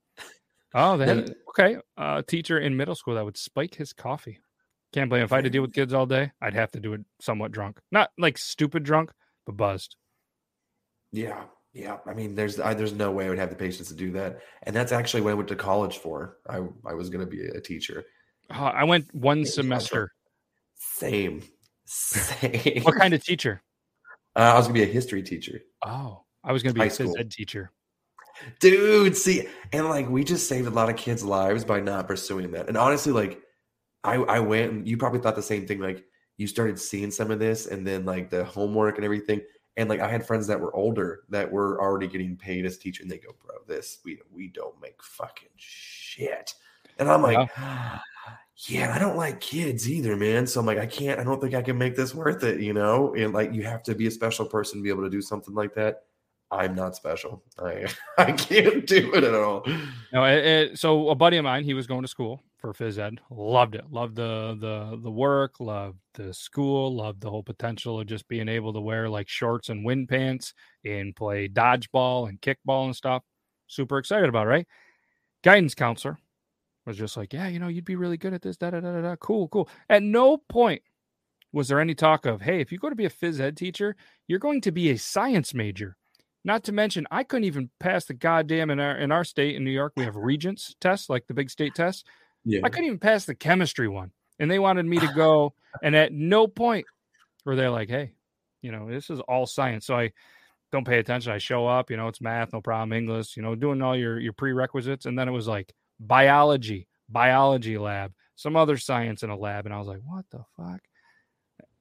oh, 0.74 0.96
then 0.96 1.34
okay, 1.50 1.78
a 1.96 2.22
teacher 2.22 2.58
in 2.58 2.76
middle 2.76 2.96
school 2.96 3.14
that 3.14 3.24
would 3.24 3.36
spike 3.38 3.76
his 3.76 3.92
coffee. 3.92 4.40
Can't 4.92 5.08
blame 5.08 5.20
him. 5.20 5.26
if 5.26 5.32
I 5.32 5.36
had 5.36 5.44
to 5.44 5.50
deal 5.50 5.62
with 5.62 5.74
kids 5.74 5.92
all 5.92 6.06
day. 6.06 6.32
I'd 6.40 6.54
have 6.54 6.72
to 6.72 6.80
do 6.80 6.94
it 6.94 7.02
somewhat 7.20 7.52
drunk, 7.52 7.80
not 7.92 8.10
like 8.18 8.38
stupid 8.38 8.82
drunk, 8.82 9.12
but 9.46 9.56
buzzed. 9.56 9.96
Yeah, 11.12 11.44
yeah. 11.72 11.98
I 12.06 12.14
mean, 12.14 12.34
there's 12.34 12.58
I, 12.58 12.74
there's 12.74 12.92
no 12.92 13.12
way 13.12 13.26
I 13.26 13.28
would 13.28 13.38
have 13.38 13.50
the 13.50 13.56
patience 13.56 13.88
to 13.88 13.94
do 13.94 14.12
that, 14.12 14.40
and 14.64 14.74
that's 14.74 14.92
actually 14.92 15.20
what 15.20 15.30
I 15.30 15.34
went 15.34 15.48
to 15.48 15.56
college 15.56 15.98
for. 15.98 16.38
I 16.48 16.56
I 16.86 16.94
was 16.94 17.10
going 17.10 17.24
to 17.24 17.30
be 17.30 17.46
a 17.46 17.60
teacher. 17.60 18.04
Uh, 18.50 18.64
I 18.64 18.84
went 18.84 19.14
one 19.14 19.42
that's 19.42 19.54
semester. 19.54 20.12
Same, 20.74 21.42
same. 21.84 22.82
What 22.82 22.96
kind 22.96 23.14
of 23.14 23.22
teacher? 23.22 23.62
Uh, 24.34 24.40
I 24.40 24.54
was 24.54 24.66
going 24.66 24.80
to 24.80 24.84
be 24.86 24.90
a 24.90 24.92
history 24.92 25.22
teacher. 25.22 25.60
Oh, 25.84 26.24
I 26.48 26.52
was 26.52 26.62
going 26.62 26.74
to 26.74 26.80
be 26.80 26.86
a 26.86 26.90
phys 26.90 27.20
ed 27.20 27.30
teacher. 27.30 27.70
Dude, 28.60 29.16
see, 29.16 29.48
and 29.72 29.88
like 29.88 30.08
we 30.08 30.24
just 30.24 30.48
saved 30.48 30.66
a 30.66 30.70
lot 30.70 30.88
of 30.88 30.96
kids' 30.96 31.22
lives 31.22 31.64
by 31.64 31.80
not 31.80 32.08
pursuing 32.08 32.50
that. 32.52 32.68
And 32.68 32.76
honestly, 32.76 33.12
like 33.12 33.42
I 34.02 34.14
I 34.14 34.40
went 34.40 34.72
and 34.72 34.88
you 34.88 34.96
probably 34.96 35.20
thought 35.20 35.36
the 35.36 35.42
same 35.42 35.66
thing. 35.66 35.80
Like 35.80 36.04
you 36.38 36.46
started 36.46 36.78
seeing 36.78 37.10
some 37.10 37.30
of 37.30 37.38
this 37.38 37.66
and 37.66 37.86
then 37.86 38.04
like 38.04 38.30
the 38.30 38.44
homework 38.44 38.96
and 38.96 39.04
everything. 39.04 39.42
And 39.76 39.88
like 39.88 40.00
I 40.00 40.08
had 40.08 40.26
friends 40.26 40.46
that 40.46 40.58
were 40.58 40.74
older 40.74 41.20
that 41.28 41.50
were 41.50 41.80
already 41.80 42.06
getting 42.06 42.36
paid 42.36 42.64
as 42.64 42.78
teacher, 42.78 43.02
and 43.02 43.10
they 43.10 43.18
go, 43.18 43.34
bro, 43.44 43.56
this 43.66 43.98
we 44.04 44.20
we 44.32 44.48
don't 44.48 44.80
make 44.80 45.02
fucking 45.02 45.50
shit. 45.56 46.54
And 46.98 47.08
I'm 47.08 47.22
like, 47.22 47.48
yeah, 48.66 48.90
ah, 48.90 48.94
I 48.94 48.98
don't 48.98 49.16
like 49.16 49.40
kids 49.40 49.88
either, 49.88 50.16
man. 50.16 50.46
So 50.46 50.58
I'm 50.58 50.66
like, 50.66 50.78
I 50.78 50.86
can't, 50.86 51.20
I 51.20 51.24
don't 51.24 51.40
think 51.40 51.54
I 51.54 51.62
can 51.62 51.78
make 51.78 51.94
this 51.94 52.12
worth 52.12 52.42
it, 52.42 52.60
you 52.60 52.72
know? 52.72 53.14
And 53.14 53.32
like 53.32 53.52
you 53.52 53.62
have 53.62 53.84
to 53.84 53.94
be 53.94 54.08
a 54.08 54.10
special 54.10 54.46
person 54.46 54.78
to 54.78 54.82
be 54.82 54.88
able 54.88 55.04
to 55.04 55.10
do 55.10 55.22
something 55.22 55.54
like 55.54 55.74
that. 55.74 56.02
I'm 56.50 56.74
not 56.74 56.96
special. 56.96 57.42
I 57.58 57.86
I 58.18 58.32
can't 58.32 58.86
do 58.86 59.12
it 59.14 59.24
at 59.24 59.34
all. 59.34 59.64
No, 60.12 60.24
it, 60.24 60.44
it, 60.44 60.78
so 60.78 61.10
a 61.10 61.14
buddy 61.14 61.36
of 61.36 61.44
mine, 61.44 61.64
he 61.64 61.74
was 61.74 61.86
going 61.86 62.02
to 62.02 62.08
school 62.08 62.42
for 62.58 62.72
phys 62.72 62.98
ed, 62.98 63.20
loved 63.30 63.74
it, 63.74 63.84
loved 63.90 64.16
the 64.16 64.56
the 64.58 64.98
the 65.02 65.10
work, 65.10 65.60
loved 65.60 65.98
the 66.14 66.32
school, 66.32 66.94
loved 66.94 67.20
the 67.20 67.30
whole 67.30 67.42
potential 67.42 68.00
of 68.00 68.06
just 68.06 68.26
being 68.28 68.48
able 68.48 68.72
to 68.72 68.80
wear 68.80 69.08
like 69.08 69.28
shorts 69.28 69.68
and 69.68 69.84
wind 69.84 70.08
pants 70.08 70.54
and 70.84 71.14
play 71.14 71.48
dodgeball 71.48 72.28
and 72.28 72.40
kickball 72.40 72.86
and 72.86 72.96
stuff. 72.96 73.22
Super 73.66 73.98
excited 73.98 74.28
about, 74.28 74.46
it, 74.46 74.50
right? 74.50 74.66
Guidance 75.44 75.74
counselor 75.74 76.18
was 76.86 76.96
just 76.96 77.16
like, 77.16 77.32
yeah, 77.32 77.48
you 77.48 77.58
know, 77.58 77.68
you'd 77.68 77.84
be 77.84 77.96
really 77.96 78.16
good 78.16 78.32
at 78.32 78.42
this. 78.42 78.56
Da 78.56 78.70
da 78.70 78.80
da 78.80 78.92
da. 78.92 79.02
da. 79.02 79.16
Cool, 79.16 79.48
cool. 79.48 79.68
At 79.88 80.02
no 80.02 80.38
point 80.38 80.82
was 81.52 81.68
there 81.68 81.80
any 81.80 81.94
talk 81.94 82.26
of, 82.26 82.42
hey, 82.42 82.60
if 82.60 82.72
you 82.72 82.78
go 82.78 82.88
to 82.88 82.96
be 82.96 83.04
a 83.04 83.10
phys 83.10 83.40
ed 83.40 83.56
teacher, 83.56 83.96
you're 84.26 84.38
going 84.38 84.60
to 84.62 84.72
be 84.72 84.90
a 84.90 84.98
science 84.98 85.54
major. 85.54 85.96
Not 86.48 86.64
to 86.64 86.72
mention, 86.72 87.06
I 87.10 87.24
couldn't 87.24 87.44
even 87.44 87.68
pass 87.78 88.06
the 88.06 88.14
goddamn 88.14 88.70
in 88.70 88.80
our 88.80 88.96
in 88.96 89.12
our 89.12 89.22
state 89.22 89.54
in 89.54 89.64
New 89.64 89.70
York. 89.70 89.92
We 89.98 90.04
have 90.04 90.16
regents 90.16 90.74
tests, 90.80 91.10
like 91.10 91.26
the 91.26 91.34
big 91.34 91.50
state 91.50 91.74
tests. 91.74 92.04
Yeah. 92.42 92.60
I 92.64 92.70
couldn't 92.70 92.86
even 92.86 92.98
pass 92.98 93.26
the 93.26 93.34
chemistry 93.34 93.86
one, 93.86 94.12
and 94.38 94.50
they 94.50 94.58
wanted 94.58 94.86
me 94.86 94.96
to 94.96 95.12
go. 95.14 95.52
and 95.82 95.94
at 95.94 96.10
no 96.10 96.46
point 96.46 96.86
were 97.44 97.54
they 97.54 97.68
like, 97.68 97.90
"Hey, 97.90 98.14
you 98.62 98.72
know, 98.72 98.88
this 98.88 99.10
is 99.10 99.20
all 99.20 99.44
science." 99.44 99.84
So 99.84 99.94
I 99.94 100.12
don't 100.72 100.86
pay 100.86 100.98
attention. 100.98 101.32
I 101.32 101.36
show 101.36 101.66
up, 101.66 101.90
you 101.90 101.98
know, 101.98 102.08
it's 102.08 102.22
math, 102.22 102.54
no 102.54 102.62
problem, 102.62 102.94
English, 102.94 103.36
you 103.36 103.42
know, 103.42 103.54
doing 103.54 103.82
all 103.82 103.94
your 103.94 104.18
your 104.18 104.32
prerequisites, 104.32 105.04
and 105.04 105.18
then 105.18 105.28
it 105.28 105.32
was 105.32 105.48
like 105.48 105.74
biology, 106.00 106.88
biology 107.10 107.76
lab, 107.76 108.14
some 108.36 108.56
other 108.56 108.78
science 108.78 109.22
in 109.22 109.28
a 109.28 109.36
lab, 109.36 109.66
and 109.66 109.74
I 109.74 109.78
was 109.78 109.86
like, 109.86 110.00
what 110.02 110.24
the 110.30 110.44
fuck? 110.56 110.80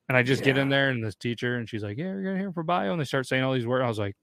And 0.09 0.17
I 0.17 0.23
just 0.23 0.43
get 0.43 0.57
in 0.57 0.67
there, 0.67 0.89
and 0.89 1.01
this 1.01 1.15
teacher, 1.15 1.55
and 1.55 1.69
she's 1.69 1.83
like, 1.83 1.97
"Yeah, 1.97 2.07
you're 2.07 2.23
gonna 2.23 2.37
hear 2.37 2.51
for 2.51 2.63
bio," 2.63 2.91
and 2.91 2.99
they 2.99 3.05
start 3.05 3.27
saying 3.27 3.43
all 3.43 3.53
these 3.53 3.65
words. 3.65 3.85
I 3.85 3.87
was 3.87 3.99
like, 3.99 4.17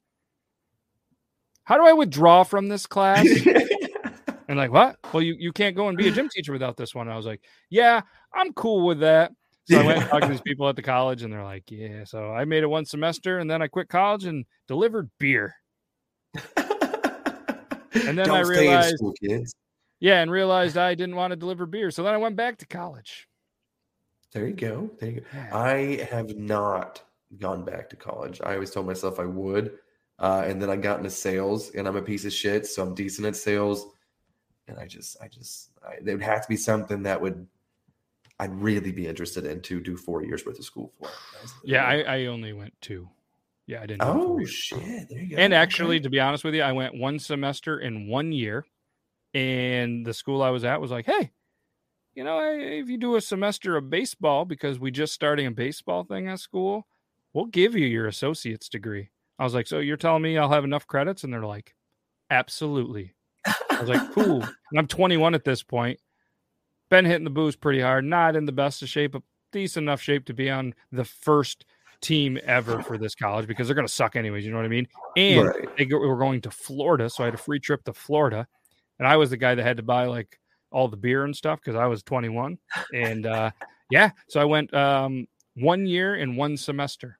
"How 1.64 1.76
do 1.76 1.84
I 1.84 1.92
withdraw 1.92 2.42
from 2.44 2.68
this 2.68 2.86
class?" 2.86 3.26
and 4.48 4.56
like, 4.58 4.72
what? 4.72 4.98
Well, 5.12 5.22
you 5.22 5.34
you 5.38 5.52
can't 5.52 5.76
go 5.76 5.88
and 5.88 5.96
be 5.96 6.08
a 6.08 6.12
gym 6.12 6.28
teacher 6.28 6.52
without 6.52 6.76
this 6.76 6.94
one. 6.94 7.06
And 7.08 7.14
I 7.14 7.16
was 7.16 7.26
like, 7.26 7.42
"Yeah, 7.70 8.02
I'm 8.32 8.52
cool 8.52 8.86
with 8.86 9.00
that." 9.00 9.32
So 9.66 9.80
I 9.80 9.86
went 9.86 10.00
and 10.00 10.08
talked 10.10 10.24
to 10.24 10.28
these 10.30 10.40
people 10.46 10.68
at 10.68 10.76
the 10.76 10.82
college, 10.82 11.22
and 11.22 11.32
they're 11.32 11.44
like, 11.44 11.70
"Yeah." 11.70 12.04
So 12.04 12.30
I 12.32 12.44
made 12.44 12.62
it 12.62 12.68
one 12.68 12.84
semester, 12.84 13.38
and 13.38 13.50
then 13.50 13.62
I 13.62 13.68
quit 13.68 13.88
college 13.88 14.24
and 14.24 14.44
delivered 14.68 15.10
beer. 15.18 15.54
and 16.34 18.18
then 18.18 18.26
Don't 18.26 18.30
I 18.30 18.40
realized, 18.40 18.96
school, 18.96 19.12
kids. 19.22 19.54
yeah, 20.00 20.20
and 20.20 20.30
realized 20.30 20.76
I 20.76 20.94
didn't 20.94 21.16
want 21.16 21.30
to 21.30 21.36
deliver 21.36 21.66
beer. 21.66 21.90
So 21.90 22.02
then 22.02 22.12
I 22.14 22.18
went 22.18 22.36
back 22.36 22.58
to 22.58 22.66
college. 22.66 23.28
There 24.32 24.46
you 24.48 24.54
go. 24.54 24.90
There 24.98 25.10
you 25.10 25.20
go. 25.20 25.56
I 25.56 26.06
have 26.10 26.36
not 26.36 27.02
gone 27.38 27.64
back 27.64 27.88
to 27.90 27.96
college. 27.96 28.40
I 28.42 28.54
always 28.54 28.70
told 28.72 28.86
myself 28.86 29.20
I 29.20 29.24
would. 29.26 29.78
Uh, 30.18 30.44
and 30.46 30.60
then 30.60 30.70
I 30.70 30.76
got 30.76 30.98
into 30.98 31.10
sales 31.10 31.70
and 31.70 31.88
I'm 31.88 31.96
a 31.96 32.02
piece 32.02 32.24
of 32.24 32.32
shit. 32.32 32.66
So 32.66 32.82
I'm 32.82 32.94
decent 32.94 33.26
at 33.26 33.36
sales. 33.36 33.86
And 34.68 34.78
I 34.78 34.86
just, 34.86 35.16
I 35.20 35.28
just, 35.28 35.70
I, 35.86 35.96
there 36.00 36.14
would 36.16 36.24
have 36.24 36.42
to 36.42 36.48
be 36.48 36.56
something 36.56 37.02
that 37.02 37.20
would, 37.20 37.46
I'd 38.40 38.54
really 38.54 38.92
be 38.92 39.06
interested 39.06 39.44
in 39.44 39.60
to 39.62 39.80
do 39.80 39.96
four 39.96 40.24
years 40.24 40.44
worth 40.44 40.58
of 40.58 40.64
school 40.64 40.92
for. 40.98 41.08
Yeah, 41.62 41.84
I, 41.84 42.00
I 42.00 42.26
only 42.26 42.52
went 42.52 42.74
two. 42.80 43.08
Yeah, 43.66 43.80
I 43.80 43.86
didn't. 43.86 44.02
Oh, 44.02 44.44
shit. 44.44 45.08
There 45.08 45.18
you 45.18 45.30
go. 45.30 45.36
And 45.36 45.54
actually, 45.54 46.00
to 46.00 46.10
be 46.10 46.20
honest 46.20 46.44
with 46.44 46.54
you, 46.54 46.62
I 46.62 46.72
went 46.72 46.98
one 46.98 47.18
semester 47.18 47.78
in 47.78 48.08
one 48.08 48.32
year, 48.32 48.66
and 49.32 50.04
the 50.04 50.12
school 50.12 50.42
I 50.42 50.50
was 50.50 50.64
at 50.64 50.80
was 50.80 50.90
like, 50.90 51.06
"Hey, 51.06 51.32
you 52.14 52.24
know, 52.24 52.40
if 52.40 52.88
you 52.88 52.98
do 52.98 53.16
a 53.16 53.22
semester 53.22 53.76
of 53.76 53.88
baseball, 53.88 54.44
because 54.44 54.78
we 54.78 54.90
just 54.90 55.14
starting 55.14 55.46
a 55.46 55.50
baseball 55.50 56.04
thing 56.04 56.28
at 56.28 56.40
school, 56.40 56.86
we'll 57.32 57.46
give 57.46 57.74
you 57.74 57.86
your 57.86 58.06
associate's 58.06 58.68
degree." 58.68 59.10
I 59.38 59.44
was 59.44 59.54
like, 59.54 59.66
"So 59.66 59.78
you're 59.78 59.96
telling 59.96 60.22
me 60.22 60.38
I'll 60.38 60.50
have 60.50 60.64
enough 60.64 60.86
credits?" 60.86 61.24
And 61.24 61.32
they're 61.32 61.44
like, 61.44 61.74
"Absolutely." 62.30 63.14
I 63.46 63.80
was 63.80 63.88
like, 63.88 64.12
"Cool." 64.12 64.42
And 64.70 64.78
I'm 64.78 64.86
21 64.86 65.34
at 65.34 65.44
this 65.44 65.62
point. 65.62 66.00
Been 66.90 67.04
hitting 67.04 67.24
the 67.24 67.30
booze 67.30 67.56
pretty 67.56 67.80
hard. 67.80 68.04
Not 68.04 68.36
in 68.36 68.44
the 68.44 68.52
best 68.52 68.82
of 68.82 68.88
shape, 68.88 69.12
but 69.12 69.22
decent 69.52 69.84
enough 69.84 70.00
shape 70.00 70.26
to 70.26 70.34
be 70.34 70.50
on 70.50 70.74
the 70.92 71.04
first 71.04 71.64
team 72.00 72.38
ever 72.44 72.82
for 72.82 72.98
this 72.98 73.14
college 73.14 73.46
because 73.46 73.66
they're 73.66 73.74
going 73.74 73.86
to 73.86 73.92
suck 73.92 74.16
anyways. 74.16 74.44
You 74.44 74.50
know 74.50 74.58
what 74.58 74.66
I 74.66 74.68
mean? 74.68 74.86
And 75.16 75.46
Right. 75.46 75.68
they 75.78 75.86
go, 75.86 75.98
were 75.98 76.18
going 76.18 76.40
to 76.42 76.50
Florida, 76.50 77.08
so 77.08 77.22
I 77.24 77.26
had 77.26 77.34
a 77.34 77.38
free 77.38 77.60
trip 77.60 77.84
to 77.84 77.92
Florida, 77.92 78.46
and 78.98 79.08
I 79.08 79.16
was 79.16 79.30
the 79.30 79.36
guy 79.36 79.54
that 79.54 79.62
had 79.62 79.78
to 79.78 79.82
buy 79.82 80.06
like 80.06 80.38
all 80.70 80.88
the 80.88 80.96
beer 80.96 81.24
and 81.24 81.34
stuff 81.34 81.60
because 81.60 81.76
I 81.76 81.86
was 81.86 82.02
21. 82.02 82.58
And 82.92 83.26
uh, 83.26 83.52
yeah, 83.90 84.10
so 84.28 84.40
I 84.40 84.44
went 84.44 84.74
um, 84.74 85.26
one 85.54 85.86
year 85.86 86.14
and 86.14 86.36
one 86.36 86.56
semester. 86.56 87.18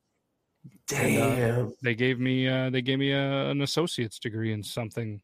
And, 0.94 1.18
uh, 1.18 1.36
Damn. 1.36 1.74
they 1.82 1.94
gave 1.94 2.20
me 2.20 2.48
uh, 2.48 2.70
they 2.70 2.82
gave 2.82 2.98
me 2.98 3.12
a, 3.12 3.50
an 3.50 3.62
associate's 3.62 4.18
degree 4.18 4.52
in 4.52 4.62
something. 4.62 5.20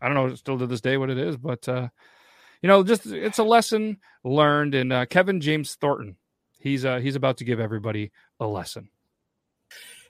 I 0.00 0.08
don't 0.08 0.14
know 0.14 0.34
still 0.34 0.58
to 0.58 0.66
this 0.66 0.80
day 0.80 0.96
what 0.96 1.10
it 1.10 1.18
is, 1.18 1.36
but 1.36 1.68
uh, 1.68 1.88
you 2.62 2.68
know, 2.68 2.82
just 2.82 3.06
it's 3.06 3.38
a 3.38 3.44
lesson 3.44 3.98
learned. 4.24 4.74
And 4.74 4.92
uh, 4.92 5.06
Kevin 5.06 5.40
James 5.40 5.74
Thornton, 5.74 6.16
he's 6.58 6.84
uh, 6.84 6.98
he's 6.98 7.16
about 7.16 7.38
to 7.38 7.44
give 7.44 7.60
everybody 7.60 8.12
a 8.40 8.46
lesson. 8.46 8.88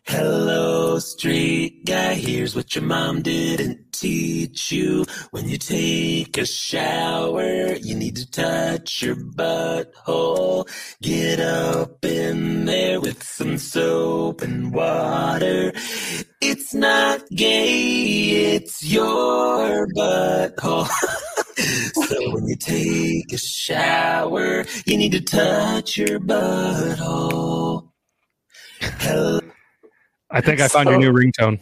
Hello, 0.08 1.00
street 1.00 1.84
guy. 1.84 2.14
Here's 2.14 2.54
what 2.54 2.76
your 2.76 2.84
mom 2.84 3.22
didn't 3.22 3.92
teach 3.92 4.70
you. 4.70 5.04
When 5.32 5.48
you 5.48 5.58
take 5.58 6.38
a 6.38 6.46
shower, 6.46 7.74
you 7.74 7.96
need 7.96 8.14
to 8.14 8.30
touch 8.30 9.02
your 9.02 9.16
butthole. 9.16 10.68
Get 11.02 11.40
up 11.40 12.04
in 12.04 12.66
there 12.66 13.00
with 13.00 13.20
some 13.24 13.58
soap 13.58 14.42
and 14.42 14.72
water. 14.72 15.72
It's 16.40 16.72
not 16.72 17.28
gay, 17.30 18.54
it's 18.54 18.84
your 18.84 19.88
butthole. 19.88 20.86
so 22.06 22.30
when 22.30 22.46
you 22.46 22.54
take 22.54 23.32
a 23.32 23.38
shower, 23.38 24.64
you 24.86 24.96
need 24.98 25.12
to 25.12 25.20
touch 25.20 25.96
your 25.96 26.20
butthole. 26.20 27.90
Hello. 28.80 29.45
I 30.30 30.40
think 30.40 30.60
I 30.60 30.68
found 30.68 30.88
your 30.88 31.00
So- 31.00 31.00
new 31.00 31.12
ringtone. 31.12 31.60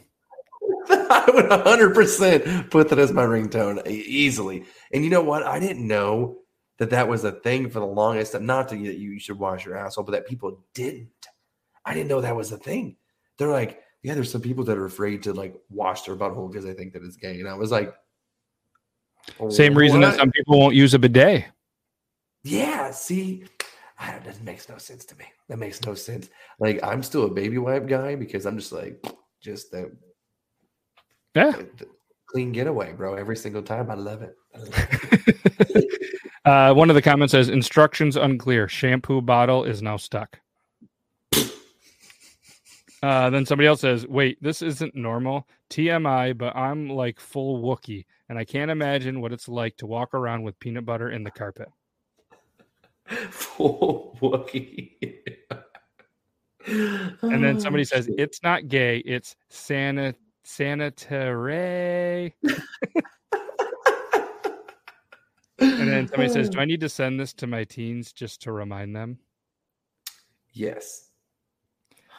I 0.89 1.25
would 1.33 1.47
100% 1.47 2.71
put 2.71 2.89
that 2.89 2.99
as 2.99 3.13
my 3.13 3.25
ringtone 3.25 3.87
easily. 3.87 4.65
And 4.93 5.05
you 5.05 5.11
know 5.11 5.23
what? 5.23 5.43
I 5.43 5.59
didn't 5.59 5.87
know 5.87 6.39
that 6.79 6.91
that 6.91 7.09
was 7.09 7.25
a 7.25 7.33
thing 7.33 7.71
for 7.71 7.81
the 7.81 7.87
longest 7.87 8.33
time. 8.33 8.47
Not 8.47 8.69
to 8.69 8.77
that 8.77 8.97
you 8.99 9.19
should 9.19 9.39
wash 9.39 9.65
your 9.65 9.77
asshole, 9.77 10.05
but 10.05 10.13
that 10.13 10.27
people 10.27 10.63
didn't. 10.75 11.09
I 11.85 11.95
didn't 11.95 12.09
know 12.09 12.21
that 12.21 12.37
was 12.37 12.53
a 12.53 12.57
thing. 12.59 12.97
They're 13.39 13.49
like, 13.49 13.81
yeah, 14.03 14.15
there's 14.15 14.31
some 14.31 14.41
people 14.43 14.65
that 14.65 14.77
are 14.77 14.85
afraid 14.85 15.23
to 15.25 15.33
like 15.33 15.55
wash 15.71 16.03
their 16.03 16.17
butthole 16.17 16.51
because 16.51 16.65
they 16.65 16.75
think 16.75 16.93
that 16.93 17.03
it's 17.03 17.17
gay. 17.17 17.41
And 17.41 17.49
I 17.49 17.55
was 17.55 17.71
like, 17.71 17.95
Same 19.49 19.77
reason 19.77 20.01
that 20.01 20.17
some 20.17 20.31
people 20.31 20.59
won't 20.59 20.75
use 20.75 20.93
a 20.95 20.99
bidet. 20.99 21.47
Yeah, 22.43 22.91
see, 22.91 23.45
I 23.99 24.11
don't, 24.13 24.25
that 24.25 24.43
makes 24.43 24.69
no 24.69 24.77
sense 24.79 25.05
to 25.07 25.17
me. 25.17 25.25
That 25.49 25.59
makes 25.59 25.85
no 25.85 25.95
sense. 25.95 26.29
Like, 26.59 26.83
I'm 26.83 27.03
still 27.03 27.25
a 27.25 27.31
baby 27.31 27.59
wipe 27.59 27.87
guy 27.87 28.17
because 28.17 28.45
I'm 28.47 28.59
just 28.59 28.73
like, 28.73 29.03
just 29.41 29.71
the 29.71 29.93
Yeah. 31.35 31.53
clean 32.27 32.53
getaway, 32.53 32.93
bro. 32.93 33.15
Every 33.15 33.37
single 33.37 33.63
time, 33.63 33.91
I 33.91 33.95
love 33.95 34.23
it. 34.23 34.35
I 34.55 34.59
love 34.59 34.89
it. 35.71 35.91
Uh, 36.45 36.75
one 36.75 36.91
of 36.91 36.95
the 36.95 37.01
comments 37.01 37.33
says 37.33 37.49
instructions 37.49 38.17
unclear. 38.17 38.69
Shampoo 38.69 39.23
bottle 39.23 39.65
is 39.65 39.81
now 39.81 39.97
stuck. 39.97 40.39
Uh, 43.03 43.31
then 43.31 43.47
somebody 43.47 43.67
else 43.67 43.81
says, 43.81 44.07
"Wait, 44.07 44.37
this 44.43 44.61
isn't 44.61 44.95
normal. 44.95 45.49
TMI, 45.71 46.37
but 46.37 46.55
I'm 46.55 46.89
like 46.89 47.19
full 47.19 47.63
Wookie, 47.63 48.05
and 48.29 48.39
I 48.39 48.45
can't 48.45 48.71
imagine 48.71 49.21
what 49.23 49.33
it's 49.33 49.49
like 49.49 49.77
to 49.79 49.87
walk 49.87 50.13
around 50.15 50.43
with 50.43 50.59
peanut 50.59 50.85
butter 50.85 51.11
in 51.11 51.23
the 51.25 51.31
carpet." 51.31 51.69
Full 53.31 54.17
Wookie. 54.21 54.93
And 56.67 57.45
then 57.45 57.61
somebody 57.61 57.83
Oh, 57.83 57.85
says, 57.85 58.09
"It's 58.17 58.43
not 58.43 58.69
gay. 58.69 58.99
It's 58.99 59.37
sanit 59.51 60.15
sanitary." 60.43 62.35
And 65.61 65.89
then 65.91 66.09
somebody 66.09 66.29
says, 66.31 66.51
"Do 66.51 66.59
I 66.59 66.65
need 66.65 66.81
to 66.81 66.89
send 66.89 67.19
this 67.21 67.33
to 67.35 67.47
my 67.47 67.65
teens 67.65 68.13
just 68.13 68.43
to 68.43 68.53
remind 68.53 68.95
them?" 68.97 69.19
Yes. 70.53 71.11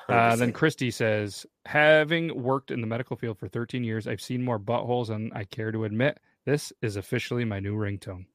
Uh, 0.07 0.35
then 0.35 0.51
Christy 0.53 0.91
says, 0.91 1.45
having 1.65 2.43
worked 2.43 2.69
in 2.69 2.79
the 2.79 2.87
medical 2.87 3.15
field 3.15 3.39
for 3.39 3.47
13 3.47 3.83
years, 3.83 4.07
I've 4.07 4.21
seen 4.21 4.43
more 4.43 4.59
buttholes 4.59 5.07
than 5.07 5.31
I 5.33 5.45
care 5.45 5.71
to 5.71 5.83
admit. 5.83 6.19
This 6.45 6.71
is 6.81 6.95
officially 6.95 7.43
my 7.43 7.59
new 7.59 7.75
ringtone. 7.75 8.25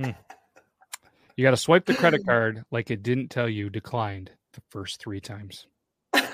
Hmm. 0.00 0.10
You 1.36 1.44
got 1.44 1.50
to 1.50 1.56
swipe 1.56 1.84
the 1.84 1.94
credit 1.94 2.24
card 2.26 2.64
like 2.70 2.90
it 2.90 3.02
didn't 3.02 3.28
tell 3.28 3.48
you 3.48 3.68
declined 3.70 4.30
the 4.52 4.62
first 4.70 5.00
three 5.00 5.20
times. 5.20 5.66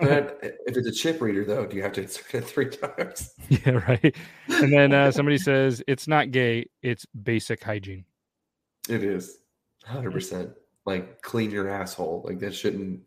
But 0.00 0.40
if 0.66 0.76
it's 0.76 0.88
a 0.88 0.92
chip 0.92 1.20
reader, 1.20 1.44
though, 1.44 1.64
do 1.66 1.76
you 1.76 1.84
have 1.84 1.92
to 1.92 2.02
insert 2.02 2.34
it 2.34 2.44
three 2.44 2.68
times? 2.68 3.32
yeah, 3.48 3.70
right. 3.88 4.16
And 4.48 4.72
then 4.72 4.92
uh, 4.92 5.12
somebody 5.12 5.38
says, 5.38 5.84
it's 5.86 6.08
not 6.08 6.32
gay, 6.32 6.66
it's 6.82 7.06
basic 7.06 7.62
hygiene. 7.62 8.04
It 8.88 9.04
is. 9.04 9.38
100%. 9.86 10.52
Like, 10.84 11.22
clean 11.22 11.52
your 11.52 11.68
asshole. 11.68 12.24
Like, 12.26 12.40
that 12.40 12.56
shouldn't. 12.56 13.02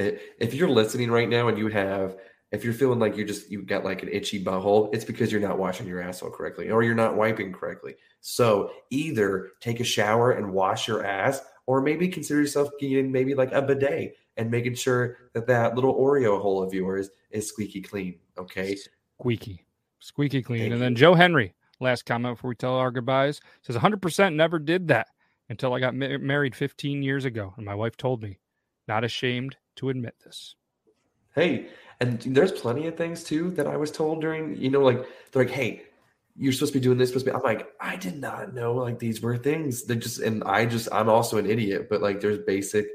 i- 0.00 0.18
If 0.40 0.52
you're 0.52 0.68
listening 0.68 1.12
right 1.12 1.28
now 1.28 1.46
and 1.46 1.56
you 1.56 1.68
have, 1.68 2.16
if 2.50 2.64
you're 2.64 2.72
feeling 2.72 2.98
like 2.98 3.16
you 3.16 3.24
just, 3.24 3.50
you 3.50 3.62
got 3.62 3.84
like 3.84 4.02
an 4.02 4.08
itchy 4.10 4.42
butthole, 4.42 4.94
it's 4.94 5.04
because 5.04 5.30
you're 5.30 5.40
not 5.40 5.58
washing 5.58 5.86
your 5.86 6.00
asshole 6.00 6.30
correctly 6.30 6.70
or 6.70 6.82
you're 6.82 6.94
not 6.94 7.16
wiping 7.16 7.52
correctly. 7.52 7.94
So 8.20 8.70
either 8.90 9.50
take 9.60 9.80
a 9.80 9.84
shower 9.84 10.32
and 10.32 10.52
wash 10.52 10.88
your 10.88 11.04
ass, 11.04 11.40
or 11.68 11.82
maybe 11.82 12.08
consider 12.08 12.40
yourself 12.40 12.70
getting 12.80 13.12
maybe 13.12 13.34
like 13.34 13.52
a 13.52 13.60
bidet 13.60 14.16
and 14.38 14.50
making 14.50 14.74
sure 14.74 15.18
that 15.34 15.46
that 15.46 15.74
little 15.74 15.94
Oreo 15.94 16.40
hole 16.40 16.62
of 16.62 16.72
yours 16.72 17.10
is 17.30 17.46
squeaky 17.46 17.82
clean. 17.82 18.18
Okay. 18.38 18.74
Squeaky. 19.20 19.66
Squeaky 20.00 20.42
clean. 20.42 20.62
Thank 20.62 20.72
and 20.72 20.82
then. 20.82 20.94
Joe 20.94 21.14
Henry, 21.14 21.54
last 21.78 22.06
comment 22.06 22.36
before 22.36 22.48
we 22.48 22.54
tell 22.54 22.74
our 22.74 22.90
goodbyes, 22.90 23.42
says 23.60 23.76
100% 23.76 24.34
never 24.34 24.58
did 24.58 24.88
that 24.88 25.08
until 25.50 25.74
I 25.74 25.80
got 25.80 25.94
ma- 25.94 26.16
married 26.16 26.54
15 26.54 27.02
years 27.02 27.26
ago. 27.26 27.52
And 27.58 27.66
my 27.66 27.74
wife 27.74 27.98
told 27.98 28.22
me, 28.22 28.38
not 28.86 29.04
ashamed 29.04 29.56
to 29.76 29.90
admit 29.90 30.14
this. 30.24 30.54
Hey, 31.34 31.68
and 32.00 32.20
there's 32.20 32.52
plenty 32.52 32.86
of 32.86 32.96
things 32.96 33.24
too 33.24 33.50
that 33.52 33.66
I 33.66 33.76
was 33.76 33.90
told 33.90 34.20
during, 34.20 34.56
you 34.56 34.70
know, 34.70 34.80
like 34.80 35.04
they're 35.32 35.44
like, 35.44 35.52
hey, 35.52 35.82
you're 36.36 36.52
supposed 36.52 36.72
to 36.72 36.78
be 36.78 36.82
doing 36.82 36.98
this, 36.98 37.10
supposed 37.10 37.26
to 37.26 37.32
be. 37.32 37.36
I'm 37.36 37.42
like, 37.42 37.68
I 37.80 37.96
did 37.96 38.18
not 38.18 38.54
know 38.54 38.72
like 38.74 38.98
these 38.98 39.20
were 39.20 39.36
things. 39.36 39.84
They 39.84 39.96
just, 39.96 40.20
and 40.20 40.44
I 40.44 40.66
just, 40.66 40.88
I'm 40.92 41.08
also 41.08 41.38
an 41.38 41.50
idiot, 41.50 41.88
but 41.90 42.00
like 42.00 42.20
there's 42.20 42.38
basic 42.38 42.86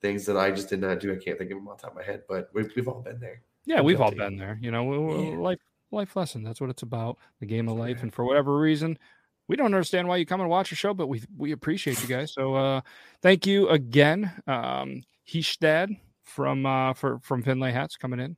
things 0.00 0.24
that 0.26 0.36
I 0.36 0.50
just 0.50 0.68
did 0.70 0.80
not 0.80 1.00
do. 1.00 1.12
I 1.12 1.16
can't 1.16 1.38
think 1.38 1.50
of 1.50 1.58
them 1.58 1.68
on 1.68 1.76
top 1.76 1.90
of 1.90 1.96
my 1.96 2.02
head, 2.02 2.22
but 2.28 2.50
we've, 2.54 2.70
we've 2.74 2.88
all 2.88 3.02
been 3.02 3.20
there. 3.20 3.42
Yeah, 3.66 3.80
we've 3.82 4.00
all 4.00 4.12
been 4.12 4.36
there. 4.36 4.58
You 4.60 4.70
know, 4.70 4.84
Yeah. 5.32 5.38
life 5.38 5.58
life 5.90 6.16
lesson. 6.16 6.42
That's 6.42 6.60
what 6.60 6.70
it's 6.70 6.82
about, 6.82 7.18
the 7.40 7.46
game 7.46 7.68
of 7.68 7.76
life. 7.76 8.02
And 8.02 8.12
for 8.12 8.24
whatever 8.24 8.58
reason, 8.58 8.98
we 9.48 9.56
don't 9.56 9.66
understand 9.66 10.08
why 10.08 10.16
you 10.16 10.26
come 10.26 10.40
and 10.40 10.50
watch 10.50 10.70
the 10.70 10.76
show, 10.76 10.94
but 10.94 11.08
we 11.08 11.22
we 11.36 11.52
appreciate 11.52 12.00
you 12.00 12.08
guys. 12.08 12.32
So 12.32 12.54
uh 12.54 12.80
thank 13.22 13.46
you 13.46 13.68
again. 13.68 14.32
Um 14.46 15.02
Hishtad 15.28 15.98
from 16.26 16.66
uh 16.66 16.92
for 16.92 17.18
from 17.20 17.42
Finlay 17.42 17.72
Hats 17.72 17.96
coming 17.96 18.20
in 18.20 18.36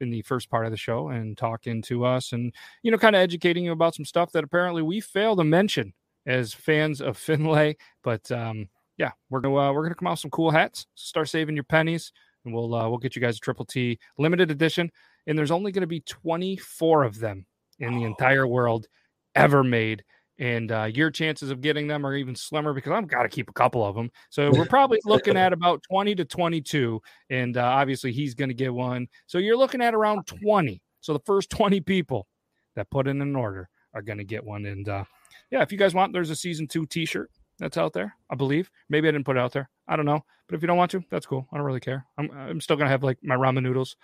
in 0.00 0.10
the 0.10 0.22
first 0.22 0.48
part 0.50 0.64
of 0.64 0.70
the 0.70 0.76
show 0.76 1.08
and 1.08 1.36
talking 1.36 1.82
to 1.82 2.04
us 2.04 2.32
and 2.32 2.52
you 2.82 2.90
know 2.90 2.98
kind 2.98 3.16
of 3.16 3.20
educating 3.20 3.64
you 3.64 3.72
about 3.72 3.94
some 3.94 4.04
stuff 4.04 4.30
that 4.32 4.44
apparently 4.44 4.82
we 4.82 5.00
fail 5.00 5.34
to 5.36 5.44
mention 5.44 5.92
as 6.26 6.52
fans 6.52 7.00
of 7.00 7.16
Finlay. 7.18 7.76
But 8.02 8.30
um 8.30 8.68
yeah, 8.98 9.12
we're 9.30 9.40
gonna 9.40 9.56
uh, 9.56 9.72
we're 9.72 9.84
gonna 9.84 9.94
come 9.94 10.08
out 10.08 10.12
with 10.12 10.20
some 10.20 10.30
cool 10.30 10.50
hats. 10.50 10.86
Start 10.96 11.28
saving 11.28 11.54
your 11.54 11.64
pennies, 11.64 12.12
and 12.44 12.52
we'll 12.52 12.74
uh, 12.74 12.88
we'll 12.88 12.98
get 12.98 13.16
you 13.16 13.22
guys 13.22 13.36
a 13.36 13.40
Triple 13.40 13.64
T 13.64 13.98
limited 14.18 14.50
edition. 14.50 14.90
And 15.26 15.38
there's 15.38 15.50
only 15.50 15.72
going 15.72 15.82
to 15.82 15.86
be 15.86 16.00
24 16.00 17.04
of 17.04 17.18
them 17.18 17.46
in 17.78 17.94
the 17.94 18.04
entire 18.04 18.46
world 18.46 18.86
ever 19.34 19.62
made. 19.62 20.02
And 20.38 20.70
uh, 20.70 20.84
your 20.84 21.10
chances 21.10 21.50
of 21.50 21.60
getting 21.60 21.88
them 21.88 22.06
are 22.06 22.14
even 22.14 22.36
slimmer 22.36 22.72
because 22.72 22.92
I've 22.92 23.08
got 23.08 23.22
to 23.24 23.28
keep 23.28 23.50
a 23.50 23.52
couple 23.52 23.84
of 23.84 23.96
them. 23.96 24.10
So 24.30 24.50
we're 24.52 24.64
probably 24.66 25.00
looking 25.04 25.36
at 25.36 25.52
about 25.52 25.82
20 25.90 26.14
to 26.14 26.24
22. 26.24 27.00
And 27.30 27.56
uh, 27.56 27.64
obviously, 27.64 28.12
he's 28.12 28.34
going 28.34 28.48
to 28.48 28.54
get 28.54 28.72
one. 28.72 29.08
So 29.26 29.38
you're 29.38 29.56
looking 29.56 29.82
at 29.82 29.94
around 29.94 30.26
20. 30.26 30.80
So 31.00 31.12
the 31.12 31.20
first 31.26 31.50
20 31.50 31.80
people 31.80 32.28
that 32.76 32.90
put 32.90 33.08
in 33.08 33.20
an 33.20 33.34
order 33.34 33.68
are 33.94 34.02
going 34.02 34.18
to 34.18 34.24
get 34.24 34.44
one. 34.44 34.66
And 34.66 34.88
uh, 34.88 35.04
yeah, 35.50 35.62
if 35.62 35.72
you 35.72 35.78
guys 35.78 35.94
want, 35.94 36.12
there's 36.12 36.30
a 36.30 36.36
season 36.36 36.68
two 36.68 36.86
t 36.86 37.04
shirt 37.04 37.30
that's 37.58 37.76
out 37.76 37.92
there, 37.92 38.14
I 38.30 38.36
believe. 38.36 38.70
Maybe 38.88 39.08
I 39.08 39.10
didn't 39.10 39.26
put 39.26 39.36
it 39.36 39.40
out 39.40 39.52
there. 39.52 39.68
I 39.88 39.96
don't 39.96 40.06
know. 40.06 40.24
But 40.48 40.54
if 40.54 40.62
you 40.62 40.68
don't 40.68 40.76
want 40.76 40.92
to, 40.92 41.02
that's 41.10 41.26
cool. 41.26 41.46
I 41.52 41.56
don't 41.56 41.66
really 41.66 41.80
care. 41.80 42.06
I'm, 42.16 42.30
I'm 42.30 42.60
still 42.60 42.76
going 42.76 42.86
to 42.86 42.90
have 42.90 43.02
like 43.02 43.18
my 43.22 43.36
ramen 43.36 43.62
noodles 43.62 43.96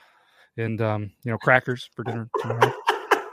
and, 0.57 0.81
um, 0.81 1.13
you 1.23 1.31
know, 1.31 1.39
crackers 1.39 1.89
for 1.95 2.05
dinner 2.05 2.29
tomorrow. 2.41 2.73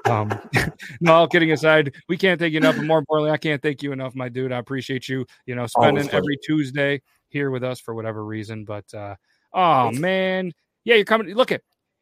Um, 0.05 0.31
no, 1.01 1.13
all 1.13 1.27
kidding 1.27 1.51
aside, 1.51 1.93
we 2.09 2.17
can't 2.17 2.39
thank 2.39 2.53
you 2.53 2.57
enough. 2.57 2.77
And 2.77 2.87
more 2.87 2.99
importantly, 2.99 3.31
I 3.31 3.37
can't 3.37 3.61
thank 3.61 3.83
you 3.83 3.91
enough, 3.91 4.15
my 4.15 4.29
dude. 4.29 4.51
I 4.51 4.57
appreciate 4.57 5.07
you, 5.07 5.25
you 5.45 5.55
know, 5.55 5.67
spending 5.67 6.09
every 6.09 6.37
Tuesday 6.43 7.01
here 7.29 7.51
with 7.51 7.63
us 7.63 7.79
for 7.79 7.93
whatever 7.93 8.25
reason. 8.25 8.65
But, 8.65 8.91
uh, 8.93 9.15
oh 9.53 9.91
man, 9.91 10.51
yeah, 10.83 10.95
you're 10.95 11.05
coming. 11.05 11.33
Look 11.35 11.51
at 11.51 11.61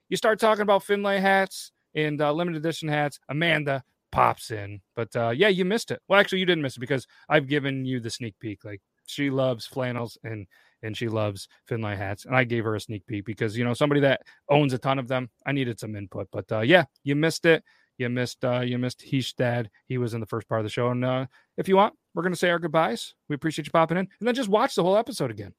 you 0.10 0.18
start 0.18 0.40
talking 0.40 0.64
about 0.64 0.84
Finlay 0.84 1.20
hats 1.20 1.72
and 1.96 2.22
uh, 2.22 2.32
limited 2.34 2.58
edition 2.58 2.90
hats. 2.90 3.20
Amanda 3.30 3.84
pops 4.12 4.52
in, 4.52 4.82
but 4.96 5.16
uh, 5.16 5.30
yeah, 5.30 5.50
you 5.50 5.66
missed 5.66 5.92
it. 5.92 6.02
Well, 6.08 6.20
actually, 6.20 6.40
you 6.40 6.46
didn't 6.46 6.64
miss 6.64 6.78
it 6.78 6.82
because 6.82 7.08
I've 7.30 7.48
given 7.48 7.86
you 7.86 8.00
the 8.00 8.10
sneak 8.10 8.36
peek. 8.40 8.66
Like 8.66 8.82
she 9.06 9.30
loves 9.30 9.66
flannels 9.66 10.18
and 10.24 10.48
and 10.82 10.96
she 10.96 11.10
loves 11.10 11.48
Finlay 11.66 11.96
hats, 11.96 12.26
and 12.26 12.36
I 12.36 12.44
gave 12.44 12.64
her 12.64 12.76
a 12.76 12.80
sneak 12.80 13.06
peek 13.06 13.26
because 13.26 13.58
you 13.58 13.64
know 13.64 13.74
somebody 13.74 14.02
that 14.02 14.22
owns 14.50 14.74
a 14.74 14.78
ton 14.78 15.00
of 15.00 15.08
them. 15.08 15.30
I 15.46 15.52
needed 15.52 15.80
some 15.80 15.96
input, 15.96 16.28
but 16.32 16.52
uh, 16.52 16.62
yeah, 16.62 16.86
you 17.04 17.16
missed 17.16 17.46
it. 17.46 17.64
You 18.00 18.10
missed 18.10 18.44
uh, 18.44 18.62
you 18.62 18.78
missed 18.80 19.02
Heesh 19.06 19.36
dad. 19.36 19.70
He 19.86 19.98
was 20.00 20.14
in 20.16 20.20
the 20.22 20.26
first 20.26 20.48
part 20.48 20.62
of 20.62 20.64
the 20.66 20.70
show, 20.72 20.90
and 20.90 21.04
uh, 21.06 21.26
if 21.58 21.68
you 21.68 21.76
want, 21.76 21.94
we're 22.16 22.24
gonna 22.24 22.36
say 22.36 22.50
our 22.50 22.58
goodbyes. 22.58 23.14
We 23.28 23.36
appreciate 23.36 23.68
you 23.68 23.72
popping 23.72 23.98
in, 23.98 24.08
and 24.20 24.28
then 24.28 24.34
just 24.34 24.50
watch 24.50 24.74
the 24.76 24.84
whole 24.84 24.98
episode 24.98 25.30
again. 25.30 25.54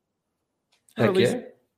Heck 0.96 1.12
least- 1.14 1.36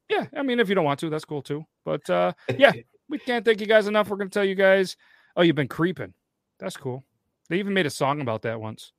yeah. 0.09 0.19
yeah, 0.21 0.27
I 0.39 0.43
mean, 0.43 0.61
if 0.61 0.69
you 0.69 0.75
don't 0.75 0.85
want 0.85 1.01
to, 1.01 1.11
that's 1.11 1.25
cool 1.25 1.43
too. 1.43 1.65
But 1.85 2.09
uh, 2.09 2.33
yeah, 2.57 2.73
we 3.09 3.19
can't 3.19 3.45
thank 3.45 3.61
you 3.61 3.67
guys 3.67 3.89
enough. 3.89 4.09
We're 4.09 4.17
gonna 4.17 4.31
tell 4.31 4.45
you 4.45 4.55
guys. 4.55 4.97
Oh, 5.37 5.43
you've 5.43 5.57
been 5.57 5.69
creeping. 5.69 6.15
That's 6.61 6.77
cool. 6.77 7.05
They 7.49 7.59
even 7.59 7.75
made 7.75 7.87
a 7.87 7.91
song 7.91 8.21
about 8.21 8.43
that 8.43 8.61
once. 8.61 8.93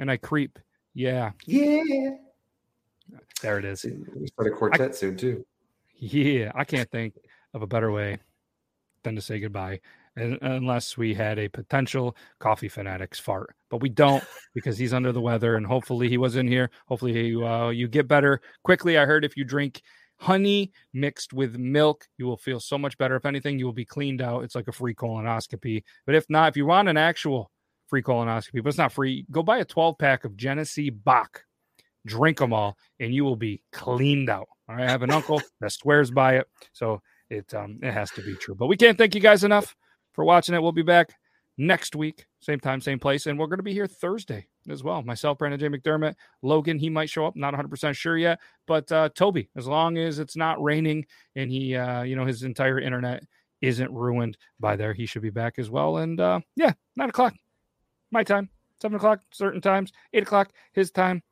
And 0.00 0.10
I 0.10 0.16
creep. 0.16 0.58
Yeah, 0.94 1.30
Yeah. 1.46 2.10
there 3.40 3.58
it 3.58 3.64
is. 3.64 3.84
We 4.16 4.26
start 4.26 4.48
a 4.48 4.50
quartet 4.50 4.94
soon 4.96 5.16
too. 5.16 5.44
Yeah, 5.96 6.50
I 6.54 6.64
can't 6.64 6.90
think 6.90 7.14
of 7.52 7.62
a 7.62 7.66
better 7.66 7.92
way 7.92 8.18
than 9.04 9.14
to 9.14 9.20
say 9.20 9.38
goodbye, 9.38 9.74
un- 9.74 9.80
unless 10.16 10.96
we 10.96 11.14
had 11.14 11.38
a 11.38 11.48
potential 11.48 12.16
coffee 12.38 12.68
fanatics 12.68 13.18
fart, 13.18 13.54
but 13.70 13.80
we 13.80 13.88
don't 13.88 14.22
because 14.54 14.78
he's 14.78 14.92
under 14.92 15.12
the 15.12 15.20
weather, 15.20 15.56
and 15.56 15.66
hopefully 15.66 16.08
he 16.08 16.18
was 16.18 16.36
in 16.36 16.46
here. 16.46 16.70
Hopefully 16.88 17.26
you 17.26 17.46
uh, 17.46 17.70
you 17.70 17.88
get 17.88 18.08
better 18.08 18.40
quickly. 18.62 18.98
I 18.98 19.06
heard 19.06 19.24
if 19.24 19.36
you 19.36 19.44
drink 19.44 19.82
honey 20.18 20.72
mixed 20.92 21.32
with 21.32 21.58
milk, 21.58 22.06
you 22.18 22.26
will 22.26 22.36
feel 22.36 22.60
so 22.60 22.78
much 22.78 22.96
better. 22.98 23.16
If 23.16 23.26
anything, 23.26 23.58
you 23.58 23.66
will 23.66 23.72
be 23.72 23.84
cleaned 23.84 24.22
out. 24.22 24.44
It's 24.44 24.54
like 24.54 24.68
a 24.68 24.72
free 24.72 24.94
colonoscopy. 24.94 25.82
But 26.06 26.14
if 26.14 26.26
not, 26.28 26.48
if 26.48 26.56
you 26.56 26.66
want 26.66 26.88
an 26.88 26.96
actual 26.96 27.50
free 27.88 28.02
colonoscopy, 28.02 28.62
but 28.62 28.68
it's 28.68 28.78
not 28.78 28.92
free, 28.92 29.26
go 29.30 29.42
buy 29.42 29.58
a 29.58 29.64
12 29.64 29.98
pack 29.98 30.24
of 30.24 30.36
Genesee 30.36 30.90
Bock 30.90 31.44
drink 32.06 32.38
them 32.38 32.52
all 32.52 32.76
and 33.00 33.14
you 33.14 33.24
will 33.24 33.36
be 33.36 33.62
cleaned 33.72 34.28
out 34.28 34.48
all 34.68 34.76
right 34.76 34.86
i 34.86 34.90
have 34.90 35.02
an 35.02 35.10
uncle 35.10 35.40
that 35.60 35.72
swears 35.72 36.10
by 36.10 36.36
it 36.36 36.46
so 36.72 37.00
it 37.30 37.52
um 37.54 37.78
it 37.82 37.92
has 37.92 38.10
to 38.10 38.22
be 38.22 38.34
true 38.36 38.54
but 38.54 38.66
we 38.66 38.76
can't 38.76 38.98
thank 38.98 39.14
you 39.14 39.20
guys 39.20 39.44
enough 39.44 39.74
for 40.14 40.24
watching 40.24 40.54
it. 40.54 40.62
We'll 40.62 40.72
be 40.72 40.82
back 40.82 41.14
next 41.56 41.94
week 41.94 42.26
same 42.40 42.60
time 42.60 42.80
same 42.80 42.98
place. 42.98 43.26
And 43.26 43.38
we're 43.38 43.46
going 43.46 43.58
to 43.58 43.64
be 43.64 43.72
here 43.72 43.86
thursday 43.86 44.46
as 44.68 44.82
well. 44.82 45.02
Myself 45.02 45.38
brandon 45.38 45.60
j. 45.60 45.68
Mcdermott 45.68 46.14
logan 46.42 46.78
he 46.78 46.90
might 46.90 47.08
show 47.08 47.26
up 47.26 47.36
not 47.36 47.54
100% 47.54 47.94
sure 47.94 48.16
yet. 48.16 48.40
But 48.66 48.90
uh 48.90 49.10
toby 49.14 49.48
as 49.56 49.66
long 49.66 49.96
as 49.96 50.18
it's 50.18 50.36
not 50.36 50.62
raining 50.62 51.06
and 51.36 51.50
he 51.50 51.76
uh 51.76 52.02
you 52.02 52.16
know 52.16 52.24
his 52.24 52.42
entire 52.42 52.80
internet 52.80 53.22
isn't 53.60 53.90
ruined 53.92 54.36
by 54.60 54.76
there 54.76 54.92
he 54.92 55.06
should 55.06 55.22
be 55.22 55.30
back 55.30 55.58
as 55.58 55.70
well. 55.70 55.98
And 55.98 56.20
uh 56.20 56.40
yeah 56.56 56.72
nine 56.96 57.08
o'clock 57.08 57.34
my 58.10 58.24
time 58.24 58.48
seven 58.80 58.96
o'clock 58.96 59.20
certain 59.30 59.60
times 59.60 59.92
eight 60.12 60.24
o'clock 60.24 60.50
his 60.72 60.90
time 60.90 61.22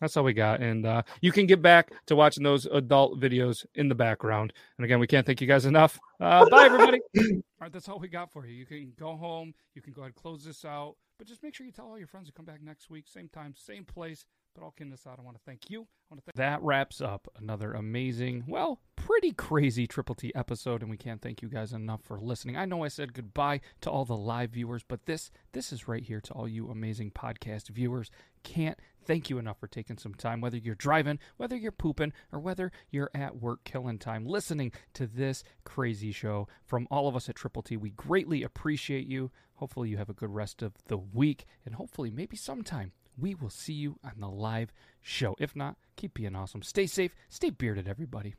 that's 0.00 0.16
all 0.16 0.24
we 0.24 0.32
got. 0.32 0.60
And 0.60 0.86
uh, 0.86 1.02
you 1.20 1.32
can 1.32 1.46
get 1.46 1.62
back 1.62 1.92
to 2.06 2.16
watching 2.16 2.42
those 2.42 2.66
adult 2.66 3.18
videos 3.20 3.64
in 3.74 3.88
the 3.88 3.94
background. 3.94 4.52
And 4.78 4.84
again, 4.84 5.00
we 5.00 5.06
can't 5.06 5.26
thank 5.26 5.40
you 5.40 5.46
guys 5.46 5.66
enough. 5.66 5.98
Uh, 6.20 6.48
bye, 6.48 6.66
everybody. 6.66 7.00
all 7.18 7.42
right, 7.60 7.72
that's 7.72 7.88
all 7.88 7.98
we 7.98 8.08
got 8.08 8.32
for 8.32 8.46
you. 8.46 8.54
You 8.54 8.66
can 8.66 8.92
go 8.98 9.16
home. 9.16 9.54
You 9.74 9.82
can 9.82 9.92
go 9.92 10.02
ahead 10.02 10.12
and 10.14 10.22
close 10.22 10.44
this 10.44 10.64
out. 10.64 10.96
But 11.18 11.26
just 11.26 11.42
make 11.42 11.54
sure 11.54 11.64
you 11.64 11.72
tell 11.72 11.86
all 11.86 11.98
your 11.98 12.06
friends 12.06 12.26
to 12.26 12.32
come 12.32 12.44
back 12.44 12.62
next 12.62 12.90
week, 12.90 13.06
same 13.08 13.28
time, 13.28 13.54
same 13.56 13.84
place. 13.84 14.26
But 14.54 14.64
all 14.64 14.70
kidding 14.70 14.92
aside, 14.92 15.16
I 15.18 15.22
want 15.22 15.36
to 15.36 15.42
thank 15.44 15.68
you. 15.68 15.82
I 15.82 16.14
want 16.14 16.24
to 16.24 16.32
thank 16.32 16.36
that 16.36 16.62
wraps 16.62 17.00
up 17.02 17.28
another 17.38 17.72
amazing, 17.72 18.44
well, 18.46 18.80
pretty 18.96 19.32
crazy 19.32 19.86
Triple 19.86 20.14
T 20.14 20.34
episode, 20.34 20.80
and 20.80 20.90
we 20.90 20.96
can't 20.96 21.20
thank 21.20 21.42
you 21.42 21.48
guys 21.48 21.74
enough 21.74 22.02
for 22.02 22.18
listening. 22.18 22.56
I 22.56 22.64
know 22.64 22.82
I 22.82 22.88
said 22.88 23.12
goodbye 23.12 23.60
to 23.82 23.90
all 23.90 24.06
the 24.06 24.16
live 24.16 24.50
viewers, 24.50 24.82
but 24.82 25.04
this 25.04 25.30
this 25.52 25.72
is 25.72 25.88
right 25.88 26.02
here 26.02 26.20
to 26.22 26.32
all 26.32 26.48
you 26.48 26.70
amazing 26.70 27.10
podcast 27.10 27.68
viewers. 27.68 28.10
Can't 28.46 28.78
thank 29.04 29.28
you 29.28 29.38
enough 29.38 29.58
for 29.58 29.66
taking 29.66 29.98
some 29.98 30.14
time, 30.14 30.40
whether 30.40 30.56
you're 30.56 30.76
driving, 30.76 31.18
whether 31.36 31.56
you're 31.56 31.72
pooping, 31.72 32.12
or 32.32 32.38
whether 32.38 32.70
you're 32.90 33.10
at 33.12 33.42
work 33.42 33.64
killing 33.64 33.98
time, 33.98 34.24
listening 34.24 34.70
to 34.94 35.08
this 35.08 35.42
crazy 35.64 36.12
show. 36.12 36.46
From 36.64 36.86
all 36.88 37.08
of 37.08 37.16
us 37.16 37.28
at 37.28 37.34
Triple 37.34 37.62
T, 37.62 37.76
we 37.76 37.90
greatly 37.90 38.44
appreciate 38.44 39.08
you. 39.08 39.32
Hopefully, 39.54 39.88
you 39.88 39.96
have 39.96 40.08
a 40.08 40.14
good 40.14 40.32
rest 40.32 40.62
of 40.62 40.74
the 40.86 40.96
week, 40.96 41.44
and 41.64 41.74
hopefully, 41.74 42.08
maybe 42.08 42.36
sometime 42.36 42.92
we 43.18 43.34
will 43.34 43.50
see 43.50 43.72
you 43.72 43.98
on 44.04 44.12
the 44.20 44.28
live 44.28 44.72
show. 45.00 45.34
If 45.40 45.56
not, 45.56 45.76
keep 45.96 46.14
being 46.14 46.36
awesome. 46.36 46.62
Stay 46.62 46.86
safe, 46.86 47.16
stay 47.28 47.50
bearded, 47.50 47.88
everybody. 47.88 48.36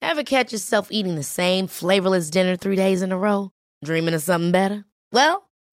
Ever 0.00 0.22
catch 0.22 0.52
yourself 0.52 0.92
eating 0.92 1.16
the 1.16 1.24
same 1.24 1.66
flavorless 1.66 2.30
dinner 2.30 2.54
three 2.54 2.76
days 2.76 3.02
in 3.02 3.10
a 3.10 3.18
row? 3.18 3.50
Dreaming 3.84 4.14
of 4.14 4.22
something 4.22 4.52
better? 4.52 4.84
Well, 5.10 5.45